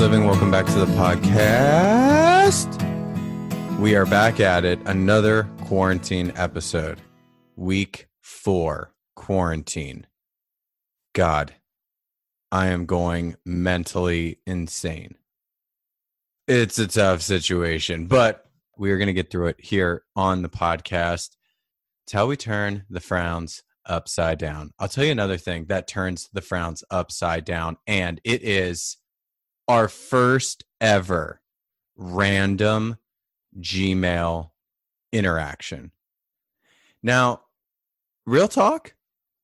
Living. 0.00 0.24
Welcome 0.24 0.50
back 0.50 0.66
to 0.66 0.78
the 0.80 0.86
podcast. 0.86 2.66
We 3.78 3.94
are 3.94 4.06
back 4.06 4.40
at 4.40 4.64
it. 4.64 4.80
Another 4.86 5.44
quarantine 5.64 6.32
episode. 6.34 7.00
Week 7.56 8.08
four, 8.20 8.94
quarantine. 9.14 10.06
God, 11.12 11.54
I 12.50 12.68
am 12.68 12.86
going 12.86 13.36
mentally 13.44 14.40
insane. 14.46 15.14
It's 16.48 16.78
a 16.80 16.88
tough 16.88 17.22
situation, 17.22 18.06
but 18.06 18.46
we 18.76 18.90
are 18.90 18.98
going 18.98 19.06
to 19.06 19.12
get 19.12 19.30
through 19.30 19.48
it 19.48 19.60
here 19.60 20.02
on 20.16 20.42
the 20.42 20.48
podcast. 20.48 21.36
It's 22.04 22.12
how 22.12 22.26
we 22.26 22.36
turn 22.36 22.86
the 22.90 23.00
frowns 23.00 23.62
upside 23.86 24.38
down. 24.38 24.72
I'll 24.80 24.88
tell 24.88 25.04
you 25.04 25.12
another 25.12 25.36
thing 25.36 25.66
that 25.66 25.86
turns 25.86 26.28
the 26.32 26.40
frowns 26.40 26.82
upside 26.90 27.44
down, 27.44 27.76
and 27.86 28.20
it 28.24 28.42
is 28.42 28.96
our 29.68 29.88
first 29.88 30.64
ever 30.80 31.40
random 31.96 32.96
Gmail 33.60 34.50
interaction. 35.12 35.92
Now, 37.02 37.42
real 38.26 38.48
talk, 38.48 38.94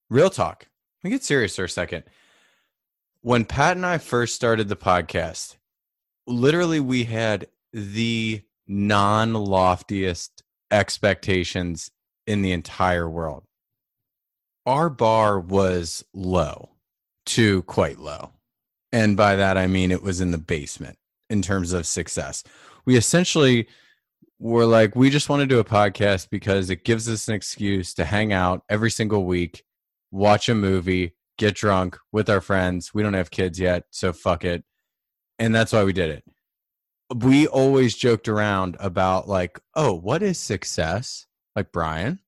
real 0.08 0.30
talk. 0.30 0.69
Let 1.02 1.08
me 1.08 1.14
get 1.14 1.25
serious 1.25 1.56
for 1.56 1.64
a 1.64 1.69
second. 1.69 2.05
When 3.20 3.44
Pat 3.44 3.77
and 3.77 3.84
I 3.84 3.98
first 3.98 4.34
started 4.34 4.69
the 4.69 4.77
podcast, 4.77 5.56
literally 6.27 6.80
we 6.80 7.05
had 7.05 7.48
the 7.72 8.42
non 8.66 9.34
loftiest 9.34 10.42
expectations 10.70 11.91
in 12.27 12.42
the 12.42 12.53
entire 12.53 13.08
world 13.08 13.44
our 14.69 14.91
bar 14.91 15.41
was 15.41 16.05
low 16.12 16.69
to 17.25 17.62
quite 17.62 17.98
low. 17.98 18.32
And 18.92 19.17
by 19.17 19.36
that, 19.36 19.58
I 19.58 19.67
mean 19.67 19.91
it 19.91 20.03
was 20.03 20.20
in 20.20 20.31
the 20.31 20.39
basement 20.39 20.98
in 21.28 21.42
terms 21.42 21.72
of 21.72 21.86
success. 21.86 22.42
We 22.86 22.97
essentially 22.97 23.69
were 24.39 24.64
like, 24.64 24.97
we 24.97 25.11
just 25.11 25.28
want 25.28 25.41
to 25.41 25.47
do 25.47 25.58
a 25.58 25.64
podcast 25.64 26.31
because 26.31 26.70
it 26.70 26.84
gives 26.84 27.09
us 27.09 27.28
an 27.28 27.34
excuse 27.34 27.92
to 27.94 28.05
hang 28.05 28.33
out 28.33 28.62
every 28.69 28.91
single 28.91 29.25
week, 29.25 29.64
watch 30.11 30.48
a 30.48 30.55
movie, 30.55 31.14
get 31.36 31.55
drunk 31.55 31.98
with 32.12 32.31
our 32.31 32.41
friends. 32.41 32.94
We 32.94 33.03
don't 33.03 33.14
have 33.14 33.31
kids 33.31 33.59
yet, 33.59 33.84
so 33.91 34.12
fuck 34.12 34.44
it. 34.44 34.64
And 35.39 35.55
that's 35.55 35.72
why 35.72 35.84
we 35.84 35.92
did 35.92 36.11
it. 36.11 36.25
We 37.14 37.47
always 37.47 37.97
joked 37.97 38.28
around 38.28 38.77
about, 38.81 39.28
like, 39.28 39.59
oh, 39.75 39.94
what 39.94 40.22
is 40.22 40.39
success? 40.39 41.27
Like, 41.56 41.72
Brian, 41.72 42.20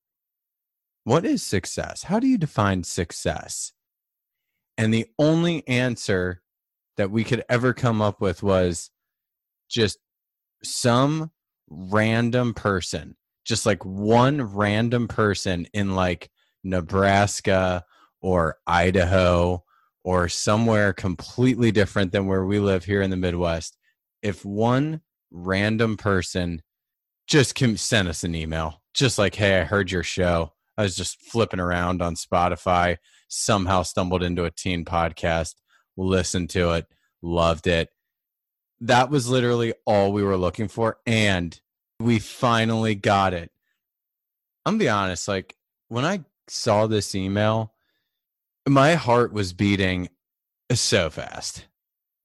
what 1.05 1.25
is 1.25 1.43
success? 1.43 2.05
How 2.05 2.19
do 2.19 2.27
you 2.27 2.39
define 2.39 2.85
success? 2.85 3.73
And 4.79 4.95
the 4.95 5.07
only 5.19 5.67
answer 5.69 6.43
that 7.01 7.11
we 7.11 7.25
could 7.25 7.43
ever 7.49 7.73
come 7.73 8.03
up 8.03 8.21
with 8.21 8.43
was 8.43 8.91
just 9.71 9.99
some 10.63 11.31
random 11.71 12.53
person, 12.53 13.17
just 13.43 13.65
like 13.65 13.83
one 13.87 14.43
random 14.43 15.09
person 15.09 15.67
in 15.73 15.95
like 15.95 16.31
Nebraska 16.63 17.87
or 18.21 18.59
Idaho 18.67 19.65
or 20.05 20.29
somewhere 20.29 20.93
completely 20.93 21.73
different 21.73 22.13
than 22.13 22.27
where 22.27 22.45
we 22.45 22.59
live 22.59 22.85
here 22.85 23.01
in 23.01 23.09
the 23.09 23.17
Midwest. 23.17 23.79
If 24.23 24.45
one 24.45 25.01
random 25.31 25.97
person 25.97 26.61
just 27.27 27.55
can 27.55 27.79
send 27.79 28.09
us 28.09 28.25
an 28.25 28.35
email, 28.35 28.83
just 28.93 29.19
like, 29.19 29.37
hey, 29.37 29.59
I 29.59 29.65
heard 29.65 29.91
your 29.91 30.03
show. 30.03 30.53
I 30.77 30.83
was 30.83 30.97
just 30.97 31.19
flipping 31.23 31.61
around 31.61 32.03
on 32.03 32.15
Spotify, 32.15 32.99
somehow 33.29 33.85
stumbled 33.85 34.23
into 34.23 34.45
a 34.45 34.51
teen 34.51 34.85
podcast, 34.85 35.55
listened 35.97 36.51
to 36.51 36.73
it, 36.73 36.87
loved 37.23 37.67
it. 37.67 37.91
That 38.81 39.11
was 39.11 39.29
literally 39.29 39.75
all 39.85 40.13
we 40.13 40.23
were 40.23 40.37
looking 40.37 40.69
for. 40.69 40.99
And 41.07 41.59
we 41.99 42.19
finally 42.19 42.95
got 42.95 43.35
it. 43.35 43.51
I'm 44.65 44.79
be 44.79 44.89
honest, 44.89 45.29
like 45.29 45.57
when 45.89 46.05
I 46.05 46.25
saw 46.49 46.87
this 46.87 47.15
email, 47.15 47.75
my 48.69 48.95
heart 48.95 49.33
was 49.33 49.53
beating 49.53 50.09
so 50.73 51.11
fast. 51.11 51.67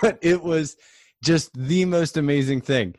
but 0.00 0.18
it 0.22 0.42
was 0.42 0.76
just 1.22 1.50
the 1.54 1.84
most 1.84 2.16
amazing 2.16 2.60
thing 2.60 2.94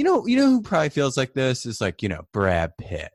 you 0.00 0.04
know, 0.04 0.26
you 0.26 0.36
know 0.36 0.46
who 0.46 0.62
probably 0.62 0.88
feels 0.88 1.16
like 1.18 1.34
this 1.34 1.66
is 1.66 1.78
like, 1.78 2.02
you 2.02 2.08
know, 2.08 2.26
Brad 2.32 2.76
Pitt, 2.78 3.12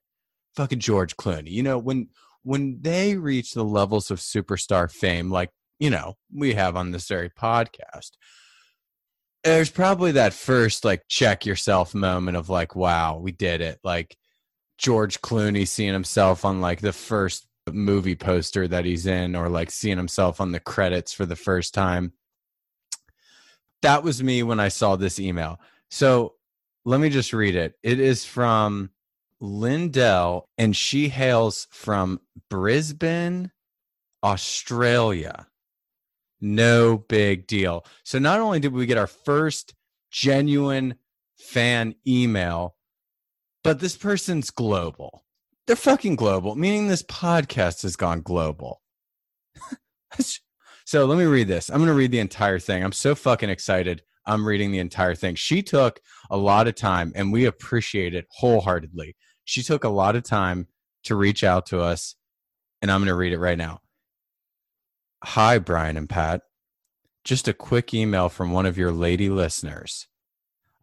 fucking 0.56 0.80
George 0.80 1.18
Clooney. 1.18 1.50
You 1.50 1.64
know, 1.64 1.80
when 1.80 2.10
when 2.46 2.78
they 2.82 3.16
reach 3.16 3.54
the 3.54 3.64
levels 3.64 4.12
of 4.12 4.20
superstar 4.20 4.90
fame, 4.90 5.32
like, 5.32 5.50
you 5.80 5.90
know, 5.90 6.16
we 6.32 6.54
have 6.54 6.78
on 6.78 6.92
this 6.92 7.08
very 7.08 7.30
podcast, 7.30 8.12
there's 9.44 9.72
probably 9.72 10.12
that 10.12 10.32
first 10.32 10.86
like 10.86 11.02
check 11.10 11.46
yourself 11.46 11.96
moment 11.96 12.38
of 12.38 12.48
like, 12.48 12.76
wow, 12.76 13.18
we 13.18 13.32
did 13.32 13.62
it. 13.62 13.80
Like 13.84 14.16
George 14.78 15.22
Clooney 15.22 15.68
seeing 15.68 15.92
himself 15.92 16.46
on 16.46 16.62
like 16.62 16.82
the 16.82 16.94
first 16.94 17.48
movie 17.72 18.16
poster 18.16 18.68
that 18.68 18.86
he's 18.86 19.08
in, 19.08 19.36
or 19.36 19.50
like 19.50 19.72
seeing 19.72 19.98
himself 19.98 20.40
on 20.40 20.52
the 20.52 20.60
credits 20.60 21.14
for 21.14 21.26
the 21.26 21.36
first 21.36 21.74
time. 21.74 22.14
That 23.82 24.04
was 24.04 24.22
me 24.22 24.44
when 24.44 24.60
I 24.60 24.68
saw 24.68 24.96
this 24.96 25.20
email. 25.20 25.60
So 25.90 26.36
let 26.86 27.00
me 27.00 27.10
just 27.10 27.34
read 27.34 27.56
it. 27.56 27.74
It 27.82 28.00
is 28.00 28.24
from 28.24 28.92
Lindell, 29.40 30.50
and 30.58 30.76
she 30.76 31.10
hails 31.10 31.68
from 31.72 32.20
Brisbane, 32.50 33.52
Australia. 34.24 35.48
No 36.42 36.98
big 36.98 37.48
deal. 37.48 37.86
So, 38.04 38.20
not 38.20 38.40
only 38.40 38.60
did 38.60 38.74
we 38.74 38.86
get 38.86 38.98
our 38.98 39.08
first 39.08 39.74
genuine 40.12 40.96
fan 41.38 41.96
email, 42.08 42.76
but 43.64 43.80
this 43.80 43.98
person's 43.98 44.52
global. 44.52 45.26
They're 45.68 45.76
fucking 45.76 46.16
global, 46.16 46.56
meaning 46.56 46.88
this 46.88 47.04
podcast 47.04 47.82
has 47.82 47.96
gone 47.96 48.22
global. 48.22 48.82
so, 50.86 51.06
let 51.06 51.18
me 51.18 51.26
read 51.26 51.48
this. 51.48 51.70
I'm 51.70 51.78
going 51.78 51.88
to 51.88 51.94
read 51.94 52.12
the 52.12 52.20
entire 52.20 52.60
thing. 52.60 52.84
I'm 52.84 52.92
so 52.92 53.16
fucking 53.16 53.50
excited. 53.50 54.04
I'm 54.26 54.48
reading 54.48 54.72
the 54.72 54.80
entire 54.80 55.16
thing. 55.16 55.36
She 55.36 55.62
took 55.62 56.00
a 56.30 56.38
lot 56.38 56.68
of 56.68 56.76
time 56.76 57.12
and 57.16 57.32
we 57.32 57.46
appreciate 57.46 58.16
it 58.16 58.26
wholeheartedly. 58.32 59.16
She 59.46 59.64
took 59.64 59.84
a 59.84 59.90
lot 59.90 60.16
of 60.16 60.24
time 60.24 60.68
to 61.04 61.16
reach 61.16 61.44
out 61.44 61.68
to 61.68 61.80
us, 61.82 62.16
and 62.82 62.92
I'm 62.92 63.00
going 63.00 63.08
to 63.08 63.16
read 63.16 63.34
it 63.34 63.40
right 63.40 63.58
now. 63.58 63.80
Hi, 65.24 65.60
Brian 65.60 65.98
and 65.98 66.10
Pat. 66.10 66.42
Just 67.24 67.48
a 67.48 67.54
quick 67.54 67.94
email 67.94 68.28
from 68.28 68.52
one 68.52 68.66
of 68.66 68.78
your 68.78 68.92
lady 68.92 69.30
listeners. 69.30 70.08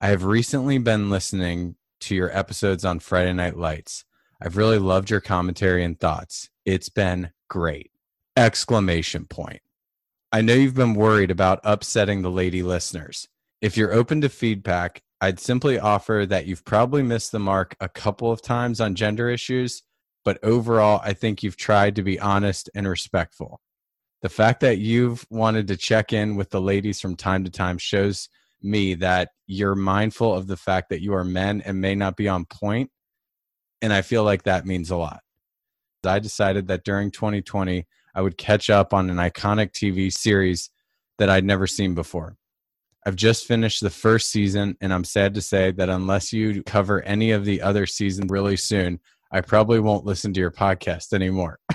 I 0.01 0.09
have 0.09 0.25
recently 0.25 0.79
been 0.79 1.11
listening 1.11 1.77
to 2.01 2.15
your 2.15 2.37
episodes 2.37 2.85
on 2.85 2.99
Friday 2.99 3.33
Night 3.33 3.57
Lights. 3.57 4.05
I've 4.41 4.57
really 4.57 4.79
loved 4.79 5.11
your 5.11 5.21
commentary 5.21 5.85
and 5.85 5.99
thoughts. 5.99 6.51
It's 6.65 6.89
been 6.89 7.31
great. 7.49 7.93
Exclamation 8.37 9.27
point. 9.27 9.61
I 10.33 10.41
know 10.41 10.55
you've 10.55 10.75
been 10.75 10.95
worried 10.95 11.31
about 11.31 11.61
upsetting 11.63 12.23
the 12.23 12.31
lady 12.31 12.63
listeners. 12.63 13.29
If 13.61 13.77
you're 13.77 13.93
open 13.93 14.23
to 14.23 14.29
feedback, 14.29 15.03
I'd 15.23 15.39
simply 15.39 15.79
offer 15.79 16.27
that 16.29 16.47
you've 16.47 16.65
probably 16.65 17.05
missed 17.05 17.31
the 17.31 17.39
mark 17.39 17.77
a 17.81 17.89
couple 17.89 18.33
of 18.33 18.43
times 18.43 18.81
on 18.81 18.97
gender 18.97 19.31
issues, 19.31 19.85
but 20.25 20.43
overall, 20.43 21.01
I 21.05 21.13
think 21.13 21.45
you've 21.45 21.57
tried 21.57 21.95
to 21.95 22.03
be 22.03 22.19
honest 22.19 22.69
and 22.75 22.89
respectful. 22.89 23.61
The 24.23 24.29
fact 24.29 24.61
that 24.63 24.79
you've 24.79 25.25
wanted 25.31 25.69
to 25.69 25.77
check 25.77 26.13
in 26.13 26.35
with 26.35 26.51
the 26.51 26.61
ladies 26.61 27.01
from 27.01 27.15
time 27.15 27.45
to 27.45 27.51
time 27.51 27.79
shows 27.79 28.29
me 28.63 28.95
that 28.95 29.31
you're 29.47 29.77
mindful 29.77 30.35
of 30.35 30.49
the 30.49 30.57
fact 30.57 30.91
that 30.91 31.03
you 31.03 31.15
are 31.15 31.25
men 31.25 31.61
and 31.61 31.81
may 31.81 31.95
not 31.95 32.17
be 32.17 32.29
on 32.29 32.45
point, 32.45 32.91
And 33.81 33.93
I 33.93 34.03
feel 34.03 34.25
like 34.25 34.45
that 34.45 34.67
means 34.67 34.91
a 34.91 34.97
lot. 34.97 35.21
I 36.05 36.19
decided 36.19 36.69
that 36.69 36.85
during 36.85 37.13
2020, 37.13 37.87
I 38.15 38.21
would 38.21 38.37
catch 38.39 38.71
up 38.71 38.93
on 38.93 39.09
an 39.09 39.19
iconic 39.19 39.71
TV 39.71 40.13
series 40.13 40.71
that 41.19 41.31
I'd 41.31 41.45
never 41.45 41.69
seen 41.69 41.95
before. 41.95 42.37
I've 43.05 43.17
just 43.17 43.47
finished 43.47 43.81
the 43.81 43.91
first 43.91 44.31
season, 44.31 44.77
and 44.81 44.93
I'm 44.93 45.05
sad 45.05 45.35
to 45.35 45.41
say 45.43 45.73
that 45.73 45.89
unless 45.89 46.33
you 46.33 46.63
cover 46.63 47.03
any 47.03 47.33
of 47.33 47.45
the 47.45 47.63
other 47.63 47.87
seasons 47.87 48.31
really 48.31 48.57
soon, 48.57 49.01
I 49.33 49.41
probably 49.41 49.81
won't 49.81 50.05
listen 50.05 50.33
to 50.35 50.41
your 50.41 50.51
podcast 50.51 51.13
anymore. 51.13 51.59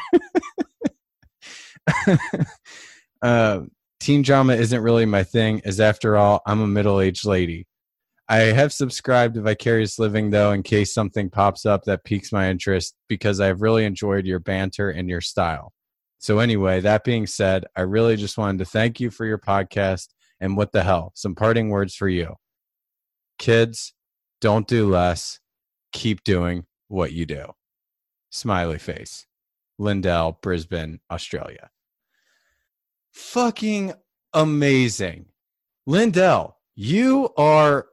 Uh, 3.22 3.62
teen 4.00 4.22
drama 4.22 4.54
isn't 4.54 4.82
really 4.82 5.06
my 5.06 5.24
thing, 5.24 5.62
as 5.66 5.80
after 5.80 6.18
all, 6.18 6.42
I'm 6.46 6.62
a 6.62 6.68
middle 6.68 7.02
aged 7.02 7.26
lady. 7.26 7.68
I 8.30 8.38
have 8.38 8.74
subscribed 8.74 9.36
to 9.36 9.42
Vicarious 9.42 9.98
Living, 9.98 10.30
though, 10.30 10.52
in 10.52 10.62
case 10.62 10.94
something 10.94 11.30
pops 11.30 11.66
up 11.66 11.86
that 11.86 12.04
piques 12.04 12.32
my 12.32 12.50
interest 12.50 12.96
because 13.08 13.40
I've 13.40 13.62
really 13.62 13.86
enjoyed 13.86 14.26
your 14.26 14.40
banter 14.40 14.90
and 14.90 15.10
your 15.10 15.22
style. 15.22 15.74
So, 16.20 16.40
anyway, 16.40 16.82
that 16.82 17.04
being 17.04 17.26
said, 17.26 17.66
I 17.76 17.82
really 17.82 18.18
just 18.18 18.38
wanted 18.38 18.60
to 18.60 18.66
thank 18.66 19.00
you 19.00 19.10
for 19.10 19.26
your 19.26 19.38
podcast. 19.38 20.08
And 20.40 20.56
what 20.58 20.72
the 20.72 20.84
hell? 20.84 21.12
Some 21.16 21.36
parting 21.36 21.70
words 21.70 21.96
for 21.96 22.08
you. 22.08 22.36
Kids, 23.40 23.94
don't 24.42 24.68
do 24.68 24.88
less. 24.88 25.40
Keep 25.94 26.24
doing 26.24 26.66
what 26.88 27.12
you 27.12 27.26
do. 27.26 27.54
Smiley 28.30 28.78
face. 28.78 29.26
Lindell, 29.80 30.40
Brisbane, 30.42 31.00
Australia. 31.12 31.70
Fucking 33.12 33.94
amazing. 34.34 35.28
Lindell, 35.86 36.58
you 36.76 37.30
are 37.38 37.88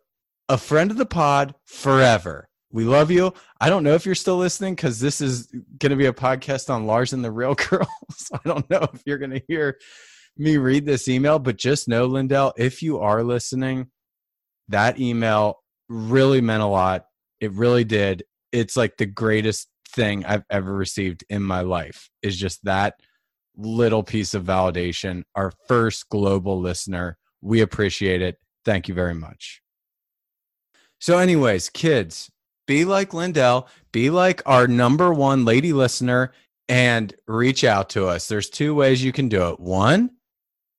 a 0.49 0.59
friend 0.59 0.91
of 0.91 0.97
the 0.97 1.07
pod 1.07 1.55
forever. 1.65 2.49
We 2.71 2.85
love 2.85 3.11
you. 3.11 3.33
I 3.61 3.71
don't 3.71 3.85
know 3.85 3.95
if 3.95 4.05
you're 4.05 4.17
still 4.17 4.37
listening 4.37 4.75
because 4.75 4.99
this 4.99 5.21
is 5.21 5.47
going 5.79 5.91
to 5.91 5.97
be 5.97 6.07
a 6.07 6.13
podcast 6.13 6.69
on 6.71 6.87
Lars 6.87 7.13
and 7.13 7.25
the 7.25 7.31
Real 7.31 7.55
Girls. 7.71 7.89
I 8.33 8.41
don't 8.45 8.69
know 8.69 8.87
if 8.93 9.03
you're 9.07 9.19
going 9.19 9.31
to 9.31 9.43
hear 9.47 9.79
me 10.37 10.57
read 10.57 10.87
this 10.87 11.09
email, 11.09 11.39
but 11.39 11.57
just 11.57 11.89
know, 11.89 12.07
Lindell, 12.07 12.53
if 12.57 12.83
you 12.83 12.99
are 13.01 13.23
listening, 13.23 13.89
that 14.69 14.99
email 14.99 15.63
really 15.89 16.41
meant 16.41 16.63
a 16.63 16.67
lot. 16.67 17.07
It 17.41 17.53
really 17.53 17.85
did. 17.85 18.25
It's 18.53 18.77
like 18.77 18.97
the 18.97 19.07
greatest 19.07 19.69
thing 19.91 20.25
I've 20.25 20.45
ever 20.51 20.75
received 20.75 21.25
in 21.29 21.43
my 21.43 21.61
life 21.61 22.09
is 22.23 22.37
just 22.37 22.65
that 22.65 22.95
little 23.57 24.03
piece 24.03 24.35
of 24.35 24.45
validation. 24.45 25.23
Our 25.35 25.53
first 25.69 26.09
global 26.09 26.61
listener. 26.61 27.17
We 27.41 27.61
appreciate 27.61 28.23
it. 28.23 28.39
Thank 28.65 28.89
you 28.89 28.95
very 28.95 29.15
much. 29.15 29.61
So, 30.99 31.19
anyways, 31.19 31.69
kids, 31.69 32.31
be 32.67 32.85
like 32.85 33.13
Lindell, 33.13 33.69
be 33.93 34.09
like 34.09 34.43
our 34.47 34.67
number 34.67 35.13
one 35.13 35.45
lady 35.45 35.73
listener, 35.73 36.33
and 36.69 37.15
reach 37.27 37.63
out 37.63 37.91
to 37.91 38.07
us. 38.07 38.27
There's 38.27 38.49
two 38.49 38.75
ways 38.75 39.05
you 39.05 39.13
can 39.13 39.29
do 39.29 39.51
it. 39.51 39.61
One, 39.61 40.11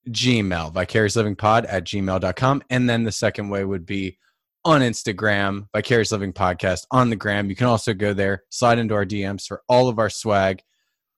Gmail, 0.09 0.73
vicariouslivingpod 0.73 1.65
at 1.67 1.83
gmail.com. 1.83 2.63
And 2.69 2.89
then 2.89 3.03
the 3.03 3.11
second 3.11 3.49
way 3.49 3.63
would 3.63 3.85
be 3.85 4.17
on 4.65 4.81
Instagram, 4.81 5.67
Vicarious 5.75 6.11
Living 6.11 6.33
Podcast 6.33 6.87
on 6.89 7.09
the 7.09 7.15
gram. 7.15 7.49
You 7.49 7.55
can 7.55 7.67
also 7.67 7.93
go 7.93 8.13
there, 8.13 8.43
slide 8.49 8.79
into 8.79 8.95
our 8.95 9.05
DMs 9.05 9.45
for 9.45 9.61
all 9.69 9.87
of 9.89 9.99
our 9.99 10.09
swag. 10.09 10.61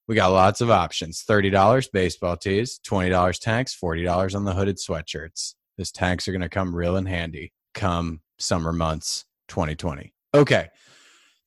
We 0.07 0.16
got 0.16 0.31
lots 0.31 0.62
of 0.62 0.69
options 0.69 1.24
$30 1.28 1.92
baseball 1.92 2.38
tees, 2.38 2.80
$20 2.86 3.39
tanks, 3.39 3.78
$40 3.81 4.36
on 4.36 4.44
the 4.44 4.54
hooded 4.54 4.78
sweatshirts. 4.78 5.56
These 5.78 5.92
tanks 5.92 6.28
are 6.28 6.31
going 6.31 6.42
to 6.42 6.50
come 6.50 6.75
real 6.75 6.98
in 6.98 7.06
handy 7.06 7.54
come 7.74 8.22
summer 8.40 8.74
months 8.74 9.25
2020. 9.48 10.13
Okay. 10.33 10.69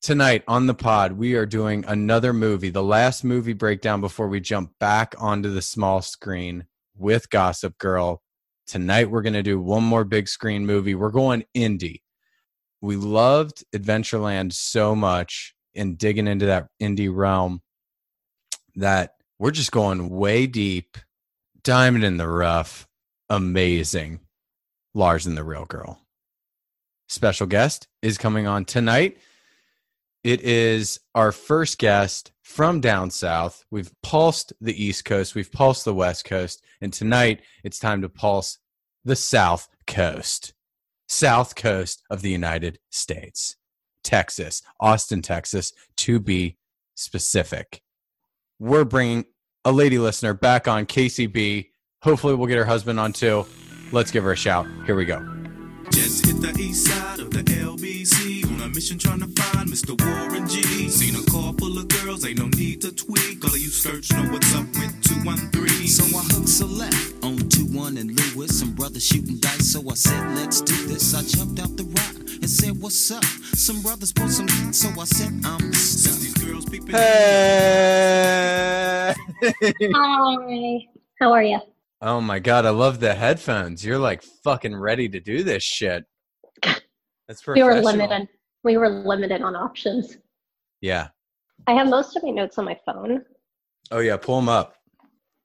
Tonight 0.00 0.44
on 0.48 0.66
the 0.66 0.74
pod, 0.74 1.12
we 1.12 1.34
are 1.34 1.44
doing 1.44 1.84
another 1.86 2.32
movie, 2.32 2.70
the 2.70 2.82
last 2.82 3.24
movie 3.24 3.52
breakdown 3.52 4.00
before 4.00 4.28
we 4.28 4.40
jump 4.40 4.72
back 4.78 5.14
onto 5.18 5.52
the 5.52 5.60
small 5.60 6.00
screen 6.00 6.64
with 7.00 7.30
Gossip 7.30 7.76
Girl. 7.78 8.22
Tonight, 8.66 9.10
we're 9.10 9.22
going 9.22 9.32
to 9.32 9.42
do 9.42 9.60
one 9.60 9.82
more 9.82 10.04
big 10.04 10.28
screen 10.28 10.66
movie. 10.66 10.94
We're 10.94 11.10
going 11.10 11.44
indie. 11.56 12.02
We 12.80 12.96
loved 12.96 13.64
Adventureland 13.74 14.52
so 14.52 14.94
much 14.94 15.54
and 15.74 15.98
digging 15.98 16.28
into 16.28 16.46
that 16.46 16.68
indie 16.80 17.14
realm 17.14 17.62
that 18.76 19.14
we're 19.38 19.50
just 19.50 19.72
going 19.72 20.08
way 20.10 20.46
deep, 20.46 20.96
diamond 21.64 22.04
in 22.04 22.16
the 22.16 22.28
rough, 22.28 22.86
amazing. 23.28 24.20
Lars 24.94 25.26
and 25.26 25.36
the 25.36 25.44
Real 25.44 25.64
Girl 25.64 26.00
special 27.10 27.46
guest 27.46 27.88
is 28.02 28.16
coming 28.16 28.46
on 28.46 28.64
tonight. 28.64 29.18
It 30.22 30.42
is 30.42 31.00
our 31.14 31.32
first 31.32 31.78
guest 31.78 32.32
from 32.42 32.80
down 32.80 33.10
south. 33.10 33.64
We've 33.70 33.90
pulsed 34.02 34.52
the 34.60 34.84
East 34.84 35.06
Coast, 35.06 35.34
we've 35.34 35.50
pulsed 35.50 35.86
the 35.86 35.94
West 35.94 36.26
Coast, 36.26 36.62
and 36.82 36.92
tonight 36.92 37.40
it's 37.64 37.78
time 37.78 38.02
to 38.02 38.08
pulse 38.10 38.58
the 39.02 39.16
South 39.16 39.66
Coast. 39.86 40.52
South 41.08 41.54
Coast 41.54 42.02
of 42.10 42.20
the 42.20 42.30
United 42.30 42.78
States, 42.90 43.56
Texas, 44.04 44.60
Austin, 44.78 45.22
Texas, 45.22 45.72
to 45.96 46.20
be 46.20 46.58
specific. 46.94 47.80
We're 48.58 48.84
bringing 48.84 49.24
a 49.64 49.72
lady 49.72 49.98
listener 49.98 50.34
back 50.34 50.68
on 50.68 50.84
Kacey 50.84 51.32
B. 51.32 51.70
Hopefully, 52.02 52.34
we'll 52.34 52.46
get 52.46 52.58
her 52.58 52.64
husband 52.66 53.00
on 53.00 53.14
too. 53.14 53.46
Let's 53.90 54.10
give 54.10 54.22
her 54.24 54.32
a 54.32 54.36
shout. 54.36 54.66
Here 54.84 54.94
we 54.94 55.06
go. 55.06 55.18
Just 55.90 56.26
hit 56.26 56.40
the 56.42 56.54
east 56.60 56.86
side 56.86 57.20
of 57.20 57.30
the 57.30 57.42
LBC 57.42 58.29
on 58.60 58.70
a 58.70 58.74
mission 58.74 58.98
trying 58.98 59.20
to 59.20 59.26
find 59.42 59.68
Mr. 59.68 59.94
Warren 60.00 60.46
G. 60.48 60.88
Seen 60.88 61.14
a 61.16 61.30
car 61.30 61.52
full 61.58 61.78
of 61.78 61.88
girls, 61.88 62.26
ain't 62.26 62.38
no 62.38 62.48
need 62.48 62.80
to 62.82 62.92
tweak. 62.94 63.44
All 63.44 63.50
of 63.50 63.58
you 63.58 63.68
search 63.68 64.10
know 64.12 64.24
what's 64.32 64.54
up 64.54 64.66
with 64.66 65.02
213. 65.02 65.86
So 65.88 66.04
I 66.16 66.22
hooked 66.34 66.48
select 66.48 66.96
on 67.22 67.38
21 67.48 67.96
and 67.96 68.10
Lewis. 68.10 68.58
Some 68.58 68.74
brothers 68.74 69.06
shooting 69.06 69.38
dice, 69.38 69.72
so 69.72 69.88
I 69.90 69.94
said, 69.94 70.36
let's 70.36 70.60
do 70.60 70.86
this. 70.86 71.14
I 71.14 71.22
jumped 71.22 71.60
out 71.60 71.76
the 71.76 71.84
rock 71.84 72.16
and 72.16 72.48
said, 72.50 72.80
what's 72.80 73.10
up? 73.10 73.24
Some 73.24 73.82
brothers 73.82 74.12
want 74.16 74.32
some, 74.32 74.48
so 74.72 74.88
I 75.00 75.04
said, 75.04 75.32
I'm 75.44 75.72
stuck. 75.72 76.20
Hey! 76.90 77.04
Hi. 79.94 80.86
How 81.20 81.32
are 81.32 81.42
you? 81.42 81.60
Oh 82.02 82.20
my 82.20 82.40
god, 82.40 82.66
I 82.66 82.70
love 82.70 82.98
the 82.98 83.14
headphones. 83.14 83.84
You're 83.84 83.98
like 83.98 84.22
fucking 84.42 84.74
ready 84.74 85.08
to 85.08 85.20
do 85.20 85.44
this 85.44 85.62
shit. 85.62 86.04
That's 86.62 87.42
professional. 87.42 87.54
we 87.54 87.62
were 87.62 87.80
limited. 87.80 88.28
We 88.64 88.76
were 88.76 88.88
limited 88.88 89.42
on 89.42 89.56
options. 89.56 90.18
Yeah. 90.80 91.08
I 91.66 91.72
have 91.72 91.88
most 91.88 92.16
of 92.16 92.22
my 92.22 92.30
notes 92.30 92.58
on 92.58 92.64
my 92.64 92.78
phone. 92.86 93.24
Oh 93.90 94.00
yeah, 94.00 94.16
pull 94.16 94.36
them 94.36 94.48
up. 94.48 94.76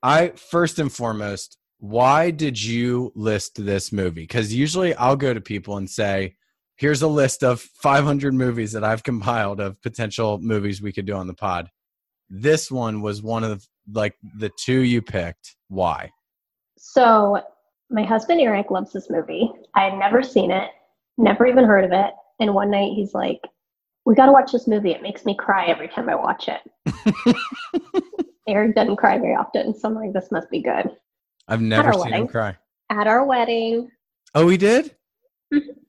I 0.04 0.30
first 0.30 0.80
and 0.80 0.92
foremost, 0.92 1.58
why 1.80 2.32
did 2.32 2.62
you 2.62 3.12
list 3.16 3.64
this 3.66 3.92
movie? 3.92 4.24
Because 4.24 4.54
usually 4.54 4.94
I'll 4.96 5.16
go 5.16 5.34
to 5.34 5.42
people 5.42 5.78
and 5.78 5.90
say, 5.90 6.36
"Here's 6.78 7.02
a 7.02 7.08
list 7.08 7.44
of 7.44 7.62
500 7.62 8.34
movies 8.34 8.72
that 8.74 8.84
I've 8.84 9.04
compiled 9.04 9.60
of 9.60 9.82
potential 9.82 10.40
movies 10.40 10.82
we 10.82 10.94
could 10.94 11.06
do 11.06 11.14
on 11.14 11.28
the 11.28 11.34
pod." 11.34 11.70
This 12.30 12.72
one 12.72 13.02
was 13.02 13.22
one 13.22 13.44
of 13.44 13.68
like 13.92 14.16
the 14.40 14.52
two 14.60 14.82
you 14.82 15.02
picked. 15.02 15.56
Why? 15.70 16.12
So 16.78 17.42
my 17.90 18.04
husband 18.04 18.42
Eric 18.42 18.72
loves 18.72 18.94
this 18.94 19.10
movie. 19.10 19.52
I 19.76 19.86
had 19.86 19.98
never 19.98 20.24
seen 20.24 20.52
it, 20.52 20.70
never 21.18 21.46
even 21.46 21.66
heard 21.66 21.86
of 21.86 21.92
it. 21.92 22.14
And 22.40 22.54
one 22.54 22.72
night 22.72 22.94
he's 22.96 23.14
like, 23.14 23.42
We 24.06 24.16
got 24.16 24.28
to 24.28 24.32
watch 24.32 24.52
this 24.52 24.68
movie. 24.68 24.92
It 24.92 25.02
makes 25.02 25.26
me 25.26 25.36
cry 25.36 25.66
every 25.66 25.88
time 25.88 26.10
I 26.10 26.16
watch 26.16 26.48
it. 26.48 27.36
Eric 28.48 28.76
doesn't 28.76 28.98
cry 28.98 29.18
very 29.18 29.36
often. 29.36 29.74
So 29.74 29.88
I'm 29.88 29.96
like, 29.96 30.14
This 30.14 30.32
must 30.32 30.50
be 30.50 30.62
good. 30.62 30.90
I've 31.48 31.62
never 31.62 31.94
seen 31.94 32.02
wedding, 32.02 32.22
him 32.22 32.28
cry. 32.28 32.58
At 32.90 33.08
our 33.08 33.26
wedding. 33.26 33.92
Oh, 34.34 34.50
he 34.50 34.58
did? 34.58 34.96
Mm-hmm. 35.54 35.80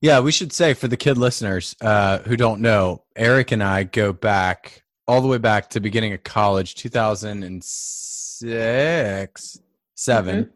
Yeah, 0.00 0.20
we 0.20 0.30
should 0.30 0.52
say 0.52 0.74
for 0.74 0.86
the 0.86 0.96
kid 0.96 1.18
listeners 1.18 1.74
uh, 1.80 2.18
who 2.18 2.36
don't 2.36 2.60
know, 2.60 3.02
Eric 3.16 3.50
and 3.50 3.64
I 3.64 3.82
go 3.82 4.12
back 4.12 4.84
all 5.08 5.20
the 5.20 5.26
way 5.26 5.38
back 5.38 5.70
to 5.70 5.80
beginning 5.80 6.12
of 6.12 6.22
college, 6.22 6.76
2006 6.76 9.60
7 9.94 10.44
mm-hmm. 10.44 10.50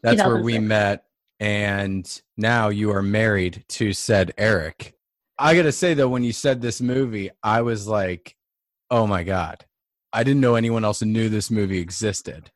That's 0.00 0.24
where 0.24 0.40
we 0.40 0.58
met. 0.58 1.04
And 1.40 2.20
now 2.36 2.68
you 2.68 2.90
are 2.90 3.02
married 3.02 3.64
to 3.68 3.92
said 3.92 4.32
Eric. 4.36 4.94
I 5.38 5.54
got 5.54 5.62
to 5.62 5.72
say, 5.72 5.94
though, 5.94 6.08
when 6.08 6.24
you 6.24 6.32
said 6.32 6.60
this 6.60 6.80
movie, 6.80 7.30
I 7.42 7.62
was 7.62 7.86
like, 7.86 8.36
oh 8.90 9.06
my 9.06 9.22
God. 9.22 9.64
I 10.12 10.24
didn't 10.24 10.40
know 10.40 10.56
anyone 10.56 10.84
else 10.84 11.02
knew 11.02 11.28
this 11.28 11.50
movie 11.50 11.78
existed. 11.78 12.50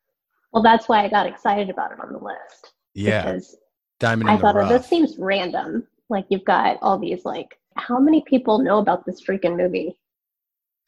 Well, 0.52 0.62
that's 0.62 0.88
why 0.88 1.04
I 1.04 1.08
got 1.08 1.26
excited 1.26 1.70
about 1.70 1.92
it 1.92 2.00
on 2.00 2.12
the 2.12 2.18
list. 2.18 2.72
Yeah. 2.94 3.22
Because 3.22 3.56
Diamond 4.00 4.30
I 4.30 4.36
thought, 4.36 4.56
oh, 4.56 4.68
this 4.68 4.86
seems 4.86 5.16
random. 5.18 5.86
Like, 6.08 6.26
you've 6.28 6.44
got 6.44 6.78
all 6.82 6.98
these, 6.98 7.24
like, 7.24 7.58
how 7.76 7.98
many 7.98 8.22
people 8.26 8.58
know 8.58 8.78
about 8.78 9.06
this 9.06 9.22
freaking 9.22 9.56
movie? 9.56 9.96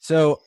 So, 0.01 0.41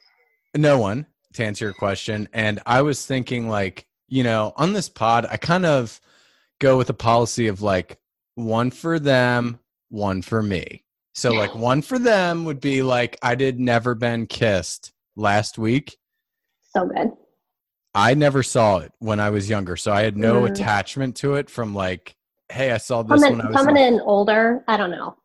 no 0.56 0.80
one, 0.80 1.06
to 1.34 1.46
answer 1.46 1.66
your 1.66 1.74
question. 1.74 2.28
And 2.34 2.60
I 2.66 2.82
was 2.82 3.06
thinking, 3.06 3.48
like, 3.48 3.88
you 4.08 4.24
know, 4.24 4.54
on 4.56 4.74
this 4.74 4.90
pod, 4.90 5.26
I 5.30 5.38
kind 5.38 5.66
of 5.66 6.00
go 6.60 6.78
with 6.78 6.90
a 6.90 6.94
policy 6.94 7.48
of 7.48 7.62
like 7.62 7.98
one 8.36 8.72
for 8.72 9.00
them, 9.00 9.60
one 9.90 10.22
for 10.22 10.42
me. 10.42 10.84
So 11.14 11.32
like 11.32 11.56
one 11.56 11.82
for 11.82 11.98
them 11.98 12.46
would 12.46 12.62
be 12.62 12.84
like 12.84 13.18
I 13.24 13.34
did 13.34 13.60
never 13.60 13.96
been 13.96 14.28
kissed 14.28 14.94
last 15.16 15.58
week. 15.58 15.98
So 16.76 16.86
good. 16.86 17.12
I 17.96 18.14
never 18.14 18.44
saw 18.44 18.78
it 18.78 18.92
when 19.00 19.20
I 19.20 19.32
was 19.32 19.50
younger, 19.50 19.76
so 19.76 19.92
I 19.92 20.04
had 20.04 20.16
no 20.16 20.44
mm. 20.44 20.52
attachment 20.52 21.16
to 21.18 21.34
it 21.34 21.50
from 21.50 21.74
like, 21.74 22.16
hey, 22.50 22.72
I 22.72 22.78
saw 22.78 23.02
this 23.02 23.24
coming, 23.24 23.40
when 23.40 23.48
I 23.48 23.50
was 23.50 23.58
coming 23.58 23.84
in 23.84 24.00
older. 24.02 24.64
I 24.68 24.78
don't 24.78 24.92
know. 24.92 25.18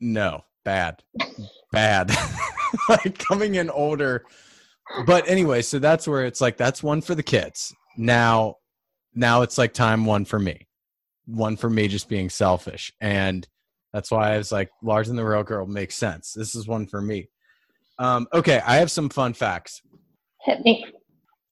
No, 0.00 0.44
bad, 0.66 1.02
bad. 1.72 2.14
like 2.90 3.16
coming 3.16 3.54
in 3.54 3.70
older. 3.70 4.26
But 5.06 5.26
anyway, 5.26 5.62
so 5.62 5.78
that's 5.78 6.06
where 6.06 6.26
it's 6.26 6.42
like 6.42 6.58
that's 6.58 6.82
one 6.82 7.00
for 7.00 7.14
the 7.14 7.22
kids. 7.22 7.74
Now, 7.96 8.56
now 9.14 9.40
it's 9.40 9.56
like 9.56 9.72
time 9.72 10.04
one 10.04 10.26
for 10.26 10.38
me. 10.38 10.67
One 11.28 11.56
for 11.56 11.70
me 11.70 11.88
just 11.88 12.08
being 12.08 12.30
selfish. 12.30 12.92
And 13.00 13.46
that's 13.92 14.10
why 14.10 14.34
I 14.34 14.38
was 14.38 14.50
like, 14.50 14.70
Lars 14.82 15.08
and 15.08 15.18
the 15.18 15.24
Real 15.24 15.44
Girl 15.44 15.66
makes 15.66 15.94
sense. 15.94 16.32
This 16.32 16.54
is 16.54 16.66
one 16.66 16.86
for 16.86 17.00
me. 17.00 17.28
Um, 17.98 18.26
okay, 18.32 18.60
I 18.66 18.76
have 18.76 18.90
some 18.90 19.08
fun 19.08 19.34
facts. 19.34 19.82
Hit 20.42 20.64
me. 20.64 20.86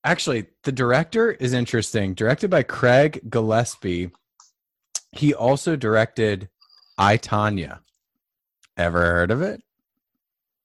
Actually, 0.04 0.46
the 0.62 0.72
director 0.72 1.32
is 1.32 1.52
interesting. 1.52 2.14
Directed 2.14 2.48
by 2.48 2.62
Craig 2.62 3.20
Gillespie. 3.28 4.10
He 5.12 5.34
also 5.34 5.76
directed 5.76 6.48
I 6.98 7.18
Tonya. 7.18 7.80
Ever 8.76 9.00
heard 9.00 9.30
of 9.30 9.42
it? 9.42 9.60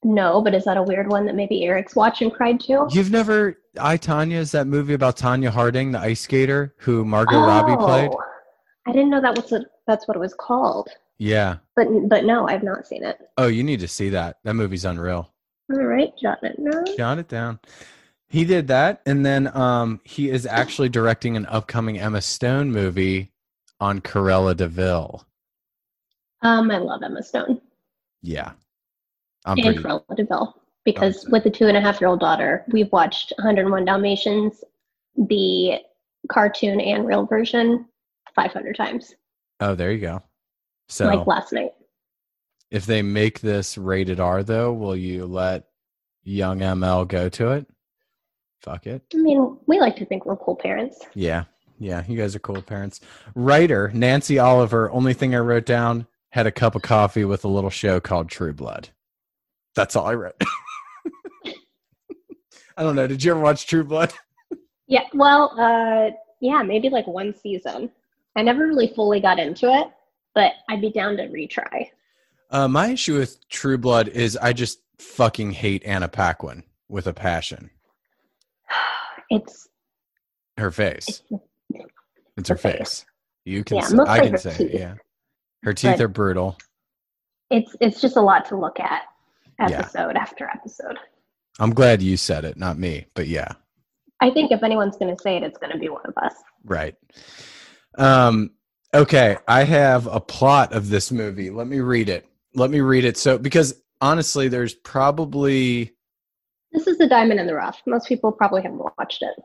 No, 0.03 0.41
but 0.41 0.53
is 0.53 0.65
that 0.65 0.77
a 0.77 0.83
weird 0.83 1.09
one 1.09 1.25
that 1.25 1.35
maybe 1.35 1.63
Eric's 1.63 1.95
watched 1.95 2.21
and 2.21 2.33
cried 2.33 2.59
to? 2.61 2.87
You've 2.91 3.11
never 3.11 3.57
I 3.79 3.97
Tonya 3.97 4.35
is 4.35 4.51
that 4.51 4.67
movie 4.67 4.93
about 4.93 5.17
Tonya 5.17 5.49
Harding, 5.49 5.91
the 5.91 5.99
ice 5.99 6.21
skater 6.21 6.75
who 6.79 7.05
Margot 7.05 7.39
Robbie 7.39 7.77
played? 7.77 8.11
I 8.87 8.91
didn't 8.91 9.09
know 9.09 9.21
that 9.21 9.35
was 9.35 9.51
a, 9.51 9.65
that's 9.87 10.07
what 10.07 10.17
it 10.17 10.19
was 10.19 10.33
called. 10.33 10.89
Yeah. 11.17 11.57
But 11.75 11.87
but 12.09 12.25
no, 12.25 12.47
I've 12.47 12.63
not 12.63 12.87
seen 12.87 13.03
it. 13.03 13.19
Oh, 13.37 13.47
you 13.47 13.63
need 13.63 13.79
to 13.81 13.87
see 13.87 14.09
that. 14.09 14.39
That 14.43 14.55
movie's 14.55 14.85
unreal. 14.85 15.31
All 15.71 15.83
right, 15.83 16.11
jot 16.17 16.39
it 16.43 16.57
down. 16.63 16.97
Jot 16.97 17.19
it 17.19 17.27
down. 17.27 17.59
He 18.27 18.43
did 18.45 18.67
that, 18.69 19.01
and 19.05 19.25
then 19.25 19.55
um, 19.55 19.99
he 20.03 20.29
is 20.29 20.45
actually 20.45 20.89
directing 20.89 21.37
an 21.37 21.45
upcoming 21.45 21.99
Emma 21.99 22.21
Stone 22.21 22.71
movie 22.71 23.31
on 23.79 24.01
Cruella 24.01 24.55
de 24.55 24.67
Vil. 24.67 25.25
Um, 26.41 26.71
I 26.71 26.77
love 26.77 27.03
Emma 27.03 27.21
Stone 27.21 27.61
Yeah, 28.21 28.53
I'm 29.45 29.57
and 29.59 29.65
pretty. 29.65 29.79
Cruella 29.83 30.15
de 30.15 30.25
because 30.83 31.27
with 31.29 31.43
the 31.43 31.51
two 31.51 31.67
and 31.67 31.77
a 31.77 31.81
half 31.81 32.01
year 32.01 32.09
old 32.09 32.19
daughter, 32.19 32.63
we've 32.69 32.91
watched 32.91 33.33
101 33.37 33.85
Dalmatians, 33.85 34.63
the 35.15 35.79
cartoon 36.29 36.79
and 36.81 37.05
real 37.05 37.25
version, 37.25 37.85
500 38.35 38.75
times, 38.75 39.15
Oh, 39.59 39.75
there 39.75 39.91
you 39.91 39.99
go. 40.01 40.21
So, 40.87 41.05
like 41.05 41.27
last 41.27 41.53
night. 41.53 41.71
if 42.71 42.85
they 42.85 43.01
make 43.01 43.39
this 43.41 43.77
rated 43.77 44.19
R, 44.19 44.43
though, 44.43 44.73
will 44.73 44.95
you 44.95 45.25
let 45.25 45.65
young 46.23 46.59
ML 46.59 47.07
go 47.07 47.29
to 47.29 47.51
it? 47.51 47.65
Fuck 48.61 48.87
it. 48.87 49.03
I 49.13 49.17
mean, 49.17 49.57
we 49.67 49.79
like 49.79 49.95
to 49.97 50.05
think 50.05 50.25
we're 50.25 50.35
cool 50.37 50.55
parents. 50.55 50.99
Yeah. 51.13 51.45
Yeah. 51.79 52.03
You 52.07 52.17
guys 52.17 52.35
are 52.35 52.39
cool 52.39 52.61
parents. 52.61 53.01
Writer 53.35 53.91
Nancy 53.93 54.37
Oliver, 54.39 54.91
only 54.91 55.13
thing 55.13 55.33
I 55.33 55.39
wrote 55.39 55.65
down, 55.65 56.05
had 56.29 56.45
a 56.47 56.51
cup 56.51 56.75
of 56.75 56.81
coffee 56.81 57.25
with 57.25 57.43
a 57.43 57.47
little 57.47 57.69
show 57.71 57.99
called 57.99 58.29
True 58.29 58.53
Blood. 58.53 58.89
That's 59.75 59.95
all 59.95 60.05
I 60.07 60.13
wrote. 60.15 60.35
I 62.77 62.83
don't 62.83 62.95
know. 62.95 63.07
Did 63.07 63.23
you 63.23 63.31
ever 63.31 63.39
watch 63.39 63.67
True 63.67 63.83
Blood? 63.83 64.13
Yeah, 64.87 65.03
well, 65.13 65.53
uh, 65.59 66.11
yeah, 66.39 66.61
maybe 66.63 66.89
like 66.89 67.07
one 67.07 67.33
season. 67.33 67.91
I 68.35 68.41
never 68.41 68.65
really 68.67 68.91
fully 68.95 69.19
got 69.19 69.39
into 69.39 69.67
it, 69.71 69.87
but 70.33 70.53
I'd 70.69 70.81
be 70.81 70.91
down 70.91 71.17
to 71.17 71.23
retry. 71.27 71.87
Uh, 72.49 72.67
my 72.67 72.89
issue 72.91 73.17
with 73.17 73.47
True 73.49 73.77
Blood 73.77 74.07
is 74.09 74.37
I 74.37 74.53
just 74.53 74.79
fucking 74.99 75.51
hate 75.51 75.83
Anna 75.85 76.07
Paquin 76.07 76.63
with 76.89 77.07
a 77.07 77.13
passion. 77.13 77.69
It's 79.29 79.69
Her 80.57 80.71
face. 80.71 81.21
it's 81.31 81.85
It's 82.37 82.49
her 82.49 82.57
face. 82.57 82.77
face. 82.77 83.05
You 83.45 83.63
can 83.63 83.77
Yeah, 83.77 83.83
say, 83.83 83.95
I 84.07 84.19
can 84.19 84.37
say 84.37 84.57
teeth. 84.57 84.71
yeah. 84.73 84.95
Her 85.63 85.73
teeth 85.73 85.97
But- 85.97 86.01
are 86.03 86.07
brutal. 86.09 86.57
it's 87.49 87.73
it's 87.79 88.01
just 88.01 88.17
a 88.17 88.21
lot 88.21 88.43
to 88.47 88.57
look 88.57 88.77
at 88.81 89.03
Yeah. 89.69 89.79
episode 89.79 90.17
after 90.17 90.49
episode. 90.53 90.97
I'm 91.59 91.73
glad 91.73 92.01
you 92.01 92.17
said 92.17 92.43
it, 92.43 92.57
not 92.57 92.77
me, 92.77 93.05
but 93.13 93.27
yeah. 93.27 93.53
I 94.19 94.31
think 94.31 94.51
if 94.51 94.63
anyone's 94.63 94.97
going 94.97 95.15
to 95.15 95.21
say 95.21 95.37
it, 95.37 95.43
it's 95.43 95.57
going 95.57 95.71
to 95.71 95.79
be 95.79 95.87
one 95.89 96.05
of 96.05 96.13
us. 96.17 96.35
Right. 96.65 96.95
Um, 97.97 98.51
okay, 98.93 99.37
I 99.47 99.63
have 99.63 100.07
a 100.07 100.19
plot 100.19 100.73
of 100.73 100.89
this 100.89 101.11
movie. 101.11 101.49
Let 101.49 101.67
me 101.67 101.79
read 101.79 102.09
it. 102.09 102.25
Let 102.55 102.69
me 102.69 102.81
read 102.81 103.05
it. 103.05 103.17
So, 103.17 103.37
because 103.37 103.81
honestly, 104.01 104.47
there's 104.47 104.73
probably, 104.73 105.91
This 106.71 106.87
is 106.87 106.97
the 106.97 107.07
diamond 107.07 107.39
in 107.39 107.47
the 107.47 107.55
rough. 107.55 107.81
Most 107.85 108.07
people 108.07 108.31
probably 108.31 108.61
haven't 108.61 108.79
watched 108.97 109.21
it. 109.21 109.35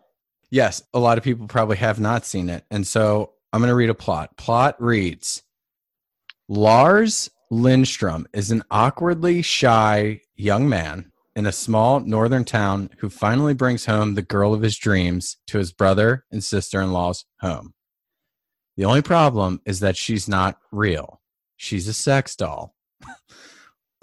yes, 0.50 0.82
a 0.94 0.98
lot 0.98 1.18
of 1.18 1.24
people 1.24 1.46
probably 1.46 1.76
have 1.76 2.00
not 2.00 2.24
seen 2.24 2.48
it. 2.48 2.64
And 2.70 2.86
so 2.86 3.32
I'm 3.52 3.60
going 3.60 3.68
to 3.68 3.74
read 3.74 3.90
a 3.90 3.94
plot. 3.94 4.36
Plot 4.36 4.80
reads 4.80 5.42
Lars 6.48 7.30
Lindstrom 7.50 8.26
is 8.32 8.50
an 8.50 8.62
awkwardly 8.70 9.42
shy 9.42 10.20
young 10.34 10.68
man 10.68 11.12
in 11.36 11.46
a 11.46 11.52
small 11.52 12.00
northern 12.00 12.44
town 12.44 12.90
who 12.98 13.08
finally 13.08 13.54
brings 13.54 13.86
home 13.86 14.14
the 14.14 14.22
girl 14.22 14.52
of 14.54 14.62
his 14.62 14.76
dreams 14.76 15.36
to 15.46 15.58
his 15.58 15.72
brother 15.72 16.24
and 16.32 16.42
sister 16.42 16.80
in 16.80 16.92
law's 16.92 17.24
home. 17.40 17.72
The 18.76 18.85
only 18.85 19.02
problem 19.02 19.61
is 19.64 19.80
that 19.80 19.97
she's 19.97 20.28
not 20.28 20.59
real. 20.71 21.21
She's 21.56 21.88
a 21.88 21.95
sex 21.95 22.37
doll 22.37 22.75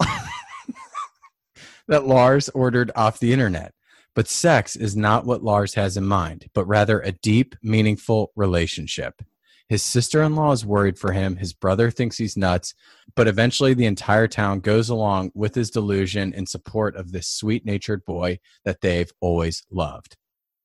that 1.88 2.06
Lars 2.06 2.48
ordered 2.50 2.90
off 2.96 3.20
the 3.20 3.32
internet. 3.32 3.72
But 4.14 4.28
sex 4.28 4.76
is 4.76 4.96
not 4.96 5.26
what 5.26 5.42
Lars 5.42 5.74
has 5.74 5.96
in 5.96 6.06
mind, 6.06 6.48
but 6.54 6.66
rather 6.66 7.00
a 7.00 7.12
deep, 7.12 7.56
meaningful 7.62 8.32
relationship. 8.36 9.22
His 9.68 9.82
sister 9.82 10.22
in 10.22 10.36
law 10.36 10.52
is 10.52 10.64
worried 10.64 10.98
for 10.98 11.12
him. 11.12 11.36
His 11.36 11.52
brother 11.52 11.90
thinks 11.90 12.18
he's 12.18 12.36
nuts, 12.36 12.74
but 13.16 13.26
eventually 13.26 13.74
the 13.74 13.86
entire 13.86 14.28
town 14.28 14.60
goes 14.60 14.88
along 14.88 15.32
with 15.34 15.54
his 15.54 15.70
delusion 15.70 16.32
in 16.32 16.46
support 16.46 16.96
of 16.96 17.10
this 17.10 17.28
sweet 17.28 17.64
natured 17.64 18.04
boy 18.04 18.38
that 18.64 18.82
they've 18.82 19.10
always 19.20 19.64
loved 19.70 20.16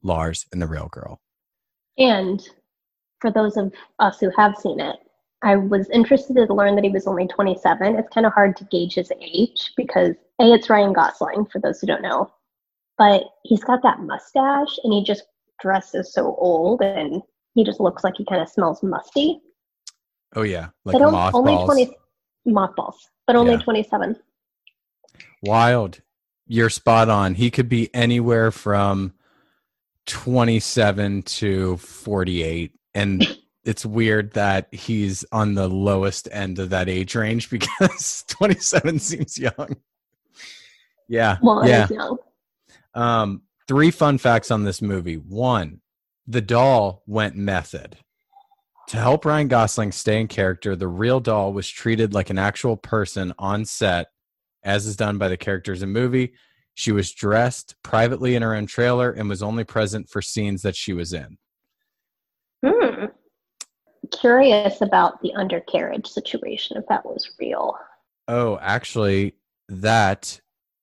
Lars 0.04 0.46
and 0.52 0.62
the 0.62 0.68
real 0.68 0.90
girl. 0.92 1.22
And 1.98 2.48
for 3.20 3.32
those 3.32 3.58
of 3.58 3.74
us 4.00 4.20
who 4.20 4.32
have 4.38 4.56
seen 4.58 4.80
it, 4.80 4.98
I 5.42 5.56
was 5.56 5.90
interested 5.90 6.36
to 6.36 6.54
learn 6.54 6.76
that 6.76 6.84
he 6.84 6.90
was 6.90 7.08
only 7.08 7.28
27. 7.28 7.96
It's 7.96 8.14
kind 8.14 8.26
of 8.26 8.34
hard 8.34 8.58
to 8.58 8.66
gauge 8.66 8.96
his 8.96 9.12
age 9.22 9.72
because 9.78 10.16
A, 10.42 10.52
it's 10.52 10.70
Ryan 10.70 10.94
Gosling, 10.94 11.46
for 11.46 11.60
those 11.60 11.80
who 11.80 11.88
don't 11.88 12.02
know. 12.02 12.32
But 12.98 13.24
he's 13.44 13.64
got 13.64 13.82
that 13.84 14.02
mustache 14.02 14.78
and 14.84 14.92
he 14.92 15.04
just 15.04 15.24
dresses 15.62 16.14
so 16.14 16.36
old 16.36 16.82
and 16.82 17.22
he 17.56 17.64
just 17.64 17.80
looks 17.80 18.04
like 18.04 18.16
he 18.18 18.26
kind 18.26 18.42
of 18.42 18.50
smells 18.50 18.84
musty. 18.84 19.40
Oh, 20.36 20.44
yeah. 20.44 20.70
Like 20.84 20.94
but 20.94 21.02
on- 21.02 21.32
only 21.34 21.56
20 21.66 21.96
mothballs, 22.46 23.10
but 23.26 23.36
only 23.38 23.54
Yeah. 23.54 23.60
27. 23.60 24.18
Wild. 25.42 26.02
You're 26.48 26.70
spot 26.70 27.10
on. 27.10 27.36
He 27.36 27.50
could 27.52 27.70
be 27.70 27.94
anywhere 27.94 28.52
from 28.52 29.14
27 30.08 31.22
to 31.24 31.78
48. 31.78 32.74
And 32.94 33.38
it's 33.64 33.86
weird 33.86 34.34
that 34.34 34.74
he's 34.74 35.26
on 35.32 35.54
the 35.54 35.68
lowest 35.68 36.28
end 36.32 36.60
of 36.60 36.70
that 36.72 36.90
age 36.90 37.16
range 37.16 37.50
because 37.52 38.24
27 38.28 39.00
seems 39.00 39.38
young. 39.38 39.76
Yeah. 41.08 41.38
Well, 41.42 41.68
yeah. 41.68 41.88
young. 41.90 42.18
Um, 42.94 43.42
three 43.68 43.92
fun 43.92 44.18
facts 44.18 44.52
on 44.52 44.64
this 44.64 44.82
movie. 44.82 45.16
One, 45.16 45.82
the 46.28 46.42
doll 46.42 47.04
went 47.08 47.36
method. 47.36 47.98
To 48.90 48.98
help 48.98 49.24
Ryan 49.24 49.48
Gosling 49.48 49.92
stay 49.92 50.20
in 50.20 50.28
character, 50.28 50.76
the 50.76 50.88
real 50.88 51.20
doll 51.20 51.54
was 51.54 51.70
treated 51.70 52.14
like 52.14 52.32
an 52.32 52.40
actual 52.40 52.76
person 52.76 53.34
on 53.38 53.66
set, 53.66 54.08
as 54.64 54.88
is 54.88 54.96
done 54.96 55.20
by 55.20 55.28
the 55.28 55.38
characters 55.38 55.84
in 55.84 55.90
movie. 55.92 56.34
She 56.74 56.92
was 56.92 57.12
dressed 57.12 57.76
privately 57.84 58.36
in 58.36 58.42
her 58.42 58.56
own 58.56 58.66
trailer 58.66 59.12
and 59.12 59.30
was 59.30 59.44
only 59.44 59.64
present 59.64 60.10
for 60.10 60.22
scenes 60.24 60.64
that 60.64 60.76
she 60.76 60.94
was 60.94 61.14
in. 61.14 61.38
Hmm. 62.66 63.06
Curious 64.12 64.82
about 64.82 65.22
the 65.22 65.34
undercarriage 65.36 66.08
situation, 66.08 66.78
if 66.78 66.86
that 66.88 67.06
was 67.06 67.32
real. 67.40 67.78
Oh, 68.28 68.58
actually, 68.62 69.36
that 69.68 70.40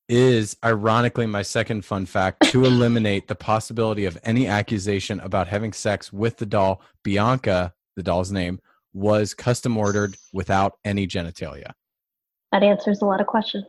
is 0.09 0.56
ironically 0.64 1.26
my 1.26 1.42
second 1.42 1.85
fun 1.85 2.06
fact 2.06 2.45
to 2.50 2.64
eliminate 2.66 3.28
the 3.28 3.35
possibility 3.35 4.04
of 4.04 4.18
any 4.23 4.47
accusation 4.47 5.18
about 5.21 5.49
having 5.49 5.73
sex 5.73 6.12
with 6.12 6.37
the 6.37 6.47
doll. 6.47 6.80
Bianca, 7.02 7.75
the 7.97 8.02
doll's 8.02 8.30
name, 8.30 8.61
was 8.92 9.35
custom 9.35 9.76
ordered 9.76 10.16
without 10.33 10.78
any 10.85 11.06
genitalia. 11.06 11.73
That 12.52 12.62
answers 12.62 13.02
a 13.02 13.04
lot 13.04 13.21
of 13.21 13.26
questions. 13.26 13.66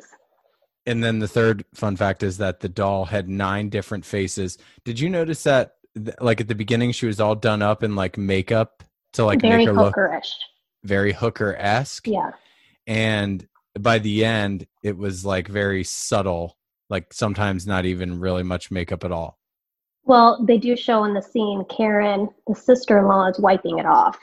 And 0.86 1.04
then 1.04 1.20
the 1.20 1.28
third 1.28 1.66
fun 1.74 1.98
fact 1.98 2.24
is 2.24 2.38
that 2.38 2.62
the 2.62 2.70
doll 2.70 3.06
had 3.06 3.28
nine 3.28 3.68
different 3.68 4.06
faces. 4.06 4.58
Did 4.86 5.00
you 5.00 5.10
notice 5.10 5.44
that, 5.44 5.76
th- 5.76 5.76
like 6.20 6.42
at 6.42 6.48
the 6.48 6.56
beginning, 6.56 6.92
she 6.92 7.06
was 7.06 7.20
all 7.20 7.36
done 7.36 7.62
up 7.62 7.84
in 7.84 7.96
like 7.96 8.18
makeup 8.18 8.84
to 9.13 9.25
like 9.25 9.42
Very 9.42 9.58
make 9.58 9.68
her 9.68 9.74
look 9.74 9.96
hookerish. 9.96 10.32
very 10.84 11.13
hooker 11.13 11.56
esque? 11.58 12.08
Yeah. 12.08 12.32
and 12.86 13.48
by 13.80 14.00
the 14.00 14.25
end 14.25 14.66
it 14.84 14.98
was 14.98 15.24
like 15.25 15.48
very 15.48 15.84
subtle 15.84 16.58
like 16.89 17.13
sometimes 17.13 17.68
not 17.68 17.86
even 17.86 18.20
really 18.20 18.44
much 18.44 18.72
makeup 18.72 19.04
at 19.04 19.12
all 19.12 19.38
Well, 20.06 20.44
they 20.46 20.58
do 20.58 20.75
show 20.75 21.04
in 21.04 21.13
the 21.13 21.22
scene 21.22 21.63
Karen, 21.70 22.30
the 22.48 22.56
sister 22.56 22.98
in 22.98 23.06
law, 23.08 23.27
is 23.27 23.39
wiping 23.39 23.77
it 23.80 23.86
off. 23.86 24.18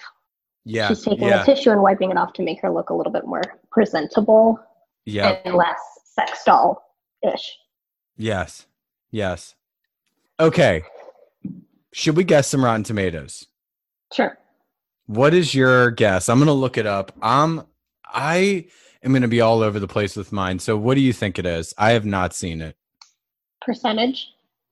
yeah 0.65 0.89
She's 0.89 1.03
taking 1.03 1.29
yeah 1.29 1.43
a 1.43 1.45
tissue 1.45 1.71
and 1.71 1.83
wiping 1.83 2.11
it 2.11 2.17
off 2.17 2.33
to 2.35 2.43
make 2.43 2.61
her 2.63 2.71
look 2.71 2.91
a 2.91 2.95
little 2.95 3.13
bit 3.13 3.27
more 3.27 3.43
presentable 3.71 4.59
yeah 5.07 5.39
and 5.45 5.55
less 5.55 5.79
sex 6.05 6.43
doll 6.45 6.83
ish. 7.23 7.57
yes 8.17 8.67
yes 9.11 9.55
okay 10.41 10.83
should 11.95 12.17
we 12.17 12.25
guess 12.25 12.49
some 12.49 12.65
rotten 12.65 12.83
tomatoes 12.83 13.47
Sure. 14.13 14.37
What 15.07 15.35
is 15.35 15.55
your 15.55 15.91
guess? 15.91 16.29
I'm 16.29 16.39
going 16.39 16.47
to 16.47 16.53
look 16.53 16.79
it 16.79 16.87
up. 16.87 17.13
Um, 17.23 17.67
I 18.07 18.67
am 19.03 19.11
going 19.13 19.23
to 19.23 19.29
be 19.29 19.41
all 19.41 19.61
over 19.61 19.79
the 19.81 19.89
place 19.89 20.15
with 20.17 20.31
mine. 20.33 20.59
So, 20.61 20.77
what 20.77 20.95
do 20.95 21.01
you 21.01 21.13
think 21.13 21.39
it 21.39 21.45
is? 21.47 21.75
I 21.77 21.91
have 21.93 22.07
not 22.07 22.33
seen 22.33 22.63
it. 22.63 22.77
Percentage? 23.61 24.29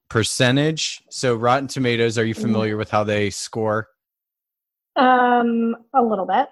Percentage. 0.08 1.02
So, 1.10 1.34
Rotten 1.34 1.66
Tomatoes, 1.66 2.16
are 2.18 2.24
you 2.24 2.34
Mhm. 2.34 2.40
familiar 2.42 2.76
with 2.76 2.90
how 2.90 3.02
they 3.04 3.30
score? 3.30 3.88
Um, 4.96 5.74
a 5.92 6.02
little 6.02 6.26
bit. 6.26 6.48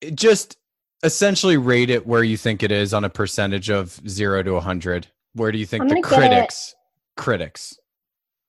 It 0.00 0.14
just 0.14 0.56
essentially 1.02 1.56
rate 1.56 1.88
it 1.90 2.06
where 2.06 2.22
you 2.24 2.36
think 2.36 2.62
it 2.62 2.70
is 2.70 2.92
on 2.92 3.04
a 3.04 3.10
percentage 3.10 3.70
of 3.70 4.00
zero 4.08 4.42
to 4.42 4.56
a 4.56 4.60
100. 4.60 5.08
Where 5.34 5.50
do 5.50 5.58
you 5.58 5.66
think 5.66 5.84
the 5.88 5.94
gonna 5.94 6.00
it- 6.00 6.04
critics? 6.04 6.74
Critics. 7.16 7.78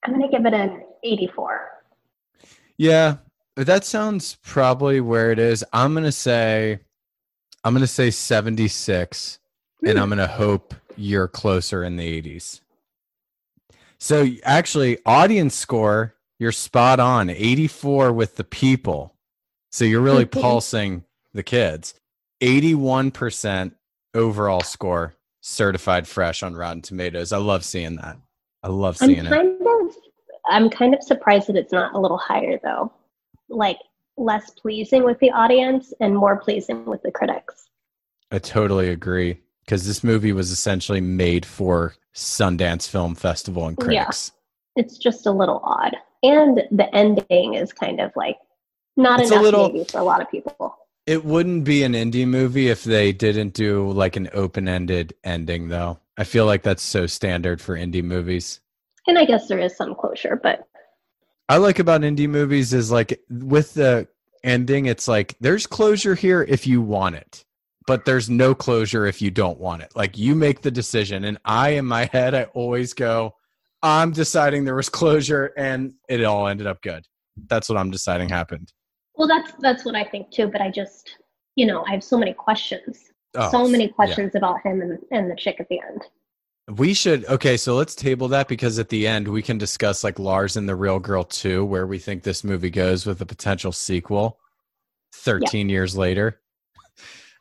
I'm 0.05 0.13
gonna 0.13 0.29
give 0.29 0.45
it 0.45 0.53
an 0.53 0.83
84. 1.03 1.69
Yeah, 2.77 3.17
that 3.55 3.85
sounds 3.85 4.37
probably 4.43 4.99
where 5.01 5.31
it 5.31 5.39
is. 5.39 5.63
I'm 5.73 5.93
gonna 5.93 6.11
say, 6.11 6.79
I'm 7.63 7.73
gonna 7.73 7.87
say 7.87 8.09
76, 8.11 9.39
and 9.83 9.97
Hmm. 9.97 10.03
I'm 10.03 10.09
gonna 10.09 10.27
hope 10.27 10.73
you're 10.97 11.27
closer 11.27 11.83
in 11.83 11.97
the 11.97 12.07
80s. 12.07 12.61
So 13.99 14.27
actually, 14.43 14.97
audience 15.05 15.55
score, 15.55 16.15
you're 16.39 16.51
spot 16.51 16.99
on, 16.99 17.29
84 17.29 18.11
with 18.11 18.35
the 18.35 18.43
people. 18.43 19.15
So 19.71 19.85
you're 19.85 20.01
really 20.01 20.25
Mhm. 20.25 20.41
pulsing 20.41 21.03
the 21.33 21.43
kids. 21.43 21.93
81% 22.41 23.75
overall 24.13 24.61
score, 24.61 25.15
certified 25.41 26.07
fresh 26.07 26.43
on 26.43 26.55
Rotten 26.55 26.81
Tomatoes. 26.81 27.31
I 27.31 27.37
love 27.37 27.63
seeing 27.63 27.95
that. 27.95 28.17
I 28.61 28.67
love 28.67 28.97
I'm 29.01 29.07
seeing 29.09 29.25
it. 29.25 29.31
of 29.31 29.95
I'm 30.49 30.69
kind 30.69 30.93
of 30.93 31.03
surprised 31.03 31.47
that 31.47 31.55
it's 31.55 31.71
not 31.71 31.93
a 31.93 31.99
little 31.99 32.17
higher 32.17 32.59
though. 32.63 32.91
Like 33.49 33.77
less 34.17 34.49
pleasing 34.51 35.03
with 35.03 35.19
the 35.19 35.31
audience 35.31 35.93
and 35.99 36.15
more 36.15 36.37
pleasing 36.37 36.85
with 36.85 37.01
the 37.03 37.11
critics. 37.11 37.67
I 38.31 38.39
totally 38.39 38.89
agree 38.89 39.39
because 39.65 39.85
this 39.87 40.03
movie 40.03 40.33
was 40.33 40.51
essentially 40.51 41.01
made 41.01 41.45
for 41.45 41.95
Sundance 42.13 42.87
Film 42.87 43.15
Festival 43.15 43.67
and 43.67 43.77
critics. 43.77 44.31
Yeah. 44.75 44.83
It's 44.83 44.97
just 44.97 45.25
a 45.25 45.31
little 45.31 45.61
odd. 45.63 45.95
And 46.23 46.61
the 46.71 46.93
ending 46.95 47.53
is 47.55 47.73
kind 47.73 47.99
of 47.99 48.11
like 48.15 48.37
not 48.97 49.19
It's 49.19 49.31
a 49.31 49.33
enough 49.33 49.43
little- 49.43 49.67
maybe 49.71 49.83
for 49.85 49.99
a 49.99 50.03
lot 50.03 50.21
of 50.21 50.29
people. 50.29 50.77
It 51.05 51.25
wouldn't 51.25 51.65
be 51.65 51.83
an 51.83 51.93
indie 51.93 52.25
movie 52.27 52.69
if 52.69 52.83
they 52.85 53.11
didn't 53.11 53.53
do 53.53 53.91
like 53.91 54.15
an 54.15 54.29
open-ended 54.33 55.13
ending 55.23 55.67
though. 55.67 55.99
I 56.17 56.23
feel 56.23 56.45
like 56.45 56.63
that's 56.63 56.81
so 56.83 57.07
standard 57.07 57.59
for 57.59 57.75
indie 57.75 58.03
movies. 58.03 58.61
And 59.07 59.17
I 59.17 59.25
guess 59.25 59.47
there 59.47 59.59
is 59.59 59.75
some 59.75 59.95
closure, 59.95 60.39
but 60.41 60.67
I 61.49 61.57
like 61.57 61.79
about 61.79 62.01
indie 62.01 62.29
movies 62.29 62.73
is 62.73 62.91
like 62.91 63.21
with 63.29 63.73
the 63.73 64.07
ending 64.43 64.87
it's 64.87 65.07
like 65.07 65.35
there's 65.39 65.65
closure 65.67 66.15
here 66.15 66.43
if 66.43 66.65
you 66.67 66.81
want 66.81 67.15
it. 67.15 67.45
But 67.85 68.05
there's 68.05 68.29
no 68.29 68.55
closure 68.55 69.05
if 69.05 69.21
you 69.21 69.29
don't 69.29 69.59
want 69.59 69.81
it. 69.81 69.93
Like 69.93 70.17
you 70.17 70.35
make 70.35 70.61
the 70.61 70.71
decision 70.71 71.25
and 71.25 71.37
I 71.43 71.71
in 71.71 71.85
my 71.85 72.05
head 72.05 72.33
I 72.33 72.43
always 72.53 72.93
go 72.93 73.35
I'm 73.81 74.11
deciding 74.11 74.63
there 74.63 74.75
was 74.75 74.87
closure 74.87 75.51
and 75.57 75.93
it 76.07 76.23
all 76.23 76.47
ended 76.47 76.67
up 76.67 76.81
good. 76.81 77.05
That's 77.47 77.67
what 77.67 77.77
I'm 77.77 77.91
deciding 77.91 78.29
happened. 78.29 78.71
well 79.15 79.27
that's 79.27 79.51
that's 79.59 79.83
what 79.83 79.95
I 79.95 80.05
think 80.05 80.31
too, 80.31 80.47
but 80.47 80.61
I 80.61 80.71
just 80.71 81.17
you 81.55 81.65
know, 81.65 81.83
I 81.87 81.91
have 81.91 82.03
so 82.03 82.17
many 82.17 82.33
questions. 82.33 83.11
Oh, 83.35 83.51
so 83.51 83.67
many 83.67 83.85
yeah. 83.85 83.91
questions 83.91 84.35
about 84.35 84.61
him 84.65 84.81
and, 84.81 84.99
and 85.11 85.29
the 85.29 85.35
chick 85.35 85.59
at 85.59 85.67
the 85.69 85.79
end. 85.79 86.01
We 86.69 86.93
should 86.93 87.25
okay, 87.25 87.57
so 87.57 87.75
let's 87.75 87.93
table 87.93 88.29
that 88.29 88.47
because 88.47 88.79
at 88.79 88.89
the 88.89 89.05
end 89.05 89.27
we 89.27 89.41
can 89.41 89.57
discuss 89.57 90.03
like 90.03 90.17
Lars 90.17 90.55
and 90.55 90.67
the 90.67 90.75
Real 90.75 90.99
Girl 90.99 91.25
2, 91.25 91.65
where 91.65 91.85
we 91.85 91.99
think 91.99 92.23
this 92.23 92.43
movie 92.43 92.69
goes 92.69 93.05
with 93.05 93.19
a 93.21 93.25
potential 93.25 93.73
sequel 93.73 94.39
13 95.15 95.67
years 95.69 95.97
later. 95.97 96.39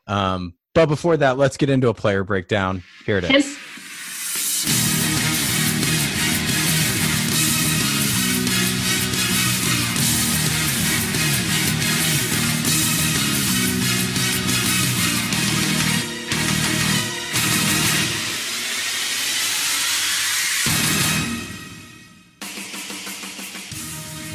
Um, 0.09 0.55
but 0.75 0.87
before 0.87 1.17
that, 1.19 1.39
let's 1.39 1.57
get 1.57 1.71
into 1.71 1.89
a 1.89 1.95
player 1.95 2.25
breakdown. 2.25 2.83
Here 3.07 3.19
it 3.19 3.25
is. 3.25 3.57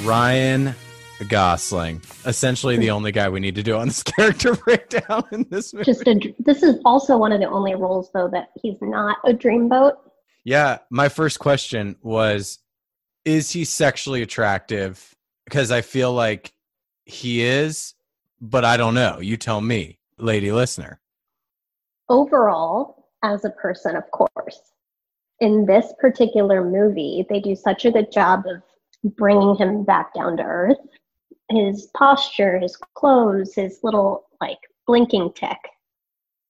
Ryan 0.07 0.73
Gosling, 1.27 2.01
essentially 2.25 2.77
the 2.77 2.91
only 2.91 3.11
guy 3.11 3.27
we 3.27 3.41
need 3.41 3.55
to 3.55 3.63
do 3.63 3.75
on 3.75 3.87
this 3.87 4.03
character 4.15 4.55
breakdown 4.55 5.25
in 5.33 5.45
this 5.49 5.73
movie. 5.73 5.83
Just 5.83 6.07
a, 6.07 6.33
this 6.39 6.63
is 6.63 6.77
also 6.85 7.17
one 7.17 7.33
of 7.33 7.41
the 7.41 7.49
only 7.49 7.75
roles 7.75 8.09
though 8.13 8.29
that 8.29 8.51
he's 8.55 8.77
not 8.79 9.17
a 9.25 9.33
dreamboat. 9.33 9.97
Yeah, 10.45 10.77
my 10.89 11.09
first 11.09 11.39
question 11.39 11.97
was 12.01 12.59
is 13.25 13.51
he 13.51 13.65
sexually 13.65 14.21
attractive? 14.21 15.13
Because 15.43 15.71
I 15.71 15.81
feel 15.81 16.13
like 16.13 16.53
he 17.03 17.41
is, 17.43 17.93
but 18.39 18.63
I 18.63 18.77
don't 18.77 18.93
know. 18.93 19.19
You 19.19 19.35
tell 19.35 19.59
me, 19.59 19.99
lady 20.17 20.53
listener. 20.53 21.01
Overall, 22.07 23.09
as 23.23 23.43
a 23.43 23.49
person, 23.49 23.97
of 23.97 24.09
course, 24.11 24.71
in 25.41 25.65
this 25.65 25.93
particular 25.99 26.63
movie, 26.63 27.25
they 27.29 27.41
do 27.41 27.57
such 27.57 27.83
a 27.83 27.91
good 27.91 28.09
job 28.09 28.45
of 28.47 28.61
bringing 29.03 29.55
him 29.55 29.83
back 29.83 30.13
down 30.13 30.37
to 30.37 30.43
earth. 30.43 30.77
His 31.49 31.87
posture, 31.95 32.59
his 32.59 32.75
clothes, 32.95 33.55
his 33.55 33.79
little 33.83 34.27
like 34.41 34.59
blinking 34.85 35.33
tick. 35.33 35.57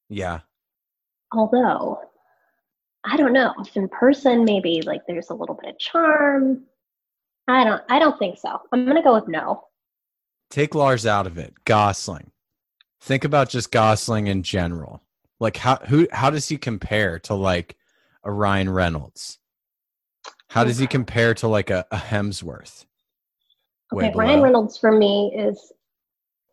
Yeah. 0.10 0.40
Although, 1.32 2.00
I 3.04 3.18
don't 3.18 3.34
know 3.34 3.54
if 3.60 3.76
in 3.76 3.90
person 3.90 4.44
maybe 4.44 4.82
like 4.82 5.02
there's 5.08 5.30
a 5.30 5.36
little 5.36 5.56
bit 5.56 5.72
of 5.72 5.80
charm. 5.80 6.64
I 7.48 7.64
don't. 7.64 7.82
I 7.90 8.00
don't 8.00 8.18
think 8.20 8.38
so. 8.38 8.60
I'm 8.72 8.86
gonna 8.86 9.04
go 9.04 9.14
with 9.14 9.28
no. 9.28 9.66
Take 10.50 10.76
Lars 10.76 11.06
out 11.06 11.28
of 11.28 11.38
it. 11.38 11.54
Gosling. 11.66 12.32
Think 13.02 13.24
about 13.24 13.50
just 13.50 13.72
Gosling 13.72 14.28
in 14.28 14.44
general. 14.44 15.04
Like 15.40 15.58
how 15.58 15.78
who 15.88 16.08
how 16.12 16.30
does 16.30 16.50
he 16.50 16.58
compare 16.58 17.20
to 17.20 17.36
like 17.36 17.78
a 18.24 18.32
Ryan 18.32 18.70
Reynolds? 18.70 19.40
How 20.50 20.64
does 20.64 20.78
he 20.78 20.88
compare 20.88 21.34
to 21.36 21.48
like 21.48 21.70
a, 21.70 21.86
a 21.92 21.98
Hemsworth? 21.98 22.86
Way 23.92 24.08
Okay, 24.08 24.18
Ryan. 24.18 24.42
Reynolds 24.42 24.78
for 24.78 24.92
me 24.92 25.34
is 25.36 25.72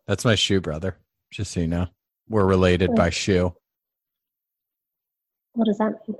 That's 0.07 0.25
my 0.25 0.35
shoe 0.35 0.61
brother. 0.61 0.97
Just 1.31 1.51
so 1.51 1.61
you 1.61 1.67
know. 1.67 1.87
We're 2.29 2.45
related 2.45 2.95
by 2.95 3.09
shoe. 3.09 3.53
what 5.53 5.65
does 5.65 5.77
that 5.77 5.93
mean? 6.07 6.17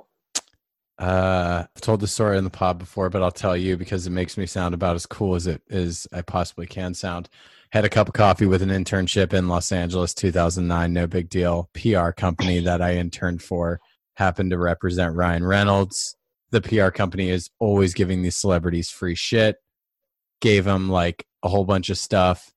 Uh, 0.97 1.65
I've 1.75 1.81
told 1.81 1.99
the 1.99 2.07
story 2.07 2.37
in 2.37 2.43
the 2.43 2.49
pod 2.49 2.77
before, 2.77 3.09
but 3.09 3.21
I'll 3.21 3.31
tell 3.31 3.57
you 3.57 3.75
because 3.75 4.07
it 4.07 4.11
makes 4.11 4.37
me 4.37 4.45
sound 4.45 4.73
about 4.73 4.95
as 4.95 5.05
cool 5.05 5.35
as 5.35 5.47
it 5.47 5.61
as 5.69 6.07
I 6.13 6.21
possibly 6.21 6.67
can 6.67 6.93
sound. 6.93 7.27
Had 7.71 7.85
a 7.85 7.89
cup 7.89 8.07
of 8.07 8.13
coffee 8.13 8.45
with 8.45 8.61
an 8.61 8.69
internship 8.69 9.33
in 9.33 9.49
Los 9.49 9.71
Angeles, 9.71 10.13
2009. 10.13 10.93
No 10.93 11.07
big 11.07 11.29
deal. 11.29 11.69
PR 11.73 12.11
company 12.11 12.59
that 12.59 12.81
I 12.81 12.95
interned 12.95 13.41
for 13.41 13.81
happened 14.13 14.51
to 14.51 14.57
represent 14.57 15.15
Ryan 15.15 15.43
Reynolds. 15.43 16.15
The 16.51 16.61
PR 16.61 16.89
company 16.89 17.29
is 17.29 17.49
always 17.59 17.93
giving 17.93 18.21
these 18.21 18.37
celebrities 18.37 18.89
free 18.89 19.15
shit. 19.15 19.57
Gave 20.41 20.67
him 20.67 20.89
like 20.89 21.25
a 21.43 21.49
whole 21.49 21.65
bunch 21.65 21.89
of 21.89 21.97
stuff. 21.97 22.51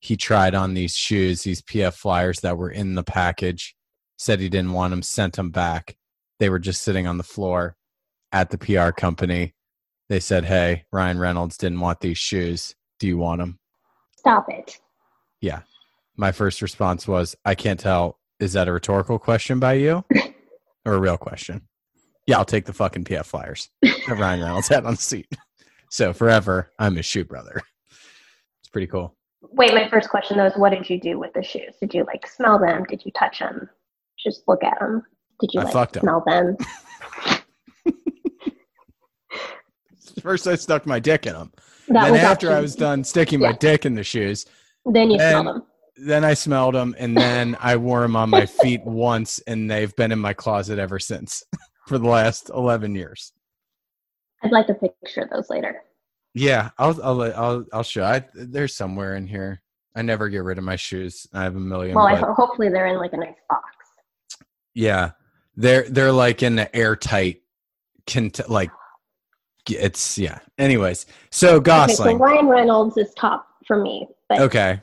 He 0.00 0.16
tried 0.16 0.54
on 0.54 0.74
these 0.74 0.94
shoes, 0.94 1.42
these 1.42 1.62
PF 1.62 1.94
flyers 1.94 2.40
that 2.40 2.58
were 2.58 2.70
in 2.70 2.94
the 2.94 3.04
package. 3.04 3.74
Said 4.18 4.40
he 4.40 4.48
didn't 4.48 4.72
want 4.72 4.90
them, 4.90 5.02
sent 5.02 5.34
them 5.34 5.50
back 5.50 5.96
they 6.42 6.50
were 6.50 6.58
just 6.58 6.82
sitting 6.82 7.06
on 7.06 7.18
the 7.18 7.22
floor 7.22 7.76
at 8.32 8.50
the 8.50 8.58
PR 8.58 8.90
company. 8.90 9.54
They 10.08 10.18
said, 10.18 10.44
"Hey, 10.44 10.86
Ryan 10.90 11.20
Reynolds 11.20 11.56
didn't 11.56 11.78
want 11.78 12.00
these 12.00 12.18
shoes. 12.18 12.74
Do 12.98 13.06
you 13.06 13.16
want 13.16 13.38
them?" 13.38 13.60
Stop 14.16 14.48
it. 14.48 14.80
Yeah. 15.40 15.60
My 16.16 16.32
first 16.32 16.60
response 16.60 17.06
was, 17.06 17.36
"I 17.44 17.54
can't 17.54 17.78
tell. 17.78 18.18
Is 18.40 18.54
that 18.54 18.66
a 18.66 18.72
rhetorical 18.72 19.20
question 19.20 19.60
by 19.60 19.74
you 19.74 20.04
or 20.84 20.94
a 20.94 20.98
real 20.98 21.16
question?" 21.16 21.68
Yeah, 22.26 22.38
I'll 22.38 22.44
take 22.44 22.66
the 22.66 22.72
fucking 22.72 23.04
PF 23.04 23.26
flyers 23.26 23.68
that 23.82 24.16
Ryan 24.18 24.40
Reynolds 24.42 24.68
had 24.68 24.84
on 24.84 24.94
the 24.94 25.00
seat. 25.00 25.26
So 25.90 26.12
forever, 26.12 26.72
I'm 26.78 26.96
his 26.96 27.06
shoe 27.06 27.24
brother. 27.24 27.60
It's 27.90 28.68
pretty 28.72 28.86
cool. 28.86 29.16
Wait, 29.42 29.74
my 29.74 29.88
first 29.90 30.08
question 30.08 30.38
though 30.38 30.46
is 30.46 30.54
what 30.56 30.70
did 30.70 30.88
you 30.88 31.00
do 31.00 31.18
with 31.18 31.32
the 31.34 31.42
shoes? 31.42 31.74
Did 31.80 31.92
you 31.92 32.04
like 32.04 32.26
smell 32.26 32.58
them? 32.58 32.84
Did 32.84 33.02
you 33.04 33.12
touch 33.18 33.40
them? 33.40 33.68
Just 34.18 34.42
look 34.46 34.62
at 34.62 34.78
them? 34.78 35.02
Did 35.40 35.50
you 35.52 35.60
I 35.60 35.64
like 35.70 35.94
smell 35.96 36.22
them? 36.26 36.56
First, 40.22 40.46
I 40.46 40.54
stuck 40.56 40.86
my 40.86 41.00
dick 41.00 41.26
in 41.26 41.32
them. 41.32 41.52
That 41.88 42.04
then 42.04 42.12
was 42.12 42.20
after 42.20 42.52
I 42.52 42.60
was 42.60 42.76
done 42.76 43.02
sticking 43.02 43.40
my 43.40 43.52
dick 43.52 43.84
in 43.84 43.94
the 43.94 44.04
shoes, 44.04 44.46
Then 44.86 45.10
you 45.10 45.18
then- 45.18 45.32
smell 45.32 45.44
them. 45.54 45.62
then 45.96 46.24
I 46.24 46.34
smelled 46.34 46.74
them, 46.74 46.94
and 46.98 47.16
then 47.16 47.56
I 47.60 47.76
wore 47.76 48.00
them 48.02 48.16
on 48.16 48.30
my 48.30 48.46
feet 48.46 48.84
once, 48.84 49.40
and 49.46 49.70
they've 49.70 49.94
been 49.96 50.12
in 50.12 50.18
my 50.18 50.32
closet 50.32 50.78
ever 50.78 50.98
since 50.98 51.42
for 51.86 51.98
the 51.98 52.08
last 52.08 52.50
eleven 52.50 52.94
years. 52.94 53.32
I'd 54.42 54.52
like 54.52 54.68
a 54.68 54.74
picture 54.74 55.22
of 55.22 55.30
those 55.30 55.50
later. 55.50 55.82
Yeah, 56.34 56.70
I'll 56.78 57.00
I'll 57.02 57.22
I'll 57.22 57.64
I'll 57.72 57.82
show. 57.82 58.04
I 58.04 58.24
there's 58.34 58.74
somewhere 58.74 59.16
in 59.16 59.26
here. 59.26 59.62
I 59.94 60.02
never 60.02 60.28
get 60.28 60.42
rid 60.44 60.58
of 60.58 60.64
my 60.64 60.76
shoes. 60.76 61.26
I 61.34 61.42
have 61.42 61.56
a 61.56 61.60
million. 61.60 61.94
Well, 61.94 62.06
I 62.06 62.14
ho- 62.16 62.32
hopefully 62.34 62.70
they're 62.70 62.86
in 62.86 62.96
like 62.96 63.12
a 63.12 63.18
nice 63.18 63.34
box. 63.48 63.64
yeah, 64.74 65.10
they're 65.56 65.88
they're 65.88 66.12
like 66.12 66.42
in 66.42 66.56
the 66.56 66.74
airtight, 66.74 67.42
cont- 68.06 68.48
like 68.48 68.70
it's 69.68 70.16
yeah. 70.18 70.38
Anyways, 70.58 71.06
so 71.30 71.56
Okay, 71.56 71.88
so 71.94 72.16
Ryan 72.16 72.46
Reynolds 72.48 72.96
is 72.96 73.12
top 73.14 73.46
for 73.66 73.76
me, 73.76 74.08
but 74.28 74.40
Okay, 74.40 74.80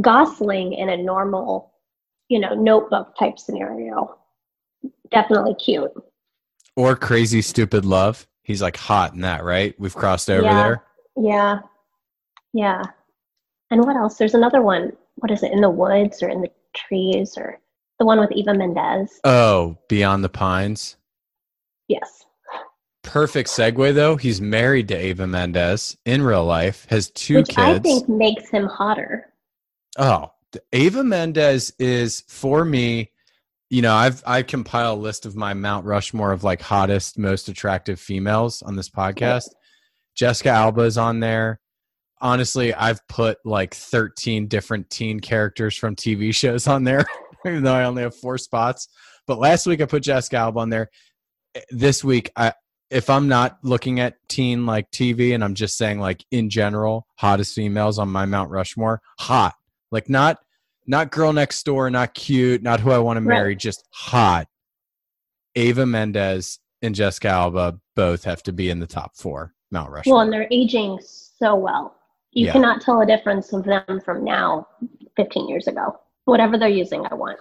Gosling 0.00 0.74
in 0.74 0.90
a 0.90 0.96
normal, 0.96 1.72
you 2.28 2.38
know, 2.38 2.54
notebook 2.54 3.16
type 3.18 3.38
scenario, 3.38 4.18
definitely 5.10 5.54
cute. 5.54 5.90
Or 6.76 6.96
Crazy 6.96 7.40
Stupid 7.42 7.84
Love. 7.84 8.26
He's 8.42 8.60
like 8.62 8.76
hot 8.76 9.14
in 9.14 9.20
that, 9.20 9.44
right? 9.44 9.74
We've 9.78 9.94
crossed 9.94 10.28
over 10.30 10.42
Yeah. 10.42 10.62
there. 10.62 10.84
Yeah, 11.16 11.58
yeah. 12.52 12.82
And 13.70 13.84
what 13.84 13.96
else? 13.96 14.16
There's 14.16 14.34
another 14.34 14.60
one. 14.62 14.92
What 15.16 15.30
is 15.30 15.42
it? 15.42 15.52
In 15.52 15.60
the 15.60 15.70
woods 15.70 16.22
or 16.22 16.28
in 16.28 16.42
the 16.42 16.50
trees 16.74 17.38
or 17.38 17.58
the 17.98 18.04
one 18.04 18.18
with 18.18 18.32
Eva 18.32 18.52
Mendes? 18.54 19.20
Oh, 19.24 19.76
Beyond 19.88 20.24
the 20.24 20.28
Pines. 20.28 20.96
Yes. 21.88 22.24
Perfect 23.02 23.48
segue 23.48 23.94
though. 23.94 24.16
He's 24.16 24.40
married 24.40 24.88
to 24.88 25.00
Eva 25.06 25.26
Mendes 25.26 25.96
in 26.04 26.22
real 26.22 26.44
life. 26.44 26.86
Has 26.90 27.10
two 27.10 27.36
Which 27.36 27.48
kids. 27.50 27.58
I 27.58 27.78
think 27.78 28.08
makes 28.08 28.48
him 28.50 28.66
hotter. 28.66 29.32
Oh, 29.98 30.32
Ava 30.72 31.04
Mendez 31.04 31.72
is 31.78 32.22
for 32.26 32.64
me. 32.64 33.10
You 33.70 33.82
know, 33.82 33.94
I've 33.94 34.22
I 34.26 34.42
compile 34.42 34.94
a 34.94 34.96
list 34.96 35.26
of 35.26 35.36
my 35.36 35.54
Mount 35.54 35.86
Rushmore 35.86 36.32
of 36.32 36.44
like 36.44 36.60
hottest, 36.62 37.18
most 37.18 37.48
attractive 37.48 37.98
females 37.98 38.62
on 38.62 38.76
this 38.76 38.90
podcast. 38.90 39.48
Jessica 40.14 40.50
Alba 40.50 40.82
is 40.82 40.98
on 40.98 41.20
there. 41.20 41.60
Honestly, 42.20 42.72
I've 42.72 43.06
put 43.08 43.38
like 43.44 43.74
13 43.74 44.46
different 44.46 44.88
teen 44.90 45.20
characters 45.20 45.76
from 45.76 45.96
TV 45.96 46.34
shows 46.34 46.66
on 46.66 46.84
there, 46.84 47.04
even 47.46 47.62
though 47.64 47.74
I 47.74 47.84
only 47.84 48.02
have 48.02 48.14
four 48.16 48.38
spots. 48.38 48.88
But 49.26 49.38
last 49.38 49.66
week 49.66 49.80
I 49.80 49.86
put 49.86 50.02
Jessica 50.02 50.36
Alba 50.36 50.60
on 50.60 50.70
there. 50.70 50.90
Eh, 51.54 51.60
This 51.70 52.04
week, 52.04 52.30
I 52.36 52.52
if 52.90 53.10
I'm 53.10 53.26
not 53.28 53.58
looking 53.62 53.98
at 53.98 54.16
teen 54.28 54.66
like 54.66 54.90
TV 54.90 55.34
and 55.34 55.42
I'm 55.42 55.54
just 55.54 55.76
saying 55.76 55.98
like 55.98 56.24
in 56.30 56.50
general, 56.50 57.06
hottest 57.16 57.54
females 57.54 57.98
on 57.98 58.08
my 58.10 58.26
Mount 58.26 58.50
Rushmore, 58.50 59.00
hot 59.18 59.54
like 59.90 60.08
not 60.08 60.38
not 60.86 61.10
girl 61.10 61.32
next 61.32 61.62
door 61.64 61.90
not 61.90 62.14
cute 62.14 62.62
not 62.62 62.80
who 62.80 62.90
i 62.90 62.98
want 62.98 63.16
to 63.16 63.20
Right. 63.22 63.36
marry 63.36 63.56
just 63.56 63.86
hot 63.92 64.46
ava 65.56 65.86
mendez 65.86 66.58
and 66.82 66.94
jessica 66.94 67.28
alba 67.28 67.78
both 67.96 68.24
have 68.24 68.42
to 68.42 68.52
be 68.52 68.70
in 68.70 68.80
the 68.80 68.86
top 68.86 69.16
four 69.16 69.54
mount 69.70 69.90
rushmore 69.90 70.16
Well, 70.16 70.22
and 70.24 70.32
they're 70.32 70.48
aging 70.50 70.98
so 71.02 71.54
well. 71.56 71.96
You 72.32 72.46
Yeah. 72.46 72.52
cannot 72.52 72.80
tell 72.80 73.00
a 73.00 73.06
difference 73.06 73.52
of 73.52 73.64
them 73.64 74.00
from 74.04 74.24
now, 74.24 74.66
15 75.16 75.48
years 75.48 75.68
ago. 75.68 75.98
Whatever 76.24 76.58
they're 76.58 76.68
using, 76.68 77.06
I 77.10 77.14
want. 77.14 77.38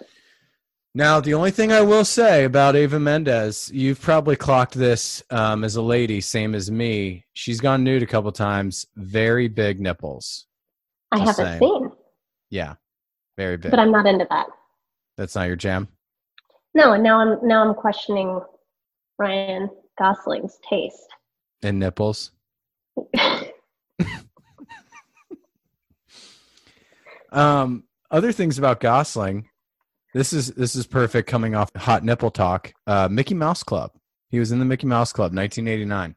now 0.95 1.19
the 1.19 1.33
only 1.33 1.49
thing 1.51 1.71
i 1.71 1.81
will 1.81 2.05
say 2.05 2.43
about 2.43 2.75
ava 2.75 2.99
mendez 2.99 3.71
you've 3.73 3.99
probably 3.99 4.35
clocked 4.35 4.73
this 4.75 5.23
um, 5.31 5.63
as 5.63 5.75
a 5.75 5.81
lady 5.81 6.21
same 6.21 6.53
as 6.53 6.69
me 6.69 7.25
she's 7.33 7.59
gone 7.59 7.83
nude 7.83 8.03
a 8.03 8.05
couple 8.05 8.31
times 8.31 8.85
very 8.95 9.47
big 9.47 9.79
nipples 9.79 10.45
I 11.11 11.17
Just 11.19 11.37
haven't 11.39 11.59
saying. 11.59 11.59
seen, 11.61 11.91
yeah 12.51 12.75
very 13.37 13.57
big 13.57 13.71
but 13.71 13.79
I'm 13.79 13.91
not 13.91 14.05
into 14.05 14.27
that. 14.29 14.47
that's 15.17 15.35
not 15.35 15.47
your 15.47 15.55
jam 15.55 15.87
No, 16.73 16.93
and 16.93 17.03
now 17.03 17.19
I'm 17.19 17.47
now 17.47 17.67
I'm 17.67 17.73
questioning 17.73 18.39
Ryan 19.17 19.69
Gosling's 19.97 20.57
taste. 20.69 21.07
and 21.61 21.79
nipples 21.79 22.31
Um, 27.31 27.83
other 28.11 28.31
things 28.31 28.59
about 28.59 28.79
Gosling. 28.79 29.49
This 30.13 30.33
is 30.33 30.49
this 30.51 30.75
is 30.75 30.85
perfect 30.85 31.27
coming 31.27 31.55
off 31.55 31.71
hot 31.75 32.03
nipple 32.03 32.29
talk. 32.29 32.71
Uh, 32.85 33.07
Mickey 33.09 33.33
Mouse 33.33 33.63
Club. 33.63 33.91
He 34.29 34.37
was 34.39 34.51
in 34.51 34.59
the 34.59 34.65
Mickey 34.65 34.85
Mouse 34.87 35.11
Club, 35.11 35.33
1989. 35.35 36.15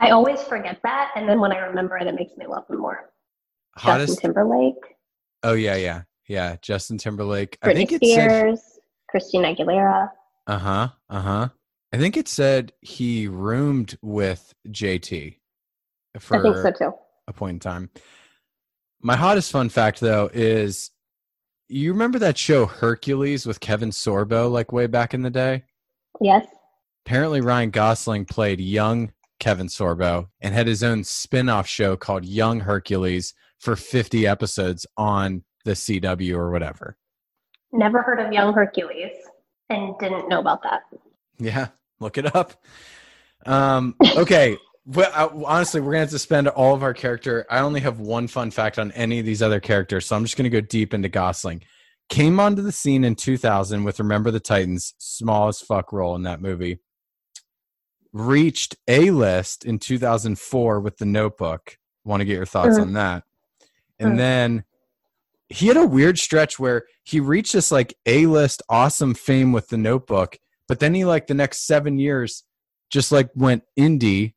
I 0.00 0.10
always 0.10 0.42
forget 0.42 0.78
that, 0.82 1.10
and 1.16 1.28
then 1.28 1.40
when 1.40 1.52
I 1.52 1.58
remember 1.58 1.96
it, 1.98 2.06
it 2.06 2.14
makes 2.14 2.36
me 2.36 2.46
love 2.46 2.64
him 2.68 2.78
more. 2.78 3.10
Hottest. 3.76 4.14
Justin 4.14 4.30
Timberlake, 4.34 4.74
Oh 5.44 5.52
yeah, 5.54 5.76
yeah, 5.76 6.02
yeah. 6.28 6.56
Justin 6.62 6.98
Timberlake. 6.98 7.58
I 7.62 7.68
Britney 7.68 7.74
think 7.74 7.92
it 7.92 8.04
said. 8.04 8.30
Spears, 8.30 8.78
Christina 9.08 9.54
Aguilera. 9.54 10.10
Uh 10.46 10.58
huh. 10.58 10.88
Uh 11.10 11.20
huh. 11.20 11.48
I 11.92 11.96
think 11.96 12.16
it 12.16 12.28
said 12.28 12.72
he 12.80 13.28
roomed 13.28 13.96
with 14.02 14.54
JT 14.68 15.36
for 16.18 16.38
I 16.38 16.42
think 16.42 16.56
so 16.56 16.70
too. 16.70 16.92
a 17.26 17.32
point 17.32 17.54
in 17.54 17.60
time. 17.60 17.90
My 19.00 19.16
hottest 19.16 19.50
fun 19.52 19.68
fact 19.68 20.00
though 20.00 20.28
is 20.32 20.90
you 21.68 21.92
remember 21.92 22.18
that 22.18 22.36
show 22.36 22.66
Hercules 22.66 23.46
with 23.46 23.60
Kevin 23.60 23.90
Sorbo 23.90 24.50
like 24.50 24.72
way 24.72 24.86
back 24.86 25.14
in 25.14 25.22
the 25.22 25.30
day? 25.30 25.64
Yes. 26.20 26.46
apparently 27.06 27.40
Ryan 27.40 27.70
Gosling 27.70 28.24
played 28.24 28.60
young 28.60 29.12
Kevin 29.38 29.68
Sorbo 29.68 30.28
and 30.40 30.52
had 30.52 30.66
his 30.66 30.82
own 30.82 31.04
spin-off 31.04 31.66
show 31.66 31.96
called 31.96 32.24
Young 32.24 32.60
Hercules 32.60 33.34
for 33.60 33.76
50 33.76 34.26
episodes 34.26 34.84
on 34.96 35.44
the 35.64 35.72
CW 35.72 36.36
or 36.36 36.50
whatever. 36.50 36.96
Never 37.72 38.02
heard 38.02 38.20
of 38.20 38.32
Young 38.32 38.54
Hercules 38.54 39.12
and 39.68 39.94
didn't 39.98 40.28
know 40.28 40.40
about 40.40 40.62
that. 40.62 40.82
Yeah, 41.38 41.68
look 42.00 42.18
it 42.18 42.34
up. 42.34 42.54
Um, 43.46 43.94
okay. 44.16 44.56
Well, 44.86 45.10
I, 45.14 45.28
honestly, 45.44 45.80
we're 45.82 45.92
gonna 45.92 46.00
have 46.00 46.10
to 46.10 46.18
spend 46.18 46.48
all 46.48 46.74
of 46.74 46.82
our 46.82 46.94
character. 46.94 47.44
I 47.50 47.58
only 47.58 47.80
have 47.80 48.00
one 48.00 48.26
fun 48.26 48.50
fact 48.50 48.78
on 48.78 48.90
any 48.92 49.18
of 49.18 49.26
these 49.26 49.42
other 49.42 49.60
characters, 49.60 50.06
so 50.06 50.16
I'm 50.16 50.24
just 50.24 50.36
gonna 50.38 50.48
go 50.48 50.62
deep 50.62 50.94
into 50.94 51.10
Gosling. 51.10 51.62
Came 52.08 52.40
onto 52.40 52.62
the 52.62 52.72
scene 52.72 53.04
in 53.04 53.14
2000 53.14 53.84
with 53.84 53.98
Remember 54.00 54.30
the 54.30 54.40
Titans, 54.40 54.94
small 54.96 55.48
as 55.48 55.60
fuck 55.60 55.92
role 55.92 56.16
in 56.16 56.22
that 56.22 56.40
movie. 56.40 56.78
Reached 58.14 58.76
A 58.88 59.10
list 59.10 59.66
in 59.66 59.78
2004 59.78 60.80
with 60.80 60.96
The 60.96 61.04
Notebook. 61.04 61.76
Want 62.04 62.22
to 62.22 62.24
get 62.24 62.36
your 62.36 62.46
thoughts 62.46 62.78
Mhm. 62.78 62.82
on 62.82 62.92
that? 62.94 63.24
And 63.98 64.12
Mhm. 64.12 64.16
then 64.16 64.64
he 65.48 65.66
had 65.66 65.76
a 65.76 65.86
weird 65.86 66.18
stretch 66.18 66.58
where 66.58 66.84
he 67.04 67.20
reached 67.20 67.52
this 67.52 67.72
like 67.72 67.94
A 68.06 68.26
list 68.26 68.62
awesome 68.68 69.14
fame 69.14 69.52
with 69.52 69.68
The 69.68 69.78
Notebook, 69.78 70.36
but 70.66 70.80
then 70.80 70.94
he 70.94 71.04
like 71.04 71.26
the 71.26 71.34
next 71.34 71.66
seven 71.66 71.98
years 71.98 72.44
just 72.90 73.12
like 73.12 73.30
went 73.34 73.62
indie 73.78 74.34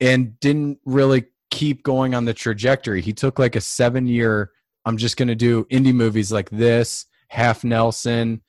and 0.00 0.38
didn't 0.40 0.78
really 0.84 1.26
keep 1.50 1.82
going 1.82 2.14
on 2.14 2.24
the 2.24 2.34
trajectory. 2.34 3.00
He 3.02 3.12
took 3.12 3.38
like 3.38 3.56
a 3.56 3.60
seven 3.60 4.06
year, 4.06 4.50
I'm 4.84 4.96
just 4.96 5.16
gonna 5.16 5.34
do 5.34 5.64
indie 5.64 5.94
movies 5.94 6.30
like 6.30 6.50
this, 6.50 7.06
Half 7.28 7.64
Nelson, 7.64 8.42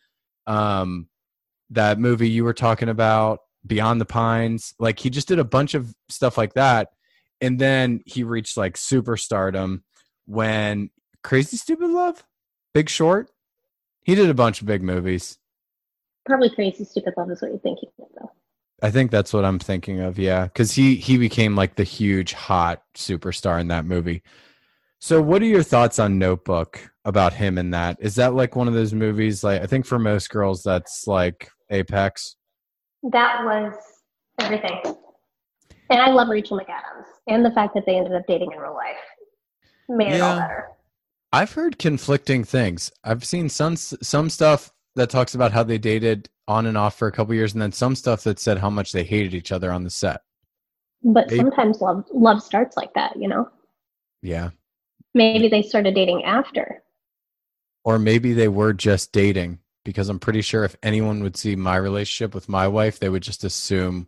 um, 0.48 1.08
that 1.72 2.00
movie 2.00 2.30
you 2.30 2.44
were 2.44 2.54
talking 2.54 2.90
about, 2.90 3.40
Beyond 3.66 4.00
the 4.00 4.06
Pines. 4.06 4.74
Like 4.80 5.00
he 5.00 5.10
just 5.10 5.28
did 5.28 5.40
a 5.40 5.44
bunch 5.44 5.74
of 5.74 5.94
stuff 6.10 6.38
like 6.38 6.54
that. 6.54 6.90
And 7.42 7.60
then 7.60 8.02
he 8.06 8.24
reached 8.24 8.58
like 8.58 8.76
superstardom 8.76 9.82
when 10.26 10.90
Crazy 11.24 11.58
Stupid 11.58 11.90
Love, 11.90 12.24
Big 12.74 12.90
Short. 12.90 13.30
He 14.04 14.16
did 14.16 14.30
a 14.30 14.34
bunch 14.34 14.62
of 14.62 14.68
big 14.68 14.82
movies. 14.82 15.38
Probably 16.26 16.50
Crazy 16.50 16.84
Stupid 16.84 17.14
Love 17.18 17.32
is 17.32 17.42
what 17.42 17.52
you're 17.52 17.60
thinking 17.60 17.90
of, 18.00 18.08
though. 18.20 18.32
I 18.82 18.92
think 18.92 19.12
that's 19.12 19.34
what 19.34 19.46
I'm 19.46 19.60
thinking 19.60 20.00
of. 20.00 20.18
Yeah, 20.18 20.46
because 20.46 20.72
he 20.72 20.96
he 20.96 21.18
became 21.18 21.56
like 21.56 21.76
the 21.76 21.84
huge 21.84 22.34
hot 22.34 22.84
superstar 22.96 23.60
in 23.60 23.68
that 23.68 23.86
movie. 23.86 24.24
So, 25.00 25.22
what 25.22 25.42
are 25.42 25.46
your 25.46 25.64
thoughts 25.64 26.00
on 26.00 26.20
Notebook 26.20 26.92
about 27.06 27.34
him 27.34 27.58
in 27.58 27.72
that? 27.72 27.98
Is 28.00 28.16
that 28.16 28.36
like 28.36 28.56
one 28.56 28.68
of 28.68 28.74
those 28.74 28.94
movies? 28.94 29.44
Like, 29.44 29.62
I 29.62 29.66
think 29.66 29.86
for 29.86 30.00
most 30.00 30.30
girls, 30.30 30.64
that's 30.64 31.08
like 31.08 31.50
apex. 31.70 32.36
That 33.04 33.44
was 33.46 33.74
everything. 34.40 34.82
And 35.90 36.02
I 36.02 36.10
love 36.10 36.28
Rachel 36.30 36.58
McAdams. 36.60 37.06
And 37.28 37.44
the 37.46 37.52
fact 37.52 37.74
that 37.76 37.86
they 37.86 37.96
ended 37.96 38.14
up 38.14 38.24
dating 38.28 38.52
in 38.52 38.60
real 38.60 38.74
life 38.74 38.96
made 39.88 40.14
it 40.14 40.22
all 40.22 40.38
better. 40.38 40.68
I've 41.32 41.54
heard 41.54 41.78
conflicting 41.78 42.44
things. 42.44 42.92
I've 43.04 43.24
seen 43.24 43.50
some 43.50 43.76
some 43.76 44.30
stuff 44.30 44.72
that 44.96 45.10
talks 45.10 45.36
about 45.36 45.52
how 45.52 45.64
they 45.64 45.78
dated 45.78 46.30
on 46.48 46.66
and 46.66 46.78
off 46.78 46.98
for 46.98 47.08
a 47.08 47.12
couple 47.12 47.36
years, 47.36 47.54
and 47.54 47.62
then 47.62 47.72
some 47.72 47.96
stuff 47.96 48.24
that 48.24 48.40
said 48.40 48.58
how 48.58 48.70
much 48.70 48.92
they 48.92 49.04
hated 49.04 49.36
each 49.36 49.52
other 49.52 49.72
on 49.72 49.84
the 49.84 49.90
set. 49.90 50.22
But 51.04 51.30
They- 51.30 51.38
sometimes 51.38 51.82
love 51.82 52.06
love 52.12 52.42
starts 52.42 52.76
like 52.76 52.94
that, 52.96 53.16
you 53.16 53.28
know? 53.28 53.50
Yeah, 54.22 54.50
Maybe 55.14 55.48
they 55.48 55.62
started 55.62 55.96
dating 55.96 56.24
after. 56.26 56.84
or 57.86 57.98
maybe 58.00 58.34
they 58.34 58.50
were 58.50 58.74
just 58.74 59.12
dating 59.14 59.60
because 59.86 60.10
I'm 60.10 60.20
pretty 60.20 60.42
sure 60.42 60.66
if 60.66 60.76
anyone 60.84 61.24
would 61.24 61.38
see 61.38 61.56
my 61.56 61.78
relationship 61.78 62.36
with 62.36 62.50
my 62.50 62.68
wife, 62.68 63.00
they 63.00 63.08
would 63.10 63.24
just 63.24 63.44
assume 63.46 64.08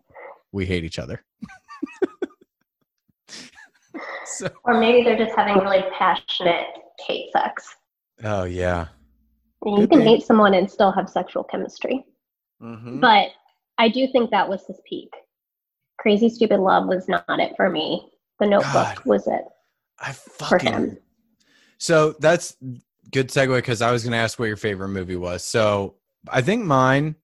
we 0.51 0.65
hate 0.65 0.83
each 0.83 0.99
other. 0.99 1.23
so, 4.25 4.49
Or 4.65 4.79
maybe 4.79 5.03
they're 5.03 5.17
just 5.17 5.35
having 5.35 5.57
really 5.63 5.83
passionate 5.97 6.67
hate 6.99 7.31
sex. 7.31 7.75
oh 8.23 8.43
yeah. 8.43 8.87
And 9.63 9.79
you 9.79 9.87
can 9.87 10.01
hate 10.01 10.23
someone 10.23 10.53
and 10.55 10.69
still 10.69 10.91
have 10.91 11.07
sexual 11.09 11.43
chemistry. 11.43 12.03
Mm-hmm. 12.61 12.99
But 12.99 13.29
I 13.77 13.89
do 13.89 14.07
think 14.11 14.31
that 14.31 14.47
was 14.49 14.65
his 14.65 14.81
peak. 14.89 15.09
Crazy 15.99 16.29
Stupid 16.29 16.59
Love 16.59 16.87
was 16.87 17.07
not 17.07 17.25
it 17.39 17.53
for 17.55 17.69
me. 17.69 18.09
The 18.39 18.47
Notebook 18.47 18.73
God. 18.73 19.05
was 19.05 19.27
it. 19.27 19.43
I 19.99 20.13
For 20.13 20.45
fucking. 20.59 20.73
him. 20.73 20.97
So 21.77 22.15
that's 22.19 22.57
good 23.11 23.29
segue 23.29 23.55
because 23.55 23.83
I 23.83 23.91
was 23.91 24.03
going 24.03 24.13
to 24.13 24.17
ask 24.17 24.39
what 24.39 24.45
your 24.47 24.57
favorite 24.57 24.89
movie 24.89 25.15
was. 25.15 25.43
So 25.43 25.95
I 26.27 26.41
think 26.41 26.65
mine, 26.65 27.15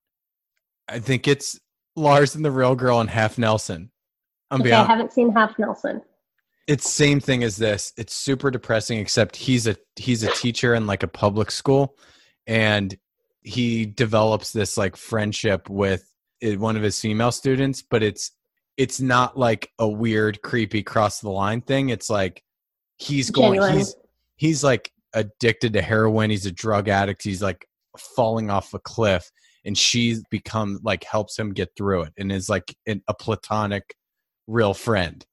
I 0.88 1.00
think 1.00 1.28
it's 1.28 1.60
Lars 1.96 2.36
and 2.36 2.46
the 2.46 2.52
Real 2.52 2.76
Girl 2.76 3.00
and 3.00 3.10
Half 3.10 3.40
Nelson. 3.40 3.90
I'm 4.52 4.62
Okay, 4.62 4.72
I 4.74 4.86
haven't 4.86 5.12
seen 5.12 5.32
Half 5.34 5.58
Nelson. 5.58 6.02
It's 6.68 6.90
same 6.90 7.20
thing 7.20 7.44
as 7.44 7.56
this. 7.56 7.94
It's 7.98 8.14
super 8.14 8.52
depressing, 8.52 9.00
except 9.00 9.36
he's 9.36 9.68
a 9.68 9.78
he's 9.96 10.24
a 10.24 10.32
teacher 10.32 10.74
in 10.74 10.86
like 10.86 11.04
a 11.04 11.08
public 11.08 11.50
school, 11.50 11.96
and 12.46 12.98
he 13.42 13.86
develops 13.86 14.52
this 14.52 14.78
like 14.78 14.98
friendship 14.98 15.70
with 15.70 16.04
uh, 16.44 16.52
one 16.54 16.76
of 16.76 16.84
his 16.84 17.00
female 17.00 17.32
students, 17.32 17.82
but 17.82 18.04
it's 18.04 18.32
it's 18.76 19.00
not 19.02 19.38
like 19.38 19.72
a 19.80 19.88
weird, 19.88 20.42
creepy 20.42 20.84
cross 20.84 21.20
the 21.20 21.30
line 21.30 21.62
thing. 21.62 21.90
It's 21.90 22.10
like 22.10 22.44
he's 22.98 23.32
going 23.32 23.54
Genuine. 23.62 23.78
he's 23.78 23.96
he's 24.36 24.64
like 24.64 24.92
addicted 25.14 25.74
to 25.74 25.82
heroin. 25.82 26.30
He's 26.30 26.46
a 26.46 26.52
drug 26.52 26.90
addict. 26.90 27.24
He's 27.24 27.42
like 27.42 27.68
falling 27.98 28.50
off 28.50 28.74
a 28.74 28.80
cliff, 28.80 29.32
and 29.66 29.78
she's 29.78 30.24
become 30.30 30.80
like 30.84 31.04
helps 31.04 31.40
him 31.40 31.54
get 31.54 31.70
through 31.78 32.04
it, 32.04 32.14
and 32.18 32.32
is 32.32 32.50
like 32.50 32.76
an, 32.86 33.02
a 33.08 33.14
platonic, 33.14 33.96
real 34.46 34.74
friend. 34.74 35.26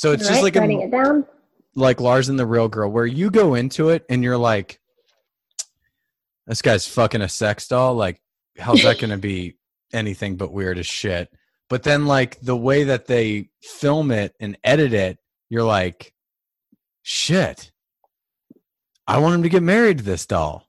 So 0.00 0.12
it's 0.12 0.22
All 0.22 0.28
just 0.30 0.42
right, 0.42 0.54
like 0.54 0.56
a, 0.56 0.80
it 0.82 0.90
down. 0.90 1.26
like 1.74 2.00
Lars 2.00 2.30
and 2.30 2.38
the 2.38 2.46
Real 2.46 2.68
Girl, 2.68 2.90
where 2.90 3.04
you 3.04 3.30
go 3.30 3.54
into 3.54 3.90
it 3.90 4.06
and 4.08 4.24
you're 4.24 4.38
like, 4.38 4.80
this 6.46 6.62
guy's 6.62 6.88
fucking 6.88 7.20
a 7.20 7.28
sex 7.28 7.68
doll. 7.68 7.96
Like, 7.96 8.18
how's 8.58 8.82
that 8.82 8.98
going 8.98 9.10
to 9.10 9.18
be 9.18 9.58
anything 9.92 10.36
but 10.36 10.54
weird 10.54 10.78
as 10.78 10.86
shit? 10.86 11.30
But 11.68 11.82
then, 11.82 12.06
like, 12.06 12.40
the 12.40 12.56
way 12.56 12.84
that 12.84 13.08
they 13.08 13.50
film 13.60 14.10
it 14.10 14.34
and 14.40 14.56
edit 14.64 14.94
it, 14.94 15.18
you're 15.50 15.64
like, 15.64 16.14
shit, 17.02 17.70
I 19.06 19.18
want 19.18 19.34
him 19.34 19.42
to 19.42 19.50
get 19.50 19.62
married 19.62 19.98
to 19.98 20.04
this 20.04 20.24
doll. 20.24 20.66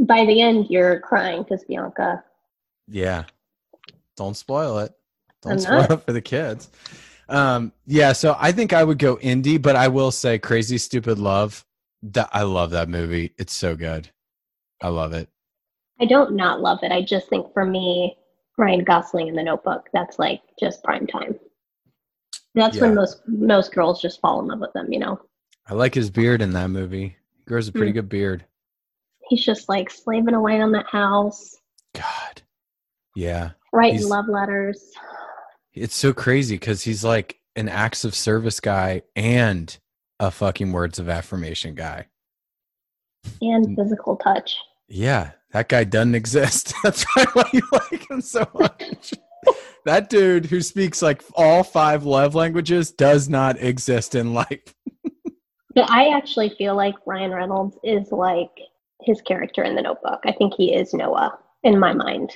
By 0.00 0.26
the 0.26 0.42
end, 0.42 0.66
you're 0.68 1.00
crying 1.00 1.44
because 1.44 1.64
Bianca. 1.64 2.22
Yeah. 2.88 3.24
Don't 4.18 4.36
spoil 4.36 4.80
it. 4.80 4.92
Don't 5.40 5.52
I'm 5.52 5.60
spoil 5.60 5.78
not. 5.80 5.90
it 5.92 6.02
for 6.02 6.12
the 6.12 6.20
kids. 6.20 6.70
Um, 7.28 7.72
yeah, 7.86 8.12
so 8.12 8.36
I 8.38 8.52
think 8.52 8.72
I 8.72 8.84
would 8.84 8.98
go 8.98 9.16
indie, 9.16 9.60
but 9.60 9.74
I 9.76 9.88
will 9.88 10.10
say 10.10 10.38
Crazy 10.38 10.78
Stupid 10.78 11.18
Love. 11.18 11.64
That 12.02 12.28
I 12.32 12.42
love 12.42 12.70
that 12.70 12.88
movie. 12.88 13.32
It's 13.38 13.54
so 13.54 13.74
good. 13.74 14.08
I 14.82 14.88
love 14.88 15.12
it. 15.12 15.28
I 16.00 16.04
don't 16.04 16.36
not 16.36 16.60
love 16.60 16.80
it. 16.82 16.92
I 16.92 17.02
just 17.02 17.28
think 17.28 17.52
for 17.52 17.64
me, 17.64 18.16
Ryan 18.58 18.84
Gosling 18.84 19.28
in 19.28 19.34
The 19.34 19.42
Notebook, 19.42 19.88
that's 19.92 20.18
like 20.18 20.42
just 20.60 20.84
prime 20.84 21.06
time. 21.06 21.34
That's 22.54 22.76
Yeah. 22.76 22.82
when 22.82 22.94
most 22.94 23.22
most 23.26 23.74
girls 23.74 24.00
just 24.00 24.20
fall 24.20 24.40
in 24.40 24.46
love 24.46 24.60
with 24.60 24.76
him. 24.76 24.92
You 24.92 24.98
know, 25.00 25.20
I 25.66 25.74
like 25.74 25.94
his 25.94 26.10
beard 26.10 26.42
in 26.42 26.52
that 26.52 26.68
movie. 26.68 27.16
He 27.38 27.44
grows 27.46 27.66
a 27.68 27.72
pretty 27.72 27.92
Mm. 27.92 27.96
good 27.96 28.08
beard. 28.08 28.44
he's 29.28 29.44
just 29.44 29.68
like 29.68 29.90
slaving 29.90 30.34
away 30.34 30.60
on 30.60 30.70
that 30.70 30.86
house, 30.86 31.56
God. 31.94 32.42
Yeah. 33.16 33.50
writing 33.72 33.98
He's- 33.98 34.08
love 34.08 34.28
letters. 34.28 34.92
It's 35.76 35.94
so 35.94 36.12
crazy 36.12 36.56
because 36.56 36.82
he's 36.82 37.04
like 37.04 37.38
an 37.54 37.68
acts 37.68 38.04
of 38.04 38.14
service 38.14 38.60
guy 38.60 39.02
and 39.14 39.76
a 40.18 40.30
fucking 40.30 40.72
words 40.72 40.98
of 40.98 41.08
affirmation 41.08 41.74
guy. 41.74 42.06
and 43.42 43.66
Mm. 43.68 43.76
physical 43.76 44.16
touch. 44.16 44.56
Yeah, 44.88 45.32
that 45.52 45.68
guy 45.68 45.82
doesn't 45.84 46.14
exist. 46.14 46.72
That's 46.84 47.04
why 47.14 47.44
you 47.52 47.60
like 47.72 48.08
him 48.10 48.20
so 48.20 48.46
much. 48.54 49.12
that 49.84 50.08
dude 50.08 50.46
who 50.46 50.60
speaks 50.60 51.02
like 51.02 51.22
all 51.34 51.62
five 51.64 52.04
love 52.04 52.34
languages 52.36 52.92
does 52.92 53.28
not 53.28 53.60
exist 53.60 54.14
in 54.14 54.32
life. 54.34 54.74
But 55.74 55.90
I 55.90 56.16
actually 56.16 56.48
feel 56.56 56.74
like 56.74 56.94
Ryan 57.04 57.32
Reynolds 57.32 57.76
is 57.84 58.10
like 58.10 58.48
his 59.02 59.20
character 59.20 59.62
in 59.62 59.74
The 59.74 59.82
Notebook. 59.82 60.20
I 60.24 60.32
think 60.32 60.54
he 60.56 60.74
is 60.74 60.94
Noah 60.94 61.38
in 61.64 61.78
my 61.78 61.92
mind. 61.92 62.30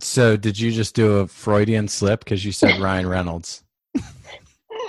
So, 0.00 0.36
did 0.36 0.58
you 0.58 0.70
just 0.70 0.94
do 0.94 1.18
a 1.18 1.26
Freudian 1.26 1.88
slip 1.88 2.20
because 2.20 2.44
you 2.44 2.52
said 2.52 2.78
Ryan 2.80 3.08
Reynolds? 3.08 3.64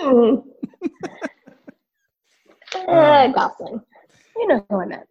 Mm. 0.01 0.43
uh, 2.75 2.91
Um, 2.91 3.31
Gosling. 3.31 3.81
You 4.35 4.47
know 4.47 4.65
who 4.69 4.81
I 4.81 4.85
meant. 4.85 5.07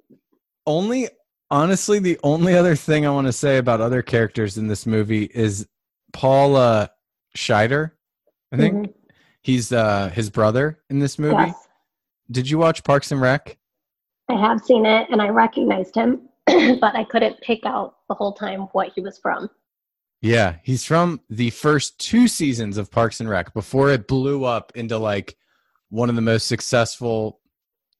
Only, 0.66 1.08
honestly, 1.50 1.98
the 1.98 2.18
only 2.22 2.54
other 2.54 2.76
thing 2.76 3.06
I 3.06 3.10
want 3.10 3.26
to 3.26 3.32
say 3.32 3.56
about 3.58 3.80
other 3.80 4.02
characters 4.02 4.58
in 4.58 4.68
this 4.68 4.86
movie 4.86 5.24
is 5.34 5.66
Paul 6.12 6.88
Schneider. 7.34 7.94
I 8.52 8.56
think 8.56 8.74
Mhm. 8.74 8.94
he's 9.42 9.72
uh, 9.72 10.08
his 10.10 10.30
brother 10.30 10.80
in 10.90 10.98
this 10.98 11.18
movie. 11.18 11.34
Yes. 11.46 11.68
Did 12.30 12.48
you 12.50 12.58
watch 12.58 12.84
Parks 12.84 13.10
and 13.12 13.20
Rec? 13.20 13.56
I 14.28 14.34
have 14.34 14.60
seen 14.62 14.84
it 14.84 15.08
and 15.10 15.22
I 15.22 15.28
recognized 15.30 15.94
him, 15.94 16.28
but 16.46 16.94
I 16.94 17.04
couldn't 17.04 17.40
pick 17.40 17.64
out 17.64 17.96
the 18.08 18.14
whole 18.14 18.32
time 18.32 18.62
what 18.72 18.92
he 18.94 19.00
was 19.00 19.18
from. 19.18 19.48
Yeah, 20.20 20.56
he's 20.64 20.84
from 20.84 21.20
the 21.30 21.50
first 21.50 21.98
two 22.00 22.26
seasons 22.26 22.76
of 22.76 22.90
Parks 22.90 23.20
and 23.20 23.28
Rec 23.28 23.54
before 23.54 23.90
it 23.90 24.08
blew 24.08 24.44
up 24.44 24.72
into 24.74 24.98
like 24.98 25.36
one 25.90 26.08
of 26.08 26.16
the 26.16 26.22
most 26.22 26.48
successful 26.48 27.40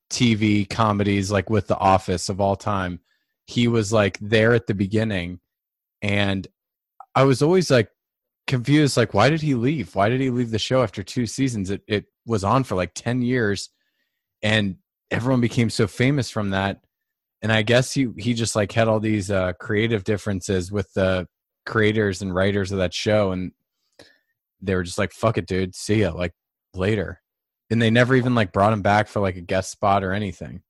TV 0.09 0.69
comedies, 0.69 1.31
like 1.31 1.49
with 1.49 1.67
The 1.67 1.77
Office 1.77 2.27
of 2.27 2.41
all 2.41 2.55
time. 2.55 2.99
He 3.45 3.67
was 3.67 3.93
like 3.93 4.17
there 4.19 4.53
at 4.53 4.67
the 4.67 4.73
beginning, 4.73 5.39
and 6.01 6.45
I 7.15 7.23
was 7.23 7.41
always 7.41 7.71
like 7.71 7.89
confused, 8.47 8.97
like 8.97 9.13
why 9.13 9.29
did 9.29 9.41
he 9.41 9.55
leave? 9.55 9.95
Why 9.95 10.09
did 10.09 10.19
he 10.19 10.29
leave 10.29 10.51
the 10.51 10.59
show 10.59 10.83
after 10.83 11.03
two 11.03 11.25
seasons? 11.25 11.69
It 11.69 11.81
it 11.87 12.05
was 12.25 12.43
on 12.43 12.63
for 12.65 12.75
like 12.75 12.93
ten 12.93 13.21
years, 13.21 13.69
and 14.43 14.75
everyone 15.09 15.41
became 15.41 15.69
so 15.69 15.87
famous 15.87 16.29
from 16.29 16.49
that. 16.51 16.81
And 17.41 17.51
I 17.51 17.61
guess 17.61 17.93
he 17.93 18.09
he 18.17 18.33
just 18.33 18.55
like 18.57 18.73
had 18.73 18.89
all 18.89 18.99
these 18.99 19.31
uh, 19.31 19.53
creative 19.53 20.03
differences 20.03 20.71
with 20.71 20.91
the 20.93 21.27
creators 21.69 22.21
and 22.21 22.33
writers 22.35 22.71
of 22.71 22.79
that 22.79 22.93
show 22.93 23.31
and 23.31 23.51
they 24.61 24.75
were 24.75 24.83
just 24.83 24.97
like 24.97 25.13
fuck 25.13 25.37
it 25.37 25.45
dude 25.47 25.73
see 25.75 26.01
ya 26.01 26.11
like 26.11 26.33
later 26.73 27.21
and 27.71 27.81
they 27.81 27.89
never 27.89 28.15
even 28.15 28.35
like 28.35 28.51
brought 28.51 28.73
him 28.73 28.81
back 28.81 29.07
for 29.07 29.19
like 29.21 29.37
a 29.37 29.41
guest 29.41 29.71
spot 29.71 30.03
or 30.03 30.11
anything 30.11 30.61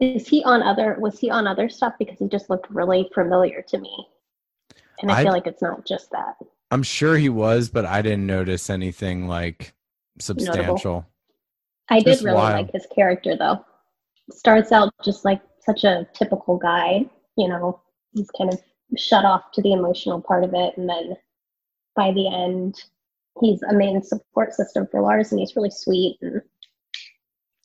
Is 0.00 0.28
he 0.28 0.42
on 0.44 0.62
other 0.62 0.96
was 1.00 1.18
he 1.18 1.30
on 1.30 1.46
other 1.46 1.68
stuff 1.68 1.94
because 1.98 2.18
he 2.18 2.28
just 2.28 2.50
looked 2.50 2.68
really 2.70 3.08
familiar 3.14 3.62
to 3.68 3.78
me. 3.78 4.06
And 5.00 5.10
I 5.10 5.20
I- 5.20 5.22
feel 5.22 5.32
like 5.32 5.46
it's 5.46 5.62
not 5.62 5.86
just 5.86 6.10
that. 6.10 6.34
i'm 6.72 6.82
sure 6.82 7.16
he 7.16 7.28
was 7.28 7.68
but 7.70 7.84
i 7.86 8.02
didn't 8.02 8.26
notice 8.26 8.68
anything 8.68 9.28
like 9.28 9.72
substantial 10.18 11.06
I 11.88 12.00
did 12.00 12.20
really 12.22 12.34
wild. 12.34 12.66
like 12.66 12.72
his 12.72 12.86
character 12.92 13.36
though. 13.36 13.64
Starts 14.32 14.72
out 14.72 14.92
just 15.04 15.24
like 15.24 15.40
such 15.60 15.84
a 15.84 16.04
typical 16.14 16.56
guy, 16.58 17.06
you 17.38 17.46
know, 17.48 17.80
he's 18.12 18.28
kind 18.36 18.52
of 18.52 18.60
shut 18.96 19.24
off 19.24 19.50
to 19.54 19.62
the 19.62 19.72
emotional 19.72 20.20
part 20.20 20.44
of 20.44 20.54
it. 20.54 20.76
And 20.76 20.88
then 20.88 21.16
by 21.94 22.12
the 22.12 22.28
end 22.32 22.76
he's 23.40 23.62
a 23.62 23.72
main 23.74 24.02
support 24.02 24.54
system 24.54 24.86
for 24.90 25.00
Lars 25.02 25.30
and 25.32 25.38
he's 25.40 25.56
really 25.56 25.70
sweet. 25.70 26.18
And 26.22 26.42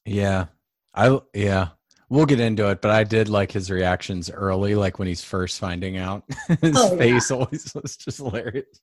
yeah. 0.05 0.45
I 0.93 1.19
yeah. 1.33 1.69
We'll 2.09 2.25
get 2.25 2.41
into 2.41 2.69
it 2.69 2.81
but 2.81 2.91
i 2.91 3.05
did 3.05 3.29
like 3.29 3.51
his 3.53 3.71
reactions 3.71 4.29
early 4.29 4.75
like 4.75 4.99
when 4.99 5.07
he's 5.07 5.23
first 5.23 5.59
finding 5.59 5.97
out. 5.97 6.23
His 6.61 6.75
Oh, 6.75 6.91
yeah. 6.93 6.97
face 6.97 7.31
always 7.31 7.71
was 7.81 7.95
just 7.95 8.17
hilarious. 8.17 8.81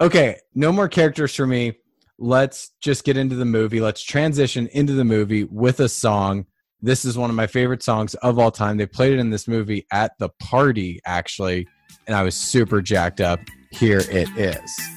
Okay 0.00 0.38
no 0.54 0.72
more 0.72 0.88
characters 0.88 1.34
for 1.34 1.46
me. 1.46 1.74
Let's 2.18 2.70
just 2.80 3.04
get 3.04 3.18
into 3.18 3.36
the 3.36 3.44
movie. 3.44 3.80
Let's 3.80 4.02
transition 4.02 4.68
into 4.68 4.94
the 4.94 5.04
movie 5.04 5.44
with 5.44 5.80
a 5.80 5.88
song 5.88 6.46
this 6.86 7.04
is 7.04 7.18
one 7.18 7.30
of 7.30 7.36
my 7.36 7.48
favorite 7.48 7.82
songs 7.82 8.14
of 8.14 8.38
all 8.38 8.52
time. 8.52 8.76
They 8.76 8.86
played 8.86 9.12
it 9.12 9.18
in 9.18 9.30
this 9.30 9.48
movie 9.48 9.86
at 9.92 10.12
the 10.18 10.28
party 10.40 11.00
actually 11.04 11.66
and 12.06 12.14
i 12.14 12.22
was 12.22 12.34
super 12.36 12.80
jacked 12.80 13.20
up. 13.20 13.40
Here 13.72 14.02
it 14.08 14.28
is 14.36 14.95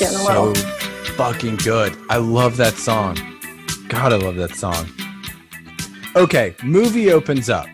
song 0.00 0.12
is 0.12 0.12
Toast 0.12 0.12
in 0.12 0.12
the 0.12 0.18
so 0.18 0.42
world. 0.44 0.58
fucking 1.16 1.56
good. 1.56 1.96
I 2.08 2.16
love 2.16 2.56
that 2.56 2.74
song. 2.74 3.16
God, 3.88 4.12
I 4.12 4.16
love 4.16 4.36
that 4.36 4.54
song. 4.54 4.88
Okay, 6.16 6.54
movie 6.62 7.12
opens 7.12 7.48
up. 7.50 7.66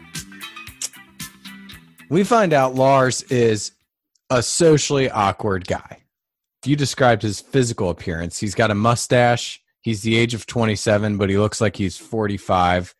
We 2.09 2.25
find 2.25 2.53
out 2.53 2.75
Lars 2.75 3.23
is 3.25 3.73
a 4.31 4.43
socially 4.43 5.11
awkward 5.11 5.67
guy. 5.67 6.03
You 6.65 6.77
described 6.77 7.23
his 7.23 7.41
physical 7.41 7.91
appearance. 7.91 8.39
He's 8.39 8.55
got 8.55 8.71
a 8.71 8.75
mustache. 8.75 9.61
He's 9.83 10.03
the 10.03 10.17
age 10.17 10.35
of 10.35 10.47
27, 10.47 11.17
but 11.17 11.31
he 11.31 11.39
looks 11.39 11.61
like 11.61 11.77
he's 11.77 11.97
45. 11.97 12.95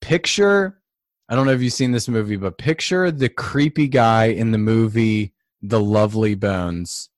Picture, 0.00 0.80
I 1.28 1.34
don't 1.34 1.46
know 1.46 1.52
if 1.52 1.60
you've 1.60 1.72
seen 1.72 1.90
this 1.90 2.08
movie, 2.08 2.36
but 2.36 2.56
picture 2.56 3.10
the 3.10 3.28
creepy 3.28 3.88
guy 3.88 4.26
in 4.26 4.52
the 4.52 4.58
movie 4.58 5.34
The 5.62 5.80
Lovely 5.80 6.36
Bones. 6.36 7.08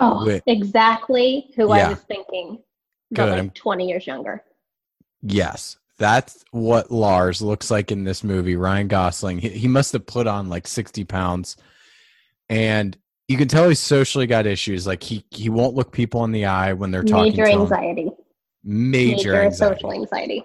Oh, 0.00 0.24
Wait. 0.26 0.42
exactly 0.46 1.50
who 1.56 1.68
Yeah. 1.74 1.86
I 1.86 1.90
was 1.90 2.00
thinking. 2.00 2.58
But 3.10 3.26
Good. 3.26 3.38
like 3.44 3.54
20 3.54 3.88
years 3.88 4.06
younger. 4.06 4.42
Yes, 5.22 5.76
that's 5.98 6.44
what 6.52 6.90
Lars 6.90 7.42
looks 7.42 7.70
like 7.70 7.90
in 7.92 8.04
this 8.04 8.22
movie. 8.24 8.56
Ryan 8.56 8.88
Gosling, 8.88 9.38
he, 9.38 9.48
he 9.50 9.68
must 9.68 9.92
have 9.92 10.06
put 10.06 10.26
on 10.26 10.48
like 10.48 10.66
60 10.66 11.04
pounds. 11.04 11.56
And 12.48 12.96
you 13.28 13.36
can 13.36 13.48
tell 13.48 13.68
he's 13.68 13.78
socially 13.80 14.26
got 14.26 14.46
issues. 14.46 14.86
Like 14.86 15.02
he, 15.02 15.24
he 15.30 15.48
won't 15.50 15.74
look 15.74 15.92
people 15.92 16.24
in 16.24 16.32
the 16.32 16.46
eye 16.46 16.72
when 16.72 16.90
they're 16.90 17.02
talking 17.02 17.32
Major 17.32 17.44
to 17.46 17.50
him. 17.52 17.60
anxiety. 17.62 18.10
Major, 18.64 19.16
Major 19.16 19.42
anxiety. 19.42 19.74
social 19.76 19.92
anxiety. 19.92 20.44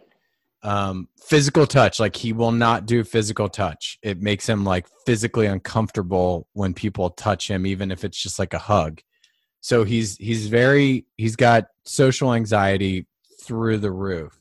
um 0.64 1.08
physical 1.22 1.68
touch 1.68 2.00
like 2.00 2.16
he 2.16 2.32
will 2.34 2.52
not 2.54 2.86
do 2.86 3.04
physical 3.04 3.50
touch 3.50 3.98
it 4.02 4.22
makes 4.22 4.48
him 4.48 4.64
like 4.64 4.88
physically 5.06 5.46
uncomfortable 5.48 6.48
when 6.54 6.74
people 6.74 7.10
touch 7.10 7.50
him 7.50 7.66
even 7.68 7.92
if 7.92 8.04
it's 8.06 8.18
just 8.22 8.40
like 8.40 8.54
a 8.54 8.58
hug 8.60 9.02
so 9.66 9.84
he's 9.84 10.16
he's 10.18 10.46
very 10.46 11.08
he's 11.18 11.36
got 11.36 11.66
social 11.86 12.36
anxiety 12.36 13.08
through 13.42 13.80
the 13.80 13.92
roof 13.92 14.40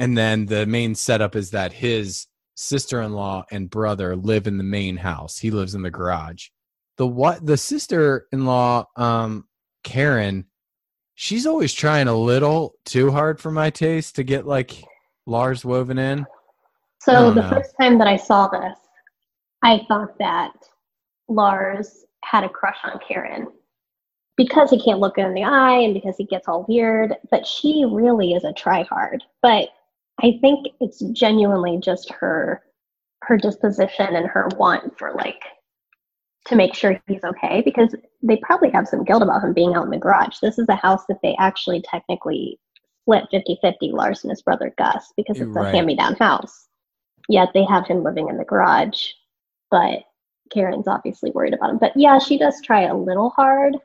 and 0.00 0.18
then 0.18 0.46
the 0.46 0.66
main 0.66 0.96
setup 0.96 1.36
is 1.36 1.52
that 1.52 1.72
his 1.72 2.26
sister-in-law 2.56 3.44
and 3.52 3.70
brother 3.70 4.16
live 4.16 4.48
in 4.48 4.58
the 4.58 4.64
main 4.64 4.96
house 4.96 5.38
he 5.38 5.52
lives 5.52 5.76
in 5.76 5.82
the 5.82 5.92
garage 5.92 6.48
the 6.96 7.06
what 7.06 7.46
the 7.46 7.56
sister-in-law 7.56 8.84
um 8.96 9.44
karen 9.84 10.44
she's 11.14 11.46
always 11.46 11.72
trying 11.72 12.08
a 12.08 12.16
little 12.16 12.74
too 12.84 13.12
hard 13.12 13.38
for 13.40 13.52
my 13.52 13.70
taste 13.70 14.16
to 14.16 14.24
get 14.24 14.44
like 14.44 14.82
Lars 15.26 15.64
woven 15.64 15.96
in. 15.96 16.26
So 17.00 17.30
the 17.30 17.42
know. 17.42 17.48
first 17.48 17.74
time 17.80 17.96
that 17.98 18.08
I 18.08 18.16
saw 18.16 18.48
this, 18.48 18.76
I 19.62 19.82
thought 19.88 20.18
that 20.18 20.52
Lars 21.28 22.04
had 22.24 22.42
a 22.44 22.48
crush 22.48 22.76
on 22.84 22.98
Karen 23.06 23.46
because 24.36 24.70
he 24.70 24.82
can't 24.82 25.00
look 25.00 25.18
in 25.18 25.34
the 25.34 25.44
eye 25.44 25.78
and 25.78 25.94
because 25.94 26.16
he 26.16 26.24
gets 26.24 26.48
all 26.48 26.64
weird. 26.68 27.14
But 27.30 27.46
she 27.46 27.84
really 27.88 28.32
is 28.32 28.44
a 28.44 28.52
tryhard. 28.52 29.20
But 29.42 29.68
I 30.22 30.38
think 30.40 30.68
it's 30.80 31.00
genuinely 31.12 31.78
just 31.78 32.10
her 32.12 32.62
her 33.22 33.36
disposition 33.38 34.14
and 34.16 34.26
her 34.26 34.48
want 34.56 34.98
for 34.98 35.12
like 35.14 35.42
to 36.46 36.56
make 36.56 36.74
sure 36.74 37.00
he's 37.06 37.24
okay 37.24 37.62
because 37.64 37.94
they 38.22 38.36
probably 38.36 38.68
have 38.70 38.86
some 38.86 39.02
guilt 39.02 39.22
about 39.22 39.42
him 39.42 39.54
being 39.54 39.74
out 39.74 39.84
in 39.86 39.90
the 39.90 39.96
garage. 39.96 40.38
This 40.40 40.58
is 40.58 40.68
a 40.68 40.74
house 40.74 41.06
that 41.08 41.20
they 41.22 41.34
actually 41.38 41.82
technically 41.82 42.58
split 43.02 43.24
50-50 43.32 43.92
Lars 43.92 44.24
and 44.24 44.30
his 44.30 44.42
brother 44.42 44.74
Gus 44.76 45.12
because 45.16 45.40
it's 45.40 45.50
Right. 45.50 45.68
a 45.68 45.72
hand-me-down 45.72 46.16
house. 46.16 46.68
Yet 47.28 47.48
they 47.54 47.64
have 47.64 47.86
him 47.86 48.02
living 48.02 48.28
in 48.28 48.36
the 48.36 48.44
garage, 48.44 49.06
but 49.70 50.00
Karen's 50.52 50.88
obviously 50.88 51.30
worried 51.30 51.54
about 51.54 51.70
him. 51.70 51.78
But 51.78 51.96
yeah, 51.96 52.18
she 52.18 52.36
does 52.36 52.60
try 52.60 52.82
a 52.82 52.94
little 52.94 53.30
hard. 53.30 53.78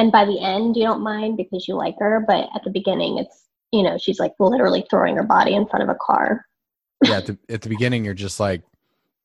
And 0.00 0.10
by 0.10 0.24
the 0.24 0.40
end, 0.40 0.78
you 0.78 0.84
don't 0.84 1.02
mind 1.02 1.36
because 1.36 1.68
you 1.68 1.74
like 1.74 1.94
her. 1.98 2.24
But 2.26 2.48
at 2.54 2.64
the 2.64 2.70
beginning, 2.70 3.18
it's, 3.18 3.48
you 3.70 3.82
know, 3.82 3.98
she's 3.98 4.18
like 4.18 4.32
literally 4.38 4.82
throwing 4.88 5.16
her 5.16 5.22
body 5.22 5.54
in 5.54 5.66
front 5.66 5.82
of 5.82 5.90
a 5.90 5.98
car. 6.00 6.46
Yeah, 7.02 7.16
at 7.16 7.26
the, 7.26 7.38
at 7.48 7.62
the 7.62 7.70
beginning, 7.70 8.04
you're 8.04 8.12
just 8.12 8.38
like, 8.38 8.62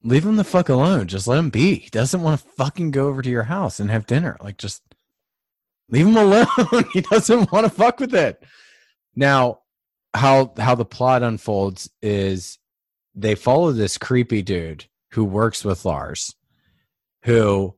leave 0.02 0.26
him 0.26 0.38
the 0.38 0.46
fuck 0.46 0.70
alone. 0.70 1.08
Just 1.08 1.28
let 1.28 1.40
him 1.40 1.50
be. 1.50 1.76
He 1.76 1.90
doesn't 1.90 2.22
want 2.22 2.40
to 2.40 2.48
fucking 2.52 2.92
go 2.92 3.10
over 3.10 3.22
to 3.22 3.30
your 3.30 3.44
house 3.44 3.82
and 3.82 3.92
have 3.92 4.06
dinner. 4.06 4.38
Like, 4.42 4.58
just 4.58 4.82
leave 5.90 6.08
him 6.08 6.16
alone. 6.16 6.48
he 6.94 7.02
doesn't 7.02 7.52
want 7.52 7.66
to 7.66 7.70
fuck 7.70 8.00
with 8.00 8.16
it. 8.16 8.42
Now, 9.14 9.60
how 10.14 10.54
how 10.58 10.76
the 10.76 10.86
plot 10.86 11.22
unfolds 11.22 11.90
is 12.02 12.60
they 13.14 13.36
follow 13.36 13.74
this 13.74 13.98
creepy 13.98 14.42
dude 14.42 14.86
who 15.12 15.26
works 15.26 15.66
with 15.66 15.84
Lars, 15.84 16.34
who 17.26 17.76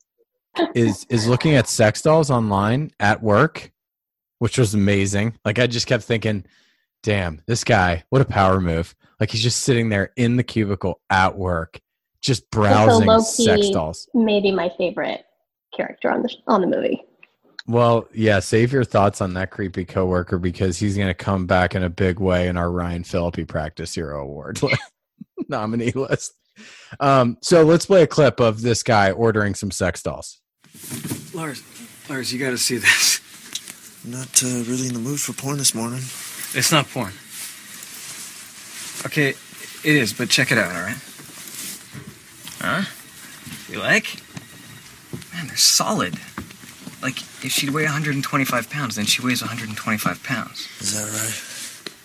is 0.75 1.05
is 1.09 1.27
looking 1.27 1.55
at 1.55 1.67
sex 1.67 2.01
dolls 2.01 2.29
online 2.31 2.91
at 2.99 3.21
work, 3.21 3.71
which 4.39 4.57
was 4.57 4.73
amazing. 4.73 5.37
Like 5.45 5.59
I 5.59 5.67
just 5.67 5.87
kept 5.87 6.03
thinking, 6.03 6.45
damn, 7.03 7.41
this 7.45 7.63
guy, 7.63 8.03
what 8.09 8.21
a 8.21 8.25
power 8.25 8.59
move. 8.61 8.95
Like 9.19 9.31
he's 9.31 9.43
just 9.43 9.61
sitting 9.61 9.89
there 9.89 10.11
in 10.15 10.35
the 10.35 10.43
cubicle 10.43 11.01
at 11.09 11.37
work, 11.37 11.79
just 12.21 12.49
browsing 12.51 13.07
low-key- 13.07 13.45
sex 13.45 13.69
dolls. 13.69 14.07
Maybe 14.13 14.51
my 14.51 14.71
favorite 14.77 15.25
character 15.75 16.11
on 16.11 16.21
the 16.21 16.33
on 16.47 16.61
the 16.61 16.67
movie. 16.67 17.03
Well, 17.67 18.07
yeah, 18.13 18.39
save 18.39 18.71
your 18.71 18.85
thoughts 18.85 19.19
on 19.19 19.33
that 19.33 19.51
creepy 19.51 19.83
coworker 19.83 20.39
because 20.39 20.79
he's 20.79 20.95
going 20.95 21.09
to 21.09 21.13
come 21.13 21.47
back 21.47 21.75
in 21.75 21.83
a 21.83 21.89
big 21.89 22.17
way 22.17 22.47
in 22.47 22.55
our 22.55 22.71
Ryan 22.71 23.03
Phillippe 23.03 23.45
Practice 23.45 23.93
Hero 23.93 24.21
Award 24.21 24.61
nominee 25.49 25.91
list. 25.91 26.33
Um, 27.01 27.37
so 27.41 27.63
let's 27.63 27.85
play 27.85 28.03
a 28.03 28.07
clip 28.07 28.39
of 28.39 28.61
this 28.61 28.83
guy 28.83 29.11
ordering 29.11 29.53
some 29.53 29.71
sex 29.71 30.01
dolls. 30.01 30.39
Lars, 31.33 31.63
Lars, 32.09 32.33
you 32.33 32.39
gotta 32.39 32.57
see 32.57 32.77
this. 32.77 33.21
Not 34.05 34.43
uh, 34.43 34.63
really 34.69 34.87
in 34.87 34.93
the 34.93 34.99
mood 34.99 35.19
for 35.19 35.33
porn 35.33 35.57
this 35.57 35.75
morning. 35.75 35.99
It's 36.53 36.71
not 36.71 36.87
porn. 36.89 37.11
Okay, 39.05 39.29
it 39.29 39.95
is, 39.95 40.13
but 40.13 40.29
check 40.29 40.51
it 40.51 40.57
out, 40.57 40.75
alright? 40.75 40.97
Huh? 42.59 42.83
You 43.69 43.79
like? 43.79 44.21
Man, 45.33 45.47
they're 45.47 45.57
solid. 45.57 46.15
Like, 47.01 47.19
if 47.43 47.51
she'd 47.51 47.69
weigh 47.69 47.83
125 47.83 48.69
pounds, 48.69 48.95
then 48.95 49.05
she 49.05 49.21
weighs 49.21 49.41
125 49.41 50.23
pounds. 50.23 50.67
Is 50.79 50.93
that 50.93 51.03
right? 51.03 51.47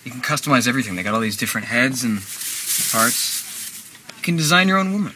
You 0.05 0.11
can 0.11 0.21
customize 0.21 0.67
everything. 0.67 0.95
They 0.95 1.03
got 1.03 1.13
all 1.13 1.19
these 1.19 1.37
different 1.37 1.67
heads 1.67 2.03
and 2.03 2.17
parts. 2.91 3.89
You 4.17 4.23
can 4.23 4.35
design 4.35 4.67
your 4.67 4.77
own 4.77 4.91
woman. 4.91 5.13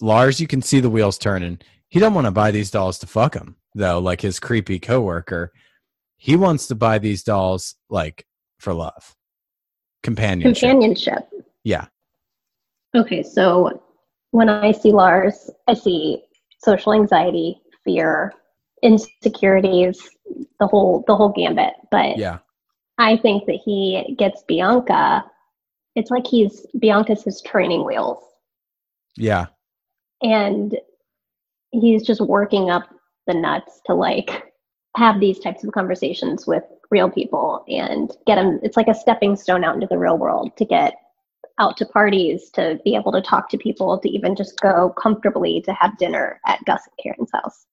Lars, 0.00 0.40
you 0.40 0.46
can 0.46 0.60
see 0.62 0.80
the 0.80 0.90
wheels 0.90 1.16
turning. 1.16 1.60
He 1.92 2.00
don't 2.00 2.14
want 2.14 2.24
to 2.24 2.30
buy 2.30 2.50
these 2.52 2.70
dolls 2.70 2.98
to 3.00 3.06
fuck 3.06 3.34
him, 3.34 3.56
though, 3.74 3.98
like 3.98 4.22
his 4.22 4.40
creepy 4.40 4.78
coworker. 4.78 5.52
He 6.16 6.36
wants 6.36 6.66
to 6.68 6.74
buy 6.74 6.96
these 6.98 7.22
dolls 7.22 7.74
like 7.90 8.26
for 8.60 8.72
love. 8.72 9.14
Companionship. 10.02 10.70
Companionship. 10.70 11.28
yeah. 11.64 11.84
Okay, 12.96 13.22
so 13.22 13.82
when 14.30 14.48
I 14.48 14.72
see 14.72 14.90
Lars, 14.90 15.50
I 15.68 15.74
see 15.74 16.22
social 16.64 16.94
anxiety, 16.94 17.60
fear, 17.84 18.32
insecurities, 18.82 20.00
the 20.60 20.66
whole 20.66 21.04
the 21.06 21.14
whole 21.14 21.28
gambit. 21.28 21.74
But 21.90 22.16
Yeah. 22.16 22.38
I 22.96 23.18
think 23.18 23.44
that 23.46 23.60
he 23.62 24.14
gets 24.18 24.42
Bianca. 24.48 25.24
It's 25.94 26.10
like 26.10 26.26
he's 26.26 26.66
Bianca's 26.78 27.22
his 27.22 27.42
training 27.42 27.84
wheels, 27.84 28.18
Yeah. 29.14 29.46
and 30.22 30.74
he's 31.72 32.02
just 32.02 32.20
working 32.20 32.70
up 32.70 32.84
the 33.26 33.34
nuts 33.34 33.80
to 33.86 33.94
like 33.94 34.44
have 34.96 35.20
these 35.20 35.38
types 35.38 35.64
of 35.64 35.72
conversations 35.72 36.46
with 36.46 36.62
real 36.90 37.10
people 37.10 37.64
and 37.68 38.12
get 38.26 38.38
him. 38.38 38.60
It's 38.62 38.76
like 38.76 38.88
a 38.88 38.94
stepping 38.94 39.36
stone 39.36 39.64
out 39.64 39.74
into 39.74 39.86
the 39.86 39.98
real 39.98 40.18
world 40.18 40.56
to 40.58 40.64
get 40.64 40.94
out 41.58 41.76
to 41.78 41.86
parties, 41.86 42.50
to 42.50 42.78
be 42.84 42.94
able 42.94 43.12
to 43.12 43.22
talk 43.22 43.48
to 43.50 43.58
people, 43.58 43.98
to 43.98 44.08
even 44.08 44.36
just 44.36 44.60
go 44.60 44.90
comfortably 44.90 45.62
to 45.62 45.72
have 45.72 45.96
dinner 45.98 46.40
at 46.46 46.64
Gus 46.64 46.82
and 46.86 46.96
Karen's 47.02 47.30
house. 47.32 47.66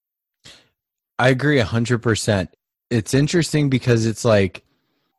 I 1.17 1.29
agree 1.29 1.59
a 1.59 1.65
hundred 1.65 1.99
percent. 1.99 2.49
It's 2.89 3.13
interesting 3.13 3.69
because 3.69 4.05
it's 4.05 4.23
like, 4.23 4.63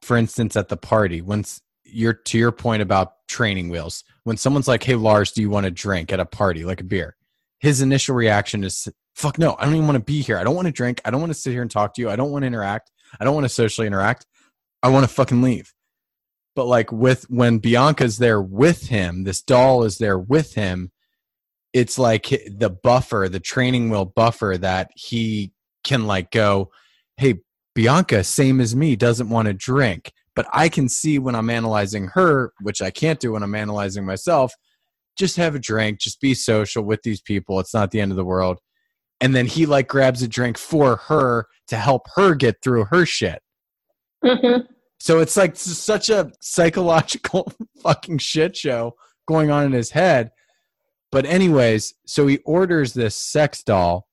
for 0.03 0.17
instance, 0.17 0.57
at 0.57 0.69
the 0.69 0.77
party, 0.77 1.21
once 1.21 1.61
you're 1.85 2.15
to 2.15 2.39
your 2.39 2.53
point 2.53 2.83
about 2.83 3.27
training 3.29 3.69
wheels, 3.69 4.05
when 4.25 4.37
someone's 4.37 4.69
like, 4.69 4.83
Hey 4.83 4.95
Lars, 4.95 5.33
do 5.33 5.43
you 5.43 5.51
want 5.51 5.67
a 5.67 5.71
drink 5.71 6.13
at 6.13 6.21
a 6.21 6.27
party, 6.27 6.65
like 6.65 6.81
a 6.81 6.85
beer? 6.85 7.17
His 7.61 7.81
initial 7.81 8.15
reaction 8.15 8.65
is 8.65 8.89
fuck 9.15 9.39
no, 9.39 9.55
I 9.59 9.65
don't 9.65 9.75
even 9.75 9.87
want 9.87 9.97
to 9.97 10.05
be 10.05 10.23
here. 10.23 10.39
I 10.39 10.45
don't 10.45 10.57
want 10.57 10.67
to 10.67 10.73
drink. 10.73 11.01
I 11.05 11.11
don't 11.11 11.21
want 11.21 11.33
to 11.33 11.39
sit 11.39 11.53
here 11.53 11.63
and 11.63 11.71
talk 11.71 11.95
to 11.95 12.01
you. 12.01 12.11
I 12.11 12.17
don't 12.17 12.31
want 12.31 12.43
to 12.43 12.47
interact. 12.47 12.91
I 13.21 13.25
don't 13.25 13.35
want 13.35 13.45
to 13.45 13.51
socially 13.51 13.87
interact. 13.87 14.27
I 14.83 14.89
want 14.89 15.05
to 15.05 15.15
fucking 15.15 15.43
leave. 15.43 15.73
But 16.57 16.67
like 16.67 16.91
with 16.91 17.25
when 17.31 17.59
Bianca's 17.59 18.19
there 18.19 18.41
with 18.41 18.89
him, 18.89 19.25
this 19.25 19.43
doll 19.43 19.85
is 19.85 19.99
there 19.99 20.19
with 20.19 20.55
him, 20.55 20.91
it's 21.73 21.99
like 21.99 22.29
the 22.29 22.71
buffer, 22.71 23.29
the 23.31 23.41
training 23.41 23.91
wheel 23.91 24.05
buffer 24.05 24.57
that 24.59 24.91
he 24.95 25.53
can 25.85 26.07
like 26.07 26.31
go, 26.31 26.71
hey, 27.17 27.41
Bianca, 27.75 28.25
same 28.25 28.61
as 28.61 28.75
me, 28.75 28.97
doesn't 28.97 29.31
want 29.31 29.47
to 29.47 29.55
drink. 29.55 30.13
But 30.35 30.47
I 30.53 30.69
can 30.69 30.89
see 30.89 31.19
when 31.19 31.35
I'm 31.35 31.51
analyzing 31.51 32.09
her, 32.15 32.53
which 32.61 32.83
I 32.83 32.91
can't 32.91 33.21
do 33.21 33.33
when 33.33 33.43
I'm 33.43 33.55
analyzing 33.55 34.05
myself, 34.05 34.53
just 35.21 35.37
have 35.37 35.55
a 35.55 35.61
drink, 35.61 36.01
just 36.01 36.21
be 36.21 36.35
social 36.35 36.83
with 36.83 37.03
these 37.05 37.21
people. 37.21 37.61
It's 37.61 37.73
not 37.75 37.93
the 37.93 38.01
end 38.01 38.11
of 38.13 38.17
the 38.17 38.25
world. 38.25 38.59
and 39.21 39.35
then 39.37 39.47
he 39.47 39.67
like 39.67 39.87
grabs 39.87 40.23
a 40.23 40.29
drink 40.29 40.59
for 40.59 40.97
her 41.09 41.47
to 41.69 41.77
help 41.77 42.03
her 42.17 42.35
get 42.35 42.57
through 42.63 42.87
her 42.87 43.07
shit. 43.07 43.41
hmm 44.25 44.63
So 44.99 45.21
it's 45.21 45.37
like 45.37 45.57
such 45.57 46.11
a 46.11 46.31
psychological 46.41 47.53
fucking 47.83 48.19
shit 48.19 48.57
show 48.57 48.95
going 49.29 49.51
on 49.51 49.65
in 49.67 49.73
his 49.73 49.91
head. 49.93 50.31
But 51.13 51.27
anyways, 51.27 51.95
so 52.07 52.27
he 52.27 52.39
orders 52.45 52.95
this 52.95 53.15
sex 53.17 53.63
doll 53.63 54.07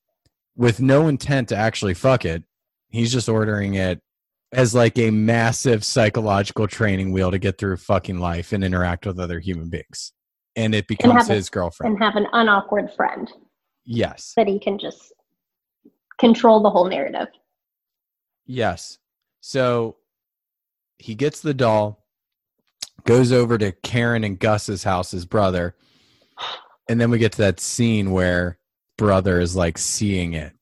with 0.55 0.82
no 0.82 1.08
intent 1.08 1.49
to 1.49 1.55
actually 1.55 1.93
fuck 1.93 2.26
it. 2.26 2.43
He's 2.89 3.12
just 3.14 3.30
ordering 3.30 3.76
it 3.76 4.01
as 4.53 4.74
like 4.74 4.97
a 4.97 5.12
massive 5.12 5.84
psychological 5.84 6.68
training 6.68 7.12
wheel 7.12 7.32
to 7.32 7.38
get 7.39 7.58
through 7.58 7.78
fucking 7.78 8.20
life 8.20 8.53
and 8.53 8.64
interact 8.64 9.05
with 9.05 9.20
other 9.20 9.39
human 9.39 9.70
beings. 9.70 10.14
And 10.58 10.76
it 10.76 10.88
becomes 10.88 11.14
have 11.14 11.30
a- 11.30 11.36
his 11.36 11.49
girlfriend. 11.49 11.93
And 11.93 12.03
have 12.03 12.16
an 12.16 12.28
unawkward 12.34 12.91
friend 12.95 13.32
yes. 13.86 14.34
that 14.36 14.47
he 14.47 14.60
can 14.60 14.78
just 14.78 15.14
control 16.20 16.62
the 16.62 16.70
whole 16.70 16.89
narrative. 16.89 17.28
Yes. 18.45 18.97
So 19.39 19.97
he 20.97 21.16
gets 21.16 21.41
the 21.41 21.53
doll, 21.53 22.03
goes 23.05 23.32
over 23.32 23.58
to 23.58 23.72
Karen 23.72 24.24
and 24.24 24.39
Gus's 24.39 24.84
house, 24.84 25.12
his 25.12 25.26
brother, 25.26 25.76
and 26.89 26.99
then 26.99 27.12
we 27.12 27.20
get 27.20 27.34
to 27.34 27.38
that 27.39 27.60
scene 27.60 28.12
where 28.12 28.58
brother 28.97 29.39
is 29.39 29.55
like 29.55 29.78
seeing 29.78 30.34
it. 30.34 30.53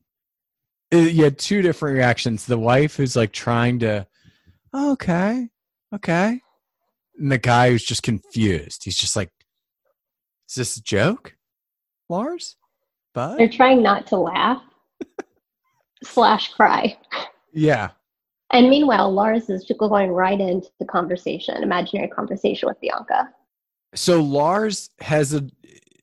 Uh, 0.93 0.97
You 0.97 1.23
had 1.23 1.39
two 1.39 1.61
different 1.61 1.95
reactions. 1.95 2.45
The 2.45 2.57
wife 2.57 2.97
who's 2.97 3.15
like 3.15 3.31
trying 3.31 3.79
to, 3.79 4.07
"Oh, 4.73 4.91
okay, 4.93 5.49
okay, 5.93 6.41
and 7.17 7.31
the 7.31 7.37
guy 7.37 7.69
who's 7.69 7.85
just 7.85 8.03
confused. 8.03 8.83
He's 8.83 8.97
just 8.97 9.15
like, 9.15 9.29
"Is 10.49 10.55
this 10.55 10.77
a 10.77 10.83
joke, 10.83 11.35
Lars?" 12.09 12.55
But 13.13 13.37
They're 13.37 13.49
trying 13.49 13.81
not 13.81 14.07
to 14.07 14.17
laugh 14.17 14.61
slash 16.03 16.51
cry. 16.53 16.97
yeah, 17.53 17.91
And 18.51 18.69
meanwhile, 18.69 19.11
Lars 19.11 19.49
is 19.49 19.63
just 19.63 19.79
going 19.79 20.11
right 20.11 20.39
into 20.39 20.67
the 20.79 20.85
conversation, 20.85 21.63
imaginary 21.63 22.09
conversation 22.09 22.67
with 22.67 22.79
Bianca. 22.81 23.29
so 23.93 24.21
Lars 24.21 24.89
has 24.99 25.33
a 25.33 25.47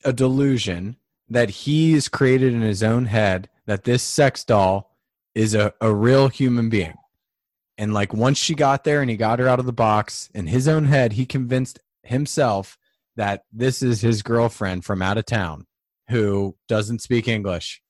a 0.05 0.13
delusion 0.13 0.97
that 1.29 1.49
he's 1.51 2.09
created 2.09 2.53
in 2.53 2.61
his 2.61 2.83
own 2.83 3.05
head 3.07 3.49
that 3.67 3.85
this 3.85 4.03
sex 4.03 4.43
doll 4.45 4.97
is 5.35 5.55
a, 5.55 5.73
a 5.81 5.95
real 5.95 6.27
human 6.29 6.69
being. 6.69 6.95
And 7.79 7.95
like 7.95 8.13
once 8.13 8.37
she 8.39 8.55
got 8.57 8.83
there 8.85 9.01
and 9.01 9.09
he 9.09 9.17
got 9.17 9.39
her 9.39 9.47
out 9.49 9.61
of 9.61 9.67
the 9.67 9.73
box 9.73 10.29
in 10.35 10.49
his 10.49 10.67
own 10.67 10.87
head, 10.87 11.13
he 11.13 11.25
convinced 11.25 11.79
himself 12.03 12.77
that 13.17 13.43
this 13.53 13.83
is 13.83 14.01
his 14.01 14.23
girlfriend 14.23 14.85
from 14.85 15.03
out 15.03 15.19
of 15.19 15.27
town 15.27 15.67
who 16.09 16.57
doesn't 16.69 17.01
speak 17.01 17.29
English. 17.29 17.83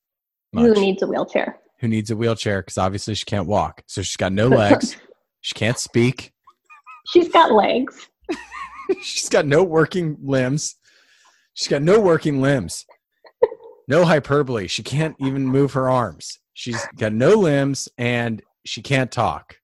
Who 0.53 0.73
needs 0.73 1.01
a 1.01 1.07
wheelchair? 1.07 1.59
who 1.83 1.89
needs 1.89 2.09
a 2.09 2.15
wheelchair 2.15 2.61
because 2.61 2.77
obviously 2.77 3.13
she 3.13 3.25
can't 3.25 3.45
walk. 3.45 3.83
So 3.87 4.01
she's 4.01 4.15
got 4.15 4.31
no 4.31 4.47
legs. 4.63 4.95
she 5.41 5.53
can't 5.53 5.77
speak. 5.77 6.31
She's 7.11 7.27
got 7.27 7.51
legs. 7.51 8.07
She's 9.01 9.27
got 9.27 9.45
no 9.45 9.63
working 9.63 10.15
limbs. 10.23 10.75
She's 11.55 11.67
got 11.67 11.81
no 11.81 11.99
working 11.99 12.41
limbs. 12.41 12.85
No 13.89 14.05
hyperbole. 14.05 14.67
She 14.67 14.81
can't 14.81 15.17
even 15.19 15.45
move 15.45 15.73
her 15.73 15.89
arms. 15.89 16.39
She's 16.53 16.81
got 16.97 17.11
no 17.11 17.31
limbs 17.33 17.89
and 17.97 18.41
she 18.65 18.81
can't 18.81 19.11
talk. 19.11 19.57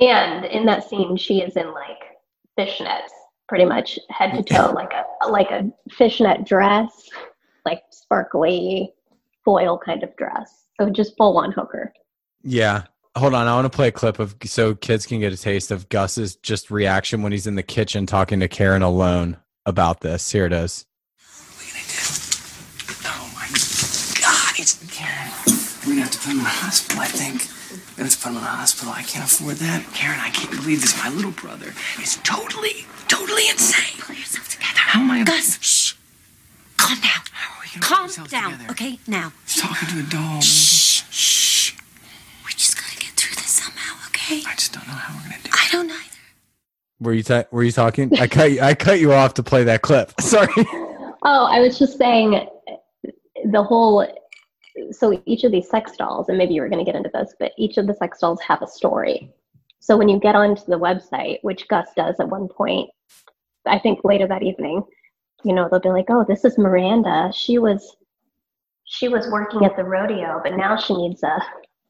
And 0.00 0.44
in 0.44 0.66
that 0.66 0.88
scene, 0.88 1.16
she 1.16 1.40
is 1.40 1.56
in 1.56 1.72
like 1.72 1.98
fishnets, 2.58 3.10
pretty 3.48 3.64
much 3.64 3.98
head 4.10 4.34
to 4.34 4.42
toe, 4.42 4.72
like 4.72 4.92
a 4.92 5.28
like 5.28 5.50
a 5.50 5.70
fishnet 5.90 6.44
dress, 6.44 7.08
like 7.64 7.82
sparkly 7.90 8.92
foil 9.44 9.78
kind 9.78 10.02
of 10.02 10.14
dress. 10.16 10.66
So 10.78 10.90
just 10.90 11.16
full 11.16 11.38
on 11.38 11.52
hooker. 11.52 11.92
Yeah. 12.42 12.84
Hold 13.16 13.34
on. 13.34 13.48
I 13.48 13.54
want 13.54 13.64
to 13.64 13.74
play 13.74 13.88
a 13.88 13.92
clip 13.92 14.20
of 14.20 14.36
so 14.44 14.74
kids 14.74 15.06
can 15.06 15.18
get 15.18 15.32
a 15.32 15.36
taste 15.36 15.70
of 15.70 15.88
Gus's 15.88 16.36
just 16.36 16.70
reaction 16.70 17.22
when 17.22 17.32
he's 17.32 17.46
in 17.46 17.56
the 17.56 17.62
kitchen 17.62 18.06
talking 18.06 18.38
to 18.40 18.48
Karen 18.48 18.82
alone 18.82 19.38
about 19.66 20.00
this. 20.00 20.30
Here 20.30 20.46
it 20.46 20.52
is. 20.52 20.86
Oh 23.04 23.30
my 23.34 23.48
god, 24.20 24.54
it's 24.58 24.78
Karen. 24.94 25.32
We're 25.84 25.94
gonna 25.94 26.02
have 26.02 26.10
to 26.12 26.18
put 26.18 26.30
him 26.30 26.40
in 26.40 26.46
a 26.46 26.48
hospital, 26.48 27.00
I 27.02 27.06
think. 27.06 27.57
We're 27.98 28.04
gonna 28.04 28.10
have 28.10 28.18
to 28.20 28.22
put 28.22 28.30
him 28.30 28.36
in 28.38 28.42
a 28.44 28.46
hospital. 28.46 28.92
I 28.94 29.02
can't 29.02 29.24
afford 29.24 29.56
that. 29.56 29.82
Karen, 29.92 30.20
I 30.20 30.30
can't 30.30 30.50
believe 30.52 30.80
this. 30.82 30.96
My 31.02 31.10
little 31.10 31.32
brother 31.32 31.74
is 32.00 32.16
totally, 32.22 32.86
totally 33.08 33.48
insane. 33.48 34.00
Pull 34.00 34.14
yourself 34.14 34.48
together. 34.48 34.78
How 34.78 35.00
am 35.00 35.10
I 35.10 35.24
Gus, 35.24 35.58
shh. 35.60 35.94
Calm 36.76 36.94
down. 37.00 37.10
How 37.32 37.58
are 37.58 37.62
we 37.64 37.68
gonna 37.80 37.80
Calm 37.82 37.98
put 37.98 38.04
ourselves 38.10 38.30
down. 38.30 38.52
together? 38.52 38.70
Okay, 38.70 38.98
now. 39.08 39.32
He's 39.44 39.60
talking 39.60 39.88
to 39.88 39.98
a 39.98 40.02
doll, 40.10 40.22
man. 40.34 40.40
Shh, 40.42 41.02
shh. 41.10 41.72
We 42.46 42.52
just 42.52 42.76
gotta 42.80 42.96
get 42.98 43.10
through 43.18 43.34
this 43.34 43.46
somehow, 43.50 43.96
okay? 44.10 44.42
I 44.46 44.54
just 44.54 44.72
don't 44.74 44.86
know 44.86 44.94
how 44.94 45.14
we're 45.16 45.22
gonna 45.30 45.42
do 45.42 45.48
it. 45.50 45.54
I 45.54 45.68
don't 45.72 45.90
either. 45.90 46.04
Were 47.00 47.12
you 47.14 47.22
ta- 47.24 47.44
were 47.50 47.64
you 47.64 47.72
talking? 47.72 48.16
I 48.16 48.28
cut 48.28 48.52
you, 48.52 48.60
I 48.60 48.74
cut 48.74 49.00
you 49.00 49.12
off 49.12 49.34
to 49.34 49.42
play 49.42 49.64
that 49.64 49.82
clip. 49.82 50.12
Sorry. 50.20 50.52
Oh, 51.24 51.46
I 51.46 51.58
was 51.58 51.80
just 51.80 51.98
saying 51.98 52.46
the 53.50 53.60
whole. 53.62 54.06
So 54.92 55.22
each 55.26 55.44
of 55.44 55.52
these 55.52 55.68
sex 55.68 55.96
dolls, 55.96 56.28
and 56.28 56.38
maybe 56.38 56.54
you 56.54 56.62
were 56.62 56.68
going 56.68 56.84
to 56.84 56.90
get 56.90 56.96
into 56.96 57.10
this, 57.12 57.34
but 57.38 57.52
each 57.58 57.78
of 57.78 57.86
the 57.86 57.94
sex 57.94 58.20
dolls 58.20 58.40
have 58.42 58.62
a 58.62 58.66
story. 58.66 59.32
So 59.80 59.96
when 59.96 60.08
you 60.08 60.18
get 60.18 60.34
onto 60.34 60.64
the 60.66 60.78
website, 60.78 61.38
which 61.42 61.68
Gus 61.68 61.88
does 61.96 62.16
at 62.20 62.28
one 62.28 62.48
point, 62.48 62.90
I 63.66 63.78
think 63.78 64.00
later 64.04 64.26
that 64.28 64.42
evening, 64.42 64.82
you 65.44 65.54
know, 65.54 65.68
they'll 65.70 65.80
be 65.80 65.90
like, 65.90 66.06
"Oh, 66.10 66.24
this 66.28 66.44
is 66.44 66.58
Miranda. 66.58 67.30
She 67.34 67.58
was, 67.58 67.96
she 68.84 69.08
was 69.08 69.28
working 69.30 69.64
at 69.64 69.76
the 69.76 69.84
rodeo, 69.84 70.40
but 70.42 70.56
now 70.56 70.76
she 70.76 70.94
needs 70.96 71.22
a 71.22 71.38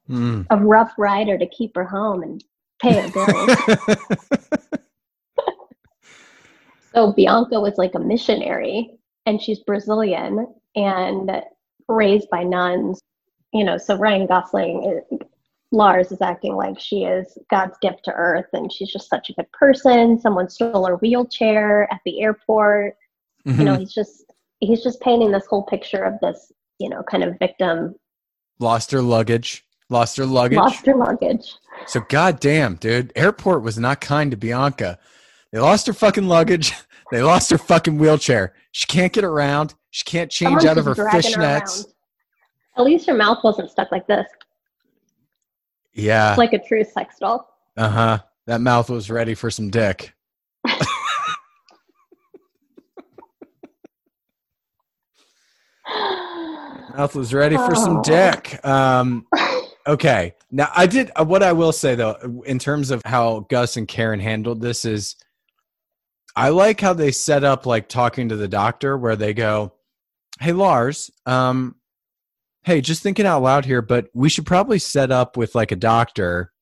Mm. 0.08 0.46
a 0.50 0.56
rough 0.56 0.94
rider 0.96 1.36
to 1.36 1.46
keep 1.48 1.76
her 1.76 1.84
home 1.84 2.22
and 2.22 2.42
pay 2.80 2.94
her 3.00 3.08
bills." 3.08 3.48
So 6.94 7.12
Bianca 7.12 7.60
was 7.60 7.78
like 7.78 7.94
a 7.94 8.00
missionary 8.00 8.98
and 9.26 9.40
she's 9.40 9.60
Brazilian 9.60 10.46
and 10.74 11.30
raised 11.88 12.28
by 12.30 12.42
nuns. 12.44 13.00
You 13.52 13.64
know, 13.64 13.78
so 13.78 13.96
Ryan 13.96 14.26
Gosling, 14.26 15.02
uh, 15.12 15.16
Lars 15.72 16.12
is 16.12 16.20
acting 16.22 16.54
like 16.54 16.78
she 16.78 17.04
is 17.04 17.36
God's 17.50 17.76
gift 17.80 18.04
to 18.04 18.12
earth 18.12 18.46
and 18.52 18.72
she's 18.72 18.92
just 18.92 19.08
such 19.10 19.30
a 19.30 19.34
good 19.34 19.50
person. 19.52 20.18
Someone 20.20 20.48
stole 20.48 20.86
her 20.86 20.96
wheelchair 20.96 21.90
at 21.92 22.00
the 22.04 22.20
airport. 22.22 22.96
You 23.44 23.52
know, 23.64 23.76
Mhm. 23.76 23.80
he's 23.80 23.92
just 23.94 24.24
he's 24.60 24.82
just 24.82 25.00
painting 25.00 25.30
this 25.30 25.46
whole 25.46 25.62
picture 25.62 26.02
of 26.02 26.14
this, 26.20 26.50
you 26.78 26.88
know, 26.88 27.02
kind 27.04 27.22
of 27.24 27.38
victim 27.38 27.94
Lost 28.60 28.90
her 28.90 29.00
luggage. 29.00 29.64
Lost 29.88 30.16
her 30.16 30.26
luggage. 30.26 30.56
lost 30.58 30.84
her 30.84 30.96
luggage. 30.96 31.54
So 31.86 32.00
goddamn, 32.08 32.74
dude, 32.74 33.12
airport 33.14 33.62
was 33.62 33.78
not 33.78 34.00
kind 34.00 34.30
to 34.32 34.36
Bianca. 34.36 34.98
They 35.52 35.60
lost 35.60 35.86
her 35.86 35.92
fucking 35.92 36.28
luggage. 36.28 36.72
They 37.10 37.22
lost 37.22 37.48
her 37.50 37.56
fucking 37.56 37.96
wheelchair. 37.96 38.52
She 38.70 38.86
can't 38.86 39.14
get 39.14 39.24
around. 39.24 39.72
She 39.90 40.04
can't 40.04 40.30
change 40.30 40.60
Someone's 40.60 40.64
out 40.66 40.78
of 40.78 40.84
her 40.84 40.94
fishnets. 40.94 41.86
At 42.76 42.84
least 42.84 43.06
her 43.08 43.14
mouth 43.14 43.38
wasn't 43.42 43.70
stuck 43.70 43.90
like 43.90 44.06
this, 44.06 44.26
Yeah. 45.94 46.30
It's 46.30 46.38
like 46.38 46.52
a 46.52 46.58
true 46.58 46.84
sex 46.84 47.16
doll. 47.20 47.48
Uh 47.76 47.88
huh. 47.88 48.18
That 48.46 48.60
mouth 48.60 48.88
was 48.90 49.10
ready 49.10 49.34
for 49.34 49.50
some 49.50 49.70
dick. 49.70 50.14
Mouth 56.96 57.14
was 57.14 57.32
ready 57.32 57.56
for 57.56 57.74
some 57.74 57.98
Oh. 57.98 58.02
dick. 58.02 58.64
Um, 58.66 59.26
okay. 59.86 60.34
Now, 60.50 60.70
I 60.74 60.86
did 60.86 61.10
uh, 61.16 61.24
what 61.24 61.42
I 61.42 61.52
will 61.52 61.72
say 61.72 61.94
though, 61.94 62.42
in 62.44 62.58
terms 62.58 62.90
of 62.90 63.00
how 63.04 63.46
Gus 63.50 63.76
and 63.76 63.86
Karen 63.86 64.20
handled 64.20 64.60
this, 64.60 64.84
is 64.84 65.16
I 66.34 66.48
like 66.50 66.80
how 66.80 66.92
they 66.92 67.10
set 67.12 67.44
up 67.44 67.66
like 67.66 67.88
talking 67.88 68.28
to 68.30 68.36
the 68.36 68.48
doctor, 68.48 68.96
where 68.98 69.16
they 69.16 69.32
go, 69.34 69.72
"Hey, 70.40 70.52
Lars, 70.52 71.10
um, 71.26 71.76
hey, 72.64 72.80
just 72.80 73.02
thinking 73.02 73.26
out 73.26 73.42
loud 73.42 73.64
here, 73.64 73.82
but 73.82 74.08
we 74.14 74.28
should 74.28 74.46
probably 74.46 74.78
set 74.78 75.10
up 75.10 75.36
with 75.36 75.54
like 75.54 75.72
a 75.72 75.76
doctor. 75.76 76.52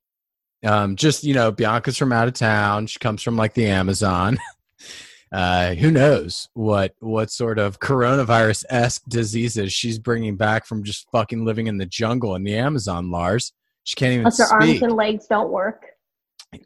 Um, 0.64 0.96
just 0.96 1.24
you 1.24 1.34
know, 1.34 1.52
Bianca's 1.52 1.96
from 1.98 2.12
out 2.12 2.28
of 2.28 2.34
town. 2.34 2.86
She 2.86 2.98
comes 2.98 3.22
from 3.22 3.36
like 3.36 3.54
the 3.54 3.66
Amazon." 3.66 4.38
uh, 5.32 5.74
who 5.74 5.90
knows 5.90 6.48
what 6.54 6.94
what 7.00 7.30
sort 7.30 7.58
of 7.58 7.80
coronavirus 7.80 8.64
esque 8.70 9.02
diseases 9.08 9.72
she's 9.72 9.98
bringing 9.98 10.36
back 10.36 10.66
from 10.66 10.82
just 10.82 11.08
fucking 11.10 11.44
living 11.44 11.66
in 11.66 11.78
the 11.78 11.86
jungle 11.86 12.34
in 12.34 12.44
the 12.44 12.56
Amazon, 12.56 13.10
Lars. 13.10 13.52
She 13.84 13.94
can't 13.94 14.12
even 14.12 14.24
Plus, 14.24 14.38
her 14.38 14.56
arms 14.56 14.82
and 14.82 14.92
legs 14.92 15.26
don't 15.26 15.50
work. 15.50 15.86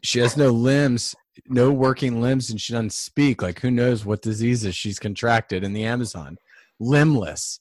She 0.01 0.19
has 0.19 0.37
no 0.37 0.49
limbs, 0.49 1.15
no 1.47 1.71
working 1.71 2.21
limbs, 2.21 2.49
and 2.49 2.59
she 2.59 2.73
doesn't 2.73 2.93
speak. 2.93 3.41
Like, 3.41 3.59
who 3.59 3.71
knows 3.71 4.05
what 4.05 4.21
diseases 4.21 4.75
she's 4.75 4.99
contracted 4.99 5.63
in 5.63 5.73
the 5.73 5.83
Amazon? 5.83 6.37
Limbless. 6.81 7.59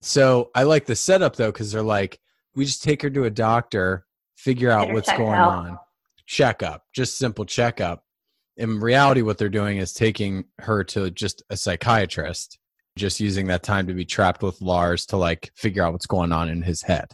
So 0.00 0.50
I 0.54 0.62
like 0.62 0.86
the 0.86 0.96
setup 0.96 1.36
though, 1.36 1.52
because 1.52 1.70
they're 1.70 1.82
like, 1.82 2.18
we 2.54 2.64
just 2.64 2.82
take 2.82 3.02
her 3.02 3.10
to 3.10 3.24
a 3.24 3.30
doctor, 3.30 4.06
figure 4.36 4.70
out 4.70 4.92
what's 4.92 5.12
going 5.12 5.38
out. 5.38 5.50
on, 5.50 5.78
checkup, 6.26 6.84
just 6.94 7.18
simple 7.18 7.44
checkup. 7.44 8.02
In 8.56 8.80
reality, 8.80 9.22
what 9.22 9.36
they're 9.38 9.48
doing 9.50 9.76
is 9.78 9.92
taking 9.92 10.44
her 10.58 10.82
to 10.84 11.10
just 11.10 11.42
a 11.50 11.56
psychiatrist 11.56 12.58
just 12.96 13.20
using 13.20 13.46
that 13.46 13.62
time 13.62 13.86
to 13.86 13.94
be 13.94 14.04
trapped 14.04 14.42
with 14.42 14.60
Lars 14.60 15.06
to 15.06 15.16
like 15.16 15.50
figure 15.54 15.82
out 15.84 15.92
what's 15.92 16.06
going 16.06 16.32
on 16.32 16.48
in 16.48 16.62
his 16.62 16.82
head. 16.82 17.06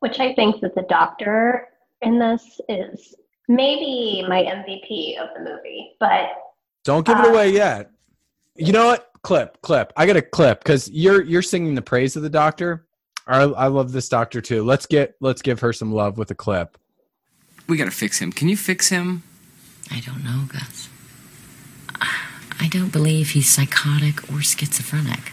Which 0.00 0.20
I 0.20 0.34
think 0.34 0.60
that 0.62 0.74
the 0.74 0.84
doctor 0.88 1.68
in 2.02 2.18
this 2.18 2.60
is 2.68 3.14
maybe 3.48 4.24
my 4.28 4.42
MVP 4.42 5.18
of 5.18 5.28
the 5.34 5.50
movie, 5.50 5.92
but 6.00 6.30
Don't 6.84 7.06
give 7.06 7.18
it 7.18 7.24
Uh, 7.26 7.28
away 7.30 7.50
yet. 7.50 7.90
You 8.56 8.72
know 8.72 8.86
what? 8.86 9.10
Clip, 9.26 9.60
clip. 9.60 9.92
I 9.96 10.06
got 10.06 10.14
a 10.14 10.22
clip 10.22 10.60
because 10.60 10.88
you're 10.88 11.20
you're 11.20 11.42
singing 11.42 11.74
the 11.74 11.82
praise 11.82 12.14
of 12.14 12.22
the 12.22 12.30
doctor. 12.30 12.86
I, 13.26 13.42
I 13.42 13.66
love 13.66 13.90
this 13.90 14.08
doctor 14.08 14.40
too. 14.40 14.62
Let's 14.62 14.86
get 14.86 15.16
let's 15.20 15.42
give 15.42 15.58
her 15.58 15.72
some 15.72 15.90
love 15.90 16.16
with 16.16 16.30
a 16.30 16.34
clip. 16.36 16.78
We 17.66 17.76
gotta 17.76 17.90
fix 17.90 18.20
him. 18.20 18.30
Can 18.30 18.48
you 18.48 18.56
fix 18.56 18.88
him? 18.88 19.24
I 19.90 19.98
don't 19.98 20.22
know, 20.22 20.44
Gus. 20.46 20.88
I 22.60 22.68
don't 22.70 22.92
believe 22.92 23.30
he's 23.30 23.48
psychotic 23.48 24.30
or 24.30 24.42
schizophrenic. 24.42 25.32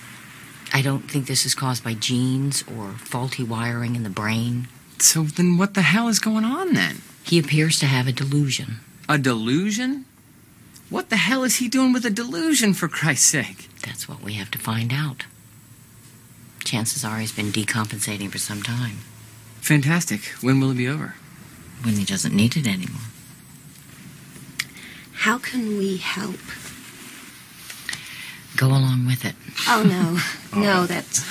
I 0.73 0.81
don't 0.81 1.07
think 1.11 1.27
this 1.27 1.45
is 1.45 1.53
caused 1.53 1.83
by 1.83 1.93
genes 1.93 2.63
or 2.75 2.93
faulty 2.93 3.43
wiring 3.43 3.95
in 3.95 4.01
the 4.01 4.09
brain. 4.09 4.69
So 4.97 5.21
then 5.21 5.59
what 5.59 5.75
the 5.75 5.83
hell 5.83 6.07
is 6.07 6.17
going 6.17 6.45
on 6.45 6.73
then? 6.73 7.03
He 7.23 7.37
appears 7.37 7.77
to 7.81 7.85
have 7.85 8.07
a 8.07 8.11
delusion. 8.11 8.79
A 9.07 9.19
delusion? 9.19 10.05
What 10.93 11.09
the 11.09 11.17
hell 11.17 11.43
is 11.43 11.55
he 11.55 11.69
doing 11.69 11.91
with 11.91 12.05
a 12.05 12.11
delusion, 12.11 12.75
for 12.75 12.87
Christ's 12.87 13.25
sake? 13.25 13.67
That's 13.83 14.07
what 14.07 14.21
we 14.21 14.33
have 14.33 14.51
to 14.51 14.59
find 14.59 14.93
out. 14.93 15.25
Chances 16.63 17.03
are 17.03 17.17
he's 17.17 17.31
been 17.31 17.51
decompensating 17.51 18.29
for 18.29 18.37
some 18.37 18.61
time 18.61 18.97
Fantastic. 19.59 20.21
When 20.41 20.59
will 20.59 20.69
it 20.69 20.77
be 20.77 20.87
over? 20.87 21.15
when 21.81 21.95
he 21.95 22.05
doesn't 22.05 22.35
need 22.35 22.55
it 22.55 22.67
anymore. 22.67 23.09
How 25.13 25.39
can 25.39 25.79
we 25.79 25.97
help? 25.97 26.39
Go 28.55 28.67
along 28.67 29.07
with 29.07 29.25
it. 29.25 29.33
Oh 29.67 29.81
no, 29.81 30.61
no, 30.61 30.81
oh. 30.81 30.85
that's 30.85 31.25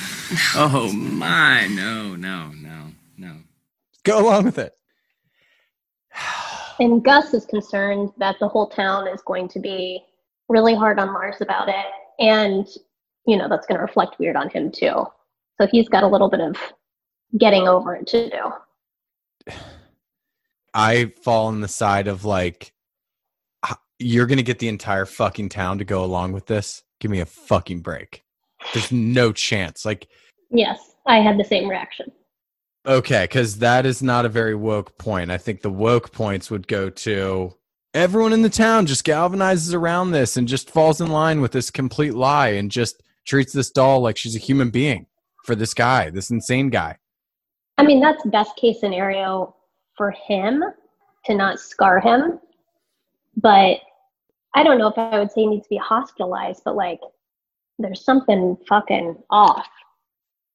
Oh 0.57 0.91
my, 0.91 1.67
no, 1.67 2.17
no, 2.17 2.49
no, 2.49 2.91
no. 3.17 3.37
Go 4.03 4.27
along 4.27 4.43
with 4.43 4.57
it. 4.57 4.75
And 6.83 7.01
Gus 7.01 7.33
is 7.33 7.45
concerned 7.45 8.11
that 8.17 8.35
the 8.39 8.47
whole 8.47 8.67
town 8.67 9.07
is 9.07 9.21
going 9.21 9.47
to 9.49 9.59
be 9.59 10.03
really 10.49 10.75
hard 10.75 10.99
on 10.99 11.13
Lars 11.13 11.37
about 11.39 11.69
it, 11.69 11.85
and 12.19 12.67
you 13.25 13.37
know 13.37 13.47
that's 13.47 13.65
going 13.65 13.77
to 13.77 13.85
reflect 13.85 14.19
weird 14.19 14.35
on 14.35 14.49
him 14.49 14.69
too. 14.69 15.05
So 15.59 15.67
he's 15.71 15.87
got 15.87 16.03
a 16.03 16.07
little 16.07 16.29
bit 16.29 16.41
of 16.41 16.57
getting 17.37 17.69
over 17.69 17.95
it 17.95 18.07
to 18.07 18.29
do. 18.29 19.53
I 20.73 21.13
fall 21.23 21.47
on 21.47 21.61
the 21.61 21.67
side 21.67 22.07
of 22.07 22.25
like, 22.25 22.73
you're 23.99 24.25
gonna 24.25 24.41
get 24.41 24.59
the 24.59 24.67
entire 24.67 25.05
fucking 25.05 25.49
town 25.49 25.77
to 25.77 25.85
go 25.85 26.03
along 26.03 26.33
with 26.33 26.47
this. 26.47 26.83
Give 26.99 27.11
me 27.11 27.21
a 27.21 27.25
fucking 27.25 27.81
break. 27.81 28.23
There's 28.73 28.91
no 28.91 29.31
chance. 29.31 29.85
Like, 29.85 30.07
Yes, 30.49 30.95
I 31.05 31.19
had 31.19 31.37
the 31.37 31.43
same 31.45 31.69
reaction. 31.69 32.11
Okay, 32.85 33.23
because 33.23 33.59
that 33.59 33.85
is 33.85 34.01
not 34.01 34.25
a 34.25 34.29
very 34.29 34.55
woke 34.55 34.97
point. 34.97 35.31
I 35.31 35.37
think 35.37 35.61
the 35.61 35.69
woke 35.69 36.11
points 36.11 36.49
would 36.51 36.67
go 36.67 36.89
to 36.89 37.53
everyone 37.93 38.33
in 38.33 38.41
the 38.41 38.49
town 38.49 38.85
just 38.85 39.05
galvanizes 39.05 39.73
around 39.73 40.11
this 40.11 40.37
and 40.37 40.47
just 40.47 40.69
falls 40.69 40.99
in 40.99 41.09
line 41.09 41.41
with 41.41 41.51
this 41.51 41.69
complete 41.69 42.13
lie 42.13 42.49
and 42.49 42.71
just 42.71 43.03
treats 43.25 43.53
this 43.53 43.69
doll 43.69 44.01
like 44.01 44.17
she's 44.17 44.35
a 44.35 44.39
human 44.39 44.69
being 44.69 45.05
for 45.45 45.55
this 45.55 45.73
guy, 45.73 46.09
this 46.09 46.31
insane 46.31 46.69
guy. 46.69 46.97
I 47.77 47.83
mean, 47.83 47.99
that's 47.99 48.23
best 48.25 48.55
case 48.55 48.79
scenario 48.79 49.55
for 49.95 50.11
him 50.11 50.63
to 51.25 51.35
not 51.35 51.59
scar 51.59 51.99
him. 51.99 52.39
But 53.35 53.79
I 54.55 54.63
don't 54.63 54.77
know 54.77 54.87
if 54.87 54.97
I 54.97 55.19
would 55.19 55.31
say 55.31 55.41
he 55.41 55.47
needs 55.47 55.63
to 55.63 55.69
be 55.69 55.77
hospitalized, 55.77 56.61
but 56.65 56.75
like 56.75 56.99
there's 57.79 58.03
something 58.03 58.57
fucking 58.67 59.17
off. 59.29 59.67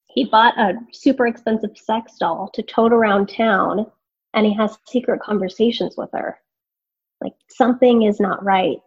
He 0.09 0.25
bought 0.25 0.59
a 0.59 0.75
super 0.93 1.27
expensive 1.27 1.77
sex 1.77 2.17
doll 2.19 2.51
to 2.55 2.63
tote 2.63 2.93
around 2.93 3.29
town 3.29 3.87
and 4.35 4.47
he 4.47 4.55
has 4.55 4.79
secret 4.87 5.21
conversations 5.21 5.95
with 5.97 6.11
her. 6.13 6.39
Like 7.21 7.35
something 7.49 8.03
is 8.03 8.21
not 8.21 8.45
right. 8.45 8.79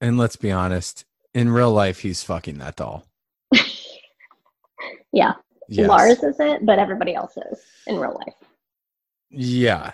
And 0.00 0.16
let's 0.16 0.36
be 0.36 0.50
honest, 0.50 1.04
in 1.34 1.50
real 1.50 1.72
life, 1.72 2.00
he's 2.00 2.22
fucking 2.22 2.58
that 2.58 2.76
doll. 2.76 3.04
Yeah, 5.12 5.32
Yes. 5.68 5.88
Lars 5.88 6.22
isn't, 6.22 6.64
but 6.64 6.78
everybody 6.78 7.14
else 7.14 7.36
is 7.36 7.60
in 7.86 7.98
real 7.98 8.14
life. 8.14 8.34
Yeah. 9.30 9.92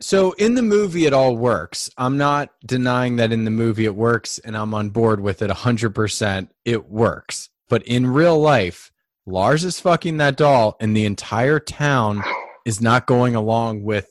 So 0.00 0.32
in 0.32 0.54
the 0.54 0.62
movie, 0.62 1.06
it 1.06 1.12
all 1.12 1.36
works. 1.36 1.90
I'm 1.96 2.16
not 2.16 2.50
denying 2.64 3.16
that 3.16 3.32
in 3.32 3.44
the 3.44 3.50
movie 3.50 3.84
it 3.84 3.94
works, 3.94 4.38
and 4.38 4.56
I'm 4.56 4.74
on 4.74 4.90
board 4.90 5.20
with 5.20 5.42
it 5.42 5.50
100%. 5.50 6.48
It 6.64 6.88
works. 6.88 7.50
But 7.68 7.82
in 7.84 8.06
real 8.06 8.38
life, 8.38 8.90
Lars 9.26 9.64
is 9.64 9.80
fucking 9.80 10.18
that 10.18 10.36
doll, 10.36 10.76
and 10.80 10.96
the 10.96 11.06
entire 11.06 11.58
town 11.58 12.22
is 12.66 12.80
not 12.80 13.06
going 13.06 13.34
along 13.34 13.82
with 13.82 14.08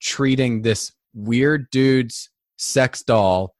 treating 0.00 0.62
this 0.62 0.92
weird 1.14 1.70
dude's 1.70 2.30
sex 2.56 3.02
doll 3.02 3.54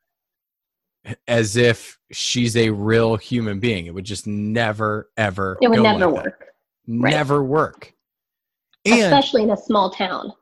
as 1.27 1.57
if 1.57 1.99
she's 2.13 2.57
a 2.57 2.71
real 2.71 3.17
human 3.17 3.59
being. 3.59 3.87
It 3.87 3.95
would 3.95 4.05
just 4.05 4.27
never, 4.27 5.11
ever. 5.17 5.59
It 5.63 5.69
would 5.69 5.77
go 5.77 5.83
never 5.83 6.07
like 6.07 6.25
that. 6.25 6.25
work, 6.25 6.47
Right. 6.87 7.11
Never 7.11 7.43
work. 7.43 7.93
And 8.85 9.01
especially 9.01 9.43
in 9.43 9.51
a 9.51 9.57
small 9.57 9.91
town. 9.91 10.33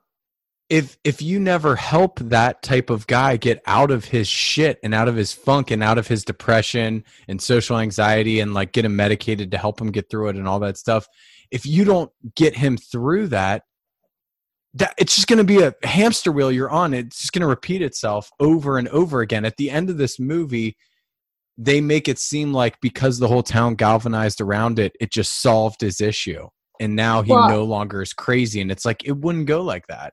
If 0.68 0.98
if 1.02 1.22
you 1.22 1.40
never 1.40 1.76
help 1.76 2.18
that 2.20 2.62
type 2.62 2.90
of 2.90 3.06
guy 3.06 3.36
get 3.36 3.62
out 3.66 3.90
of 3.90 4.04
his 4.04 4.28
shit 4.28 4.78
and 4.82 4.94
out 4.94 5.08
of 5.08 5.16
his 5.16 5.32
funk 5.32 5.70
and 5.70 5.82
out 5.82 5.96
of 5.96 6.06
his 6.08 6.24
depression 6.24 7.04
and 7.26 7.40
social 7.40 7.78
anxiety 7.78 8.40
and 8.40 8.52
like 8.52 8.72
get 8.72 8.84
him 8.84 8.94
medicated 8.94 9.50
to 9.50 9.58
help 9.58 9.80
him 9.80 9.90
get 9.90 10.10
through 10.10 10.28
it 10.28 10.36
and 10.36 10.46
all 10.46 10.58
that 10.60 10.76
stuff 10.76 11.06
if 11.50 11.64
you 11.64 11.84
don't 11.84 12.10
get 12.36 12.54
him 12.56 12.76
through 12.76 13.28
that 13.28 13.62
that 14.74 14.92
it's 14.98 15.14
just 15.14 15.26
going 15.26 15.38
to 15.38 15.44
be 15.44 15.62
a 15.62 15.74
hamster 15.82 16.30
wheel 16.30 16.52
you're 16.52 16.70
on. 16.70 16.92
It's 16.92 17.18
just 17.20 17.32
going 17.32 17.40
to 17.40 17.46
repeat 17.46 17.80
itself 17.80 18.30
over 18.38 18.76
and 18.76 18.86
over 18.88 19.22
again. 19.22 19.46
At 19.46 19.56
the 19.56 19.70
end 19.70 19.88
of 19.90 19.96
this 19.96 20.18
movie 20.18 20.76
they 21.60 21.80
make 21.80 22.06
it 22.08 22.18
seem 22.20 22.52
like 22.52 22.80
because 22.80 23.18
the 23.18 23.26
whole 23.26 23.42
town 23.42 23.74
galvanized 23.74 24.40
around 24.40 24.78
it 24.78 24.94
it 25.00 25.10
just 25.10 25.40
solved 25.40 25.80
his 25.80 26.00
issue. 26.00 26.46
And 26.78 26.94
now 26.94 27.22
he 27.22 27.32
Well- 27.32 27.48
no 27.48 27.64
longer 27.64 28.02
is 28.02 28.12
crazy. 28.12 28.60
And 28.60 28.70
it's 28.70 28.84
like 28.84 29.04
it 29.06 29.16
wouldn't 29.16 29.46
go 29.46 29.62
like 29.62 29.86
that 29.88 30.12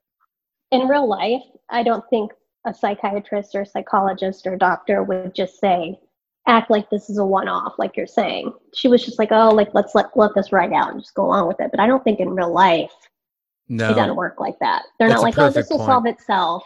in 0.71 0.87
real 0.87 1.07
life, 1.07 1.43
I 1.69 1.83
don't 1.83 2.03
think 2.09 2.31
a 2.65 2.73
psychiatrist 2.73 3.55
or 3.55 3.65
psychologist 3.65 4.47
or 4.47 4.55
doctor 4.55 5.03
would 5.03 5.35
just 5.35 5.59
say, 5.59 5.99
act 6.47 6.69
like 6.69 6.89
this 6.89 7.09
is 7.09 7.17
a 7.17 7.25
one 7.25 7.47
off, 7.47 7.73
like 7.77 7.97
you're 7.97 8.07
saying. 8.07 8.51
She 8.73 8.87
was 8.87 9.03
just 9.03 9.19
like, 9.19 9.31
oh, 9.31 9.49
like 9.49 9.69
let's 9.73 9.95
let 9.95 10.15
let 10.15 10.31
this 10.35 10.51
ride 10.51 10.73
out 10.73 10.91
and 10.91 11.01
just 11.01 11.13
go 11.15 11.25
along 11.25 11.47
with 11.47 11.59
it. 11.59 11.71
But 11.71 11.79
I 11.79 11.87
don't 11.87 12.03
think 12.03 12.19
in 12.19 12.29
real 12.29 12.53
life 12.53 12.91
no 13.67 13.89
it 13.91 13.95
doesn't 13.95 14.15
work 14.15 14.39
like 14.39 14.59
that. 14.59 14.83
They're 14.99 15.09
That's 15.09 15.21
not 15.21 15.25
like, 15.25 15.37
oh, 15.37 15.49
this 15.49 15.69
will 15.69 15.77
point. 15.77 15.87
solve 15.87 16.05
itself. 16.05 16.63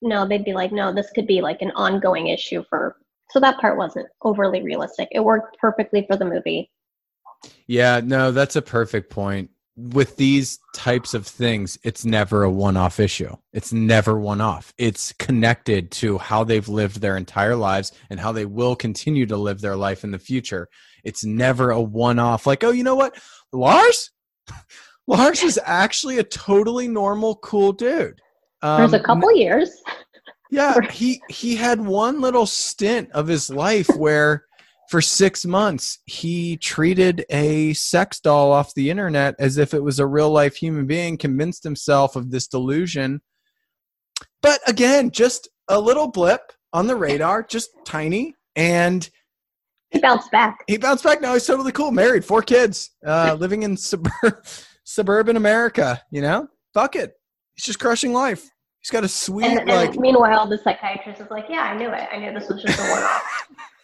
No, 0.00 0.26
they'd 0.26 0.44
be 0.44 0.54
like, 0.54 0.72
no, 0.72 0.92
this 0.92 1.10
could 1.10 1.26
be 1.26 1.40
like 1.40 1.60
an 1.60 1.72
ongoing 1.72 2.28
issue 2.28 2.64
for. 2.68 2.96
So 3.30 3.40
that 3.40 3.58
part 3.58 3.76
wasn't 3.76 4.06
overly 4.22 4.62
realistic. 4.62 5.08
It 5.10 5.20
worked 5.20 5.58
perfectly 5.58 6.06
for 6.08 6.16
the 6.16 6.24
movie. 6.24 6.70
Yeah, 7.66 8.00
no, 8.02 8.32
that's 8.32 8.56
a 8.56 8.62
perfect 8.62 9.10
point. 9.10 9.50
With 9.80 10.16
these 10.16 10.58
types 10.74 11.14
of 11.14 11.24
things, 11.24 11.78
it's 11.84 12.04
never 12.04 12.42
a 12.42 12.50
one 12.50 12.76
off 12.76 12.98
issue. 12.98 13.36
It's 13.52 13.72
never 13.72 14.18
one 14.18 14.40
off. 14.40 14.72
It's 14.76 15.12
connected 15.20 15.92
to 15.92 16.18
how 16.18 16.42
they've 16.42 16.68
lived 16.68 17.00
their 17.00 17.16
entire 17.16 17.54
lives 17.54 17.92
and 18.10 18.18
how 18.18 18.32
they 18.32 18.44
will 18.44 18.74
continue 18.74 19.24
to 19.26 19.36
live 19.36 19.60
their 19.60 19.76
life 19.76 20.02
in 20.02 20.10
the 20.10 20.18
future. 20.18 20.68
It's 21.04 21.24
never 21.24 21.70
a 21.70 21.80
one 21.80 22.18
off, 22.18 22.44
like, 22.44 22.64
oh, 22.64 22.70
you 22.72 22.82
know 22.82 22.96
what? 22.96 23.16
Lars? 23.52 24.10
Lars 25.06 25.42
is 25.44 25.60
actually 25.64 26.18
a 26.18 26.24
totally 26.24 26.88
normal, 26.88 27.36
cool 27.36 27.72
dude. 27.72 28.20
There's 28.60 28.92
a 28.92 28.96
Um, 28.98 29.02
couple 29.04 29.32
years. 29.36 29.70
yeah, 30.50 30.80
he 30.90 31.22
he 31.28 31.54
had 31.54 31.80
one 31.80 32.20
little 32.20 32.46
stint 32.46 33.10
of 33.12 33.28
his 33.28 33.48
life 33.48 33.88
where 33.96 34.44
for 34.88 35.00
6 35.02 35.44
months 35.44 35.98
he 36.06 36.56
treated 36.56 37.24
a 37.30 37.74
sex 37.74 38.20
doll 38.20 38.52
off 38.52 38.72
the 38.74 38.90
internet 38.90 39.34
as 39.38 39.58
if 39.58 39.74
it 39.74 39.82
was 39.82 39.98
a 39.98 40.06
real 40.06 40.30
life 40.30 40.56
human 40.56 40.86
being, 40.86 41.16
convinced 41.18 41.62
himself 41.62 42.16
of 42.16 42.30
this 42.30 42.46
delusion. 42.46 43.20
But 44.42 44.60
again, 44.66 45.10
just 45.10 45.48
a 45.68 45.78
little 45.80 46.08
blip 46.08 46.52
on 46.72 46.86
the 46.86 46.96
radar, 46.96 47.42
just 47.42 47.70
tiny 47.84 48.34
and 48.56 49.08
He 49.90 49.98
bounced 50.00 50.30
back. 50.30 50.64
he 50.66 50.76
bounced 50.78 51.04
back 51.04 51.20
now 51.20 51.34
he's 51.34 51.46
totally 51.46 51.72
cool, 51.72 51.90
married, 51.90 52.24
four 52.24 52.42
kids, 52.42 52.90
uh 53.06 53.36
living 53.38 53.62
in 53.62 53.76
suburb 53.76 54.44
suburban 54.84 55.36
America, 55.36 56.00
you 56.10 56.22
know? 56.22 56.48
Fuck 56.72 56.96
it. 56.96 57.12
He's 57.54 57.64
just 57.64 57.78
crushing 57.78 58.12
life. 58.12 58.48
He's 58.80 58.90
got 58.90 59.04
a 59.04 59.08
sweet 59.08 59.44
And, 59.46 59.58
and 59.58 59.68
like 59.68 59.96
meanwhile, 59.98 60.46
the 60.46 60.56
psychiatrist 60.56 61.20
is 61.20 61.30
like, 61.30 61.46
"Yeah, 61.48 61.62
I 61.62 61.76
knew 61.76 61.90
it. 61.90 62.08
I 62.12 62.16
knew 62.18 62.32
this 62.32 62.48
was 62.48 62.62
just 62.62 62.78
a 62.78 62.82
one-off. 62.82 63.46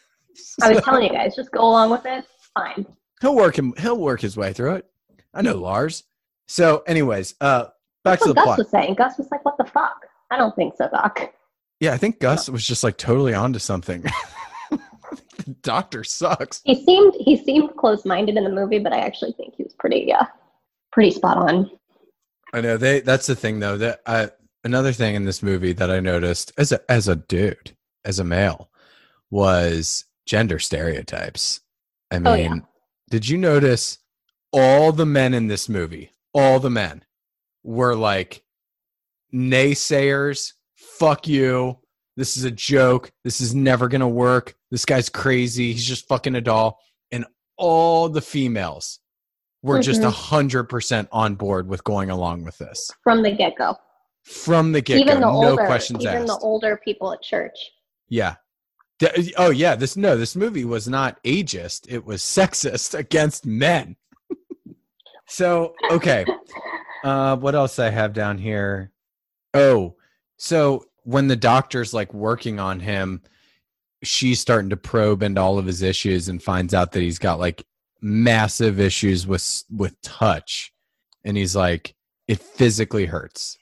I 0.62 0.70
was 0.72 0.82
telling 0.82 1.04
you 1.04 1.10
guys, 1.10 1.34
just 1.34 1.50
go 1.50 1.60
along 1.60 1.90
with 1.90 2.06
it. 2.06 2.24
Fine." 2.54 2.86
he'll 3.20 3.34
work 3.34 3.56
him 3.56 3.72
he'll 3.78 3.98
work 3.98 4.20
his 4.20 4.36
way 4.36 4.52
through 4.52 4.74
it 4.74 4.86
i 5.32 5.40
know 5.40 5.54
lars 5.54 6.04
so 6.46 6.82
anyways 6.86 7.34
uh 7.40 7.64
back 8.04 8.18
That's 8.18 8.24
to 8.24 8.28
the 8.28 8.34
Gus 8.34 8.44
plot 8.44 8.58
was 8.58 8.68
saying. 8.68 8.94
Gus 8.96 9.16
was 9.16 9.30
like, 9.30 9.42
"What 9.46 9.56
the 9.56 9.64
fuck? 9.64 10.04
I 10.30 10.36
don't 10.36 10.54
think 10.54 10.74
so, 10.76 10.88
Doc." 10.90 11.32
yeah 11.80 11.92
i 11.92 11.96
think 11.96 12.20
gus 12.20 12.48
was 12.48 12.66
just 12.66 12.84
like 12.84 12.98
totally 12.98 13.32
onto 13.34 13.58
something 13.58 14.04
doctor 15.62 16.04
sucks. 16.04 16.60
He 16.64 16.84
seemed 16.84 17.14
he 17.18 17.36
seemed 17.36 17.76
close 17.76 18.04
minded 18.04 18.36
in 18.36 18.44
the 18.44 18.50
movie, 18.50 18.78
but 18.78 18.92
I 18.92 19.00
actually 19.00 19.32
think 19.32 19.54
he 19.56 19.62
was 19.62 19.74
pretty 19.74 20.12
uh 20.12 20.24
pretty 20.92 21.10
spot 21.10 21.36
on. 21.36 21.70
I 22.52 22.60
know 22.60 22.76
they. 22.76 23.00
That's 23.00 23.26
the 23.26 23.34
thing, 23.34 23.58
though. 23.60 23.76
That 23.76 24.00
I, 24.06 24.30
another 24.62 24.92
thing 24.92 25.14
in 25.14 25.24
this 25.24 25.42
movie 25.42 25.72
that 25.74 25.90
I 25.90 26.00
noticed 26.00 26.52
as 26.56 26.72
a 26.72 26.80
as 26.90 27.08
a 27.08 27.16
dude, 27.16 27.76
as 28.04 28.18
a 28.18 28.24
male, 28.24 28.70
was 29.30 30.04
gender 30.26 30.58
stereotypes. 30.58 31.60
I 32.10 32.18
mean, 32.18 32.26
Oh, 32.26 32.34
yeah. 32.34 32.60
did 33.10 33.28
you 33.28 33.38
notice 33.38 33.98
all 34.52 34.92
the 34.92 35.06
men 35.06 35.34
in 35.34 35.46
this 35.48 35.68
movie? 35.68 36.12
All 36.32 36.58
the 36.60 36.70
men 36.70 37.04
were 37.62 37.94
like 37.94 38.42
naysayers. 39.32 40.52
Fuck 40.76 41.26
you. 41.28 41.78
This 42.16 42.36
is 42.36 42.44
a 42.44 42.50
joke. 42.50 43.10
This 43.24 43.40
is 43.40 43.54
never 43.54 43.88
gonna 43.88 44.08
work. 44.08 44.54
This 44.70 44.84
guy's 44.84 45.08
crazy. 45.08 45.72
He's 45.72 45.84
just 45.86 46.06
fucking 46.08 46.34
a 46.36 46.40
doll. 46.40 46.78
And 47.10 47.26
all 47.56 48.08
the 48.08 48.20
females 48.20 49.00
were 49.62 49.80
just 49.80 50.02
a 50.02 50.10
hundred 50.10 50.64
percent 50.64 51.08
on 51.10 51.34
board 51.34 51.66
with 51.68 51.82
going 51.84 52.10
along 52.10 52.44
with 52.44 52.58
this 52.58 52.90
From 53.02 53.22
the 53.22 53.30
get 53.32 53.56
go. 53.56 53.76
from 54.24 54.72
the 54.72 54.80
get 54.82 55.06
go, 55.06 55.18
No 55.18 55.30
older 55.30 55.64
questions 55.66 56.02
even 56.02 56.14
asked. 56.16 56.26
the 56.26 56.38
older 56.38 56.78
people 56.84 57.12
at 57.12 57.22
church. 57.22 57.56
yeah. 58.08 58.36
Oh 59.36 59.50
yeah. 59.50 59.74
This 59.74 59.96
no. 59.96 60.16
This 60.16 60.36
movie 60.36 60.64
was 60.64 60.88
not 60.88 61.22
ageist. 61.24 61.86
It 61.88 62.04
was 62.04 62.22
sexist 62.22 62.94
against 62.98 63.46
men. 63.46 63.96
so 65.26 65.74
okay. 65.90 66.24
Uh, 67.02 67.36
what 67.36 67.54
else 67.54 67.78
I 67.78 67.90
have 67.90 68.12
down 68.12 68.38
here? 68.38 68.90
Oh, 69.52 69.96
so 70.36 70.86
when 71.02 71.28
the 71.28 71.36
doctor's 71.36 71.92
like 71.92 72.12
working 72.14 72.58
on 72.58 72.80
him, 72.80 73.22
she's 74.02 74.40
starting 74.40 74.70
to 74.70 74.76
probe 74.76 75.22
into 75.22 75.40
all 75.40 75.58
of 75.58 75.66
his 75.66 75.82
issues 75.82 76.28
and 76.28 76.42
finds 76.42 76.72
out 76.72 76.92
that 76.92 77.00
he's 77.00 77.18
got 77.18 77.38
like 77.38 77.64
massive 78.00 78.80
issues 78.80 79.26
with 79.26 79.64
with 79.70 80.00
touch, 80.02 80.72
and 81.24 81.36
he's 81.36 81.54
like, 81.54 81.94
it 82.26 82.40
physically 82.40 83.06
hurts. 83.06 83.58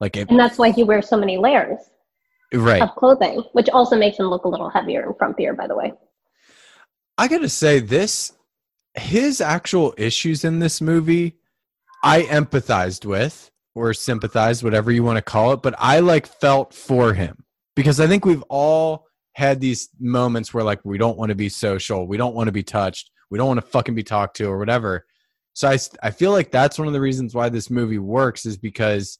Like 0.00 0.16
it, 0.16 0.30
And 0.30 0.38
that's 0.38 0.58
why 0.58 0.70
he 0.70 0.82
wears 0.82 1.08
so 1.08 1.16
many 1.16 1.36
layers 1.36 1.78
right. 2.54 2.82
of 2.82 2.94
clothing, 2.96 3.42
which 3.52 3.68
also 3.68 3.96
makes 3.96 4.18
him 4.18 4.26
look 4.26 4.44
a 4.44 4.48
little 4.48 4.70
heavier 4.70 5.02
and 5.02 5.14
frumpier, 5.14 5.56
by 5.56 5.66
the 5.66 5.76
way. 5.76 5.92
I 7.18 7.28
gotta 7.28 7.48
say 7.48 7.80
this, 7.80 8.32
his 8.94 9.40
actual 9.40 9.94
issues 9.96 10.44
in 10.44 10.58
this 10.58 10.80
movie, 10.80 11.36
I 12.02 12.22
empathized 12.22 13.04
with 13.04 13.50
or 13.74 13.94
sympathized, 13.94 14.62
whatever 14.62 14.90
you 14.90 15.02
want 15.02 15.16
to 15.16 15.22
call 15.22 15.52
it, 15.52 15.62
but 15.62 15.74
I 15.78 16.00
like 16.00 16.26
felt 16.26 16.74
for 16.74 17.12
him 17.14 17.44
because 17.76 18.00
I 18.00 18.06
think 18.06 18.24
we've 18.24 18.44
all 18.48 19.06
had 19.34 19.60
these 19.60 19.88
moments 19.98 20.52
where 20.52 20.64
like 20.64 20.80
we 20.84 20.98
don't 20.98 21.16
want 21.16 21.28
to 21.28 21.34
be 21.34 21.48
social, 21.48 22.06
we 22.06 22.16
don't 22.16 22.34
want 22.34 22.48
to 22.48 22.52
be 22.52 22.62
touched, 22.62 23.10
we 23.30 23.38
don't 23.38 23.48
want 23.48 23.60
to 23.60 23.66
fucking 23.66 23.94
be 23.94 24.02
talked 24.02 24.36
to 24.36 24.46
or 24.46 24.58
whatever. 24.58 25.06
So 25.52 25.68
I 25.68 25.78
I 26.02 26.10
feel 26.10 26.32
like 26.32 26.50
that's 26.50 26.78
one 26.78 26.88
of 26.88 26.94
the 26.94 27.00
reasons 27.00 27.34
why 27.34 27.48
this 27.48 27.70
movie 27.70 27.98
works 27.98 28.46
is 28.46 28.56
because 28.56 29.18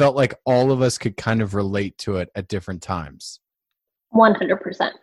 felt 0.00 0.16
like 0.16 0.34
all 0.46 0.72
of 0.72 0.80
us 0.80 0.96
could 0.96 1.14
kind 1.18 1.42
of 1.42 1.54
relate 1.54 1.98
to 1.98 2.16
it 2.16 2.30
at 2.34 2.48
different 2.48 2.80
times. 2.82 3.38
One 4.08 4.34
hundred 4.34 4.56
percent. 4.62 4.96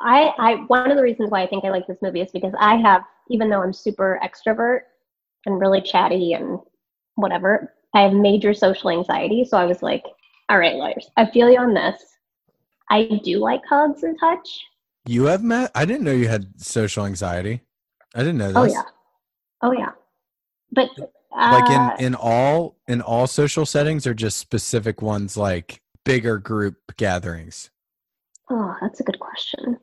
I, 0.00 0.32
I 0.38 0.54
one 0.66 0.90
of 0.90 0.96
the 0.96 1.02
reasons 1.04 1.30
why 1.30 1.42
I 1.42 1.46
think 1.46 1.64
I 1.64 1.70
like 1.70 1.86
this 1.86 2.02
movie 2.02 2.20
is 2.20 2.32
because 2.32 2.52
I 2.58 2.74
have, 2.76 3.02
even 3.30 3.48
though 3.48 3.62
I'm 3.62 3.72
super 3.72 4.20
extrovert 4.24 4.80
and 5.46 5.60
really 5.60 5.80
chatty 5.80 6.32
and 6.32 6.58
whatever, 7.14 7.74
I 7.94 8.00
have 8.00 8.12
major 8.12 8.52
social 8.52 8.90
anxiety. 8.90 9.44
So 9.44 9.56
I 9.56 9.66
was 9.66 9.82
like, 9.82 10.02
all 10.48 10.58
right, 10.58 10.74
lawyers, 10.74 11.08
I 11.16 11.26
feel 11.26 11.48
you 11.48 11.58
on 11.58 11.72
this. 11.72 12.02
I 12.90 13.20
do 13.22 13.38
like 13.38 13.62
hugs 13.68 14.02
and 14.02 14.18
touch. 14.18 14.48
You 15.06 15.26
have 15.26 15.44
met? 15.44 15.70
I 15.76 15.84
didn't 15.84 16.02
know 16.02 16.12
you 16.12 16.26
had 16.26 16.60
social 16.60 17.06
anxiety. 17.06 17.60
I 18.16 18.18
didn't 18.18 18.38
know 18.38 18.52
oh, 18.56 18.64
this. 18.64 18.74
Oh 18.74 18.82
yeah, 18.82 18.82
oh 19.62 19.72
yeah. 19.72 19.92
But 20.72 20.88
like 21.34 21.68
uh, 21.68 21.96
in 21.98 22.06
in 22.06 22.14
all 22.14 22.76
in 22.86 23.00
all 23.00 23.26
social 23.26 23.66
settings 23.66 24.06
or 24.06 24.14
just 24.14 24.38
specific 24.38 25.02
ones 25.02 25.36
like 25.36 25.80
bigger 26.04 26.38
group 26.38 26.76
gatherings 26.96 27.70
oh, 28.50 28.76
that's 28.80 29.00
a 29.00 29.04
good 29.04 29.18
question. 29.18 29.78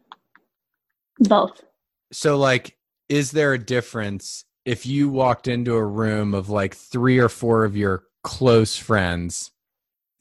Both. 1.19 1.63
so 2.11 2.37
like 2.37 2.77
is 3.09 3.31
there 3.31 3.53
a 3.53 3.59
difference 3.59 4.45
if 4.65 4.85
you 4.85 5.09
walked 5.09 5.47
into 5.47 5.75
a 5.75 5.85
room 5.85 6.33
of 6.33 6.49
like 6.49 6.75
three 6.75 7.19
or 7.19 7.29
four 7.29 7.63
of 7.63 7.77
your 7.77 8.03
close 8.23 8.75
friends 8.75 9.51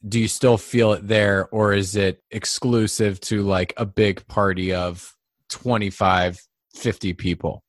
do 0.07 0.19
you 0.19 0.27
still 0.27 0.57
feel 0.57 0.93
it 0.93 1.07
there 1.07 1.47
or 1.51 1.73
is 1.73 1.95
it 1.95 2.21
exclusive 2.29 3.19
to 3.21 3.41
like 3.41 3.73
a 3.77 3.85
big 3.85 4.27
party 4.27 4.73
of 4.73 5.15
25 5.49 6.39
50 6.75 7.13
people 7.13 7.63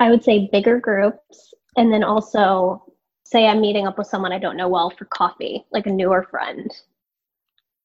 I 0.00 0.08
would 0.10 0.24
say 0.24 0.48
bigger 0.50 0.80
groups, 0.80 1.54
and 1.76 1.92
then 1.92 2.02
also 2.02 2.82
say 3.30 3.46
I'm 3.46 3.60
meeting 3.60 3.86
up 3.86 3.96
with 3.96 4.08
someone 4.08 4.32
I 4.32 4.38
don't 4.38 4.56
know 4.56 4.68
well 4.68 4.90
for 4.90 5.04
coffee, 5.06 5.64
like 5.70 5.86
a 5.86 5.90
newer 5.90 6.26
friend. 6.30 6.70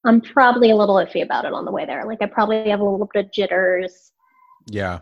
I'm 0.03 0.21
probably 0.21 0.71
a 0.71 0.75
little 0.75 0.95
iffy 0.95 1.23
about 1.23 1.45
it 1.45 1.53
on 1.53 1.65
the 1.65 1.71
way 1.71 1.85
there. 1.85 2.05
Like 2.05 2.21
I 2.21 2.25
probably 2.25 2.69
have 2.69 2.79
a 2.79 2.83
little 2.83 3.09
bit 3.11 3.25
of 3.25 3.31
jitters. 3.31 4.11
yeah 4.67 5.01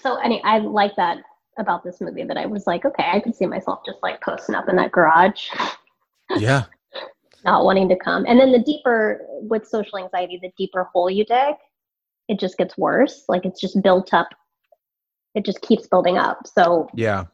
So 0.00 0.16
any, 0.16 0.42
I 0.44 0.58
like 0.58 0.96
that 0.96 1.18
about 1.58 1.84
this 1.84 2.00
movie 2.00 2.24
that 2.24 2.38
I 2.38 2.46
was 2.46 2.66
like, 2.66 2.84
okay, 2.84 3.04
I 3.12 3.20
could 3.20 3.34
see 3.34 3.46
myself 3.46 3.80
just 3.84 3.98
like 4.02 4.20
posting 4.22 4.54
up 4.54 4.68
in 4.68 4.76
that 4.76 4.92
garage, 4.92 5.48
yeah 6.36 6.64
not 7.44 7.64
wanting 7.64 7.88
to 7.88 7.96
come. 7.96 8.24
And 8.26 8.38
then 8.38 8.52
the 8.52 8.58
deeper 8.60 9.26
with 9.42 9.66
social 9.66 9.98
anxiety, 9.98 10.38
the 10.40 10.52
deeper 10.56 10.84
hole 10.84 11.10
you 11.10 11.24
dig, 11.24 11.56
it 12.28 12.38
just 12.38 12.56
gets 12.56 12.78
worse. 12.78 13.24
Like 13.28 13.44
it's 13.44 13.60
just 13.60 13.82
built 13.82 14.14
up. 14.14 14.28
It 15.34 15.44
just 15.44 15.60
keeps 15.60 15.86
building 15.86 16.18
up. 16.18 16.46
So 16.46 16.88
yeah 16.94 17.24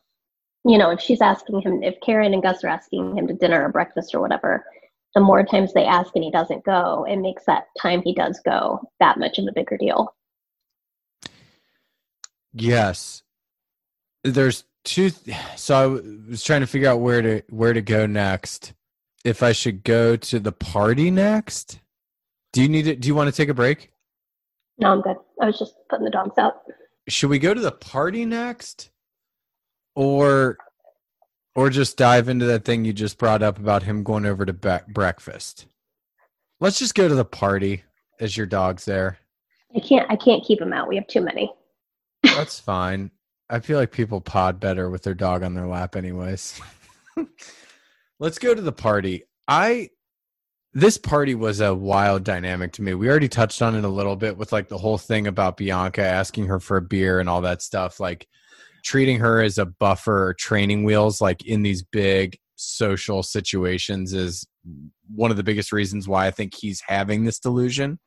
you 0.69 0.77
know, 0.77 0.91
if 0.91 1.01
she's 1.01 1.23
asking 1.23 1.63
him, 1.63 1.83
if 1.83 1.99
Karen 2.03 2.35
and 2.35 2.43
Gus 2.43 2.63
are 2.63 2.69
asking 2.69 3.17
him 3.17 3.27
to 3.27 3.35
dinner 3.35 3.65
or 3.65 3.71
breakfast 3.71 4.15
or 4.15 4.21
whatever, 4.21 4.67
the 5.15 5.21
more 5.21 5.43
times 5.43 5.73
they 5.73 5.85
ask 5.85 6.15
and 6.15 6.23
he 6.23 6.31
doesn't 6.31 6.63
go, 6.63 7.07
it 7.09 7.17
makes 7.17 7.47
that 7.47 7.69
time 7.81 8.03
he 8.03 8.15
does 8.15 8.39
go 8.45 8.79
that 9.01 9.19
much 9.19 9.39
of 9.39 9.47
a 9.49 9.53
bigger 9.53 9.79
deal. 9.79 10.15
Yes. 12.53 13.23
There's 14.23 14.65
two 14.85 15.11
so 15.57 15.77
I 15.77 15.83
w- 15.83 16.23
was 16.29 16.45
trying 16.45 16.61
to 16.61 16.67
figure 16.67 16.89
out 16.89 17.01
where 17.01 17.23
to 17.23 17.43
where 17.49 17.73
to 17.73 17.81
go 17.81 18.05
next. 18.05 18.75
If 19.25 19.43
I 19.43 19.53
should 19.53 19.85
go 19.85 20.17
to 20.17 20.39
the 20.39 20.53
party 20.53 21.11
next? 21.11 21.81
Do 22.53 22.63
you 22.63 22.69
need 22.69 22.87
it 22.87 23.01
do 23.01 23.09
you 23.09 23.15
want 23.15 23.29
to 23.29 23.37
take 23.37 23.49
a 23.49 23.55
break? 23.55 23.91
No, 24.79 24.93
I'm 24.93 25.01
good. 25.01 25.17
I 25.41 25.47
was 25.47 25.59
just 25.59 25.75
putting 25.89 26.05
the 26.05 26.11
dogs 26.11 26.37
out. 26.37 26.63
Should 27.09 27.31
we 27.31 27.39
go 27.39 27.55
to 27.55 27.61
the 27.61 27.73
party 27.73 28.27
next? 28.27 28.91
Or 29.99 30.57
or 31.57 31.71
just 31.71 31.97
dive 31.97 32.29
into 32.29 32.47
that 32.47 32.65
thing 32.65 32.85
you 32.85 32.93
just 32.93 33.19
brought 33.19 33.43
up 33.43 33.59
about 33.59 33.83
him 33.83 34.05
going 34.05 34.27
over 34.27 34.47
to 34.47 34.53
be- 34.53 34.93
breakfast? 34.93 35.67
Let's 36.61 36.79
just 36.79 36.95
go 36.95 37.09
to 37.09 37.17
the 37.17 37.25
party 37.25 37.83
as 38.21 38.37
your 38.37 38.47
dog's 38.47 38.85
there. 38.85 39.19
I 39.75 39.81
can't. 39.81 40.09
I 40.09 40.15
can't 40.15 40.45
keep 40.45 40.61
him 40.61 40.73
out. 40.73 40.87
We 40.87 40.95
have 40.95 41.09
too 41.09 41.21
many. 41.21 41.53
That's 42.23 42.61
fine. 42.61 43.11
I 43.51 43.59
feel 43.59 43.77
like 43.77 43.91
people 43.91 44.21
pod 44.21 44.61
better 44.61 44.89
with 44.89 45.03
their 45.03 45.15
dog 45.15 45.43
on 45.43 45.55
their 45.55 45.67
lap, 45.67 45.97
anyways. 45.97 46.61
Let's 48.21 48.39
go 48.39 48.55
to 48.55 48.63
the 48.63 48.71
party. 48.71 49.25
I 49.49 49.91
this 50.75 50.97
party 50.97 51.35
was 51.35 51.61
a 51.61 51.75
wild 51.75 52.23
dynamic 52.23 52.71
to 52.75 52.83
me. 52.83 52.95
We 52.95 53.09
already 53.09 53.29
touched 53.29 53.63
on 53.63 53.75
it 53.75 53.85
a 53.85 53.89
little 53.89 54.15
bit 54.15 54.37
with 54.37 54.53
like 54.53 54.69
the 54.69 54.79
whole 54.79 54.99
thing 54.99 55.27
about 55.27 55.57
Bianca 55.57 56.03
asking 56.03 56.47
her 56.47 56.61
for 56.61 56.77
a 56.77 56.83
beer 56.83 57.19
and 57.19 57.29
all 57.29 57.41
that 57.41 57.63
stuff, 57.63 57.99
like 57.99 58.29
treating 58.83 59.19
her 59.21 59.43
as 59.43 59.59
a 59.59 59.67
buffer 59.67 60.29
or 60.29 60.35
training 60.35 60.85
wheels, 60.85 61.21
like 61.21 61.47
in 61.47 61.63
these 61.63 61.83
big 61.83 62.39
social 62.57 63.23
situations, 63.23 64.13
is 64.13 64.47
one 65.15 65.31
of 65.31 65.37
the 65.37 65.43
biggest 65.43 65.73
reasons 65.73 66.09
why 66.09 66.27
I 66.27 66.31
think 66.31 66.55
he's 66.55 66.83
having 66.87 67.25
this 67.25 67.39
delusion. 67.39 67.99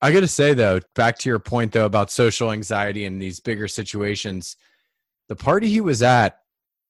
I 0.00 0.12
got 0.12 0.20
to 0.20 0.28
say 0.28 0.54
though, 0.54 0.80
back 0.94 1.18
to 1.18 1.28
your 1.28 1.38
point 1.38 1.72
though 1.72 1.86
about 1.86 2.10
social 2.10 2.50
anxiety 2.50 3.04
in 3.04 3.18
these 3.18 3.40
bigger 3.40 3.68
situations, 3.68 4.56
the 5.28 5.36
party 5.36 5.68
he 5.68 5.80
was 5.80 6.02
at, 6.02 6.38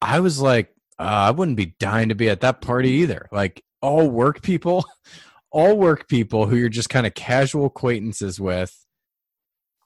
I 0.01 0.21
was 0.21 0.41
like, 0.41 0.75
uh, 0.99 1.03
I 1.03 1.31
wouldn't 1.31 1.57
be 1.57 1.75
dying 1.79 2.09
to 2.09 2.15
be 2.15 2.29
at 2.31 2.41
that 2.41 2.61
party 2.61 2.91
either. 2.91 3.29
Like 3.31 3.63
all 3.81 4.09
work 4.09 4.43
people, 4.43 4.85
all 5.51 5.77
work 5.77 6.09
people 6.09 6.47
who 6.47 6.57
you're 6.57 6.69
just 6.69 6.89
kind 6.89 7.07
of 7.07 7.15
casual 7.15 7.67
acquaintances 7.67 8.41
with, 8.41 8.75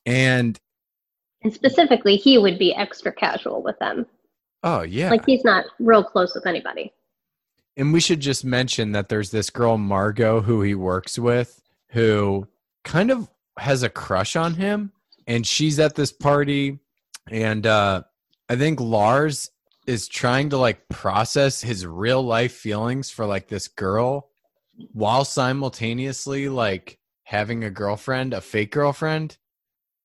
and 0.04 0.58
And 1.46 1.54
specifically, 1.54 2.16
he 2.16 2.38
would 2.38 2.58
be 2.58 2.74
extra 2.74 3.12
casual 3.12 3.62
with 3.62 3.78
them. 3.78 4.04
oh 4.64 4.82
yeah, 4.82 5.10
Like 5.10 5.24
he's 5.24 5.44
not 5.44 5.64
real 5.78 6.02
close 6.02 6.34
with 6.34 6.44
anybody. 6.44 6.92
And 7.76 7.92
we 7.92 8.00
should 8.00 8.18
just 8.18 8.44
mention 8.44 8.90
that 8.92 9.08
there's 9.08 9.30
this 9.30 9.48
girl, 9.48 9.78
Margot, 9.78 10.40
who 10.40 10.62
he 10.62 10.74
works 10.74 11.20
with, 11.20 11.62
who 11.90 12.48
kind 12.82 13.12
of 13.12 13.30
has 13.60 13.84
a 13.84 13.88
crush 13.88 14.34
on 14.34 14.54
him. 14.54 14.90
And 15.28 15.46
she's 15.46 15.78
at 15.78 15.94
this 15.94 16.10
party. 16.10 16.80
And 17.30 17.64
uh, 17.64 18.02
I 18.48 18.56
think 18.56 18.80
Lars 18.80 19.48
is 19.86 20.08
trying 20.08 20.50
to 20.50 20.58
like 20.58 20.88
process 20.88 21.60
his 21.60 21.86
real 21.86 22.24
life 22.24 22.54
feelings 22.54 23.08
for 23.08 23.24
like 23.24 23.46
this 23.46 23.68
girl 23.68 24.30
while 24.92 25.24
simultaneously 25.24 26.48
like 26.48 26.98
having 27.22 27.62
a 27.62 27.70
girlfriend, 27.70 28.34
a 28.34 28.40
fake 28.40 28.72
girlfriend. 28.72 29.36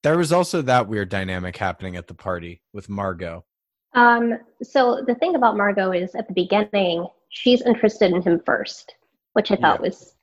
There 0.04 0.18
was 0.18 0.32
also 0.32 0.62
that 0.64 0.88
weird 0.88 1.10
dynamic 1.10 1.58
happening 1.58 1.96
at 1.96 2.08
the 2.08 2.14
party 2.14 2.62
with 2.74 2.90
Margot. 2.90 3.46
Um, 3.94 4.38
so 4.64 5.04
the 5.06 5.16
thing 5.16 5.36
about 5.36 5.58
Margot 5.58 5.92
is 5.92 6.16
at 6.16 6.28
the 6.28 6.34
beginning, 6.34 7.08
she's 7.30 7.62
interested 7.62 8.12
in 8.12 8.22
him 8.22 8.42
first, 8.46 8.96
which 9.34 9.52
I 9.52 9.56
thought 9.58 9.82
was 9.82 10.16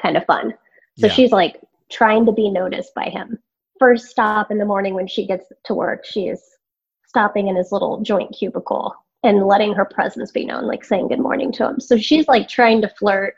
kind 0.00 0.16
of 0.16 0.24
fun. 0.24 0.54
So 0.98 1.06
Yeah. 1.06 1.12
she's 1.12 1.32
like 1.32 1.60
trying 1.90 2.26
to 2.26 2.32
be 2.32 2.50
noticed 2.50 2.94
by 2.94 3.04
him. 3.04 3.38
First 3.78 4.06
stop 4.06 4.50
in 4.50 4.58
the 4.58 4.64
morning 4.64 4.94
when 4.94 5.06
she 5.06 5.26
gets 5.26 5.46
to 5.64 5.74
work, 5.74 6.04
she 6.04 6.28
is 6.28 6.42
stopping 7.06 7.48
in 7.48 7.56
his 7.56 7.72
little 7.72 8.00
joint 8.00 8.34
cubicle 8.36 8.94
and 9.22 9.46
letting 9.46 9.74
her 9.74 9.84
presence 9.84 10.30
be 10.30 10.44
known, 10.44 10.66
like 10.66 10.84
saying 10.84 11.08
good 11.08 11.20
morning 11.20 11.52
to 11.52 11.68
him. 11.68 11.80
So 11.80 11.96
she's 11.96 12.26
like 12.26 12.48
trying 12.48 12.80
to 12.82 12.88
flirt 12.88 13.34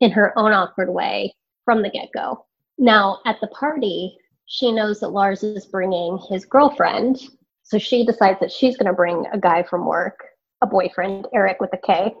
in 0.00 0.10
her 0.12 0.36
own 0.38 0.52
awkward 0.52 0.90
way 0.90 1.34
from 1.64 1.82
the 1.82 1.90
get 1.90 2.08
go. 2.14 2.46
Now, 2.78 3.20
at 3.26 3.40
the 3.40 3.48
party, 3.48 4.16
she 4.52 4.72
knows 4.72 4.98
that 4.98 5.10
Lars 5.10 5.44
is 5.44 5.64
bringing 5.66 6.18
his 6.28 6.44
girlfriend. 6.44 7.20
So 7.62 7.78
she 7.78 8.04
decides 8.04 8.40
that 8.40 8.50
she's 8.50 8.76
going 8.76 8.88
to 8.88 8.92
bring 8.92 9.24
a 9.32 9.38
guy 9.38 9.62
from 9.62 9.86
work, 9.86 10.24
a 10.60 10.66
boyfriend, 10.66 11.28
Eric 11.32 11.60
with 11.60 11.72
a 11.72 11.78
K. 11.78 12.12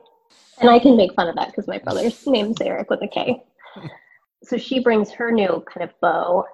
And 0.60 0.70
I 0.70 0.78
can 0.78 0.96
make 0.96 1.12
fun 1.14 1.26
of 1.26 1.34
that 1.34 1.48
because 1.48 1.66
my 1.66 1.78
brother's 1.78 2.24
name's 2.28 2.60
Eric 2.60 2.88
with 2.88 3.02
a 3.02 3.08
K. 3.08 3.42
So 4.44 4.56
she 4.56 4.78
brings 4.78 5.10
her 5.10 5.32
new 5.32 5.64
kind 5.74 5.82
of 5.82 5.90
beau. 6.00 6.44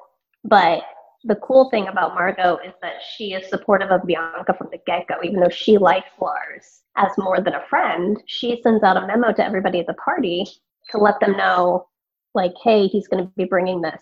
But 0.44 0.82
the 1.24 1.36
cool 1.36 1.68
thing 1.68 1.88
about 1.88 2.14
Margot 2.14 2.56
is 2.66 2.72
that 2.80 3.02
she 3.14 3.34
is 3.34 3.46
supportive 3.50 3.90
of 3.90 4.06
Bianca 4.06 4.54
from 4.54 4.68
the 4.72 4.78
get 4.86 5.06
go, 5.08 5.16
even 5.22 5.40
though 5.40 5.50
she 5.50 5.76
likes 5.76 6.08
Lars 6.18 6.80
as 6.96 7.10
more 7.18 7.42
than 7.42 7.52
a 7.52 7.66
friend. 7.68 8.22
She 8.24 8.62
sends 8.62 8.82
out 8.82 8.96
a 8.96 9.06
memo 9.06 9.30
to 9.30 9.44
everybody 9.44 9.80
at 9.80 9.86
the 9.86 9.94
party 9.94 10.46
to 10.90 10.96
let 10.96 11.20
them 11.20 11.36
know, 11.36 11.86
like, 12.34 12.54
hey, 12.64 12.86
he's 12.86 13.08
going 13.08 13.26
to 13.26 13.32
be 13.36 13.44
bringing 13.44 13.82
this 13.82 14.00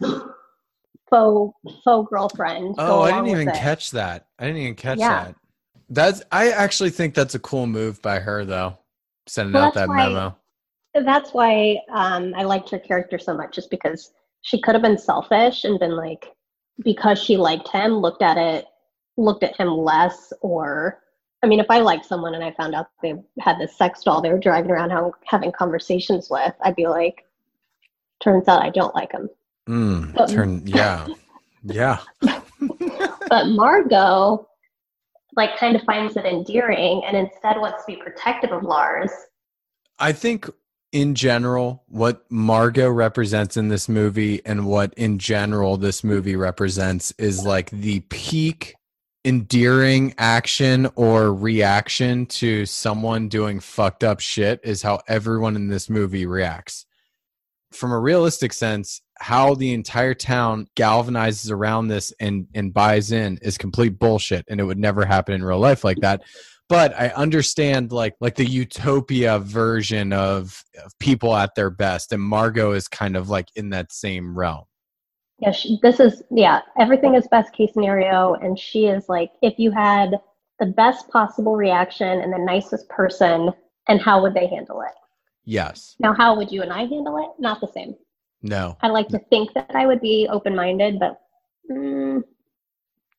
faux 1.15 1.55
faux 1.85 2.09
girlfriend. 2.11 2.75
Oh, 2.79 3.03
I 3.03 3.11
didn't 3.13 3.29
even 3.29 3.55
catch 3.55 3.91
that. 3.93 4.27
I 4.39 4.47
didn't 4.47 4.63
even 4.63 4.75
catch 4.75 4.99
Yeah. 4.99 5.25
that. 5.25 5.35
That's 5.91 6.23
I 6.33 6.51
actually 6.51 6.91
think 6.91 7.15
that's 7.15 7.35
a 7.35 7.39
cool 7.39 7.67
move 7.67 8.01
by 8.03 8.19
her 8.19 8.45
though. 8.45 8.79
Sending 9.27 9.55
Well, 9.55 9.65
out 9.67 9.75
that 9.75 9.89
why- 9.89 9.97
memo. 10.09 10.37
That's 10.95 11.35
why 11.35 11.81
um, 11.91 12.35
I 12.37 12.45
liked 12.45 12.71
her 12.71 12.79
character 12.79 13.19
so 13.19 13.35
much, 13.35 13.55
just 13.55 13.69
because 13.69 14.13
she 14.43 14.61
could 14.61 14.75
have 14.77 14.83
been 14.83 14.97
selfish 14.99 15.65
and 15.65 15.79
been 15.81 15.97
like, 15.97 16.33
because 16.85 17.19
she 17.21 17.37
liked 17.37 17.69
him, 17.69 17.95
looked 17.99 18.23
at 18.23 18.37
it, 18.37 18.67
looked 19.17 19.43
at 19.43 19.57
him 19.57 19.69
less, 19.77 20.33
or 20.41 21.03
I 21.43 21.47
mean, 21.49 21.59
if 21.59 21.67
I 21.69 21.79
liked 21.81 22.05
someone 22.07 22.35
and 22.35 22.45
I 22.45 22.53
found 22.53 22.75
out 22.77 22.87
they 23.03 23.15
had 23.41 23.59
this 23.59 23.77
sex 23.77 24.03
doll 24.05 24.21
they 24.23 24.31
were 24.31 24.39
driving 24.39 24.71
around 24.71 25.13
having 25.27 25.51
conversations 25.53 26.29
with, 26.31 26.55
I'd 26.63 26.77
be 26.77 26.87
like, 26.87 27.25
turns 28.23 28.47
out 28.47 28.63
I 28.63 28.71
don't 28.71 28.95
like 28.95 29.11
him. 29.13 29.29
Mm, 29.69 30.13
But- 30.15 30.29
turn 30.31 30.63
yeah. 30.67 31.07
Yeah. 31.63 31.99
But 33.29 33.47
Margot, 33.49 34.47
like, 35.35 35.57
kind 35.57 35.75
of 35.75 35.83
finds 35.83 36.17
it 36.17 36.25
endearing 36.27 37.03
and 37.05 37.17
instead 37.17 37.57
wants 37.59 37.85
to 37.85 37.93
be 37.93 37.97
protective 37.97 38.53
of 38.53 38.63
Lars. 38.63 39.11
I 39.99 40.13
think 40.13 40.49
in 40.93 41.15
general, 41.15 41.83
what 41.89 42.31
Margot 42.31 42.91
represents 42.91 43.57
in 43.57 43.69
this 43.69 43.89
movie 43.89 44.41
and 44.45 44.67
what 44.67 44.95
in 44.95 45.19
general 45.19 45.77
this 45.77 46.05
movie 46.05 46.37
represents 46.37 47.13
is 47.19 47.45
like 47.45 47.71
the 47.71 48.01
peak 48.11 48.77
endearing 49.25 50.15
action 50.19 50.89
or 50.95 51.33
reaction 51.35 52.27
to 52.27 52.67
someone 52.67 53.29
doing 53.29 53.59
fucked 53.59 54.05
up 54.05 54.21
shit 54.21 54.61
is 54.63 54.83
how 54.83 55.01
everyone 55.09 55.57
in 55.57 55.69
this 55.69 55.89
movie 55.91 56.27
reacts. 56.27 56.85
From 57.73 57.91
a 57.91 57.99
realistic 57.99 58.53
sense, 58.53 59.01
how 59.19 59.55
the 59.55 59.73
entire 59.73 60.15
town 60.15 60.67
galvanizes 60.77 61.51
around 61.51 61.89
this 61.89 62.13
and 62.21 62.47
and 62.55 62.75
buys 62.75 63.13
in 63.13 63.39
is 63.43 63.57
complete 63.57 63.99
bullshit 63.99 64.45
and 64.49 64.61
it 64.61 64.65
would 64.65 64.79
never 64.79 65.05
happen 65.05 65.35
in 65.35 65.45
real 65.45 65.59
life 65.59 65.85
like 65.85 65.99
that 65.99 66.23
but 66.69 66.95
I 66.99 67.09
understand 67.09 67.93
like 67.93 68.15
like 68.21 68.37
the 68.37 68.47
utopia 68.47 69.39
version 69.39 70.13
of, 70.13 70.65
of 70.83 70.99
people 70.99 71.35
at 71.37 71.55
their 71.55 71.71
best, 71.71 72.13
and 72.13 72.23
Margot 72.23 72.73
is 72.73 72.89
kind 72.89 73.17
of 73.17 73.29
like 73.29 73.49
in 73.55 73.71
that 73.71 73.93
same 73.93 74.37
realm. 74.37 74.65
Yeah, 75.41 75.53
she, 75.53 75.79
this 75.83 76.01
is 76.01 76.23
yeah. 76.31 76.61
Everything 76.79 77.15
is 77.15 77.29
best 77.29 77.53
case 77.53 77.73
scenario, 77.75 78.35
and 78.35 78.59
she 78.59 78.87
is 78.87 79.09
like, 79.09 79.31
if 79.43 79.59
you 79.59 79.71
had 79.73 80.19
the 80.59 80.67
best 80.67 81.09
possible 81.11 81.57
reaction 81.57 82.21
and 82.21 82.33
the 82.33 82.39
nicest 82.39 82.89
person, 82.89 83.51
and 83.89 84.01
how 84.01 84.23
would 84.23 84.35
they 84.35 84.47
handle 84.47 84.81
it? 84.81 84.95
Yes, 85.45 85.97
Now, 85.99 86.15
how 86.15 86.35
would 86.37 86.51
you 86.51 86.63
and 86.63 86.73
I 86.73 86.87
handle 86.87 87.19
it? 87.19 87.39
Not 87.39 87.61
the 87.61 87.69
same. 87.69 87.95
No, 88.45 88.77
I 88.83 88.89
like 88.89 89.09
to 89.09 89.19
think 89.31 89.55
that 89.55 89.71
I 89.75 89.87
would 89.87 90.03
be 90.03 90.29
open 90.31 90.55
minded, 90.55 90.99
but 91.01 91.19
mm, 91.71 92.23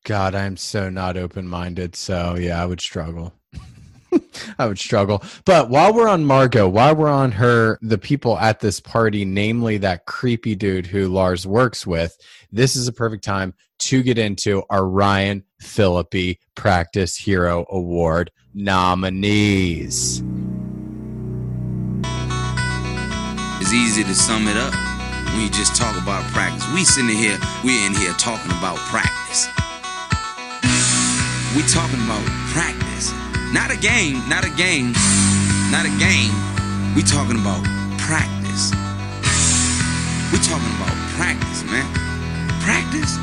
God, 0.04 0.36
I'm 0.36 0.56
so 0.56 0.88
not 0.88 1.16
open 1.16 1.48
minded. 1.48 1.96
So 1.96 2.36
yeah, 2.38 2.62
I 2.62 2.64
would 2.64 2.80
struggle. 2.80 3.34
I 4.58 4.66
would 4.66 4.78
struggle. 4.78 5.24
But 5.44 5.68
while 5.68 5.92
we're 5.92 6.06
on 6.06 6.24
Margot, 6.24 6.68
while 6.68 6.94
we're 6.94 7.10
on 7.10 7.32
her, 7.32 7.76
the 7.82 7.98
people 7.98 8.38
at 8.38 8.60
this 8.60 8.78
party, 8.78 9.24
namely 9.24 9.78
that 9.78 10.06
creepy 10.06 10.54
dude 10.54 10.86
who 10.86 11.08
Lars 11.08 11.44
works 11.44 11.84
with, 11.84 12.16
this 12.52 12.76
is 12.76 12.86
a 12.86 12.92
perfect 12.92 13.24
time 13.24 13.52
to 13.80 14.04
get 14.04 14.18
into 14.18 14.62
our 14.70 14.86
Ryan 14.86 15.42
Phillippe 15.60 16.38
Practice 16.54 17.16
Hero 17.16 17.66
Award 17.68 18.30
nominees. 18.54 20.22
It's 23.60 23.72
easy 23.72 24.04
to 24.04 24.14
sum 24.14 24.46
it 24.46 24.56
up 24.56 24.85
you 25.40 25.50
just 25.50 25.76
talk 25.76 25.96
about 26.00 26.24
practice. 26.32 26.66
We 26.72 26.84
sitting 26.84 27.14
here, 27.16 27.38
we're 27.64 27.86
in 27.86 27.94
here 27.94 28.12
talking 28.14 28.50
about 28.52 28.76
practice. 28.88 29.48
We 31.54 31.62
talking 31.68 32.00
about 32.04 32.24
practice. 32.52 33.12
Not 33.52 33.70
a 33.70 33.76
game, 33.76 34.26
not 34.28 34.44
a 34.44 34.50
game, 34.50 34.92
not 35.70 35.84
a 35.84 35.94
game. 35.98 36.32
We 36.94 37.02
talking 37.02 37.38
about 37.40 37.62
practice. 37.98 38.72
We 40.32 40.38
talking 40.38 40.72
about 40.76 40.94
practice, 41.16 41.64
man. 41.64 41.86
Practice? 42.60 43.16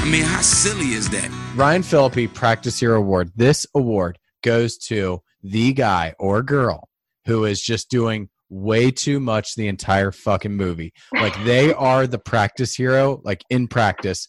I 0.00 0.08
mean, 0.10 0.22
how 0.22 0.40
silly 0.40 0.92
is 0.92 1.10
that? 1.10 1.30
Ryan 1.54 1.82
Phillippe 1.82 2.32
Practice 2.32 2.80
Hero 2.80 2.98
Award. 2.98 3.30
This 3.36 3.66
award 3.74 4.18
goes 4.42 4.78
to 4.78 5.22
the 5.42 5.72
guy 5.72 6.14
or 6.18 6.42
girl 6.42 6.88
who 7.26 7.44
is 7.44 7.60
just 7.60 7.90
doing 7.90 8.28
way 8.50 8.90
too 8.90 9.20
much 9.20 9.54
the 9.54 9.68
entire 9.68 10.12
fucking 10.12 10.54
movie. 10.54 10.92
Like 11.14 11.42
they 11.44 11.72
are 11.74 12.06
the 12.06 12.18
practice 12.18 12.74
hero, 12.74 13.20
like 13.24 13.42
in 13.48 13.68
practice. 13.68 14.28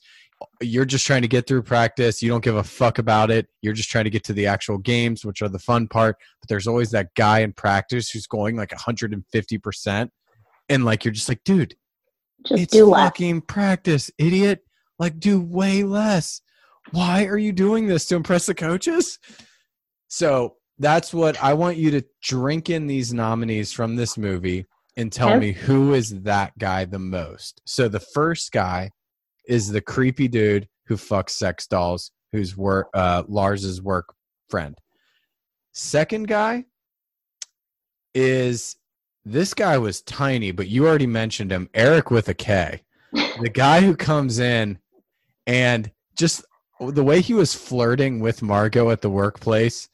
You're 0.59 0.86
just 0.86 1.05
trying 1.05 1.22
to 1.24 1.28
get 1.28 1.45
through 1.45 1.63
practice. 1.63 2.22
You 2.22 2.30
don't 2.30 2.43
give 2.43 2.55
a 2.55 2.63
fuck 2.63 2.97
about 2.97 3.30
it. 3.30 3.47
You're 3.61 3.74
just 3.74 3.89
trying 3.89 4.05
to 4.05 4.09
get 4.09 4.24
to 4.26 4.34
the 4.34 4.47
actual 4.47 4.78
games, 4.78 5.26
which 5.26 5.41
are 5.41 5.49
the 5.49 5.59
fun 5.59 5.88
part. 5.88 6.15
But 6.39 6.49
there's 6.49 6.67
always 6.67 6.91
that 6.91 7.13
guy 7.15 7.39
in 7.39 7.53
practice 7.53 8.09
who's 8.09 8.26
going 8.28 8.55
like 8.55 8.69
150%. 8.69 10.09
And 10.69 10.86
like, 10.86 11.03
you're 11.03 11.11
just 11.11 11.30
like, 11.30 11.43
dude, 11.43 11.76
just 12.45 12.63
it's 12.63 12.74
do 12.74 12.86
less. 12.86 13.03
fucking 13.03 13.41
practice, 13.41 14.09
idiot. 14.17 14.61
Like, 14.97 15.19
do 15.19 15.39
way 15.41 15.84
less. 15.84 16.41
Why 16.91 17.26
are 17.26 17.38
you 17.38 17.51
doing 17.51 17.88
this 17.88 18.05
to 18.07 18.15
impress 18.15 18.47
the 18.47 18.55
coaches? 18.55 19.19
So 20.07 20.55
that's 20.82 21.13
what 21.13 21.41
I 21.41 21.53
want 21.53 21.77
you 21.77 21.91
to 21.91 22.03
drink 22.21 22.69
in 22.69 22.88
these 22.88 23.13
nominees 23.13 23.71
from 23.71 23.95
this 23.95 24.17
movie 24.17 24.65
and 24.97 25.11
tell 25.11 25.29
Okay. 25.29 25.39
me 25.39 25.51
who 25.51 25.93
is 25.93 26.21
that 26.23 26.57
guy 26.57 26.86
the 26.86 26.99
most. 26.99 27.61
So 27.65 27.88
the 27.88 27.99
first 27.99 28.51
guy 28.51 28.91
is 29.47 29.69
the 29.69 29.79
creepy 29.82 30.27
dude 30.27 30.67
who 30.88 30.95
fucks 30.95 31.29
sex 31.32 31.67
dolls, 31.67 32.11
who's 32.32 32.57
work 32.57 32.89
uh, 32.95 33.23
Lars's 33.27 33.82
work 33.82 34.13
friend. 34.49 34.75
Second 35.71 36.27
guy 36.27 36.65
is 38.13 38.75
this 39.23 39.53
guy 39.53 39.77
was 39.77 40.01
tiny, 40.01 40.51
but 40.51 40.67
you 40.67 40.88
already 40.88 41.07
mentioned 41.07 41.51
him, 41.51 41.69
Eric 41.75 42.09
with 42.09 42.27
a 42.27 42.34
K. 42.34 42.82
The 43.13 43.49
guy 43.53 43.82
who 43.82 43.95
comes 43.95 44.39
in 44.39 44.79
and 45.45 45.91
just 46.17 46.43
the 46.79 47.03
way 47.03 47.21
he 47.21 47.36
was 47.36 47.53
flirting 47.53 48.19
with 48.19 48.41
Margot 48.41 48.89
at 48.89 49.01
the 49.01 49.09
workplace 49.09 49.88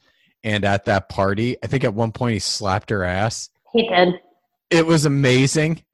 and 0.44 0.64
at 0.64 0.84
that 0.86 1.08
party. 1.08 1.56
I 1.62 1.66
think 1.66 1.84
at 1.84 1.94
one 1.94 2.12
point 2.12 2.34
he 2.34 2.38
slapped 2.38 2.90
her 2.90 3.04
ass. 3.04 3.50
He 3.72 3.88
did. 3.88 4.20
It 4.70 4.86
was 4.86 5.04
amazing. 5.06 5.82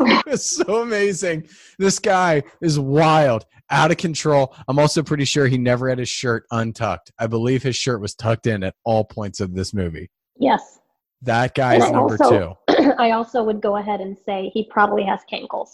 it 0.00 0.26
was 0.26 0.48
so 0.48 0.82
amazing. 0.82 1.48
This 1.78 1.98
guy 1.98 2.42
is 2.60 2.78
wild, 2.78 3.46
out 3.70 3.90
of 3.90 3.96
control. 3.96 4.54
I'm 4.68 4.78
also 4.78 5.02
pretty 5.02 5.24
sure 5.24 5.46
he 5.46 5.58
never 5.58 5.88
had 5.88 5.98
his 5.98 6.08
shirt 6.08 6.44
untucked. 6.50 7.12
I 7.18 7.26
believe 7.26 7.62
his 7.62 7.76
shirt 7.76 8.00
was 8.00 8.14
tucked 8.14 8.46
in 8.46 8.62
at 8.62 8.74
all 8.84 9.04
points 9.04 9.40
of 9.40 9.54
this 9.54 9.72
movie. 9.74 10.10
Yes. 10.38 10.78
That 11.22 11.54
guy 11.54 11.74
And 11.74 11.82
is 11.82 11.88
I 11.88 11.92
number 11.92 12.16
also- 12.22 12.58
two. 12.68 12.92
I 12.98 13.12
also 13.12 13.42
would 13.42 13.60
go 13.60 13.76
ahead 13.76 14.00
and 14.00 14.16
say 14.24 14.50
he 14.52 14.64
probably 14.70 15.04
has 15.04 15.20
cankles. 15.32 15.68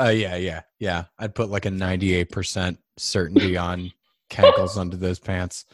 Uh, 0.00 0.08
yeah, 0.08 0.36
yeah, 0.36 0.62
yeah. 0.78 1.04
I'd 1.18 1.34
put 1.34 1.50
like 1.50 1.66
a 1.66 1.70
98% 1.70 2.76
certainty 2.96 3.56
on 3.56 3.92
cankles 4.30 4.76
under 4.76 4.96
those 4.96 5.18
pants. 5.18 5.64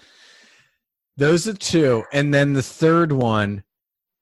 Those 1.21 1.47
are 1.47 1.53
two. 1.53 2.03
And 2.15 2.33
then 2.33 2.55
the 2.55 2.63
third 2.63 3.13
one, 3.13 3.63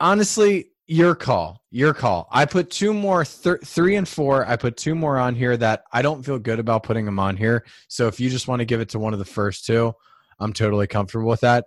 honestly, 0.01 0.73
Your 0.89 1.15
call. 1.15 1.63
Your 1.71 1.95
call. 1.95 2.27
I 2.33 2.45
put 2.45 2.71
two 2.71 2.93
more, 2.93 3.25
three 3.25 3.95
and 3.95 4.09
four. 4.09 4.45
I 4.45 4.57
put 4.57 4.77
two 4.77 4.97
more 4.97 5.17
on 5.17 5.37
here 5.37 5.57
that 5.59 5.85
I 5.93 6.03
don't 6.03 6.25
feel 6.25 6.41
good 6.41 6.59
about 6.59 6.83
putting 6.83 7.05
them 7.05 7.21
on 7.21 7.37
here. 7.37 7.65
So 7.87 8.09
if 8.09 8.19
you 8.19 8.29
just 8.29 8.49
want 8.49 8.61
to 8.61 8.65
give 8.65 8.81
it 8.81 8.89
to 8.91 8.99
one 8.99 9.13
of 9.13 9.21
the 9.21 9.25
first 9.25 9.65
two, 9.65 9.95
I'm 10.41 10.53
totally 10.53 10.89
comfortable 10.89 11.29
with 11.29 11.43
that. 11.43 11.67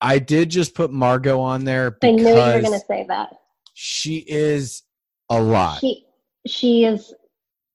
I 0.00 0.20
did 0.20 0.48
just 0.48 0.76
put 0.76 0.92
Margot 0.92 1.40
on 1.40 1.64
there 1.64 1.96
I 2.00 2.10
knew 2.12 2.28
you 2.28 2.34
were 2.34 2.60
going 2.60 2.78
to 2.78 2.86
say 2.86 3.04
that. 3.08 3.34
she 3.74 4.18
is 4.28 4.84
a 5.28 5.40
lot. 5.40 5.80
She 5.80 6.04
she 6.46 6.84
is 6.84 7.12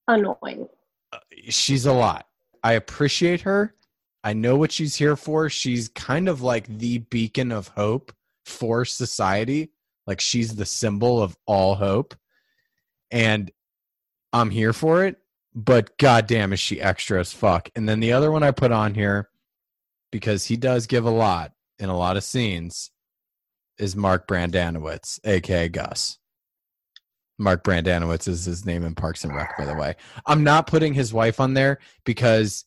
annoying. 0.08 0.70
Uh, 1.12 1.20
she's 1.50 1.86
a 1.86 1.94
lot. 1.94 2.28
I 2.64 2.74
appreciate 2.74 3.42
her. 3.42 3.74
I 4.24 4.34
know 4.34 4.58
what 4.58 4.72
she's 4.72 4.96
here 4.96 5.16
for. 5.16 5.50
She's 5.50 5.90
kind 5.90 6.28
of 6.28 6.42
like 6.42 6.68
the 6.68 7.00
beacon 7.00 7.52
of 7.52 7.70
hope 7.70 8.12
for 8.46 8.86
society. 8.86 9.72
Like 10.06 10.22
she's 10.22 10.56
the 10.56 10.66
symbol 10.66 11.22
of 11.22 11.38
all 11.46 11.76
hope. 11.76 12.16
And 13.12 13.52
I'm 14.34 14.50
here 14.50 14.74
for 14.74 15.06
it, 15.06 15.18
but 15.56 15.98
goddamn 15.98 16.54
is 16.54 16.60
she 16.60 16.82
extra 16.82 17.20
as 17.20 17.34
fuck. 17.34 17.70
And 17.76 17.88
then 17.88 18.00
the 18.00 18.14
other 18.14 18.32
one 18.32 18.44
I 18.44 18.52
put 18.52 18.72
on 18.72 18.94
here 18.94 19.30
because 20.12 20.46
he 20.46 20.58
does 20.58 20.88
give 20.88 21.06
a 21.06 21.12
lot 21.12 21.54
in 21.80 21.90
a 21.90 21.98
lot 21.98 22.18
of 22.18 22.24
scenes 22.24 22.92
is 23.78 23.96
Mark 23.96 24.28
Brendanawicz, 24.28 25.20
aka 25.24 25.70
Gus. 25.70 26.18
Mark 27.38 27.64
Brendanawicz 27.64 28.28
is 28.28 28.46
his 28.46 28.66
name 28.66 28.84
in 28.84 28.96
Parks 28.96 29.24
and 29.24 29.36
Rec, 29.36 29.58
by 29.58 29.66
the 29.66 29.76
way. 29.76 29.96
I'm 30.26 30.44
not 30.44 30.68
putting 30.68 30.94
his 30.94 31.14
wife 31.14 31.40
on 31.40 31.54
there 31.54 31.80
because 32.04 32.66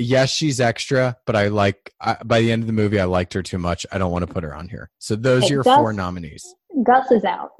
yes, 0.00 0.30
she's 0.30 0.60
extra, 0.60 1.16
but 1.26 1.36
I 1.36 1.48
like 1.48 1.92
I, 2.00 2.16
by 2.24 2.40
the 2.40 2.50
end 2.50 2.62
of 2.62 2.66
the 2.66 2.72
movie, 2.72 2.98
I 3.00 3.04
liked 3.04 3.32
her 3.34 3.42
too 3.42 3.58
much. 3.58 3.86
I 3.92 3.98
don't 3.98 4.10
want 4.10 4.26
to 4.26 4.32
put 4.32 4.42
her 4.44 4.54
on 4.54 4.68
here. 4.68 4.90
So 4.98 5.14
those 5.16 5.44
Okay, 5.44 5.52
are 5.52 5.54
your 5.56 5.62
Gus- 5.62 5.76
four 5.76 5.92
nominees. 5.92 6.54
Gus 6.82 7.10
is 7.10 7.24
out. 7.24 7.50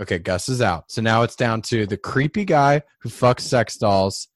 Okay, 0.00 0.18
Gus 0.18 0.48
is 0.48 0.62
out. 0.62 0.90
So 0.90 1.02
now 1.02 1.22
it's 1.22 1.36
down 1.36 1.62
to 1.62 1.86
the 1.86 1.96
creepy 1.96 2.44
guy 2.44 2.82
who 3.00 3.08
fucks 3.08 3.40
sex 3.40 3.76
dolls, 3.76 4.28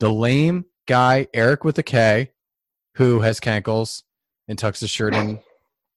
the 0.00 0.10
lame 0.12 0.64
guy 0.86 1.26
Eric 1.34 1.64
with 1.64 1.78
a 1.78 1.82
K, 1.82 2.30
who 2.94 3.20
has 3.20 3.38
cankles 3.40 4.02
and 4.48 4.58
tucks 4.58 4.80
his 4.80 4.90
shirt 4.90 5.14
in, 5.14 5.38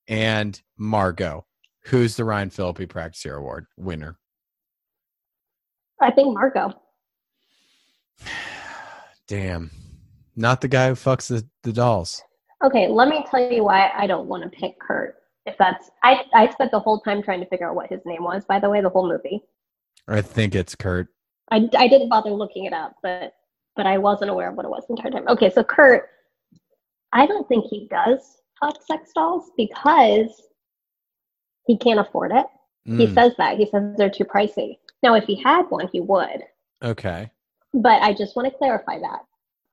and 0.08 0.62
Margot, 0.78 1.46
who's 1.86 2.16
the 2.16 2.24
Ryan 2.26 2.50
Phillippe 2.50 2.90
Practice 2.90 3.24
Hero 3.24 3.40
Award 3.40 3.68
winner. 3.78 4.18
I 6.02 6.12
think 6.12 6.34
Margot. 6.34 6.74
Damn, 9.28 9.72
not 10.36 10.62
the 10.62 10.68
guy 10.68 10.90
who 10.90 10.96
fucks 10.96 11.28
the, 11.30 11.46
the 11.64 11.72
dolls. 11.74 12.22
Okay, 12.64 12.88
let 12.88 13.08
me 13.08 13.26
tell 13.30 13.52
you 13.52 13.64
why 13.64 13.92
I 13.96 14.08
don't 14.08 14.28
want 14.28 14.44
to 14.44 14.50
pick 14.50 14.80
Kurt. 14.80 15.16
If 15.46 15.58
that's 15.58 15.92
I 16.04 16.24
I 16.34 16.50
spent 16.50 16.72
the 16.72 16.80
whole 16.80 17.00
time 17.02 17.22
trying 17.22 17.40
to 17.42 17.46
figure 17.48 17.70
out 17.70 17.76
what 17.76 17.90
his 17.90 18.02
name 18.06 18.24
was. 18.24 18.46
By 18.46 18.60
the 18.60 18.70
way, 18.70 18.82
the 18.82 18.90
whole 18.90 19.08
movie. 19.08 19.44
I 20.08 20.22
think 20.22 20.56
it's 20.56 20.76
Kurt. 20.76 21.08
I, 21.52 21.70
I 21.78 21.88
didn't 21.88 22.10
bother 22.10 22.32
looking 22.32 22.66
it 22.66 22.74
up, 22.74 22.96
but 23.04 23.34
but 23.76 23.86
I 23.86 23.98
wasn't 23.98 24.32
aware 24.32 24.50
of 24.50 24.56
what 24.56 24.66
it 24.66 24.70
was 24.70 24.84
the 24.88 24.96
entire 24.96 25.12
time. 25.12 25.28
Okay, 25.28 25.50
so 25.52 25.64
Kurt, 25.64 26.10
I 27.14 27.26
don't 27.28 27.48
think 27.48 27.66
he 27.66 27.88
does 27.90 28.42
fuck 28.60 28.82
sex 28.84 29.12
dolls 29.14 29.52
because 29.58 30.48
he 31.68 31.78
can't 31.78 32.00
afford 32.00 32.32
it. 32.32 32.46
He 32.86 33.08
Mm, 33.08 33.14
says 33.14 33.34
that. 33.38 33.58
He 33.58 33.66
says 33.66 33.96
they're 33.98 34.10
too 34.10 34.26
pricey. 34.26 34.78
Now, 35.04 35.16
if 35.16 35.26
he 35.26 35.36
had 35.36 35.64
one, 35.70 35.88
he 35.92 36.00
would. 36.00 36.44
okay. 36.84 37.30
But 37.74 38.02
I 38.02 38.14
just 38.14 38.36
want 38.36 38.50
to 38.52 38.58
clarify 38.58 39.00
that. 39.00 39.26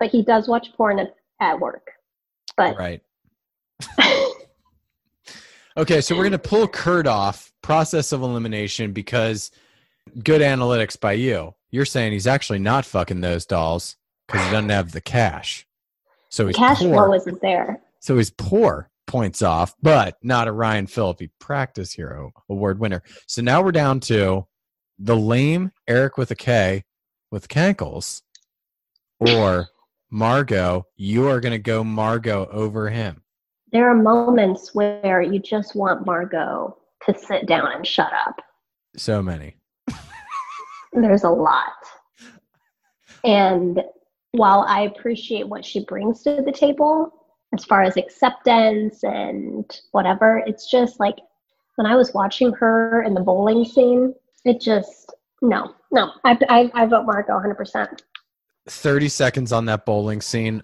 But 0.02 0.10
he 0.10 0.24
does 0.24 0.48
watch 0.48 0.72
porn 0.72 0.98
at, 0.98 1.14
at 1.38 1.60
work. 1.60 1.92
But 2.56 2.76
Right. 2.76 3.00
Okay, 5.76 6.00
so 6.00 6.16
we're 6.16 6.24
going 6.24 6.32
to 6.32 6.38
pull 6.40 6.66
Kurt 6.66 7.06
off 7.06 7.52
process 7.62 8.10
of 8.10 8.20
elimination 8.20 8.92
because 8.92 9.52
good 10.24 10.40
analytics 10.42 10.98
by 10.98 11.12
you. 11.12 11.54
You're 11.70 11.84
saying 11.84 12.10
he's 12.10 12.26
actually 12.26 12.58
not 12.58 12.84
fucking 12.84 13.20
those 13.20 13.46
dolls 13.46 13.94
because 14.26 14.44
he 14.44 14.50
doesn't 14.50 14.70
have 14.70 14.90
the 14.90 15.00
cash. 15.00 15.68
So 16.30 16.48
he's 16.48 16.56
cash 16.56 16.80
poor. 16.80 16.92
flow 16.92 17.14
isn't 17.14 17.40
there. 17.40 17.80
so 18.00 18.16
he's 18.16 18.30
poor. 18.30 18.90
Points 19.06 19.40
off, 19.40 19.74
but 19.82 20.16
not 20.22 20.48
a 20.48 20.52
Ryan 20.52 20.88
Phillippe 20.88 21.30
Practice 21.38 21.92
Hero 21.92 22.32
Award 22.48 22.80
winner. 22.80 23.04
So 23.28 23.40
now 23.40 23.62
we're 23.62 23.70
down 23.70 24.00
to 24.00 24.48
the 24.98 25.16
lame 25.16 25.70
Eric 25.86 26.18
with 26.18 26.32
a 26.32 26.36
K 26.36 26.82
with 27.30 27.46
cankles 27.46 28.22
or 29.20 29.68
Margot. 30.12 30.86
You 30.96 31.26
are 31.26 31.40
going 31.40 31.52
to 31.52 31.58
go 31.58 31.82
Margot 31.82 32.46
over 32.52 32.90
him. 32.90 33.22
There 33.72 33.90
are 33.90 33.94
moments 33.94 34.74
where 34.74 35.22
you 35.22 35.40
just 35.40 35.74
want 35.74 36.04
Margot 36.04 36.76
to 37.06 37.18
sit 37.18 37.46
down 37.46 37.72
and 37.72 37.86
shut 37.86 38.12
up. 38.12 38.42
So 38.94 39.22
many. 39.22 39.56
There's 40.92 41.24
a 41.24 41.30
lot. 41.30 41.72
And 43.24 43.82
while 44.32 44.66
I 44.68 44.82
appreciate 44.82 45.48
what 45.48 45.64
she 45.64 45.82
brings 45.86 46.22
to 46.24 46.42
the 46.44 46.52
table, 46.52 47.10
as 47.54 47.64
far 47.64 47.82
as 47.82 47.96
acceptance 47.96 49.04
and 49.04 49.64
whatever, 49.92 50.42
it's 50.46 50.70
just 50.70 51.00
like 51.00 51.16
when 51.76 51.86
I 51.86 51.96
was 51.96 52.12
watching 52.12 52.52
her 52.52 53.02
in 53.02 53.14
the 53.14 53.20
bowling 53.20 53.64
scene, 53.64 54.14
it 54.44 54.60
just, 54.60 55.10
no, 55.40 55.74
no. 55.90 56.12
I, 56.24 56.38
I, 56.50 56.70
I 56.74 56.84
vote 56.84 57.06
Margot 57.06 57.32
100%. 57.32 58.02
30 58.68 59.08
seconds 59.08 59.52
on 59.52 59.66
that 59.66 59.84
bowling 59.86 60.20
scene. 60.20 60.62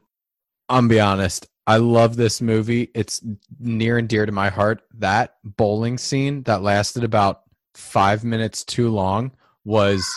I'm 0.69 0.89
be 0.89 1.01
honest. 1.01 1.49
I 1.67 1.77
love 1.77 2.17
this 2.17 2.41
movie. 2.41 2.91
It's 2.95 3.23
near 3.61 3.99
and 3.99 4.09
dear 4.09 4.25
to 4.25 4.33
my 4.33 4.49
heart. 4.49 4.83
That 4.95 5.37
bowling 5.45 5.99
scene 5.99 6.43
that 6.45 6.63
lasted 6.63 7.05
about 7.05 7.43
five 7.75 8.25
minutes 8.25 8.65
too 8.65 8.89
long 8.89 9.33
was 9.65 10.09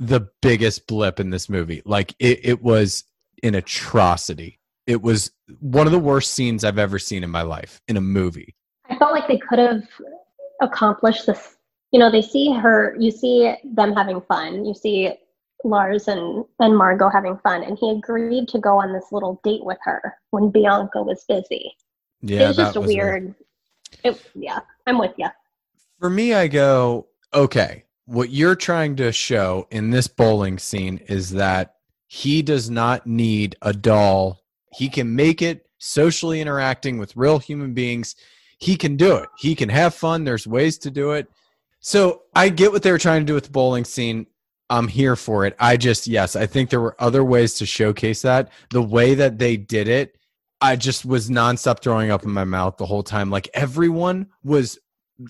the 0.00 0.28
biggest 0.42 0.86
blip 0.86 1.20
in 1.20 1.30
this 1.30 1.48
movie. 1.48 1.82
Like 1.84 2.14
it, 2.18 2.40
it 2.42 2.62
was 2.62 3.04
an 3.42 3.54
atrocity. 3.54 4.58
It 4.86 5.00
was 5.00 5.30
one 5.60 5.86
of 5.86 5.92
the 5.92 5.98
worst 5.98 6.32
scenes 6.32 6.64
I've 6.64 6.78
ever 6.78 6.98
seen 6.98 7.22
in 7.22 7.30
my 7.30 7.42
life 7.42 7.80
in 7.88 7.96
a 7.96 8.00
movie. 8.00 8.54
I 8.90 8.96
felt 8.96 9.12
like 9.12 9.28
they 9.28 9.38
could 9.38 9.58
have 9.58 9.84
accomplished 10.60 11.26
this. 11.26 11.56
You 11.92 12.00
know, 12.00 12.10
they 12.10 12.22
see 12.22 12.52
her, 12.52 12.96
you 12.98 13.10
see 13.10 13.54
them 13.64 13.94
having 13.94 14.20
fun, 14.22 14.64
you 14.64 14.74
see 14.74 15.14
Lars 15.64 16.08
and, 16.08 16.44
and 16.60 16.76
Margot 16.76 17.08
having 17.08 17.38
fun, 17.38 17.62
and 17.62 17.78
he 17.78 17.90
agreed 17.90 18.48
to 18.48 18.58
go 18.58 18.78
on 18.78 18.92
this 18.92 19.06
little 19.10 19.40
date 19.42 19.64
with 19.64 19.78
her 19.82 20.16
when 20.30 20.50
Bianca 20.50 21.02
was 21.02 21.24
busy. 21.28 21.74
Yeah, 22.20 22.44
it 22.44 22.48
was 22.48 22.56
just 22.56 22.76
a 22.76 22.80
was 22.80 22.88
weird. 22.88 23.34
It, 24.02 24.22
yeah, 24.34 24.60
I'm 24.86 24.98
with 24.98 25.14
you. 25.16 25.28
For 25.98 26.10
me, 26.10 26.34
I 26.34 26.48
go, 26.48 27.08
okay, 27.32 27.84
what 28.06 28.30
you're 28.30 28.56
trying 28.56 28.96
to 28.96 29.12
show 29.12 29.66
in 29.70 29.90
this 29.90 30.08
bowling 30.08 30.58
scene 30.58 30.98
is 31.08 31.30
that 31.30 31.76
he 32.06 32.42
does 32.42 32.70
not 32.70 33.06
need 33.06 33.56
a 33.62 33.72
doll. 33.72 34.40
He 34.72 34.88
can 34.88 35.14
make 35.14 35.42
it 35.42 35.66
socially 35.78 36.40
interacting 36.40 36.98
with 36.98 37.16
real 37.16 37.38
human 37.38 37.74
beings. 37.74 38.16
He 38.58 38.76
can 38.76 38.96
do 38.96 39.16
it. 39.16 39.28
He 39.38 39.54
can 39.54 39.68
have 39.68 39.94
fun. 39.94 40.24
There's 40.24 40.46
ways 40.46 40.78
to 40.78 40.90
do 40.90 41.12
it. 41.12 41.28
So 41.80 42.22
I 42.34 42.48
get 42.48 42.72
what 42.72 42.82
they 42.82 42.92
were 42.92 42.98
trying 42.98 43.20
to 43.20 43.26
do 43.26 43.34
with 43.34 43.44
the 43.44 43.50
bowling 43.50 43.84
scene. 43.84 44.26
I'm 44.70 44.88
here 44.88 45.16
for 45.16 45.44
it. 45.44 45.54
I 45.58 45.76
just, 45.76 46.06
yes, 46.06 46.36
I 46.36 46.46
think 46.46 46.70
there 46.70 46.80
were 46.80 46.96
other 46.98 47.22
ways 47.24 47.54
to 47.54 47.66
showcase 47.66 48.22
that. 48.22 48.50
The 48.70 48.82
way 48.82 49.14
that 49.14 49.38
they 49.38 49.56
did 49.56 49.88
it, 49.88 50.16
I 50.60 50.76
just 50.76 51.04
was 51.04 51.28
nonstop 51.28 51.80
throwing 51.82 52.10
up 52.10 52.24
in 52.24 52.30
my 52.30 52.44
mouth 52.44 52.76
the 52.78 52.86
whole 52.86 53.02
time. 53.02 53.30
Like 53.30 53.48
everyone 53.54 54.28
was 54.42 54.78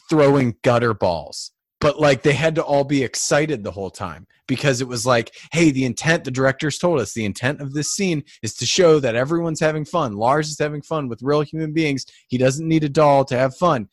throwing 0.08 0.56
gutter 0.62 0.94
balls 0.94 1.50
but 1.84 2.00
like 2.00 2.22
they 2.22 2.32
had 2.32 2.54
to 2.54 2.62
all 2.62 2.84
be 2.84 3.02
excited 3.04 3.62
the 3.62 3.70
whole 3.70 3.90
time 3.90 4.26
because 4.48 4.80
it 4.80 4.88
was 4.88 5.04
like 5.04 5.34
hey 5.52 5.70
the 5.70 5.84
intent 5.84 6.24
the 6.24 6.30
directors 6.30 6.78
told 6.78 6.98
us 6.98 7.12
the 7.12 7.26
intent 7.26 7.60
of 7.60 7.74
this 7.74 7.92
scene 7.94 8.24
is 8.42 8.54
to 8.54 8.64
show 8.64 8.98
that 8.98 9.14
everyone's 9.14 9.60
having 9.60 9.84
fun 9.84 10.14
lars 10.14 10.48
is 10.48 10.58
having 10.58 10.80
fun 10.80 11.06
with 11.06 11.20
real 11.22 11.42
human 11.42 11.74
beings 11.74 12.06
he 12.28 12.38
doesn't 12.38 12.66
need 12.66 12.82
a 12.82 12.88
doll 12.88 13.24
to 13.26 13.36
have 13.36 13.54
fun 13.56 13.86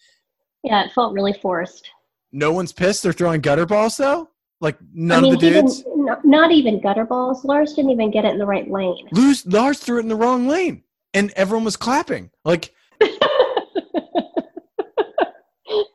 Yeah, 0.64 0.86
it 0.86 0.94
felt 0.94 1.14
really 1.14 1.34
forced. 1.34 1.90
no 2.32 2.54
one's 2.54 2.72
pissed 2.72 3.04
they're 3.04 3.12
throwing 3.12 3.42
gutter 3.42 3.66
balls 3.66 3.98
though 3.98 4.30
like 4.62 4.78
none 4.94 5.20
I 5.20 5.22
mean, 5.22 5.34
of 5.34 5.40
the 5.42 5.50
dudes 5.50 5.84
no, 5.88 6.18
not 6.24 6.52
even 6.52 6.80
gutter 6.80 7.06
balls. 7.06 7.44
Lars 7.44 7.74
didn't 7.74 7.92
even 7.92 8.12
get 8.12 8.24
it 8.26 8.32
in 8.32 8.38
the 8.38 8.46
right 8.46 8.70
lane. 8.70 9.08
Lose, 9.12 9.46
lars 9.46 9.80
threw 9.80 9.98
it 9.98 10.02
in 10.02 10.08
the 10.08 10.16
wrong 10.16 10.48
lane 10.48 10.84
and 11.14 11.32
everyone 11.36 11.66
was 11.66 11.76
clapping 11.76 12.30
like 12.46 12.74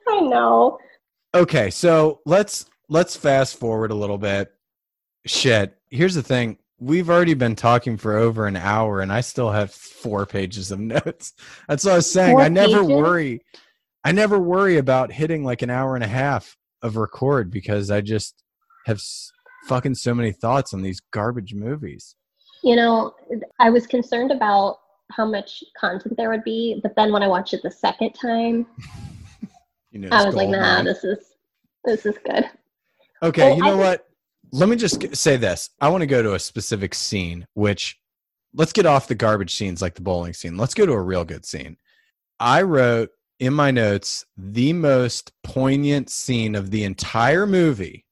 I 0.09 0.21
know. 0.21 0.79
Okay, 1.35 1.71
so 1.71 2.21
let's 2.27 2.67
let's 2.89 3.17
fast 3.17 3.59
forward 3.59 3.91
a 3.91 3.95
little 3.95 4.19
bit. 4.19 4.53
Shit. 5.27 5.77
Here's 5.91 6.15
the 6.15 6.23
thing. 6.23 6.59
We've 6.79 7.09
already 7.09 7.35
been 7.35 7.57
talking 7.57 7.97
for 7.97 8.17
over 8.17 8.47
an 8.47 8.57
hour 8.57 9.01
and 9.01 9.13
I 9.13 9.23
still 9.23 9.51
have 9.51 9.71
four 9.71 10.27
pages 10.27 10.71
of 10.71 10.81
notes. 10.81 11.33
That's 11.69 11.85
what 11.85 11.93
I 11.93 11.97
was 11.97 12.11
saying. 12.11 12.35
Four 12.35 12.43
I 12.43 12.49
never 12.49 12.83
pages? 12.83 12.89
worry 12.89 13.43
I 14.05 14.13
never 14.13 14.39
worry 14.39 14.79
about 14.79 15.11
hitting 15.11 15.43
like 15.43 15.63
an 15.63 15.71
hour 15.71 15.95
and 15.97 16.05
a 16.05 16.09
half 16.09 16.57
of 16.83 16.97
record 16.97 17.51
because 17.51 17.91
I 17.91 18.01
just 18.01 18.43
have 18.87 18.97
s- 18.97 19.31
fucking 19.67 19.95
so 19.95 20.15
many 20.15 20.33
thoughts 20.33 20.73
on 20.73 20.81
these 20.83 21.01
garbage 21.13 21.53
movies. 21.55 22.17
You 22.63 22.77
know, 22.77 23.15
I 23.61 23.71
was 23.71 23.87
concerned 23.87 24.31
about 24.33 24.79
how 25.13 25.27
much 25.27 25.63
content 25.79 26.17
there 26.17 26.31
would 26.31 26.43
be, 26.45 26.81
but 26.83 26.97
then 26.97 27.13
when 27.13 27.23
I 27.23 27.29
watched 27.29 27.53
it 27.55 27.63
the 27.63 27.71
second 27.71 28.13
time, 28.13 28.67
You 29.93 30.01
know, 30.01 30.09
I 30.11 30.25
was 30.27 30.35
like, 30.35 30.49
nah, 30.49 30.61
mine. 30.77 30.85
this 30.85 31.05
is 31.05 31.19
This 31.85 32.05
is 32.07 32.17
good. 32.25 32.45
Okay, 33.23 33.43
Well, 33.49 33.57
you 33.57 33.63
know 33.63 33.71
think- 33.71 33.81
what? 33.81 34.07
Let 34.53 34.69
me 34.69 34.77
just 34.77 35.17
say 35.17 35.37
this. 35.37 35.71
I 35.81 35.89
want 35.89 36.03
to 36.03 36.07
go 36.07 36.23
to 36.23 36.35
a 36.35 36.39
specific 36.39 36.95
scene, 36.95 37.47
which 37.55 37.99
let's 38.55 38.73
get 38.73 38.87
off 38.87 39.09
the 39.09 39.15
garbage 39.15 39.55
scenes 39.55 39.83
like 39.83 39.95
the 39.95 40.03
bowling 40.03 40.33
scene. 40.35 40.57
Let's 40.57 40.73
go 40.75 40.87
to 40.87 40.93
a 40.93 41.01
real 41.03 41.25
good 41.25 41.45
scene. 41.45 41.77
I 42.39 42.63
wrote 42.63 43.11
in 43.41 43.53
my 43.55 43.71
notes 43.71 44.25
the 44.37 44.73
most 44.73 45.33
poignant 45.43 46.11
scene 46.11 46.55
of 46.55 46.71
the 46.71 46.85
entire 46.85 47.47
movie 47.47 48.06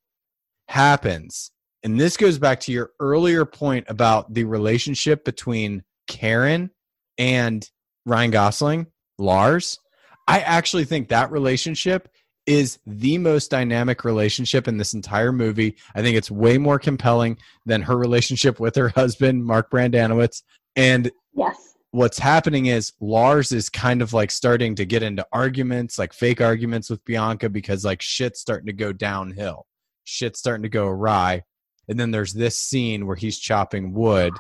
happens. 0.75 1.53
And 1.85 2.01
this 2.01 2.17
goes 2.17 2.37
back 2.37 2.59
to 2.61 2.73
your 2.73 2.91
earlier 2.99 3.45
point 3.45 3.85
about 3.89 4.35
the 4.35 4.43
relationship 4.43 5.25
between 5.25 5.85
Karen 6.09 6.71
and 7.17 7.69
Ryan 8.07 8.33
Gosling, 8.33 8.87
Lars. 9.17 9.79
I 10.27 10.41
actually 10.41 10.85
think 10.85 11.09
that 11.09 11.31
relationship 11.31 12.09
is 12.47 12.81
the 12.87 13.19
most 13.19 13.53
dynamic 13.53 14.05
relationship 14.05 14.67
in 14.67 14.77
this 14.77 14.95
entire 14.95 15.31
movie. 15.31 15.77
I 15.95 16.03
think 16.03 16.17
it's 16.17 16.31
way 16.31 16.59
more 16.59 16.81
compelling 16.81 17.39
than 17.65 17.81
her 17.83 17.97
relationship 17.97 18.59
with 18.59 18.75
her 18.75 18.89
husband, 18.89 19.45
Mark 19.45 19.71
Brendanawicz. 19.71 20.43
And 20.75 21.13
Yes. 21.35 21.77
what's 21.93 22.19
happening 22.19 22.67
is 22.67 22.93
Lars 23.01 23.53
is 23.53 23.69
kind 23.69 24.03
of 24.03 24.13
like 24.13 24.33
starting 24.33 24.75
to 24.75 24.85
get 24.85 25.05
into 25.05 25.25
arguments, 25.33 26.01
like 26.01 26.13
fake 26.13 26.41
arguments 26.41 26.91
with 26.91 27.05
Bianca 27.05 27.49
because 27.49 27.85
like 27.85 28.03
shit's 28.03 28.41
starting 28.41 28.67
to 28.67 28.73
go 28.73 28.93
downhill. 28.93 29.67
Shit's 30.05 30.39
starting 30.39 30.63
to 30.63 30.69
go 30.69 30.87
awry. 30.87 31.43
And 31.89 31.99
then 31.99 32.11
there's 32.11 32.33
this 32.33 32.59
scene 32.59 33.07
where 33.07 33.17
he's 33.17 33.39
chopping 33.39 33.93
wood 33.93 34.33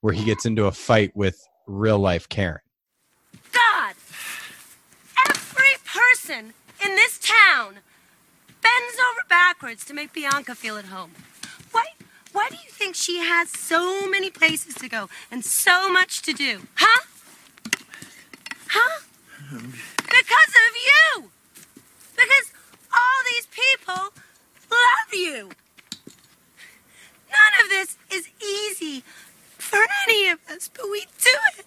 where 0.00 0.14
he 0.14 0.24
gets 0.24 0.46
into 0.46 0.66
a 0.66 0.72
fight 0.72 1.14
with 1.16 1.46
real 1.66 1.98
life 1.98 2.28
Karen. 2.28 2.60
God! 3.52 3.94
Every 5.28 5.74
person 5.84 6.54
in 6.84 6.94
this 6.94 7.18
town 7.18 7.78
bends 8.62 8.96
over 9.10 9.26
backwards 9.28 9.84
to 9.86 9.94
make 9.94 10.12
Bianca 10.12 10.54
feel 10.54 10.76
at 10.76 10.86
home. 10.86 11.12
Why, 11.72 11.86
why 12.32 12.48
do 12.48 12.56
you 12.56 12.70
think 12.70 12.94
she 12.94 13.18
has 13.18 13.50
so 13.50 14.08
many 14.08 14.30
places 14.30 14.74
to 14.76 14.88
go 14.88 15.08
and 15.30 15.44
so 15.44 15.90
much 15.90 16.22
to 16.22 16.32
do? 16.32 16.60
Huh? 16.76 17.04
Huh? 18.68 19.00
Um, 19.52 19.72
because 19.96 20.52
of 20.68 20.76
you! 20.86 21.30
Because 22.14 22.52
all 22.92 23.24
these 23.24 23.46
people 23.46 24.12
love 24.70 25.12
you! 25.12 25.50
None 27.28 27.64
of 27.64 27.68
this 27.70 27.96
is 28.10 28.28
easy 28.42 29.02
for 29.58 29.78
any 30.06 30.28
of 30.28 30.38
us, 30.50 30.68
but 30.68 30.86
we 30.90 31.00
do 31.22 31.30
it. 31.58 31.66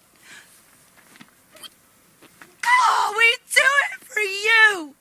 Oh, 2.66 3.14
we 3.16 3.36
do 3.52 3.60
it 3.92 4.04
for 4.04 4.20
you. 4.20 4.94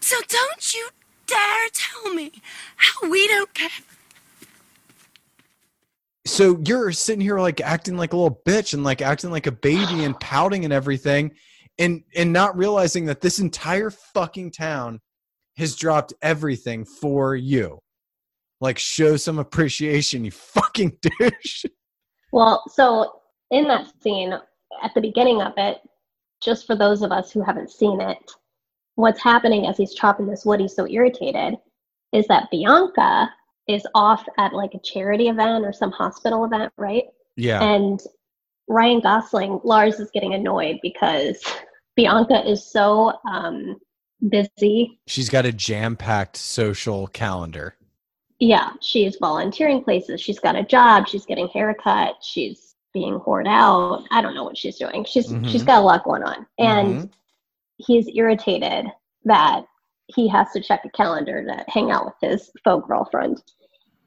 So 0.00 0.16
don't 0.28 0.74
you 0.74 0.88
dare 1.26 1.68
tell 1.72 2.14
me 2.14 2.32
how 2.76 3.08
we 3.08 3.26
don't 3.28 3.52
care. 3.54 3.70
so 6.24 6.58
you're 6.64 6.92
sitting 6.92 7.20
here 7.20 7.38
like 7.40 7.60
acting 7.60 7.96
like 7.96 8.12
a 8.12 8.16
little 8.16 8.40
bitch 8.46 8.74
and 8.74 8.84
like 8.84 9.02
acting 9.02 9.30
like 9.30 9.46
a 9.46 9.52
baby 9.52 10.04
and 10.04 10.18
pouting 10.20 10.64
and 10.64 10.72
everything 10.72 11.32
and 11.78 12.02
and 12.14 12.32
not 12.32 12.56
realizing 12.56 13.06
that 13.06 13.20
this 13.20 13.38
entire 13.38 13.90
fucking 13.90 14.50
town 14.50 15.00
has 15.56 15.76
dropped 15.76 16.12
everything 16.22 16.84
for 16.84 17.36
you. 17.36 17.78
Like 18.60 18.78
show 18.78 19.16
some 19.16 19.38
appreciation 19.38 20.24
you 20.24 20.30
fucking 20.30 20.98
douche. 21.18 21.64
Well, 22.32 22.62
so 22.68 23.20
in 23.50 23.66
that 23.68 23.92
scene, 24.02 24.32
at 24.82 24.94
the 24.94 25.00
beginning 25.00 25.42
of 25.42 25.52
it, 25.56 25.78
just 26.42 26.66
for 26.66 26.76
those 26.76 27.02
of 27.02 27.12
us 27.12 27.30
who 27.30 27.42
haven't 27.42 27.70
seen 27.70 28.00
it, 28.00 28.32
what's 28.94 29.22
happening 29.22 29.66
as 29.66 29.76
he's 29.76 29.94
chopping 29.94 30.26
this 30.26 30.44
wood, 30.44 30.60
he's 30.60 30.74
so 30.74 30.86
irritated, 30.88 31.54
is 32.12 32.26
that 32.28 32.50
Bianca 32.50 33.30
is 33.68 33.86
off 33.94 34.24
at 34.38 34.52
like 34.52 34.74
a 34.74 34.80
charity 34.80 35.28
event 35.28 35.64
or 35.64 35.72
some 35.72 35.90
hospital 35.90 36.44
event, 36.44 36.72
right? 36.76 37.04
yeah. 37.36 37.62
And 37.62 38.00
Ryan 38.68 39.00
Gosling, 39.00 39.60
Lars 39.64 40.00
is 40.00 40.10
getting 40.12 40.34
annoyed 40.34 40.78
because 40.82 41.42
Bianca 41.96 42.48
is 42.48 42.70
so 42.70 43.12
um, 43.28 43.76
busy. 44.28 44.98
she's 45.06 45.28
got 45.28 45.44
a 45.46 45.52
jam-packed 45.52 46.36
social 46.36 47.06
calendar 47.08 47.76
Yeah, 48.38 48.70
she's 48.80 49.16
volunteering 49.20 49.84
places. 49.84 50.20
She's 50.20 50.40
got 50.40 50.56
a 50.56 50.64
job. 50.64 51.06
She's 51.06 51.24
getting 51.26 51.48
haircut. 51.48 52.16
She's 52.22 52.74
being 52.92 53.18
whored 53.20 53.46
out. 53.46 54.04
I 54.10 54.20
don't 54.20 54.34
know 54.34 54.44
what 54.44 54.58
she's 54.58 54.78
doing. 54.78 55.04
She's 55.04 55.26
she's 55.46 55.62
Mhm. 55.62 55.66
got 55.66 55.78
a 55.82 55.86
lot 55.86 56.02
going 56.04 56.24
on, 56.24 56.46
and 56.58 56.88
Mhm. 56.96 57.10
he's 57.76 58.08
irritated 58.14 58.86
that 59.24 59.64
he 60.08 60.26
has 60.28 60.50
to 60.52 60.60
check 60.60 60.84
a 60.84 60.90
calendar 60.90 61.44
to 61.44 61.64
hang 61.68 61.90
out 61.92 62.04
with 62.04 62.14
his 62.20 62.50
faux 62.64 62.84
girlfriend. 62.86 63.42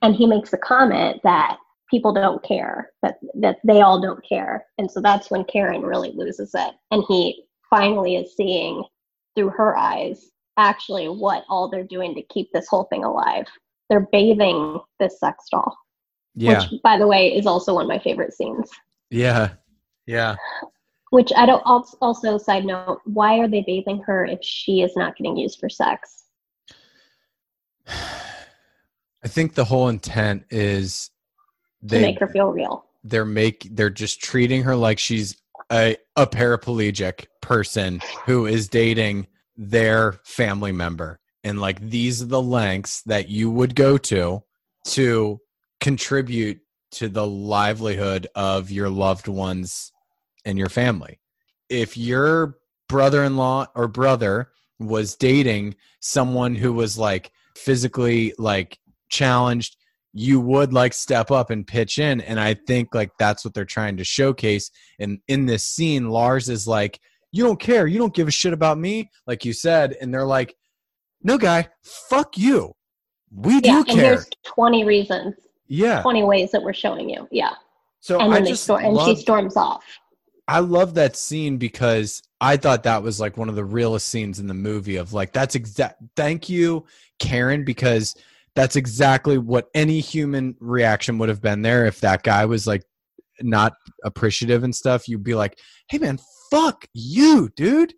And 0.02 0.14
he 0.16 0.26
makes 0.28 0.52
a 0.54 0.58
comment 0.58 1.22
that 1.24 1.58
people 1.90 2.14
don't 2.14 2.44
care, 2.44 2.92
that 3.02 3.18
that 3.36 3.58
they 3.64 3.82
all 3.82 4.00
don't 4.02 4.24
care. 4.28 4.66
And 4.78 4.92
so 4.92 5.00
that's 5.02 5.32
when 5.32 5.46
Karen 5.46 5.82
really 5.82 6.12
loses 6.12 6.54
it. 6.54 6.74
And 6.92 7.04
he 7.08 7.46
finally 7.70 8.18
is 8.18 8.36
seeing 8.36 8.84
through 9.36 9.50
her 9.50 9.78
eyes 9.78 10.30
actually 10.58 11.08
what 11.10 11.44
all 11.50 11.70
they're 11.70 11.84
doing 11.84 12.16
to 12.16 12.22
keep 12.24 12.52
this 12.54 12.68
whole 12.68 12.86
thing 12.86 13.04
alive. 13.04 13.46
They're 13.90 14.08
bathing 14.12 14.80
this 15.00 15.20
sex 15.20 15.46
doll, 15.52 15.78
yeah 16.36 16.60
which 16.72 16.82
by 16.82 16.98
the 16.98 17.08
way 17.08 17.36
is 17.36 17.46
also 17.46 17.74
one 17.76 17.84
of 17.86 17.90
my 17.90 18.00
favorite 18.00 18.34
scenes. 18.34 18.70
yeah 19.10 19.50
yeah 20.08 20.36
Which 21.12 21.32
I 21.38 21.46
don't 21.46 21.62
also 21.66 22.38
side 22.38 22.66
note, 22.66 23.02
why 23.06 23.38
are 23.40 23.48
they 23.48 23.64
bathing 23.66 24.02
her 24.04 24.26
if 24.26 24.40
she 24.44 24.82
is 24.82 24.96
not 24.96 25.16
getting 25.18 25.38
used 25.38 25.60
for 25.60 25.70
sex? 25.70 26.24
i 27.88 29.28
think 29.28 29.54
the 29.56 29.66
whole 29.66 29.90
intent 29.90 30.44
is 30.50 31.10
To 31.82 31.88
they 31.88 32.02
make 32.02 32.20
her 32.20 32.28
feel 32.28 32.50
real. 32.52 32.86
they're 33.04 33.26
make 33.26 33.68
they're 33.72 33.90
just 33.90 34.22
treating 34.22 34.64
her 34.64 34.76
like 34.76 35.00
she's 35.00 35.38
a, 35.72 35.98
a 36.16 36.26
paraplegic 36.26 37.26
person 37.42 38.02
who 38.26 38.46
is 38.46 38.68
dating 38.70 39.28
their 39.58 40.14
family 40.24 40.72
member. 40.72 41.20
And 41.44 41.60
like 41.60 41.80
these 41.80 42.22
are 42.22 42.28
the 42.28 42.42
lengths 42.42 43.02
that 43.04 43.30
you 43.30 43.52
would 43.52 43.76
go 43.76 43.98
to 43.98 44.44
to 44.86 45.40
contribute 45.80 46.60
to 46.92 47.10
the 47.10 47.28
livelihood 47.28 48.28
of 48.36 48.72
your 48.72 48.90
loved 48.90 49.28
ones 49.28 49.92
and 50.46 50.58
your 50.58 50.70
family. 50.70 51.20
If 51.70 51.98
your 51.98 52.58
brother-in-law 52.88 53.68
or 53.76 53.88
brother 53.88 54.52
was 54.80 55.16
dating 55.16 55.76
someone 56.00 56.56
who 56.56 56.74
was 56.74 56.98
like 56.98 57.32
physically 57.56 58.34
like 58.38 58.80
challenged 59.10 59.78
you 60.18 60.40
would 60.40 60.72
like 60.72 60.94
step 60.94 61.30
up 61.30 61.50
and 61.50 61.68
pitch 61.68 62.00
in 62.00 62.22
and 62.22 62.40
i 62.40 62.54
think 62.54 62.96
like 62.96 63.12
that's 63.20 63.44
what 63.44 63.54
they're 63.54 63.66
trying 63.66 63.98
to 63.98 64.04
showcase. 64.04 64.72
And 64.98 65.20
in 65.28 65.46
this 65.46 65.64
scene 65.66 66.10
lars 66.10 66.48
is 66.48 66.66
like 66.66 67.00
you 67.34 67.44
don't 67.44 67.60
care. 67.60 67.86
You 67.86 68.00
don't 68.00 68.14
give 68.14 68.30
a 68.30 68.32
shit 68.32 68.54
about 68.54 68.78
me 68.78 69.12
like 69.28 69.44
you 69.44 69.52
said 69.52 69.98
and 70.00 70.14
they're 70.14 70.26
like 70.26 70.56
no 71.22 71.38
guy. 71.38 71.68
Fuck 71.84 72.38
you. 72.38 72.74
We 73.30 73.60
do 73.60 73.70
Yeah, 73.70 73.78
and 73.80 73.88
care. 73.88 73.98
here's 73.98 74.30
20 74.46 74.86
reasons, 74.86 75.36
yeah. 75.68 76.02
20 76.02 76.24
ways 76.24 76.52
that 76.52 76.64
we're 76.64 76.72
showing 76.74 77.10
you. 77.10 77.28
Yeah. 77.30 77.52
so 78.00 78.18
and 78.20 78.32
i 78.32 78.36
then 78.36 78.44
they 78.46 78.50
just 78.52 78.64
storm, 78.64 78.86
and 78.86 78.94
love, 78.94 79.08
she 79.08 79.16
storms 79.22 79.58
off. 79.58 79.84
I 80.48 80.60
love 80.60 80.94
that 80.94 81.18
scene 81.18 81.58
because 81.58 82.24
I 82.40 82.56
thought 82.56 82.84
that 82.84 83.04
was 83.04 83.20
like 83.20 83.36
one 83.36 83.50
of 83.50 83.56
the 83.56 83.66
realest 83.66 84.08
scenes 84.08 84.40
in 84.40 84.48
the 84.48 84.54
movie 84.54 84.96
of 84.96 85.12
like 85.12 85.34
that's 85.34 85.56
exact 85.56 86.02
thank 86.16 86.48
you 86.48 86.86
Karen 87.20 87.66
because 87.66 88.16
that's 88.56 88.76
exactly 88.76 89.38
what 89.38 89.68
any 89.74 90.00
human 90.00 90.56
reaction 90.60 91.18
would 91.18 91.30
have 91.30 91.42
been 91.42 91.62
there 91.62 91.86
if 91.86 92.00
that 92.02 92.24
guy 92.24 92.46
was 92.46 92.66
like 92.66 92.84
not 93.42 93.74
appreciative 94.04 94.64
and 94.64 94.74
stuff. 94.74 95.08
You'd 95.08 95.24
be 95.24 95.36
like 95.36 95.60
hey 95.90 95.98
man 95.98 96.20
fuck 96.52 96.86
you 96.94 97.50
dude. 97.56 97.94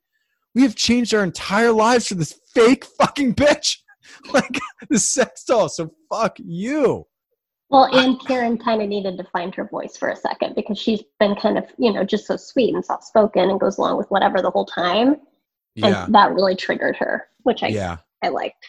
We 0.55 0.63
have 0.63 0.75
changed 0.75 1.13
our 1.13 1.23
entire 1.23 1.71
lives 1.71 2.07
for 2.07 2.15
this 2.15 2.39
fake 2.53 2.85
fucking 2.99 3.35
bitch. 3.35 3.77
Like 4.33 4.57
the 4.89 4.99
sex 4.99 5.43
doll 5.43 5.67
so 5.67 5.91
fuck 6.09 6.37
you. 6.39 7.05
Well, 7.69 7.93
and 7.93 8.19
Karen 8.25 8.57
kind 8.57 8.81
of 8.81 8.87
needed 8.87 9.17
to 9.17 9.25
find 9.25 9.53
her 9.55 9.67
voice 9.67 9.97
for 9.97 10.09
a 10.09 10.15
second 10.15 10.55
because 10.55 10.79
she's 10.79 11.03
been 11.19 11.35
kind 11.35 11.57
of, 11.57 11.65
you 11.77 11.91
know, 11.91 12.05
just 12.05 12.25
so 12.25 12.37
sweet 12.37 12.73
and 12.73 12.83
soft 12.83 13.03
spoken 13.03 13.49
and 13.49 13.59
goes 13.59 13.77
along 13.77 13.97
with 13.97 14.09
whatever 14.09 14.41
the 14.41 14.49
whole 14.49 14.65
time. 14.65 15.17
yeah. 15.75 16.05
And 16.05 16.15
that 16.15 16.33
really 16.33 16.55
triggered 16.55 16.95
her, 16.95 17.27
which 17.43 17.63
I, 17.63 17.67
yeah. 17.67 17.97
I 18.23 18.29
liked. 18.29 18.65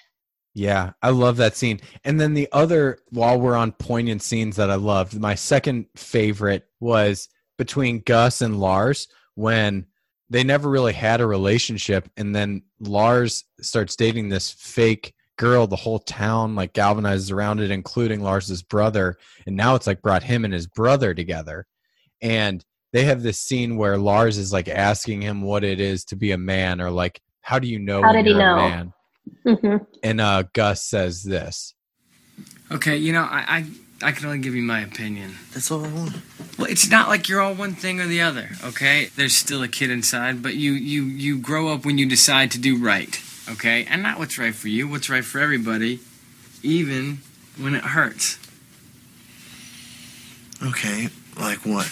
Yeah, 0.58 0.94
I 1.00 1.10
love 1.10 1.36
that 1.36 1.54
scene. 1.54 1.78
And 2.02 2.20
then 2.20 2.34
the 2.34 2.48
other, 2.50 2.98
while 3.10 3.40
we're 3.40 3.54
on 3.54 3.70
poignant 3.70 4.22
scenes 4.22 4.56
that 4.56 4.72
I 4.72 4.74
loved, 4.74 5.16
my 5.20 5.36
second 5.36 5.86
favorite 5.94 6.66
was 6.80 7.28
between 7.56 8.00
Gus 8.00 8.40
and 8.40 8.58
Lars 8.58 9.06
when 9.36 9.86
they 10.28 10.42
never 10.42 10.68
really 10.68 10.94
had 10.94 11.20
a 11.20 11.26
relationship. 11.28 12.10
And 12.16 12.34
then 12.34 12.62
Lars 12.80 13.44
starts 13.60 13.94
dating 13.94 14.30
this 14.30 14.50
fake 14.50 15.14
girl. 15.36 15.68
The 15.68 15.76
whole 15.76 16.00
town 16.00 16.56
like 16.56 16.72
galvanizes 16.72 17.30
around 17.30 17.60
it, 17.60 17.70
including 17.70 18.20
Lars's 18.20 18.64
brother. 18.64 19.16
And 19.46 19.56
now 19.56 19.76
it's 19.76 19.86
like 19.86 20.02
brought 20.02 20.24
him 20.24 20.44
and 20.44 20.52
his 20.52 20.66
brother 20.66 21.14
together. 21.14 21.68
And 22.20 22.64
they 22.92 23.04
have 23.04 23.22
this 23.22 23.38
scene 23.38 23.76
where 23.76 23.96
Lars 23.96 24.38
is 24.38 24.52
like 24.52 24.66
asking 24.66 25.22
him 25.22 25.40
what 25.40 25.62
it 25.62 25.78
is 25.78 26.04
to 26.06 26.16
be 26.16 26.32
a 26.32 26.38
man 26.38 26.80
or 26.80 26.90
like 26.90 27.20
How 27.42 27.60
do 27.60 27.68
you 27.68 27.78
know 27.78 28.02
How 28.02 28.10
did 28.10 28.26
he 28.26 28.34
know? 28.34 28.54
a 28.54 28.68
man? 28.68 28.92
Hmm 29.44 29.76
And 30.02 30.20
uh, 30.20 30.44
Gus 30.52 30.84
says 30.84 31.22
this. 31.22 31.74
Okay, 32.70 32.96
you 32.96 33.12
know, 33.12 33.22
I, 33.22 33.44
I 34.02 34.08
I 34.08 34.12
can 34.12 34.26
only 34.26 34.38
give 34.38 34.54
you 34.54 34.62
my 34.62 34.80
opinion. 34.80 35.34
That's 35.52 35.70
all 35.70 35.84
I 35.84 35.88
want. 35.92 36.16
Well, 36.58 36.70
it's 36.70 36.88
not 36.90 37.08
like 37.08 37.28
you're 37.28 37.40
all 37.40 37.54
one 37.54 37.74
thing 37.74 38.00
or 38.00 38.06
the 38.06 38.20
other, 38.20 38.50
okay? 38.64 39.06
There's 39.16 39.34
still 39.34 39.62
a 39.62 39.68
kid 39.68 39.90
inside, 39.90 40.42
but 40.42 40.54
you 40.54 40.72
you 40.72 41.04
you 41.04 41.38
grow 41.38 41.68
up 41.72 41.84
when 41.84 41.98
you 41.98 42.06
decide 42.06 42.50
to 42.52 42.58
do 42.58 42.76
right, 42.76 43.20
okay? 43.50 43.86
And 43.88 44.02
not 44.02 44.18
what's 44.18 44.38
right 44.38 44.54
for 44.54 44.68
you, 44.68 44.86
what's 44.88 45.08
right 45.10 45.24
for 45.24 45.40
everybody, 45.40 46.00
even 46.62 47.18
when 47.58 47.74
it 47.74 47.84
hurts. 47.84 48.38
Okay, 50.62 51.08
like 51.38 51.58
what? 51.64 51.90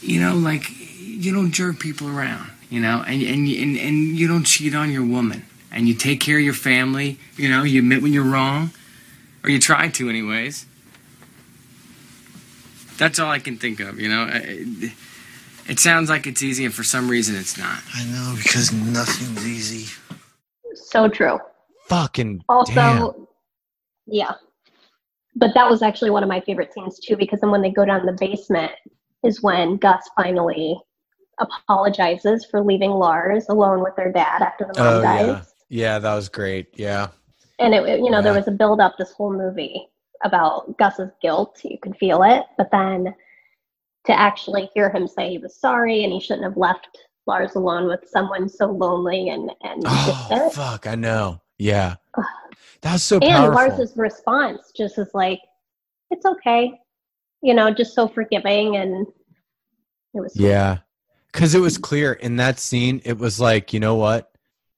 You 0.00 0.20
know, 0.20 0.34
like 0.34 0.64
you 0.98 1.32
don't 1.32 1.52
jerk 1.52 1.78
people 1.78 2.08
around, 2.08 2.50
you 2.70 2.80
know, 2.80 3.04
and 3.06 3.22
and 3.22 3.46
and, 3.48 3.76
and 3.76 4.18
you 4.18 4.26
don't 4.26 4.44
cheat 4.44 4.74
on 4.74 4.90
your 4.90 5.04
woman, 5.04 5.44
and 5.70 5.86
you 5.88 5.94
take 5.94 6.20
care 6.20 6.38
of 6.38 6.44
your 6.44 6.54
family. 6.54 7.18
You 7.36 7.50
know, 7.50 7.62
you 7.62 7.80
admit 7.80 8.02
when 8.02 8.12
you're 8.12 8.24
wrong, 8.24 8.70
or 9.44 9.50
you 9.50 9.58
try 9.58 9.88
to, 9.88 10.08
anyways. 10.08 10.66
That's 12.96 13.18
all 13.18 13.30
I 13.30 13.38
can 13.38 13.56
think 13.56 13.80
of, 13.80 13.98
you 13.98 14.08
know. 14.08 14.28
It, 14.30 14.92
it 15.66 15.78
sounds 15.78 16.10
like 16.10 16.26
it's 16.26 16.42
easy, 16.42 16.64
and 16.64 16.74
for 16.74 16.82
some 16.84 17.08
reason, 17.08 17.36
it's 17.36 17.56
not. 17.56 17.78
I 17.94 18.04
know 18.04 18.34
because 18.36 18.72
nothing's 18.72 19.46
easy. 19.46 19.92
So 20.74 21.08
true. 21.08 21.38
Fucking 21.88 22.44
Also, 22.48 22.72
damn. 22.74 23.26
yeah. 24.06 24.32
But 25.36 25.54
that 25.54 25.68
was 25.70 25.82
actually 25.82 26.10
one 26.10 26.22
of 26.22 26.28
my 26.28 26.40
favorite 26.40 26.72
scenes 26.72 26.98
too, 26.98 27.16
because 27.16 27.40
then 27.40 27.50
when 27.50 27.62
they 27.62 27.70
go 27.70 27.84
down 27.84 28.04
the 28.04 28.12
basement 28.12 28.72
is 29.24 29.42
when 29.42 29.76
Gus 29.76 30.08
finally 30.16 30.76
apologizes 31.40 32.44
for 32.44 32.62
leaving 32.62 32.90
Lars 32.90 33.48
alone 33.48 33.82
with 33.82 33.96
their 33.96 34.12
dad 34.12 34.42
after 34.42 34.64
the 34.66 34.74
mom 34.74 34.94
Oh 34.94 35.02
dies. 35.02 35.26
yeah, 35.26 35.42
yeah, 35.68 35.98
that 35.98 36.14
was 36.14 36.28
great. 36.28 36.68
Yeah, 36.78 37.08
And 37.58 37.74
it, 37.74 38.00
you 38.00 38.10
know, 38.10 38.22
there 38.22 38.34
was 38.34 38.48
a 38.48 38.52
build 38.52 38.80
up 38.80 38.96
this 38.98 39.12
whole 39.12 39.32
movie 39.32 39.88
about 40.24 40.76
Gus's 40.78 41.10
guilt. 41.22 41.60
You 41.64 41.78
could 41.78 41.96
feel 41.96 42.22
it, 42.22 42.44
but 42.58 42.70
then 42.70 43.14
to 44.06 44.12
actually 44.18 44.70
hear 44.74 44.90
him 44.90 45.06
say 45.06 45.30
he 45.30 45.38
was 45.38 45.56
sorry 45.56 46.04
and 46.04 46.12
he 46.12 46.20
shouldn't 46.20 46.44
have 46.44 46.56
left 46.56 46.88
Lars 47.26 47.54
alone 47.54 47.86
with 47.86 48.08
someone 48.08 48.48
so 48.48 48.66
lonely 48.66 49.28
and 49.30 49.50
and 49.62 49.82
Oh 49.84 50.26
distant. 50.28 50.52
fuck, 50.52 50.86
I 50.86 50.94
know. 50.94 51.40
Yeah, 51.58 51.96
that 52.82 52.92
was 52.94 53.02
so 53.02 53.20
and 53.20 53.32
powerful. 53.34 53.54
Lars's 53.54 53.96
response 53.96 54.72
just 54.76 54.98
is 54.98 55.10
like, 55.14 55.40
"It's 56.10 56.24
okay," 56.26 56.80
you 57.42 57.54
know, 57.54 57.70
just 57.72 57.94
so 57.94 58.08
forgiving, 58.08 58.76
and 58.76 59.06
it 60.14 60.20
was 60.20 60.34
Yeah. 60.34 60.78
Cause 61.32 61.54
it 61.54 61.60
was 61.60 61.78
clear 61.78 62.12
in 62.12 62.36
that 62.36 62.58
scene, 62.58 63.00
it 63.04 63.18
was 63.18 63.40
like, 63.40 63.72
you 63.72 63.80
know 63.80 63.94
what? 63.94 64.30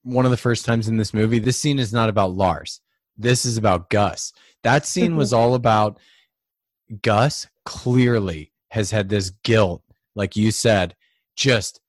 One 0.03 0.25
of 0.25 0.31
the 0.31 0.37
first 0.37 0.65
times 0.65 0.87
in 0.87 0.97
this 0.97 1.13
movie, 1.13 1.39
this 1.39 1.59
scene 1.59 1.79
is 1.79 1.93
not 1.93 2.09
about 2.09 2.35
Lars. 2.35 2.81
This 3.17 3.45
is 3.45 3.57
about 3.57 3.89
Gus. 3.89 4.33
That 4.63 4.85
scene 4.85 5.15
was 5.15 5.33
all 5.33 5.55
about 5.55 5.99
Gus 7.01 7.47
clearly 7.65 8.51
has 8.69 8.91
had 8.91 9.09
this 9.09 9.31
guilt, 9.43 9.83
like 10.15 10.35
you 10.35 10.51
said, 10.51 10.95
just 11.35 11.79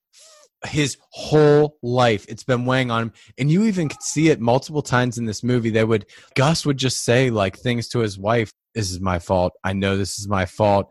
his 0.67 0.97
whole 1.11 1.77
life. 1.83 2.25
It's 2.29 2.45
been 2.45 2.65
weighing 2.65 2.91
on 2.91 3.03
him. 3.03 3.13
And 3.39 3.51
you 3.51 3.65
even 3.65 3.89
could 3.89 4.03
see 4.03 4.29
it 4.29 4.41
multiple 4.41 4.83
times 4.83 5.19
in 5.19 5.25
this 5.25 5.43
movie. 5.43 5.71
They 5.71 5.85
would, 5.85 6.07
Gus 6.37 6.65
would 6.65 6.77
just 6.77 7.05
say 7.05 7.31
like 7.31 7.57
things 7.59 7.89
to 7.89 8.01
his 8.01 8.19
wife 8.19 8.53
This 8.75 8.91
is 8.91 9.01
my 9.01 9.19
fault. 9.19 9.53
I 9.63 9.73
know 9.73 9.97
this 9.97 10.19
is 10.19 10.29
my 10.29 10.47
fault 10.47 10.91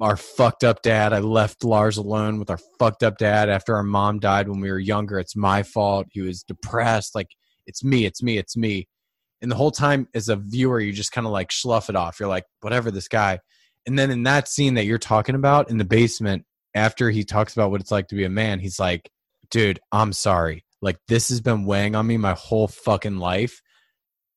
our 0.00 0.16
fucked 0.16 0.64
up 0.64 0.82
dad. 0.82 1.12
I 1.12 1.18
left 1.18 1.62
Lars 1.62 1.96
alone 1.96 2.38
with 2.38 2.50
our 2.50 2.58
fucked 2.78 3.02
up 3.02 3.18
dad 3.18 3.48
after 3.48 3.74
our 3.76 3.82
mom 3.82 4.18
died 4.18 4.48
when 4.48 4.60
we 4.60 4.70
were 4.70 4.78
younger. 4.78 5.18
It's 5.18 5.36
my 5.36 5.62
fault. 5.62 6.06
He 6.10 6.22
was 6.22 6.42
depressed. 6.42 7.14
Like, 7.14 7.28
it's 7.66 7.84
me, 7.84 8.06
it's 8.06 8.22
me, 8.22 8.38
it's 8.38 8.56
me. 8.56 8.88
And 9.42 9.50
the 9.50 9.56
whole 9.56 9.70
time, 9.70 10.08
as 10.14 10.28
a 10.28 10.36
viewer, 10.36 10.80
you 10.80 10.92
just 10.92 11.12
kind 11.12 11.26
of 11.26 11.32
like 11.32 11.52
slough 11.52 11.88
it 11.88 11.96
off. 11.96 12.18
You're 12.20 12.28
like, 12.28 12.44
whatever, 12.60 12.90
this 12.90 13.08
guy. 13.08 13.38
And 13.86 13.98
then 13.98 14.10
in 14.10 14.22
that 14.24 14.48
scene 14.48 14.74
that 14.74 14.84
you're 14.84 14.98
talking 14.98 15.34
about 15.34 15.70
in 15.70 15.78
the 15.78 15.84
basement, 15.84 16.44
after 16.74 17.10
he 17.10 17.24
talks 17.24 17.52
about 17.54 17.70
what 17.70 17.80
it's 17.80 17.90
like 17.90 18.08
to 18.08 18.14
be 18.14 18.24
a 18.24 18.30
man, 18.30 18.60
he's 18.60 18.78
like, 18.78 19.10
dude, 19.50 19.80
I'm 19.92 20.12
sorry. 20.12 20.64
Like, 20.82 20.98
this 21.08 21.28
has 21.30 21.40
been 21.40 21.64
weighing 21.64 21.94
on 21.94 22.06
me 22.06 22.16
my 22.16 22.34
whole 22.34 22.68
fucking 22.68 23.18
life. 23.18 23.60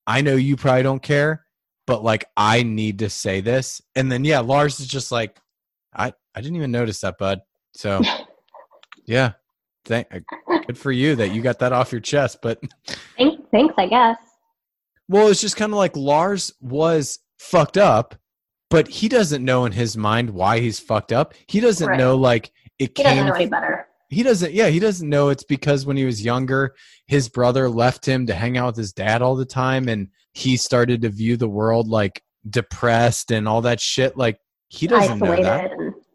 I 0.07 0.21
know 0.21 0.35
you 0.35 0.57
probably 0.57 0.83
don't 0.83 1.03
care, 1.03 1.45
but 1.87 2.03
like, 2.03 2.25
I 2.35 2.63
need 2.63 2.99
to 2.99 3.09
say 3.09 3.41
this. 3.41 3.81
And 3.95 4.11
then, 4.11 4.25
yeah, 4.25 4.39
Lars 4.39 4.79
is 4.79 4.87
just 4.87 5.11
like, 5.11 5.37
I, 5.95 6.13
I 6.35 6.41
didn't 6.41 6.55
even 6.57 6.71
notice 6.71 6.99
that, 7.01 7.17
bud. 7.17 7.41
So, 7.75 8.01
yeah, 9.05 9.33
thank, 9.85 10.07
uh, 10.11 10.19
good 10.67 10.77
for 10.77 10.91
you 10.91 11.15
that 11.15 11.29
you 11.33 11.41
got 11.41 11.59
that 11.59 11.73
off 11.73 11.91
your 11.91 12.01
chest. 12.01 12.39
But 12.41 12.59
Thanks, 13.17 13.41
thanks, 13.51 13.73
I 13.77 13.87
guess. 13.87 14.17
well, 15.07 15.27
it's 15.27 15.41
just 15.41 15.57
kind 15.57 15.71
of 15.71 15.77
like 15.77 15.95
Lars 15.95 16.51
was 16.61 17.19
fucked 17.39 17.77
up, 17.77 18.15
but 18.69 18.87
he 18.87 19.07
doesn't 19.09 19.43
know 19.43 19.65
in 19.65 19.71
his 19.71 19.95
mind 19.97 20.29
why 20.31 20.59
he's 20.59 20.79
fucked 20.79 21.11
up. 21.11 21.33
He 21.47 21.59
doesn't 21.59 21.87
Right. 21.87 21.99
know 21.99 22.15
like 22.15 22.51
it 22.79 22.97
He 22.97 23.03
doesn't 23.03 23.27
know 23.27 23.33
any 23.33 23.45
better. 23.47 23.87
He 24.09 24.21
doesn't. 24.23 24.53
Yeah, 24.53 24.67
he 24.67 24.79
doesn't 24.79 25.09
know 25.09 25.29
it's 25.29 25.43
because 25.43 25.85
when 25.87 25.97
he 25.97 26.05
was 26.05 26.23
younger, 26.23 26.75
his 27.07 27.29
brother 27.29 27.67
left 27.69 28.05
him 28.05 28.27
to 28.27 28.33
hang 28.35 28.57
out 28.57 28.67
with 28.67 28.75
his 28.77 28.93
dad 28.93 29.21
all 29.23 29.35
the 29.35 29.45
time, 29.45 29.87
and 29.87 30.07
he 30.33 30.55
started 30.55 31.01
to 31.01 31.09
view 31.09 31.35
the 31.35 31.47
world 31.49 31.87
like 31.87 32.21
depressed 32.47 33.31
and 33.31 33.47
all 33.47 33.61
that 33.61 33.79
shit. 33.81 34.15
Like 34.15 34.37
he 34.69 34.85
doesn't 34.87 35.17
know 35.19 35.25
Isolated 35.33 35.45
that. 35.45 35.71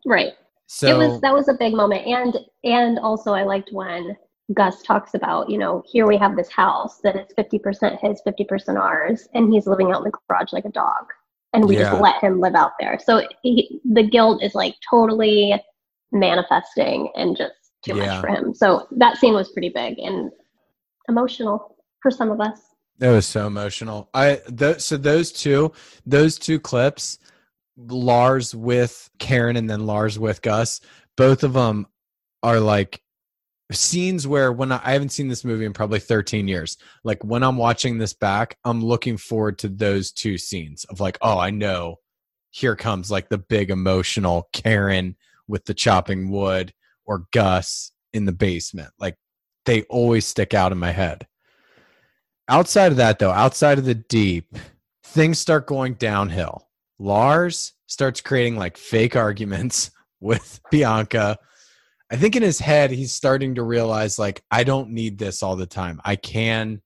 Right. 0.09 0.32
So 0.66 0.88
it 0.88 0.98
was 0.98 1.20
that 1.22 1.32
was 1.32 1.48
a 1.48 1.54
big 1.54 1.72
moment 1.74 2.06
and 2.06 2.36
and 2.62 2.98
also 2.98 3.32
i 3.32 3.42
liked 3.42 3.70
when 3.72 4.14
gus 4.52 4.82
talks 4.82 5.14
about 5.14 5.48
you 5.48 5.56
know 5.56 5.82
here 5.86 6.06
we 6.06 6.18
have 6.18 6.36
this 6.36 6.50
house 6.50 7.00
that 7.02 7.16
is 7.16 7.26
50% 7.38 7.98
his 8.00 8.20
50% 8.26 8.78
ours 8.78 9.28
and 9.34 9.50
he's 9.52 9.66
living 9.66 9.90
out 9.92 9.98
in 9.98 10.04
the 10.04 10.12
garage 10.28 10.52
like 10.52 10.66
a 10.66 10.70
dog 10.70 11.04
and 11.54 11.66
we 11.66 11.74
Yeah. 11.76 11.84
just 11.90 12.02
let 12.02 12.22
him 12.22 12.38
live 12.40 12.54
out 12.54 12.72
there 12.78 12.98
so 13.02 13.26
he, 13.42 13.80
the 13.84 14.02
guilt 14.02 14.42
is 14.42 14.54
like 14.54 14.74
totally 14.90 15.54
manifesting 16.12 17.11
and 17.16 17.36
just 17.36 17.54
too 17.84 17.96
Yeah. 17.96 18.06
much 18.06 18.20
for 18.20 18.28
him 18.28 18.54
so 18.54 18.86
that 18.92 19.16
scene 19.16 19.34
was 19.34 19.50
pretty 19.52 19.70
big 19.70 19.98
and 19.98 20.30
emotional 21.09 21.76
for 22.02 22.11
some 22.11 22.30
of 22.30 22.40
us 22.40 22.61
That 22.98 23.12
was 23.12 23.26
so 23.26 23.46
emotional. 23.46 24.09
I 24.12 24.40
th- 24.59 24.80
so 24.80 24.96
those 24.96 25.30
two, 25.32 25.72
those 26.04 26.36
two 26.38 26.59
clips, 26.59 27.18
Lars 27.79 28.55
with 28.55 29.09
Karen 29.18 29.57
and 29.57 29.71
then 29.71 29.87
Lars 29.87 30.18
with 30.18 30.42
Gus, 30.42 30.80
both 31.17 31.45
of 31.45 31.53
them 31.53 31.87
are 32.42 32.61
like 32.61 33.00
scenes 33.71 34.26
where 34.26 34.53
when 34.53 34.72
I, 34.72 34.80
I 34.84 34.92
haven't 34.92 35.11
seen 35.11 35.29
this 35.29 35.45
movie 35.45 35.64
in 35.64 35.72
probably 35.72 36.00
13 36.00 36.49
years. 36.49 36.76
Like 37.05 37.22
when 37.25 37.42
I'm 37.42 37.57
watching 37.57 37.99
this 37.99 38.13
back, 38.13 38.59
I'm 38.64 38.84
looking 38.84 39.17
forward 39.17 39.59
to 39.61 39.68
those 39.68 40.11
two 40.11 40.38
scenes 40.38 40.84
of 40.84 41.00
like, 41.00 41.18
oh, 41.22 41.38
I 41.38 41.50
know 41.50 41.96
here 42.50 42.76
comes 42.76 43.11
like 43.11 43.29
the 43.29 43.38
big 43.38 43.71
emotional 43.71 44.49
Karen 44.53 45.17
with 45.46 45.64
the 45.64 45.75
chopping 45.75 46.30
wood 46.30 46.72
or 47.05 47.26
Gus 47.33 47.92
in 48.13 48.25
the 48.25 48.33
basement. 48.33 48.91
Like 48.99 49.17
they 49.64 49.83
always 49.84 50.26
stick 50.26 50.55
out 50.55 50.72
in 50.72 50.79
my 50.79 50.91
head 50.91 51.26
outside 52.49 52.91
of 52.91 52.96
that 52.96 53.18
though 53.18 53.30
outside 53.30 53.79
of 53.79 53.84
the 53.84 53.95
deep 53.95 54.57
things 55.05 55.38
start 55.38 55.67
going 55.67 55.95
downhill 55.95 56.67
lars 56.99 57.75
starts 57.87 58.20
creating 58.20 58.57
like 58.57 58.76
fake 58.76 59.16
arguments 59.16 59.91
with 60.20 60.61
bianca 60.70 61.38
i 62.11 62.16
think 62.16 62.34
in 62.34 62.42
his 62.42 62.58
head 62.58 62.91
he's 62.91 63.12
starting 63.12 63.54
to 63.54 63.62
realize 63.62 64.18
like 64.18 64.42
i 64.50 64.64
don't 64.64 64.91
need 64.91 65.18
this 65.18 65.42
all 65.42 65.57
the 65.57 65.66
time 65.66 66.00
i 66.04 66.16
can 66.16 66.83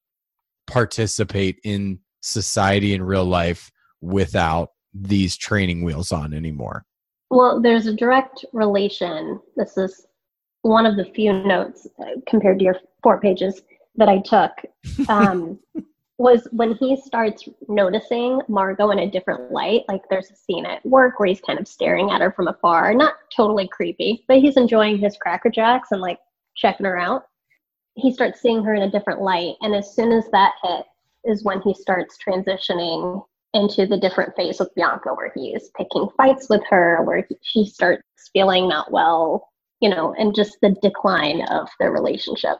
participate 0.66 1.58
in 1.64 1.98
society 2.20 2.94
in 2.94 3.02
real 3.02 3.24
life 3.24 3.70
without 4.00 4.70
these 4.94 5.36
training 5.36 5.82
wheels 5.82 6.12
on 6.12 6.34
anymore 6.34 6.84
Well, 7.30 7.62
there's 7.62 7.86
a 7.86 7.94
direct 7.94 8.44
relation. 8.52 9.40
This 9.56 9.78
is 9.78 10.06
one 10.60 10.84
of 10.84 10.96
the 10.98 11.06
few 11.06 11.32
notes 11.32 11.86
uh, 11.98 12.20
compared 12.26 12.58
to 12.58 12.64
your 12.66 12.76
four 13.02 13.18
pages 13.18 13.62
that 13.96 14.10
I 14.10 14.18
took. 14.20 14.52
Um, 15.08 15.58
was 16.18 16.46
when 16.52 16.74
he 16.74 16.96
starts 16.96 17.48
noticing 17.68 18.40
Margot 18.48 18.90
in 18.90 19.00
a 19.00 19.10
different 19.10 19.50
light. 19.50 19.82
Like 19.88 20.02
there's 20.08 20.30
a 20.30 20.36
scene 20.36 20.66
at 20.66 20.84
work 20.84 21.18
where 21.18 21.28
he's 21.28 21.40
kind 21.40 21.58
of 21.58 21.66
staring 21.66 22.10
at 22.10 22.20
her 22.20 22.32
from 22.32 22.48
afar, 22.48 22.94
not 22.94 23.14
totally 23.34 23.68
creepy, 23.68 24.24
but 24.28 24.38
he's 24.38 24.56
enjoying 24.56 24.98
his 24.98 25.16
Cracker 25.16 25.50
Jacks 25.50 25.90
and 25.90 26.00
like 26.00 26.18
checking 26.54 26.86
her 26.86 26.98
out. 26.98 27.26
He 27.94 28.12
starts 28.12 28.40
seeing 28.40 28.62
her 28.64 28.74
in 28.74 28.82
a 28.82 28.90
different 28.90 29.20
light, 29.20 29.54
and 29.60 29.74
as 29.74 29.94
soon 29.94 30.12
as 30.12 30.24
that 30.32 30.54
hit 30.62 30.86
is 31.24 31.44
when 31.44 31.60
he 31.62 31.74
starts 31.74 32.16
transitioning 32.16 33.24
into 33.54 33.86
the 33.86 33.98
different 33.98 34.34
phase 34.34 34.58
with 34.58 34.74
Bianca, 34.74 35.10
where 35.14 35.30
he 35.34 35.54
is 35.54 35.70
picking 35.76 36.08
fights 36.16 36.48
with 36.48 36.62
her, 36.70 37.02
where 37.04 37.26
he, 37.28 37.36
she 37.42 37.64
starts 37.66 38.02
feeling 38.32 38.68
not 38.68 38.90
well, 38.90 39.50
you 39.80 39.90
know, 39.90 40.14
and 40.18 40.34
just 40.34 40.56
the 40.62 40.70
decline 40.82 41.42
of 41.50 41.68
their 41.78 41.90
relationship. 41.90 42.58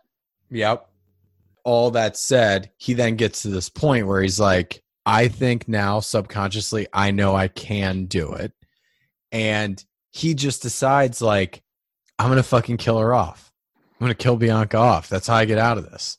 Yep. 0.51 0.87
All 1.65 1.91
that 1.93 2.17
said, 2.17 2.71
he 2.77 2.95
then 2.95 3.17
gets 3.17 3.43
to 3.43 3.49
this 3.49 3.69
point 3.69 4.07
where 4.07 4.23
he's 4.23 4.41
like, 4.41 4.83
I 5.07 5.29
think 5.29 5.69
now 5.69 6.01
subconsciously, 6.01 6.87
I 6.93 7.11
know 7.11 7.35
I 7.35 7.49
can 7.49 8.07
do 8.07 8.33
it. 8.33 8.53
And 9.31 9.83
he 10.11 10.35
just 10.35 10.63
decides, 10.63 11.23
like, 11.23 11.63
I'm 12.19 12.29
going 12.29 12.37
to 12.37 12.43
fucking 12.43 12.77
kill 12.77 12.99
her 12.99 13.15
off. 13.15 13.53
I'm 14.03 14.07
gonna 14.07 14.15
kill 14.17 14.37
Bianca 14.37 14.79
off. 14.79 15.09
That's 15.09 15.29
how 15.29 15.37
I 15.37 15.45
get 15.45 15.59
out 15.59 15.79
of 15.79 15.89
this. 15.89 16.19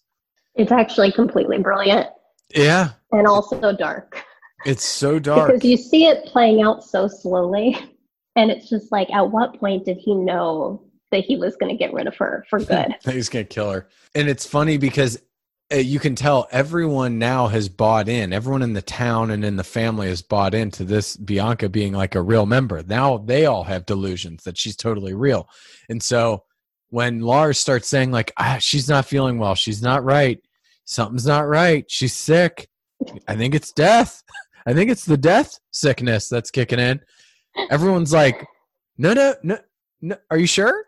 It's 0.55 0.71
actually 0.71 1.11
completely 1.11 1.57
brilliant 1.57 2.07
Yeah, 2.55 2.91
and 3.11 3.27
also 3.27 3.75
dark 3.75 4.23
it's 4.65 4.85
so 4.85 5.19
dark. 5.19 5.51
because 5.51 5.69
you 5.69 5.75
see 5.75 6.05
it 6.05 6.23
playing 6.23 6.61
out 6.61 6.85
so 6.85 7.09
slowly, 7.09 7.77
and 8.37 8.49
it's 8.49 8.69
just 8.69 8.89
like, 8.93 9.11
at 9.11 9.29
what 9.31 9.59
point 9.59 9.83
did 9.83 9.97
he 9.97 10.15
know 10.15 10.81
that 11.11 11.25
he 11.25 11.35
was 11.35 11.57
going 11.57 11.71
to 11.71 11.77
get 11.77 11.91
rid 11.91 12.07
of 12.07 12.15
her 12.15 12.45
for 12.49 12.59
good? 12.59 12.95
He's 13.03 13.27
gonna 13.27 13.43
kill 13.43 13.69
her, 13.69 13.89
and 14.15 14.29
it's 14.29 14.45
funny 14.45 14.77
because 14.77 15.19
you 15.71 15.99
can 15.99 16.15
tell 16.15 16.47
everyone 16.51 17.17
now 17.17 17.47
has 17.47 17.69
bought 17.69 18.07
in. 18.07 18.33
Everyone 18.33 18.61
in 18.61 18.73
the 18.73 18.81
town 18.81 19.31
and 19.31 19.43
in 19.43 19.55
the 19.55 19.63
family 19.63 20.07
has 20.07 20.21
bought 20.21 20.53
into 20.53 20.83
this 20.83 21.15
Bianca 21.15 21.69
being 21.69 21.93
like 21.93 22.15
a 22.15 22.21
real 22.21 22.45
member. 22.45 22.83
Now 22.83 23.17
they 23.17 23.45
all 23.45 23.63
have 23.63 23.85
delusions 23.85 24.43
that 24.43 24.57
she's 24.57 24.75
totally 24.75 25.13
real, 25.13 25.47
and 25.89 26.01
so 26.01 26.43
when 26.89 27.21
Lars 27.21 27.57
starts 27.57 27.87
saying 27.87 28.11
like, 28.11 28.31
ah, 28.37 28.57
"She's 28.59 28.87
not 28.87 29.05
feeling 29.05 29.39
well. 29.39 29.55
She's 29.55 29.81
not 29.81 30.03
right. 30.03 30.39
Something's 30.85 31.25
not 31.25 31.47
right. 31.47 31.85
She's 31.87 32.13
sick. 32.13 32.67
I 33.27 33.35
think 33.35 33.55
it's 33.55 33.71
death. 33.71 34.21
I 34.65 34.73
think 34.73 34.91
it's 34.91 35.05
the 35.05 35.17
death 35.17 35.59
sickness 35.71 36.29
that's 36.29 36.51
kicking 36.51 36.79
in." 36.79 37.01
Everyone's 37.71 38.13
like, 38.13 38.45
"No, 38.97 39.13
no, 39.13 39.33
no, 39.43 39.57
no. 40.01 40.17
Are 40.29 40.37
you 40.37 40.47
sure? 40.47 40.85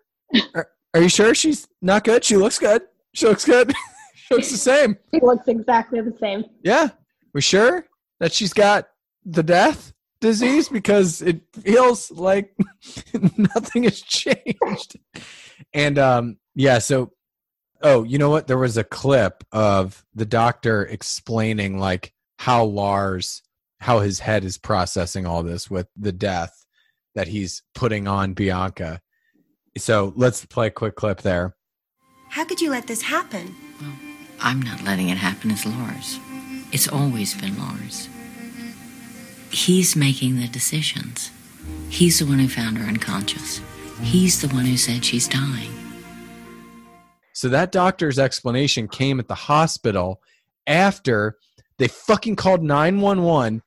Are, 0.54 0.68
are 0.94 1.02
you 1.02 1.10
sure 1.10 1.34
she's 1.34 1.68
not 1.82 2.04
good? 2.04 2.24
She 2.24 2.38
looks 2.38 2.60
good. 2.60 2.84
She 3.14 3.26
looks 3.26 3.46
good. 3.46 3.74
she 4.26 4.34
looks 4.36 4.52
the 4.52 4.58
same. 4.58 4.98
He 5.12 5.20
looks 5.22 5.48
exactly 5.48 6.02
the 6.02 6.16
same. 6.20 6.46
Yeah. 6.64 6.90
We 7.34 7.42
sure 7.42 7.86
that 8.20 8.34
she's 8.34 8.54
got 8.54 8.88
the 9.24 9.44
death 9.44 9.94
disease 10.22 10.70
because 10.70 11.22
it 11.22 11.42
feels 11.54 12.10
like 12.12 12.56
nothing 13.38 13.84
has 13.84 14.02
changed. 14.02 14.98
And 15.74 16.00
um 16.00 16.38
yeah, 16.56 16.80
so 16.80 17.12
oh, 17.82 18.04
you 18.04 18.18
know 18.18 18.30
what? 18.30 18.48
There 18.48 18.58
was 18.58 18.78
a 18.78 18.84
clip 18.84 19.44
of 19.52 20.04
the 20.16 20.26
doctor 20.26 20.84
explaining 20.86 21.78
like 21.78 22.14
how 22.40 22.64
Lars 22.64 23.42
how 23.82 24.00
his 24.00 24.20
head 24.20 24.44
is 24.44 24.58
processing 24.58 25.26
all 25.26 25.44
this 25.44 25.70
with 25.70 25.88
the 25.96 26.12
death 26.12 26.66
that 27.14 27.28
he's 27.28 27.62
putting 27.76 28.08
on 28.08 28.34
Bianca. 28.34 29.02
So 29.78 30.14
let's 30.16 30.46
play 30.46 30.68
a 30.68 30.72
quick 30.72 30.96
clip 30.96 31.22
there. 31.22 31.56
How 32.30 32.46
could 32.46 32.62
you 32.62 32.70
let 32.70 32.88
this 32.88 33.02
happen? 33.02 33.54
I'm 34.40 34.62
not 34.62 34.84
letting 34.84 35.10
it 35.10 35.18
happen 35.18 35.52
as 35.52 35.66
Lars. 35.66 36.20
It's 36.72 36.88
always 36.88 37.40
been 37.40 37.58
Lars. 37.58 38.10
He's 39.52 39.96
making 39.96 40.38
the 40.40 40.48
decisions. 40.48 41.32
He's 41.90 42.20
the 42.20 42.26
one 42.26 42.40
who 42.40 42.48
found 42.48 42.78
her 42.78 42.88
unconscious. 42.88 43.62
He's 44.02 44.42
the 44.42 44.54
one 44.54 44.66
who 44.66 44.78
said 44.78 45.06
she's 45.06 45.28
dying. 45.28 45.72
So 47.34 47.50
that 47.50 47.72
doctor's 47.72 48.20
explanation 48.20 48.88
came 48.88 49.20
at 49.20 49.28
the 49.28 49.36
hospital 49.36 50.22
after 50.68 51.38
they 51.78 51.88
fucking 51.88 52.36
called 52.36 52.64
911. 52.64 53.62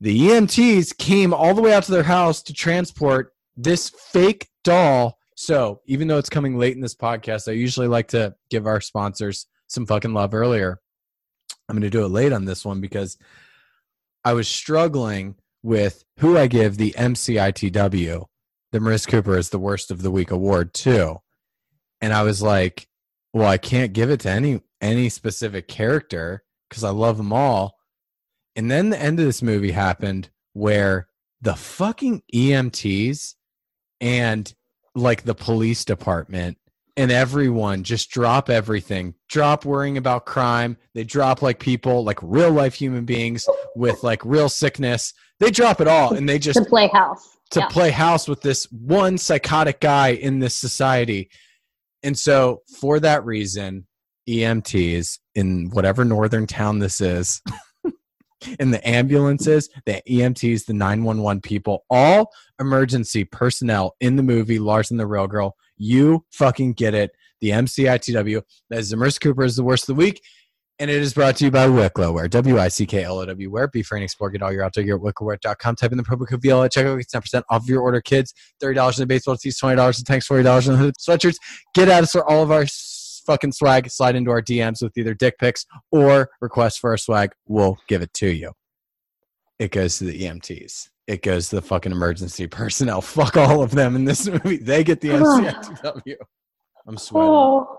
The 0.00 0.28
EMTs 0.28 0.96
came 0.98 1.32
all 1.32 1.54
the 1.54 1.62
way 1.62 1.72
out 1.72 1.84
to 1.84 1.92
their 1.92 2.02
house 2.02 2.42
to 2.42 2.52
transport 2.52 3.32
this 3.56 3.90
fake 3.90 4.48
doll. 4.62 5.18
So, 5.36 5.80
even 5.86 6.06
though 6.06 6.18
it's 6.18 6.28
coming 6.28 6.58
late 6.58 6.76
in 6.76 6.80
this 6.80 6.94
podcast, 6.94 7.48
I 7.48 7.52
usually 7.52 7.88
like 7.88 8.08
to 8.08 8.34
give 8.50 8.66
our 8.66 8.80
sponsors 8.80 9.46
some 9.66 9.86
fucking 9.86 10.14
love 10.14 10.34
earlier. 10.34 10.80
I'm 11.68 11.76
going 11.76 11.82
to 11.82 11.90
do 11.90 12.04
it 12.04 12.08
late 12.08 12.32
on 12.32 12.44
this 12.44 12.64
one 12.64 12.80
because 12.80 13.16
I 14.24 14.32
was 14.34 14.48
struggling 14.48 15.36
with 15.62 16.04
who 16.18 16.36
I 16.36 16.46
give 16.46 16.76
the 16.76 16.92
MCITW, 16.92 18.26
the 18.72 18.78
Marissa 18.78 19.08
Cooper 19.08 19.38
is 19.38 19.48
the 19.48 19.58
worst 19.58 19.90
of 19.90 20.02
the 20.02 20.10
week 20.10 20.30
award 20.30 20.74
to. 20.74 21.20
And 22.00 22.12
I 22.12 22.22
was 22.22 22.42
like, 22.42 22.86
well, 23.32 23.48
I 23.48 23.56
can't 23.56 23.92
give 23.92 24.10
it 24.10 24.20
to 24.20 24.30
any 24.30 24.60
any 24.80 25.08
specific 25.08 25.66
character 25.66 26.44
because 26.68 26.84
I 26.84 26.90
love 26.90 27.16
them 27.16 27.32
all. 27.32 27.78
And 28.54 28.70
then 28.70 28.90
the 28.90 29.00
end 29.00 29.18
of 29.18 29.24
this 29.24 29.42
movie 29.42 29.72
happened 29.72 30.28
where 30.52 31.08
the 31.40 31.54
fucking 31.54 32.22
EMTs 32.32 33.34
and 34.00 34.52
like 34.94 35.22
the 35.22 35.34
police 35.34 35.84
department 35.84 36.58
and 36.96 37.10
everyone 37.10 37.82
just 37.82 38.10
drop 38.10 38.48
everything, 38.48 39.14
drop 39.28 39.64
worrying 39.64 39.96
about 39.96 40.26
crime. 40.26 40.76
They 40.94 41.04
drop 41.04 41.42
like 41.42 41.58
people, 41.58 42.04
like 42.04 42.18
real 42.22 42.50
life 42.50 42.74
human 42.74 43.04
beings 43.04 43.48
with 43.74 44.02
like 44.02 44.24
real 44.24 44.48
sickness. 44.48 45.12
They 45.40 45.50
drop 45.50 45.80
it 45.80 45.88
all 45.88 46.14
and 46.14 46.28
they 46.28 46.38
just 46.38 46.58
to 46.58 46.64
play 46.64 46.86
house. 46.88 47.36
to 47.50 47.60
Yeah. 47.60 47.66
play 47.68 47.90
house 47.90 48.28
with 48.28 48.42
this 48.42 48.66
one 48.70 49.18
psychotic 49.18 49.80
guy 49.80 50.08
in 50.10 50.38
this 50.38 50.54
society. 50.54 51.30
And 52.04 52.16
so, 52.18 52.62
for 52.80 53.00
that 53.00 53.24
reason, 53.24 53.86
EMTs 54.28 55.18
in 55.34 55.70
whatever 55.70 56.04
northern 56.04 56.46
town 56.46 56.78
this 56.78 57.00
is, 57.00 57.42
in 58.60 58.70
the 58.70 58.86
ambulances, 58.88 59.68
the 59.86 60.02
EMTs, 60.08 60.66
the 60.66 60.74
911 60.74 61.40
people, 61.40 61.84
all 61.90 62.30
emergency 62.60 63.24
personnel 63.24 63.96
in 64.00 64.16
the 64.16 64.22
movie 64.22 64.58
Lars 64.58 64.90
and 64.90 65.00
the 65.00 65.06
Real 65.06 65.26
Girl, 65.26 65.56
you 65.76 66.24
fucking 66.32 66.74
get 66.74 66.94
it. 66.94 67.10
The 67.40 67.50
MCITW, 67.50 68.42
that 68.70 68.78
is 68.78 68.92
Marissa 68.94 69.20
Cooper 69.20 69.44
is 69.44 69.56
the 69.56 69.64
worst 69.64 69.84
of 69.84 69.96
the 69.96 70.02
week. 70.02 70.20
And 70.80 70.90
it 70.90 71.00
is 71.00 71.14
brought 71.14 71.36
to 71.36 71.44
you 71.44 71.52
by 71.52 71.68
Wicklow 71.68 72.10
Wear, 72.10 72.26
W 72.26 72.58
I 72.58 72.66
C 72.66 72.84
K 72.84 73.04
L 73.04 73.20
O 73.20 73.26
W 73.26 73.50
Wear. 73.50 73.68
Be 73.68 73.84
free 73.84 74.00
and 74.00 74.04
explore. 74.04 74.30
Get 74.30 74.42
all 74.42 74.52
your 74.52 74.64
outdoor 74.64 74.82
gear 74.82 74.96
at 74.96 75.02
wicklowwear.com. 75.02 75.76
Type 75.76 75.92
in 75.92 75.98
the 75.98 76.02
promo 76.02 76.28
code 76.28 76.42
VL 76.42 76.64
at 76.64 76.72
checkout. 76.72 76.98
Get 76.98 77.22
10% 77.22 77.44
off 77.48 77.68
your 77.68 77.80
order, 77.80 78.00
kids. 78.00 78.34
$30 78.60 78.98
in 78.98 79.02
the 79.02 79.06
baseball 79.06 79.36
tees, 79.36 79.60
$20 79.60 79.98
in 79.98 80.04
tanks, 80.04 80.26
$40 80.26 80.68
in 80.68 80.80
the 80.80 80.92
sweatshirts. 80.94 81.36
Get 81.74 81.88
at 81.88 82.02
us 82.02 82.10
for 82.10 82.28
all 82.28 82.42
of 82.42 82.50
our 82.50 82.66
fucking 83.24 83.52
swag. 83.52 83.88
Slide 83.88 84.16
into 84.16 84.32
our 84.32 84.42
DMs 84.42 84.82
with 84.82 84.98
either 84.98 85.14
dick 85.14 85.38
pics 85.38 85.64
or 85.92 86.28
requests 86.40 86.78
for 86.78 86.90
our 86.90 86.96
swag. 86.96 87.30
We'll 87.46 87.78
give 87.86 88.02
it 88.02 88.12
to 88.14 88.28
you. 88.28 88.52
It 89.60 89.70
goes 89.70 89.98
to 89.98 90.04
the 90.04 90.22
EMTs. 90.22 90.88
It 91.06 91.22
goes 91.22 91.48
to 91.50 91.56
the 91.56 91.62
fucking 91.62 91.92
emergency 91.92 92.46
personnel. 92.46 93.00
Fuck 93.02 93.36
all 93.36 93.62
of 93.62 93.70
them 93.72 93.94
in 93.96 94.04
this 94.04 94.26
movie. 94.26 94.56
They 94.56 94.82
get 94.84 95.00
the 95.00 95.10
MCITW. 95.10 96.14
I'm 96.86 96.96
sweating. 96.98 97.30
Oh, 97.30 97.78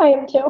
I 0.00 0.08
am 0.08 0.26
too. 0.26 0.48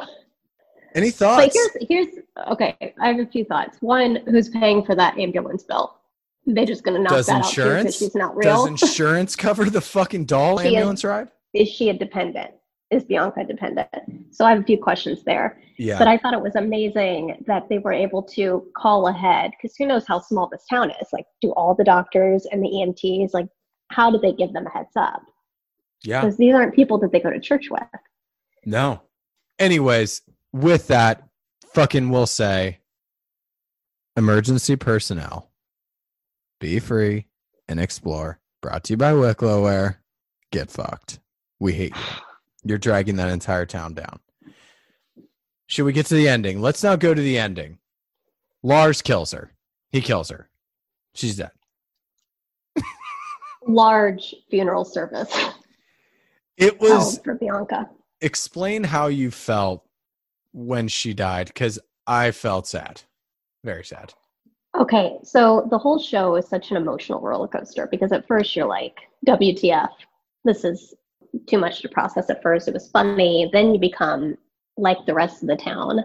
Any 0.94 1.06
Like 1.06 1.14
thoughts? 1.14 1.56
here's 1.88 1.88
here's 1.88 2.24
okay. 2.52 2.94
I 3.00 3.08
have 3.08 3.18
a 3.18 3.26
few 3.26 3.44
thoughts. 3.44 3.78
One, 3.80 4.16
who's 4.26 4.48
paying 4.48 4.84
for 4.84 4.94
that 4.94 5.18
ambulance 5.18 5.62
bill? 5.64 5.96
They're 6.46 6.66
just 6.66 6.84
gonna 6.84 6.98
knock 7.00 7.12
Does 7.12 7.26
that 7.26 7.36
out 7.42 7.46
insurance? 7.46 7.82
because 7.84 7.96
she's 7.96 8.14
not 8.14 8.40
Does 8.40 8.66
insurance 8.66 9.34
cover 9.34 9.68
the 9.70 9.80
fucking 9.80 10.26
doll 10.26 10.58
She 10.60 10.68
is- 10.68 10.74
ambulance 10.74 11.04
ride? 11.04 11.28
is 11.52 11.68
she 11.68 11.88
a 11.88 11.94
dependent? 11.94 12.50
Is 12.90 13.04
Bianca 13.04 13.44
dependent? 13.44 13.88
So 14.30 14.44
I 14.44 14.50
have 14.50 14.60
a 14.60 14.64
few 14.64 14.78
questions 14.78 15.24
there. 15.24 15.58
Yeah. 15.78 15.98
But 15.98 16.06
I 16.06 16.18
thought 16.18 16.34
it 16.34 16.40
was 16.40 16.54
amazing 16.54 17.42
that 17.46 17.68
they 17.68 17.78
were 17.78 17.92
able 17.92 18.22
to 18.22 18.64
call 18.76 19.08
ahead 19.08 19.50
because 19.50 19.76
who 19.76 19.86
knows 19.86 20.06
how 20.06 20.20
small 20.20 20.48
this 20.48 20.64
town 20.70 20.90
is? 20.90 21.08
Like, 21.12 21.24
do 21.40 21.50
all 21.52 21.74
the 21.74 21.84
doctors 21.84 22.46
and 22.46 22.62
the 22.62 22.68
EMTs 22.68 23.34
like 23.34 23.48
how 23.90 24.10
do 24.10 24.18
they 24.18 24.32
give 24.32 24.52
them 24.52 24.66
a 24.66 24.70
heads 24.70 24.96
up? 24.96 25.22
yeah. 26.04 26.20
Because 26.20 26.36
these 26.36 26.54
aren't 26.54 26.74
people 26.74 26.98
that 26.98 27.12
they 27.12 27.20
go 27.20 27.30
to 27.30 27.40
church 27.40 27.70
with. 27.70 27.82
No. 28.64 29.02
Anyways, 29.58 30.22
with 30.52 30.88
that, 30.88 31.22
fucking 31.74 32.10
will 32.10 32.26
say 32.26 32.80
emergency 34.16 34.76
personnel, 34.76 35.50
be 36.60 36.78
free 36.78 37.26
and 37.68 37.80
explore. 37.80 38.38
Brought 38.62 38.84
to 38.84 38.92
you 38.92 38.96
by 38.96 39.12
Wicklow. 39.12 39.90
Get 40.52 40.70
fucked. 40.70 41.20
We 41.58 41.72
hate 41.72 41.94
you. 41.96 42.02
You're 42.64 42.78
dragging 42.78 43.16
that 43.16 43.28
entire 43.28 43.66
town 43.66 43.94
down. 43.94 44.20
Should 45.66 45.84
we 45.84 45.92
get 45.92 46.06
to 46.06 46.14
the 46.14 46.28
ending? 46.28 46.60
Let's 46.60 46.82
now 46.82 46.96
go 46.96 47.14
to 47.14 47.20
the 47.20 47.38
ending. 47.38 47.78
Lars 48.62 49.02
kills 49.02 49.32
her. 49.32 49.52
He 49.90 50.00
kills 50.00 50.30
her. 50.30 50.48
She's 51.14 51.36
dead. 51.36 51.50
Large 53.66 54.34
funeral 54.50 54.84
service 54.84 55.34
It 56.56 56.78
was 56.80 56.90
held 56.90 57.24
for 57.24 57.34
Bianca. 57.34 57.88
explain 58.20 58.84
how 58.84 59.06
you 59.06 59.30
felt 59.30 59.84
when 60.52 60.88
she 60.88 61.14
died 61.14 61.48
because 61.48 61.78
I 62.06 62.30
felt 62.30 62.66
sad. 62.66 63.02
Very 63.64 63.84
sad. 63.84 64.12
Okay, 64.78 65.18
so 65.22 65.66
the 65.70 65.78
whole 65.78 65.98
show 65.98 66.34
is 66.36 66.46
such 66.48 66.70
an 66.70 66.76
emotional 66.76 67.20
roller 67.20 67.48
coaster 67.48 67.86
because 67.90 68.12
at 68.12 68.26
first 68.26 68.54
you're 68.56 68.66
like, 68.66 68.98
WTF, 69.26 69.88
this 70.44 70.64
is 70.64 70.94
too 71.46 71.58
much 71.58 71.80
to 71.82 71.88
process 71.88 72.30
at 72.30 72.42
first. 72.42 72.68
It 72.68 72.74
was 72.74 72.88
funny. 72.90 73.48
Then 73.52 73.72
you 73.74 73.80
become 73.80 74.36
like 74.76 75.04
the 75.06 75.14
rest 75.14 75.42
of 75.42 75.48
the 75.48 75.56
town, 75.56 76.00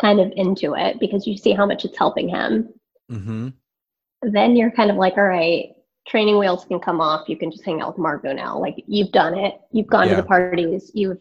kind 0.00 0.20
of 0.20 0.32
into 0.36 0.74
it 0.74 0.98
because 1.00 1.26
you 1.26 1.36
see 1.36 1.52
how 1.52 1.66
much 1.66 1.84
it's 1.84 1.98
helping 1.98 2.28
him. 2.28 2.68
Mm-hmm. 3.10 3.48
Then 4.22 4.56
you're 4.56 4.70
kind 4.70 4.90
of 4.90 4.96
like, 4.96 5.16
all 5.16 5.24
right, 5.24 5.70
training 6.06 6.38
wheels 6.38 6.64
can 6.64 6.80
come 6.80 7.00
off. 7.00 7.28
You 7.28 7.36
can 7.36 7.50
just 7.50 7.64
hang 7.64 7.80
out 7.80 7.88
with 7.88 7.98
Margot 7.98 8.32
now. 8.32 8.58
Like 8.58 8.82
you've 8.86 9.12
done 9.12 9.36
it. 9.38 9.60
You've 9.72 9.86
gone 9.86 10.08
Yeah. 10.08 10.16
to 10.16 10.22
the 10.22 10.26
parties. 10.28 10.90
You've 10.94 11.18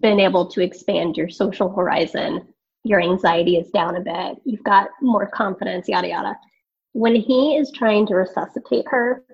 been 0.00 0.20
able 0.20 0.46
to 0.50 0.60
expand 0.60 1.16
your 1.16 1.28
social 1.28 1.68
horizon. 1.72 2.46
Your 2.84 3.00
anxiety 3.00 3.56
is 3.56 3.70
down 3.70 3.96
a 3.96 4.00
bit. 4.00 4.40
You've 4.44 4.62
got 4.62 4.88
more 5.00 5.26
confidence, 5.26 5.88
yada, 5.88 6.08
yada. 6.08 6.38
When 6.92 7.16
he 7.16 7.56
is 7.56 7.72
trying 7.72 8.06
to 8.08 8.14
resuscitate 8.14 8.86
her, 8.88 9.24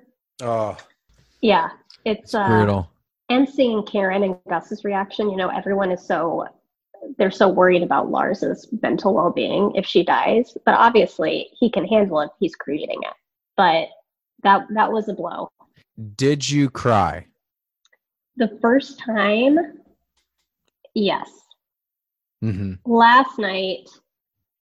Oh, 0.43 0.77
yeah, 1.43 1.70
it's, 2.07 2.35
uh, 2.35 2.48
brutal. 2.48 2.90
And 3.31 3.48
seeing 3.48 3.82
Karen 3.85 4.24
and 4.24 4.36
Gus's 4.48 4.85
reaction, 4.85 5.31
you 5.31 5.36
know, 5.36 5.48
everyone 5.48 5.90
is 5.90 6.05
so 6.05 6.47
they're 7.16 7.31
so 7.31 7.48
worried 7.48 7.82
about 7.82 8.11
Lars's 8.11 8.69
mental 8.82 9.15
well-being 9.15 9.73
if 9.74 9.86
she 9.86 10.05
dies, 10.05 10.55
but 10.66 10.74
obviously 10.74 11.48
he 11.59 11.70
can 11.70 11.86
handle 11.86 12.20
it. 12.20 12.28
He's 12.39 12.55
creating 12.55 13.01
it. 13.02 13.15
But 13.57 13.89
that 14.43 14.66
that 14.74 14.93
was 14.93 15.09
a 15.09 15.15
blow. 15.15 15.51
Did 16.16 16.48
you 16.48 16.69
cry? 16.69 17.27
The 18.36 18.59
first 18.61 18.98
time, 18.98 19.59
yes. 20.94 21.31
Mm-hmm. 22.43 22.74
Last 22.90 23.39
night, 23.39 23.89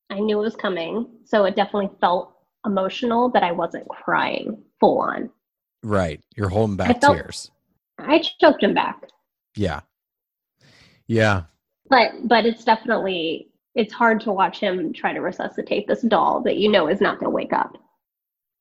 I 0.09 0.19
knew 0.19 0.39
it 0.39 0.43
was 0.43 0.55
coming, 0.55 1.07
so 1.25 1.45
it 1.45 1.55
definitely 1.55 1.89
felt 2.01 2.35
emotional, 2.65 3.29
but 3.29 3.43
I 3.43 3.51
wasn't 3.51 3.87
crying 3.87 4.61
full 4.79 4.99
on. 4.99 5.29
Right. 5.81 6.21
You're 6.35 6.49
holding 6.49 6.75
back 6.75 7.01
felt- 7.01 7.17
tears. 7.17 7.51
I 8.07 8.21
choked 8.39 8.63
him 8.63 8.73
back. 8.73 9.03
Yeah. 9.55 9.81
Yeah. 11.07 11.43
but 11.89 12.11
but 12.25 12.45
it's 12.45 12.63
definitely 12.63 13.47
it's 13.75 13.93
hard 13.93 14.21
to 14.21 14.31
watch 14.31 14.59
him 14.59 14.93
try 14.93 15.13
to 15.13 15.21
resuscitate 15.21 15.87
this 15.87 16.01
doll 16.03 16.41
that 16.41 16.57
you 16.57 16.69
know 16.69 16.87
is 16.87 17.01
not 17.01 17.19
going 17.19 17.25
to 17.31 17.35
wake 17.35 17.53
up 17.53 17.77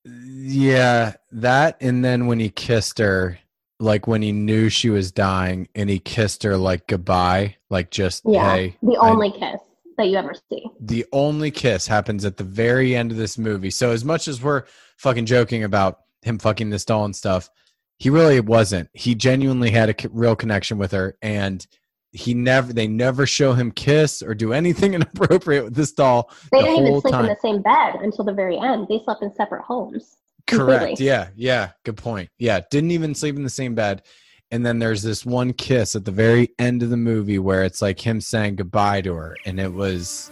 Yeah. 0.04 1.14
That. 1.32 1.76
And 1.80 2.04
then 2.04 2.26
when 2.26 2.38
he 2.40 2.48
kissed 2.50 2.98
her, 2.98 3.38
like 3.80 4.06
when 4.06 4.22
he 4.22 4.32
knew 4.32 4.68
she 4.68 4.90
was 4.90 5.12
dying 5.12 5.68
and 5.74 5.88
he 5.90 5.98
kissed 5.98 6.42
her 6.42 6.56
like 6.56 6.86
goodbye, 6.86 7.56
like 7.70 7.90
just, 7.90 8.22
yeah 8.26 8.54
hey. 8.54 8.76
the 8.82 8.96
I- 8.96 9.10
only 9.10 9.30
kiss 9.30 9.60
that 9.98 10.06
you 10.06 10.16
ever 10.16 10.32
see 10.48 10.64
the 10.80 11.04
only 11.12 11.50
kiss 11.50 11.86
happens 11.88 12.24
at 12.24 12.36
the 12.36 12.44
very 12.44 12.94
end 12.94 13.10
of 13.10 13.16
this 13.18 13.36
movie. 13.36 13.70
So 13.70 13.90
as 13.90 14.04
much 14.04 14.28
as 14.28 14.40
we're 14.40 14.62
fucking 14.96 15.26
joking 15.26 15.64
about 15.64 16.00
him 16.22 16.38
fucking 16.38 16.70
this 16.70 16.84
doll 16.84 17.04
and 17.04 17.14
stuff, 17.16 17.50
he 17.98 18.10
really 18.10 18.40
wasn't. 18.40 18.88
He 18.94 19.14
genuinely 19.14 19.70
had 19.70 19.90
a 19.90 20.08
real 20.10 20.36
connection 20.36 20.78
with 20.78 20.92
her, 20.92 21.16
and 21.20 21.66
he 22.12 22.32
never. 22.34 22.72
They 22.72 22.86
never 22.86 23.26
show 23.26 23.52
him 23.52 23.70
kiss 23.72 24.22
or 24.22 24.34
do 24.34 24.52
anything 24.52 24.94
inappropriate 24.94 25.64
with 25.64 25.74
this 25.74 25.92
doll. 25.92 26.30
they 26.52 26.58
the 26.60 26.64
didn't 26.64 26.86
even 26.86 27.00
sleep 27.00 27.12
time. 27.12 27.24
in 27.24 27.30
the 27.30 27.36
same 27.42 27.62
bed 27.62 27.96
until 28.00 28.24
the 28.24 28.32
very 28.32 28.58
end 28.58 28.86
they 28.88 29.00
slept 29.04 29.22
in 29.22 29.34
separate 29.34 29.62
homes 29.62 30.16
Correct. 30.46 30.80
completely. 30.80 31.06
Yeah. 31.06 31.28
Yeah. 31.36 31.70
Good 31.84 31.96
point. 31.96 32.30
Yeah. 32.38 32.60
Didn't 32.70 32.92
even 32.92 33.14
sleep 33.14 33.36
in 33.36 33.42
the 33.42 33.50
same 33.50 33.74
bed. 33.74 34.02
And 34.50 34.64
then 34.64 34.78
there's 34.78 35.02
this 35.02 35.26
one 35.26 35.52
kiss 35.52 35.94
at 35.94 36.06
the 36.06 36.10
very 36.10 36.48
end 36.58 36.82
of 36.82 36.88
the 36.88 36.96
movie 36.96 37.38
where 37.38 37.64
it's 37.64 37.82
like 37.82 38.00
him 38.00 38.18
saying 38.20 38.56
goodbye 38.56 39.02
to 39.02 39.12
her, 39.14 39.36
and 39.44 39.60
it 39.60 39.72
was. 39.72 40.30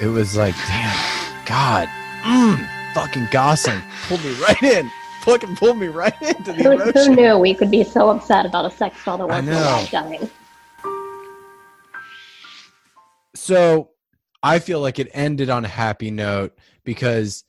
It 0.00 0.08
was 0.08 0.36
like, 0.36 0.54
damn, 0.66 1.46
God, 1.46 1.88
mm, 2.22 2.94
fucking 2.94 3.28
Gosling 3.30 3.80
pulled 4.08 4.22
me 4.24 4.34
right 4.40 4.62
in, 4.62 4.90
fucking 5.22 5.56
pulled 5.56 5.78
me 5.78 5.86
right 5.86 6.20
into 6.20 6.52
the 6.52 6.62
who, 6.62 6.78
who 6.78 7.14
knew 7.14 7.38
we 7.38 7.54
could 7.54 7.70
be 7.70 7.82
so 7.82 8.10
upset 8.10 8.44
about 8.46 8.66
a 8.66 8.70
sex 8.70 9.04
doll 9.04 9.18
that 9.18 9.26
wasn't 9.26 9.48
alive 9.50 9.90
dying 9.90 10.30
so 13.34 13.90
I 14.42 14.58
feel 14.58 14.80
like 14.80 14.98
it 14.98 15.08
ended 15.12 15.50
on 15.50 15.64
a 15.64 15.68
happy 15.68 16.10
note 16.10 16.56
because 16.84 17.44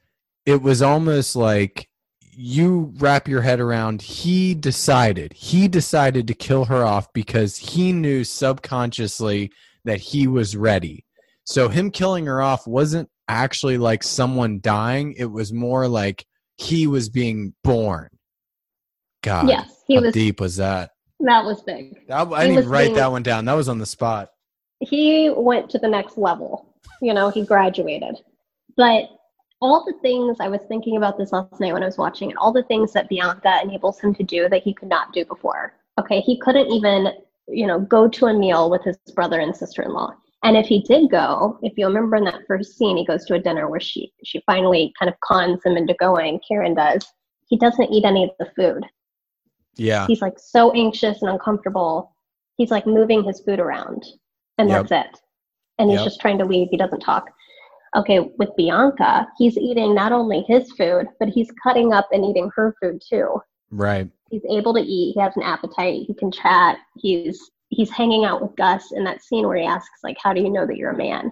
it 0.46 0.62
was 0.62 0.82
almost 0.82 1.36
like 1.36 1.90
you 2.32 2.94
wrap 2.98 3.28
your 3.28 3.42
head 3.42 3.60
around 3.60 4.02
he 4.02 4.54
decided 4.54 5.34
he 5.34 5.68
decided 5.68 6.28
to 6.28 6.34
kill 6.36 6.66
her 6.66 6.86
off 6.86 7.12
because 7.14 7.58
he 7.58 7.92
knew 7.92 8.24
subconsciously 8.24 9.52
that 9.86 10.00
he 10.00 10.28
was 10.28 10.56
ready 10.56 11.04
so 11.48 11.70
him 11.70 11.90
killing 11.90 12.26
her 12.26 12.42
off 12.42 12.68
wasn't 12.68 13.10
actually 13.28 13.78
like 13.78 14.04
someone 14.04 14.60
dying 14.62 15.14
it 15.18 15.26
was 15.26 15.52
more 15.52 15.88
like 15.88 16.26
he 16.58 16.88
was 16.88 17.10
being 17.10 17.54
born 17.64 18.08
god 19.24 19.48
yes 19.50 19.84
he 19.88 19.96
how 19.96 20.02
was 20.02 20.14
deep 20.14 20.40
was 20.40 20.56
that 20.56 20.92
that 21.20 21.44
was 21.44 21.62
big 21.64 21.94
That- 22.08 22.28
i 22.32 22.44
didn't 22.46 22.60
even 22.60 22.70
write 22.70 22.84
being- 22.86 22.96
that 22.96 23.12
one 23.12 23.24
down 23.24 23.46
that 23.46 23.54
was 23.54 23.68
on 23.70 23.80
the 23.80 23.86
spot 23.86 24.30
he 24.80 25.30
went 25.36 25.70
to 25.72 25.80
the 25.80 25.88
next 25.88 26.18
level. 26.18 26.74
You 27.02 27.14
know, 27.14 27.30
he 27.30 27.44
graduated. 27.44 28.18
But 28.76 29.10
all 29.60 29.84
the 29.86 29.98
things 30.02 30.38
I 30.40 30.50
was 30.50 30.62
thinking 30.68 30.98
about 30.98 31.18
this 31.18 31.32
last 31.32 31.60
night 31.60 31.74
when 31.74 31.82
I 31.82 31.88
was 31.88 31.98
watching 31.98 32.30
it, 32.30 32.38
all 32.38 32.52
the 32.52 32.64
things 32.64 32.94
that 32.94 33.10
Bianca 33.10 33.60
enables 33.64 34.00
him 34.00 34.14
to 34.16 34.24
do 34.24 34.48
that 34.50 34.62
he 34.62 34.74
could 34.74 34.90
not 34.90 35.14
do 35.14 35.26
before. 35.26 35.74
Okay, 36.00 36.22
he 36.22 36.38
couldn't 36.38 36.68
even, 36.68 37.12
you 37.48 37.66
know, 37.66 37.80
go 37.80 38.08
to 38.08 38.28
a 38.28 38.34
meal 38.38 38.70
with 38.70 38.84
his 38.84 38.98
brother 39.16 39.40
and 39.40 39.56
sister-in-law. 39.56 40.14
And 40.48 40.56
if 40.56 40.66
he 40.68 40.82
did 40.82 41.12
go, 41.12 41.60
if 41.62 41.74
you 41.78 41.86
remember 41.86 42.16
in 42.16 42.24
that 42.24 42.48
first 42.48 42.78
scene, 42.78 42.96
he 42.96 43.06
goes 43.06 43.26
to 43.26 43.34
a 43.34 43.40
dinner 43.40 43.70
where 43.70 43.82
she 43.82 44.14
she 44.24 44.42
finally 44.46 44.94
kind 44.98 45.10
of 45.10 45.20
cons 45.20 45.60
him 45.66 45.76
into 45.76 45.94
going. 45.96 46.40
Karen 46.48 46.74
does. 46.74 47.06
He 47.50 47.58
doesn't 47.58 47.92
eat 47.92 48.06
any 48.06 48.24
of 48.24 48.30
the 48.40 48.50
food. 48.56 48.86
yeah 49.76 50.08
He's 50.08 50.22
like 50.22 50.40
so 50.40 50.72
anxious 50.72 51.22
and 51.22 51.30
uncomfortable. 51.32 52.16
He's 52.56 52.72
like 52.72 52.88
moving 52.88 53.26
his 53.26 53.42
food 53.42 53.60
around, 53.60 54.06
and 54.58 54.70
Yep. 54.70 54.88
that's 54.88 54.92
it. 55.16 55.22
And 55.80 55.90
he's 55.90 56.00
Yep. 56.00 56.06
just 56.06 56.22
trying 56.22 56.38
to 56.38 56.46
leave. 56.46 56.70
He 56.72 56.78
doesn't 56.78 57.02
talk. 57.02 57.30
Okay, 57.98 58.20
with 58.40 58.56
Bianca, 58.56 59.28
he's 59.38 59.58
eating 59.58 59.94
not 59.94 60.14
only 60.14 60.46
his 60.48 60.72
food, 60.74 61.08
but 61.20 61.28
he's 61.28 61.52
cutting 61.62 61.92
up 61.92 62.08
and 62.14 62.24
eating 62.24 62.50
her 62.56 62.74
food 62.82 63.02
too. 63.02 63.42
right 63.72 64.10
He's 64.30 64.46
able 64.50 64.74
to 64.76 64.80
eat. 64.82 65.14
He 65.14 65.20
has 65.20 65.36
an 65.36 65.44
appetite. 65.44 66.04
He 66.08 66.14
can 66.14 66.32
chat. 66.32 66.78
He's 66.96 67.52
he's 67.70 67.92
hanging 67.92 68.26
out 68.26 68.42
with 68.42 68.56
Gus 68.56 68.92
in 68.92 69.04
that 69.04 69.22
scene 69.24 69.48
where 69.48 69.58
he 69.58 69.66
asks 69.66 70.00
like, 70.04 70.18
"How 70.22 70.34
do 70.34 70.42
you 70.42 70.50
know 70.50 70.66
that 70.66 70.78
you're 70.78 70.92
a 70.92 70.98
man?" 70.98 71.32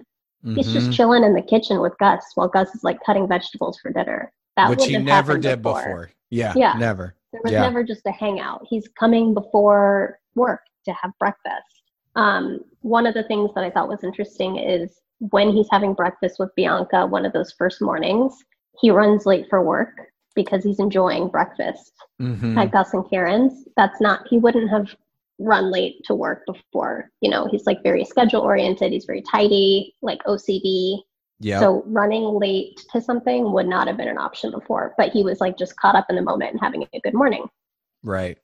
He's 0.54 0.68
Mhm. 0.68 0.72
just 0.74 0.92
chilling 0.92 1.24
in 1.24 1.34
the 1.34 1.42
kitchen 1.42 1.80
with 1.80 1.96
Gus 1.98 2.24
while 2.36 2.46
Gus 2.48 2.72
is 2.74 2.84
like 2.84 3.02
cutting 3.04 3.26
vegetables 3.26 3.78
for 3.78 3.90
dinner. 3.90 4.32
That 4.56 4.70
which 4.70 4.84
he 4.84 4.96
never 4.96 5.38
did 5.38 5.60
before. 5.60 6.10
Yeah, 6.30 6.52
Yeah. 6.54 6.74
never. 6.78 7.14
There 7.32 7.40
was 7.42 7.52
Yeah. 7.52 7.62
never 7.62 7.82
just 7.82 8.06
a 8.06 8.12
hangout. 8.12 8.64
He's 8.68 8.86
coming 8.88 9.34
before 9.34 10.18
work 10.36 10.60
to 10.84 10.92
have 10.92 11.12
breakfast. 11.18 11.82
Um, 12.14 12.60
one 12.82 13.06
of 13.06 13.14
the 13.14 13.24
things 13.24 13.52
that 13.54 13.64
I 13.64 13.70
thought 13.70 13.88
was 13.88 14.04
interesting 14.04 14.56
is 14.56 15.00
when 15.18 15.50
he's 15.50 15.68
having 15.70 15.94
breakfast 15.94 16.38
with 16.38 16.54
Bianca, 16.54 17.06
one 17.06 17.26
of 17.26 17.32
those 17.32 17.52
first 17.52 17.82
mornings, 17.82 18.44
he 18.78 18.90
runs 18.90 19.26
late 19.26 19.48
for 19.50 19.62
work 19.62 20.12
because 20.34 20.62
he's 20.62 20.78
enjoying 20.78 21.28
breakfast 21.28 21.92
Mhm. 22.20 22.56
at 22.56 22.70
Gus 22.70 22.94
and 22.94 23.08
Karen's. 23.10 23.66
That's 23.76 24.00
not, 24.00 24.26
he 24.28 24.38
wouldn't 24.38 24.70
have 24.70 24.94
run 25.38 25.70
late 25.70 25.96
to 26.04 26.14
work 26.14 26.42
before. 26.46 27.10
You 27.20 27.30
know, 27.30 27.48
he's 27.50 27.66
like 27.66 27.82
very 27.82 28.04
schedule 28.04 28.40
oriented, 28.40 28.92
he's 28.92 29.04
very 29.04 29.22
tidy, 29.22 29.94
like 30.02 30.22
OCD. 30.24 31.00
Yeah. 31.38 31.60
So 31.60 31.82
running 31.86 32.24
late 32.24 32.82
to 32.92 33.00
something 33.00 33.52
would 33.52 33.66
not 33.66 33.86
have 33.88 33.98
been 33.98 34.08
an 34.08 34.16
option 34.16 34.50
before, 34.50 34.94
but 34.96 35.10
he 35.10 35.22
was 35.22 35.40
like 35.40 35.58
just 35.58 35.76
caught 35.76 35.94
up 35.94 36.06
in 36.08 36.16
the 36.16 36.22
moment 36.22 36.52
and 36.52 36.60
having 36.60 36.82
a 36.94 37.00
good 37.00 37.12
morning 37.12 37.46
right. 38.06 38.38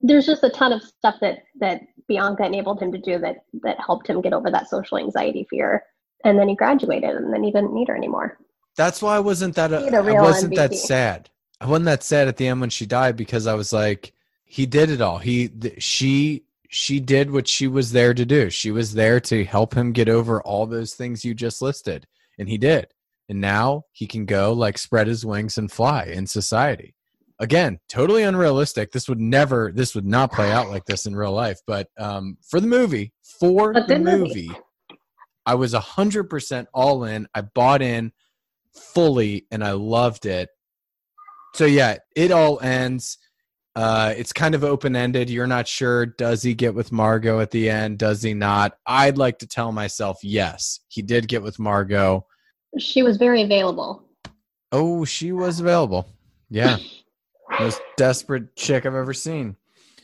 there's 0.00 0.26
just 0.26 0.42
a 0.42 0.50
ton 0.50 0.72
of 0.72 0.82
stuff 0.82 1.16
that 1.20 1.44
that 1.60 1.82
Bianca 2.08 2.44
enabled 2.44 2.82
him 2.82 2.90
to 2.90 2.98
do 2.98 3.18
that 3.18 3.44
that 3.62 3.78
helped 3.78 4.08
him 4.08 4.20
get 4.20 4.32
over 4.32 4.50
that 4.50 4.68
social 4.68 4.98
anxiety 4.98 5.46
fear. 5.48 5.84
And 6.24 6.38
then 6.38 6.48
he 6.48 6.54
graduated, 6.54 7.16
and 7.16 7.32
then 7.32 7.42
he 7.42 7.50
didn't 7.50 7.74
need 7.74 7.88
her 7.88 7.96
anymore. 7.96 8.38
That's 8.76 9.02
why 9.02 9.16
I 9.16 9.20
wasn't 9.20 9.54
that. 9.56 9.70
Be 9.70 9.90
the 9.90 9.98
uh, 9.98 10.02
I 10.02 10.06
real 10.06 10.22
wasn't 10.22 10.54
that 10.54 10.74
sad. 10.74 11.30
I 11.60 11.66
wasn't 11.66 11.86
that 11.86 12.02
sad 12.02 12.28
at 12.28 12.36
the 12.36 12.46
end 12.46 12.60
when 12.60 12.70
she 12.70 12.86
died 12.86 13.16
because 13.16 13.46
I 13.46 13.54
was 13.54 13.72
like, 13.72 14.12
he 14.52 14.66
did 14.66 14.90
it 14.90 15.00
all. 15.00 15.16
He, 15.16 15.48
th- 15.48 15.82
she, 15.82 16.44
she 16.68 17.00
did 17.00 17.30
what 17.30 17.48
she 17.48 17.66
was 17.66 17.92
there 17.92 18.12
to 18.12 18.26
do. 18.26 18.50
She 18.50 18.70
was 18.70 18.92
there 18.92 19.18
to 19.18 19.46
help 19.46 19.72
him 19.72 19.92
get 19.92 20.10
over 20.10 20.42
all 20.42 20.66
those 20.66 20.92
things 20.92 21.24
you 21.24 21.32
just 21.32 21.62
listed, 21.62 22.06
and 22.38 22.50
he 22.50 22.58
did. 22.58 22.88
And 23.30 23.40
now 23.40 23.84
he 23.92 24.06
can 24.06 24.26
go 24.26 24.52
like 24.52 24.76
spread 24.76 25.06
his 25.06 25.24
wings 25.24 25.56
and 25.56 25.72
fly 25.72 26.04
in 26.04 26.26
society. 26.26 26.94
Again, 27.38 27.80
totally 27.88 28.24
unrealistic. 28.24 28.92
This 28.92 29.08
would 29.08 29.22
never, 29.22 29.72
this 29.74 29.94
would 29.94 30.04
not 30.04 30.32
play 30.32 30.52
out 30.52 30.68
like 30.68 30.84
this 30.84 31.06
in 31.06 31.16
real 31.16 31.32
life. 31.32 31.60
But 31.66 31.88
um, 31.98 32.36
for 32.46 32.60
the 32.60 32.66
movie, 32.66 33.14
for 33.22 33.72
the 33.72 33.98
movie, 33.98 34.48
movie. 34.48 34.50
I 35.46 35.54
was 35.54 35.72
a 35.72 35.80
100% 35.80 36.66
all 36.74 37.04
in. 37.04 37.26
I 37.34 37.40
bought 37.40 37.80
in 37.80 38.12
fully 38.74 39.46
and 39.50 39.64
I 39.64 39.72
loved 39.72 40.26
it. 40.26 40.50
So, 41.54 41.64
yeah, 41.64 41.96
it 42.14 42.30
all 42.32 42.60
ends. 42.60 43.16
Uh, 43.74 44.12
it's 44.16 44.32
kind 44.32 44.54
of 44.54 44.64
open 44.64 44.94
ended. 44.94 45.30
You're 45.30 45.46
not 45.46 45.66
sure. 45.66 46.06
Does 46.06 46.42
he 46.42 46.54
get 46.54 46.74
with 46.74 46.92
Margot 46.92 47.40
at 47.40 47.50
the 47.50 47.70
end? 47.70 47.98
Does 47.98 48.22
he 48.22 48.34
not? 48.34 48.76
I'd 48.86 49.16
like 49.16 49.38
to 49.38 49.46
tell 49.46 49.72
myself 49.72 50.18
yes, 50.22 50.80
he 50.88 51.00
did 51.00 51.28
get 51.28 51.42
with 51.42 51.58
Margot. 51.58 52.26
She 52.78 53.02
was 53.02 53.16
very 53.16 53.42
available. 53.42 54.04
Oh, 54.72 55.04
she 55.04 55.32
was 55.32 55.60
available. 55.60 56.06
Yeah. 56.50 56.76
Most 57.60 57.80
desperate 57.96 58.54
chick 58.56 58.86
I've 58.86 58.94
ever 58.94 59.14
seen. 59.14 59.56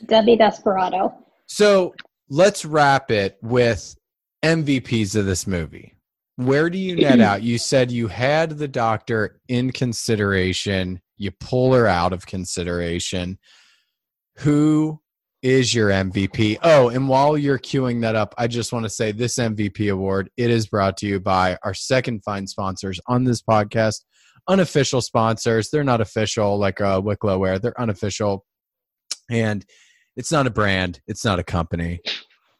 Debbie 0.05 0.35
Desperado. 0.37 1.13
So 1.47 1.93
let's 2.29 2.63
wrap 2.63 3.11
it 3.11 3.37
with 3.41 3.95
MVPs 4.43 5.15
of 5.15 5.25
this 5.25 5.47
movie. 5.47 5.95
Where 6.35 6.69
do 6.69 6.77
you 6.77 6.95
net 6.95 7.19
out? 7.21 7.41
You 7.43 7.57
said 7.57 7.91
you 7.91 8.07
had 8.07 8.51
the 8.51 8.67
doctor 8.67 9.41
in 9.47 9.71
consideration. 9.71 11.01
You 11.17 11.31
pull 11.31 11.73
her 11.73 11.87
out 11.87 12.13
of 12.13 12.25
consideration. 12.25 13.37
Who 14.39 14.99
is 15.41 15.73
your 15.73 15.89
MVP. 15.89 16.57
Oh, 16.63 16.89
and 16.89 17.07
while 17.07 17.37
you're 17.37 17.59
queuing 17.59 18.01
that 18.01 18.15
up, 18.15 18.35
I 18.37 18.47
just 18.47 18.73
want 18.73 18.83
to 18.83 18.89
say 18.89 19.11
this 19.11 19.35
MVP 19.37 19.91
award, 19.91 20.29
it 20.37 20.49
is 20.49 20.67
brought 20.67 20.97
to 20.97 21.07
you 21.07 21.19
by 21.19 21.57
our 21.63 21.73
second 21.73 22.23
fine 22.23 22.47
sponsors 22.47 22.99
on 23.07 23.23
this 23.23 23.41
podcast. 23.41 24.03
Unofficial 24.47 25.01
sponsors. 25.01 25.69
They're 25.69 25.83
not 25.83 26.01
official 26.01 26.57
like 26.57 26.81
uh, 26.81 27.01
Wicklow 27.03 27.37
Wear. 27.37 27.59
They're 27.59 27.79
unofficial. 27.79 28.45
And 29.29 29.65
it's 30.15 30.31
not 30.31 30.47
a 30.47 30.51
brand. 30.51 31.01
It's 31.07 31.23
not 31.23 31.39
a 31.39 31.43
company. 31.43 32.01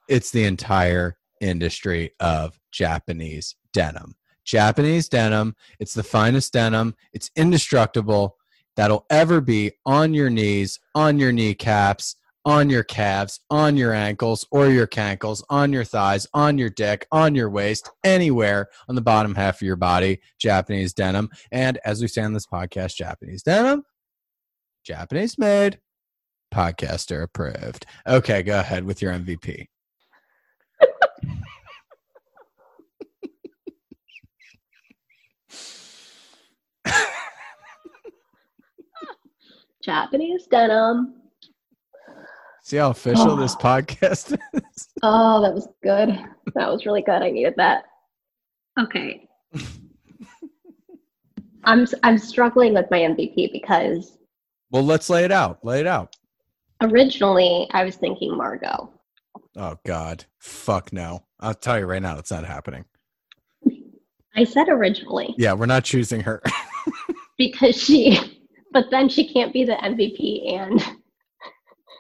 It's 0.08 0.32
the 0.32 0.46
entire 0.46 1.18
industry 1.42 2.12
of 2.20 2.58
Japanese 2.72 3.56
denim. 3.74 4.16
Japanese 4.46 5.10
denim. 5.10 5.56
It's 5.80 5.94
the 5.94 6.04
finest 6.04 6.54
denim. 6.54 6.96
It's 7.14 7.30
indestructible. 7.36 8.38
That'll 8.80 9.06
ever 9.10 9.42
be 9.42 9.74
on 9.86 10.14
your 10.14 10.30
knees, 10.30 10.80
on 10.96 11.20
your 11.20 11.34
kneecaps, 11.34 12.16
on 12.46 12.70
your 12.70 12.86
calves, 12.86 13.42
on 13.50 13.76
your 13.76 13.94
ankles 13.94 14.48
or 14.52 14.70
your 14.70 14.88
cankles, 14.88 15.44
on 15.50 15.74
your 15.74 15.84
thighs, 15.84 16.26
on 16.34 16.58
your 16.58 16.70
dick, 16.70 17.06
on 17.12 17.36
your 17.36 17.50
waist, 17.50 17.90
anywhere 18.06 18.70
on 18.88 18.96
the 18.96 19.02
bottom 19.02 19.36
half 19.36 19.58
of 19.58 19.68
your 19.68 19.76
body. 19.76 20.22
Japanese 20.40 20.94
denim. 20.94 21.30
And 21.52 21.78
as 21.84 22.02
we 22.02 22.08
say 22.08 22.22
on 22.22 22.32
this 22.32 22.48
podcast, 22.48 22.96
Japanese 22.96 23.44
denim, 23.44 23.84
Japanese 24.86 25.38
made, 25.38 25.82
podcaster 26.54 27.22
approved. 27.22 27.86
Okay, 28.08 28.44
go 28.44 28.60
ahead 28.60 28.86
with 28.86 29.02
your 29.02 29.12
MVP. 29.12 29.66
Japanese 39.94 40.46
denim. 40.46 41.16
See 42.62 42.78
how 42.78 42.92
official 42.92 43.32
Oh. 43.32 43.36
this 43.36 43.56
podcast 43.56 44.38
is? 44.54 44.88
Oh, 45.02 45.42
that 45.42 45.52
was 45.52 45.68
good. 45.82 46.10
That 46.54 46.70
was 46.72 46.86
really 46.86 47.02
good. 47.02 47.24
I 47.24 47.32
needed 47.32 47.56
that. 47.58 47.86
Okay. 48.80 49.28
I'm 51.64 51.88
I'm 52.04 52.20
struggling 52.20 52.76
with 52.76 52.86
my 52.92 53.00
MVP 53.00 53.52
because 53.52 54.20
Well, 54.70 54.84
let's 54.86 55.10
lay 55.10 55.26
it 55.26 55.32
out. 55.32 55.66
Lay 55.66 55.80
it 55.80 55.88
out. 55.88 56.16
originally 56.82 57.68
I 57.74 57.84
was 57.84 57.96
thinking 57.96 58.38
Margot. 58.38 58.94
Oh, 59.58 59.76
God. 59.88 60.24
Fuck 60.38 60.94
no. 60.94 61.26
I'll 61.40 61.56
tell 61.56 61.80
you 61.80 61.86
right 61.88 62.02
now, 62.02 62.20
it's 62.20 62.30
not 62.32 62.46
happening. 62.46 62.86
I 64.36 64.44
said 64.44 64.70
originally 64.70 65.34
Yeah, 65.40 65.54
we're 65.54 65.66
not 65.66 65.84
choosing 65.84 66.22
her. 66.22 66.44
because 67.40 67.76
she, 67.76 68.39
but 68.72 68.86
then 68.92 69.10
she 69.10 69.32
can't 69.32 69.54
be 69.54 69.64
the 69.64 69.74
MVP 69.74 70.54
and 70.54 70.82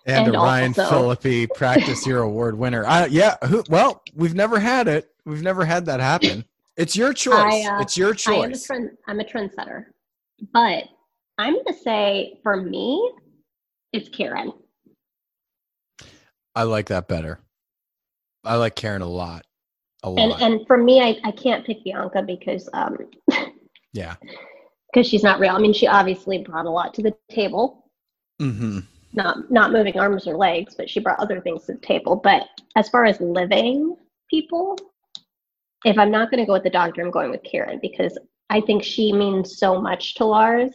and, 0.05 0.27
And 0.27 0.35
Ryan 0.35 0.69
also- 0.77 0.89
Phillippe 0.89 1.49
practice 1.55 2.03
hero 2.05 2.25
award 2.27 2.57
winner. 2.57 2.85
I, 2.85 3.05
yeah, 3.07 3.35
who, 3.45 3.63
well, 3.69 4.01
we've 4.15 4.33
never 4.33 4.59
had 4.59 4.87
it. 4.87 5.09
We've 5.25 5.41
never 5.43 5.65
had 5.65 5.85
that 5.87 5.99
happen. 5.99 6.45
It's 6.77 6.95
your 6.95 7.13
choice. 7.13 7.33
I, 7.67 7.75
uh, 7.75 7.81
it's 7.81 7.97
your 7.97 8.13
choice. 8.13 8.35
I 8.41 8.45
am 8.45 8.51
a 8.53 8.57
trend. 8.57 8.89
I'm 9.07 9.19
a 9.19 9.23
trendsetter, 9.23 9.85
but 10.53 10.85
I'm 11.37 11.53
gonna 11.55 11.77
say 11.77 12.39
for 12.41 12.55
me, 12.57 13.11
it's 13.93 14.07
Karen. 14.09 14.53
I 16.55 16.63
like 16.63 16.87
that 16.87 17.07
better. 17.07 17.39
I 18.43 18.55
like 18.55 18.75
Karen 18.75 19.01
a 19.01 19.07
lot. 19.07 19.45
A 20.03 20.07
And 20.07 20.31
lot. 20.31 20.41
and 20.41 20.65
for 20.65 20.77
me, 20.77 21.01
I, 21.01 21.19
I 21.25 21.31
can't 21.31 21.65
pick 21.65 21.83
Bianca 21.83 22.21
because 22.23 22.69
um 22.73 22.97
yeah. 23.93 24.15
Because 24.93 25.07
she's 25.07 25.23
not 25.23 25.39
real. 25.39 25.55
I 25.55 25.59
mean, 25.59 25.73
she 25.73 25.87
obviously 25.87 26.39
brought 26.39 26.65
a 26.65 26.69
lot 26.71 26.93
to 26.95 27.03
the 27.03 27.13
table. 27.13 27.69
hmm 28.39 28.79
Not 28.99 29.49
not 29.51 29.71
moving 29.71 29.97
arms 29.99 30.27
or 30.27 30.35
legs, 30.35 30.75
but 30.75 30.89
she 30.89 30.99
brought 30.99 31.19
other 31.19 31.39
things 31.41 31.65
to 31.65 31.73
the 31.73 31.79
table. 31.79 32.15
But 32.15 32.47
as 32.75 32.89
far 32.89 33.05
as 33.05 33.19
living 33.19 33.95
people, 34.29 34.77
if 35.85 35.97
I'm 35.97 36.11
not 36.11 36.29
going 36.31 36.39
to 36.41 36.45
go 36.45 36.53
with 36.53 36.63
the 36.63 36.69
doctor, 36.69 37.01
I'm 37.01 37.11
going 37.11 37.31
with 37.31 37.43
Karen 37.43 37.79
because 37.81 38.17
I 38.49 38.61
think 38.61 38.83
she 38.83 39.11
means 39.13 39.57
so 39.57 39.81
much 39.81 40.15
to 40.15 40.25
Lars. 40.25 40.73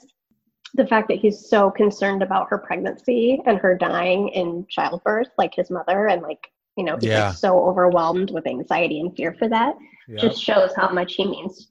The 0.75 0.87
fact 0.87 1.09
that 1.09 1.19
he's 1.19 1.49
so 1.49 1.71
concerned 1.71 2.23
about 2.23 2.49
her 2.51 2.59
pregnancy 2.59 3.41
and 3.47 3.59
her 3.59 3.77
dying 3.77 4.29
in 4.31 4.67
childbirth, 4.69 5.29
like 5.39 5.55
his 5.55 5.71
mother, 5.71 6.09
and 6.09 6.23
like 6.23 6.51
you 6.77 6.85
know, 6.85 6.97
he's 6.97 7.11
Yeah. 7.11 7.15
like 7.15 7.31
so 7.31 7.65
overwhelmed 7.69 8.31
with 8.33 8.47
anxiety 8.47 9.01
and 9.01 9.15
fear 9.17 9.35
for 9.35 9.49
that, 9.49 9.77
Yep. 10.09 10.21
just 10.21 10.43
shows 10.43 10.75
how 10.77 10.89
much 10.91 11.15
he 11.15 11.27
means. 11.27 11.69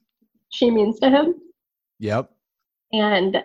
She 0.50 0.70
means 0.70 0.98
to 1.00 1.10
him 1.10 1.34
Yep. 1.98 2.30
and 2.92 3.42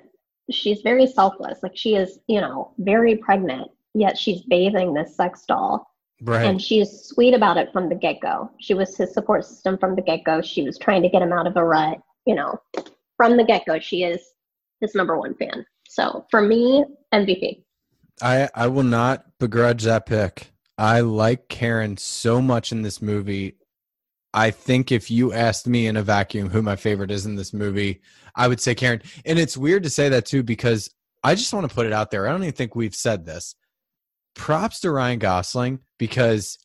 she's 0.52 0.82
very 0.82 1.06
selfless 1.06 1.60
like 1.62 1.76
she 1.78 1.96
is 1.96 2.20
you 2.28 2.42
know 2.42 2.72
very 2.80 3.16
pregnant 3.16 3.70
yet 3.94 4.18
she's 4.18 4.42
bathing 4.44 4.94
this 4.94 5.16
sex 5.16 5.44
doll 5.48 5.86
Right. 6.22 6.46
and 6.46 6.62
she 6.62 6.82
is 6.82 7.08
sweet 7.08 7.34
about 7.34 7.56
it 7.58 7.72
from 7.72 7.88
the 7.88 7.96
get-go 7.96 8.50
she 8.60 8.74
was 8.74 8.98
his 8.98 9.14
support 9.14 9.46
system 9.46 9.78
from 9.78 9.96
the 9.96 10.02
get-go 10.02 10.42
she 10.42 10.64
was 10.64 10.78
trying 10.78 11.02
to 11.04 11.10
get 11.10 11.22
him 11.22 11.32
out 11.32 11.48
of 11.48 11.56
a 11.56 11.64
rut 11.64 12.00
you 12.26 12.36
know 12.36 12.60
from 13.16 13.38
the 13.38 13.44
get-go 13.44 13.80
she 13.80 14.04
is 14.04 14.22
his 14.82 14.96
number 14.96 15.18
one 15.18 15.34
fan 15.36 15.66
so 15.88 16.26
for 16.30 16.42
me 16.42 16.84
mvp 17.14 17.64
I 18.22 18.50
I 18.54 18.68
will 18.68 18.84
not 18.84 19.26
begrudge 19.40 19.84
that 19.84 20.06
pick. 20.06 20.52
I 20.78 21.00
like 21.00 21.48
Karen 21.48 21.96
so 21.96 22.42
much 22.42 22.72
in 22.74 22.82
this 22.82 23.02
movie. 23.02 23.56
I 24.34 24.52
think 24.52 24.92
if 24.92 25.10
you 25.10 25.34
asked 25.34 25.68
me 25.68 25.88
in 25.88 25.98
a 25.98 26.04
vacuum 26.04 26.50
who 26.50 26.62
my 26.62 26.76
favorite 26.76 27.12
is 27.12 27.26
in 27.26 27.36
this 27.36 27.54
movie, 27.54 28.02
I 28.36 28.48
would 28.48 28.60
say 28.60 28.76
Karen. 28.76 29.02
And 29.26 29.40
it's 29.40 29.58
weird 29.58 29.84
to 29.84 29.90
say 29.90 30.10
that 30.10 30.26
too 30.26 30.44
because 30.44 30.90
I 31.24 31.36
just 31.36 31.54
want 31.54 31.68
to 31.68 31.74
put 31.74 31.88
it 31.88 31.94
out 31.94 32.12
there. 32.12 32.28
I 32.28 32.32
don't 32.32 32.44
even 32.44 32.54
think 32.54 32.76
we've 32.76 32.96
said 32.96 33.26
this. 33.26 33.56
Props 34.36 34.80
to 34.82 34.92
Ryan 34.92 35.20
Gosling 35.20 35.80
because 35.98 36.60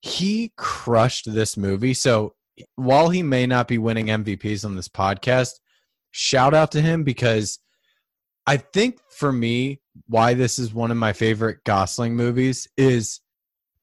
he 0.00 0.52
crushed 0.56 1.32
this 1.32 1.56
movie. 1.56 1.94
So 1.94 2.34
while 2.76 3.08
he 3.08 3.22
may 3.22 3.46
not 3.46 3.68
be 3.68 3.78
winning 3.78 4.06
MVPs 4.06 4.64
on 4.64 4.76
this 4.76 4.88
podcast, 4.88 5.54
shout 6.12 6.54
out 6.54 6.72
to 6.72 6.80
him 6.80 7.02
because 7.02 7.58
I 8.46 8.56
think 8.56 9.00
for 9.10 9.32
me, 9.32 9.80
why 10.06 10.34
this 10.34 10.58
is 10.58 10.72
one 10.72 10.90
of 10.90 10.96
my 10.96 11.12
favorite 11.12 11.64
Gosling 11.64 12.14
movies 12.14 12.68
is 12.76 13.20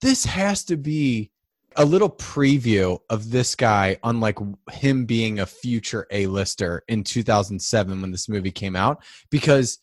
this 0.01 0.25
has 0.25 0.63
to 0.65 0.77
be 0.77 1.31
a 1.75 1.85
little 1.85 2.09
preview 2.09 2.99
of 3.09 3.31
this 3.31 3.55
guy 3.55 3.97
on 4.03 4.19
like 4.19 4.37
him 4.71 5.05
being 5.05 5.39
a 5.39 5.45
future 5.45 6.07
A-lister 6.11 6.83
in 6.87 7.03
2007 7.03 8.01
when 8.01 8.11
this 8.11 8.29
movie 8.29 8.51
came 8.51 8.75
out 8.75 9.03
because 9.29 9.79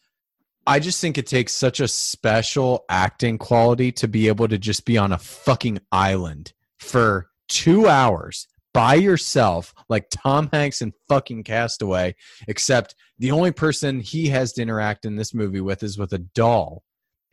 I 0.67 0.79
just 0.79 1.01
think 1.01 1.19
it 1.19 1.27
takes 1.27 1.53
such 1.53 1.81
a 1.81 1.89
special 1.89 2.85
acting 2.89 3.37
quality 3.37 3.93
to 3.93 4.09
be 4.09 4.29
able 4.29 4.49
to 4.49 4.59
just 4.59 4.85
be 4.85 4.97
on 4.97 5.13
a 5.13 5.19
fucking 5.19 5.81
island 5.91 6.53
for 6.79 7.29
2 7.49 7.89
hours 7.89 8.47
by 8.73 8.95
yourself 8.95 9.75
like 9.89 10.07
Tom 10.11 10.49
Hanks 10.53 10.81
in 10.81 10.93
fucking 11.09 11.45
Castaway 11.45 12.15
except 12.49 12.95
the 13.19 13.33
only 13.33 13.53
person 13.53 14.01
he 14.01 14.29
has 14.29 14.53
to 14.55 14.63
interact 14.63 15.05
in 15.05 15.17
this 15.17 15.35
movie 15.35 15.61
with 15.61 15.83
is 15.83 15.99
with 15.99 16.13
a 16.13 16.19
doll 16.19 16.83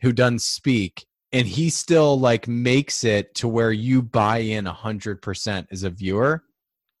who 0.02 0.12
doesn't 0.12 0.42
speak 0.42 1.06
and 1.32 1.46
he 1.46 1.70
still 1.70 2.18
like 2.18 2.48
makes 2.48 3.04
it 3.04 3.34
to 3.36 3.48
where 3.48 3.72
you 3.72 4.02
buy 4.02 4.38
in 4.38 4.64
100% 4.64 5.66
as 5.70 5.82
a 5.82 5.90
viewer 5.90 6.42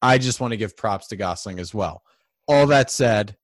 i 0.02 0.18
just 0.18 0.40
want 0.40 0.52
to 0.52 0.56
give 0.56 0.76
props 0.76 1.08
to 1.08 1.16
gosling 1.16 1.58
as 1.58 1.74
well. 1.74 2.02
All 2.48 2.66
that 2.68 2.90
said 2.90 3.36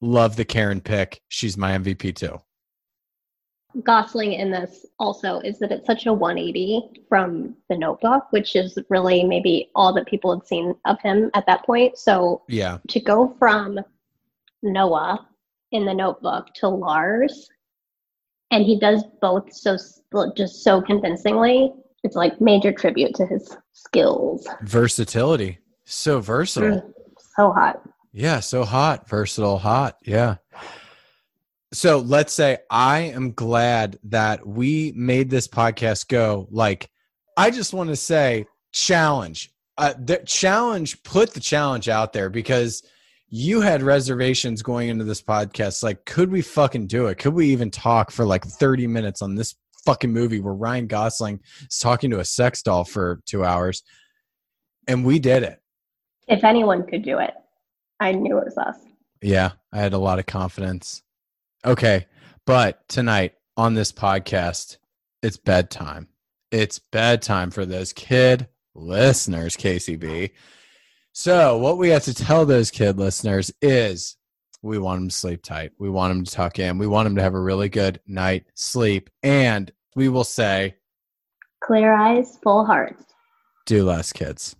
love 0.00 0.36
the 0.36 0.44
karen 0.44 0.80
pick. 0.80 1.22
She's 1.28 1.56
my 1.56 1.76
mvp 1.78 2.14
too. 2.14 2.38
Gosling 3.82 4.32
in 4.32 4.50
this 4.50 4.86
also 4.98 5.40
is 5.40 5.58
that 5.58 5.70
it's 5.70 5.86
such 5.86 6.06
a 6.06 6.12
180 6.12 7.04
from 7.08 7.54
the 7.68 7.76
notebook, 7.76 8.26
which 8.30 8.56
is 8.56 8.78
really 8.88 9.22
maybe 9.22 9.70
all 9.74 9.92
that 9.92 10.06
people 10.06 10.34
had 10.34 10.46
seen 10.46 10.74
of 10.86 11.00
him 11.02 11.30
at 11.34 11.44
that 11.46 11.64
point. 11.66 11.98
So 11.98 12.42
yeah. 12.48 12.78
to 12.88 13.00
go 13.00 13.36
from 13.38 13.78
Noah 14.62 15.28
in 15.72 15.84
the 15.84 15.92
notebook 15.92 16.54
to 16.54 16.68
Lars, 16.68 17.50
and 18.50 18.64
he 18.64 18.78
does 18.78 19.04
both 19.20 19.52
so 19.52 19.76
just 20.36 20.62
so 20.62 20.80
convincingly, 20.80 21.72
it's 22.04 22.16
like 22.16 22.40
major 22.40 22.72
tribute 22.72 23.14
to 23.16 23.26
his 23.26 23.56
skills. 23.72 24.46
versatility 24.62 25.58
so 25.84 26.20
versatile 26.20 26.80
Mm, 26.80 26.92
so 27.36 27.52
hot. 27.52 27.82
Yeah, 28.12 28.40
so 28.40 28.64
hot, 28.64 29.08
versatile, 29.08 29.58
hot. 29.58 29.98
Yeah. 30.04 30.36
So 31.72 31.98
let's 31.98 32.32
say 32.32 32.58
I 32.70 33.00
am 33.00 33.32
glad 33.32 33.98
that 34.04 34.46
we 34.46 34.92
made 34.96 35.28
this 35.28 35.46
podcast 35.46 36.08
go. 36.08 36.48
Like, 36.50 36.88
I 37.36 37.50
just 37.50 37.74
want 37.74 37.90
to 37.90 37.96
say, 37.96 38.46
challenge, 38.72 39.50
uh, 39.76 39.94
the 39.98 40.22
challenge, 40.24 41.02
put 41.02 41.34
the 41.34 41.40
challenge 41.40 41.88
out 41.88 42.14
there 42.14 42.30
because 42.30 42.82
you 43.28 43.60
had 43.60 43.82
reservations 43.82 44.62
going 44.62 44.88
into 44.88 45.04
this 45.04 45.22
podcast. 45.22 45.82
Like, 45.82 46.04
could 46.04 46.30
we 46.30 46.42
fucking 46.42 46.86
do 46.86 47.06
it? 47.06 47.18
Could 47.18 47.34
we 47.34 47.48
even 47.48 47.70
talk 47.70 48.10
for 48.10 48.24
like 48.24 48.44
30 48.44 48.86
minutes 48.86 49.22
on 49.22 49.34
this 49.34 49.54
fucking 49.84 50.12
movie 50.12 50.40
where 50.40 50.54
Ryan 50.54 50.86
Gosling 50.86 51.40
is 51.68 51.78
talking 51.78 52.10
to 52.10 52.20
a 52.20 52.24
sex 52.24 52.62
doll 52.62 52.84
for 52.84 53.20
two 53.26 53.44
hours? 53.44 53.82
And 54.86 55.04
we 55.04 55.18
did 55.18 55.42
it. 55.42 55.60
If 56.28 56.44
anyone 56.44 56.86
could 56.86 57.02
do 57.02 57.18
it, 57.18 57.34
I 58.00 58.12
knew 58.12 58.38
it 58.38 58.44
was 58.44 58.58
us. 58.58 58.76
Yeah, 59.22 59.52
I 59.72 59.78
had 59.78 59.92
a 59.92 59.98
lot 59.98 60.18
of 60.18 60.26
confidence. 60.26 61.02
Okay, 61.64 62.06
but 62.44 62.86
tonight 62.88 63.34
on 63.56 63.74
this 63.74 63.90
podcast, 63.90 64.76
it's 65.22 65.36
bedtime. 65.36 66.08
It's 66.52 66.78
bedtime 66.78 67.50
for 67.50 67.64
those 67.64 67.92
kid 67.92 68.48
listeners, 68.74 69.56
Kacey 69.56 69.98
B. 69.98 70.30
So, 71.18 71.56
what 71.56 71.78
we 71.78 71.88
have 71.88 72.04
to 72.04 72.12
tell 72.12 72.44
those 72.44 72.70
kid 72.70 72.98
listeners 72.98 73.50
is 73.62 74.18
we 74.60 74.76
want 74.76 75.00
them 75.00 75.08
to 75.08 75.14
sleep 75.14 75.42
tight. 75.42 75.72
We 75.78 75.88
want 75.88 76.12
them 76.12 76.24
to 76.26 76.30
tuck 76.30 76.58
in. 76.58 76.76
We 76.76 76.86
want 76.86 77.06
them 77.06 77.16
to 77.16 77.22
have 77.22 77.32
a 77.32 77.40
really 77.40 77.70
good 77.70 78.00
night 78.06 78.44
sleep. 78.54 79.08
And 79.22 79.72
we 79.94 80.10
will 80.10 80.24
say, 80.24 80.76
Clear 81.64 81.94
eyes, 81.94 82.38
full 82.42 82.66
hearts. 82.66 83.02
do 83.64 83.82
less, 83.82 84.12
kids. 84.12 84.56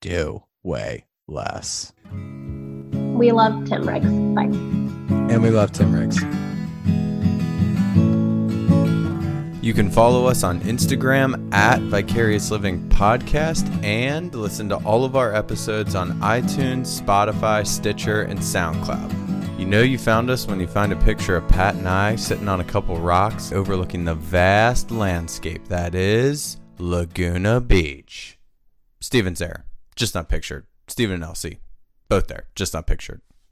Do 0.00 0.44
way 0.62 1.06
less. 1.26 1.92
We 2.12 3.32
love 3.32 3.64
Tim 3.64 3.82
Riggins. 3.82 4.36
Bye. 4.36 5.34
And 5.34 5.42
we 5.42 5.50
love 5.50 5.72
Tim 5.72 5.92
Riggins. 5.92 6.41
You 9.62 9.72
can 9.72 9.92
follow 9.92 10.26
us 10.26 10.42
on 10.42 10.60
Instagram 10.62 11.54
at 11.54 11.80
Vicarious 11.82 12.50
Living 12.50 12.88
Podcast 12.88 13.64
and 13.84 14.34
listen 14.34 14.68
to 14.70 14.76
all 14.78 15.04
of 15.04 15.14
our 15.14 15.32
episodes 15.32 15.94
on 15.94 16.18
iTunes, 16.20 17.00
Spotify, 17.00 17.64
Stitcher, 17.64 18.22
and 18.22 18.40
SoundCloud. 18.40 19.60
You 19.60 19.66
know 19.66 19.82
you 19.82 19.98
found 19.98 20.30
us 20.30 20.48
when 20.48 20.58
you 20.58 20.66
find 20.66 20.92
a 20.92 20.96
picture 20.96 21.36
of 21.36 21.46
Pat 21.46 21.76
and 21.76 21.88
I 21.88 22.16
sitting 22.16 22.48
on 22.48 22.58
a 22.58 22.64
couple 22.64 22.96
rocks 22.96 23.52
overlooking 23.52 24.04
the 24.04 24.16
vast 24.16 24.90
landscape 24.90 25.68
that 25.68 25.94
is 25.94 26.58
Laguna 26.78 27.60
Beach. 27.60 28.40
Steven's 29.00 29.38
there, 29.38 29.66
just 29.94 30.16
not 30.16 30.28
pictured. 30.28 30.66
Steven 30.88 31.14
and 31.14 31.24
Elsie, 31.24 31.60
both 32.08 32.26
there, 32.26 32.48
just 32.56 32.74
not 32.74 32.88
pictured. 32.88 33.20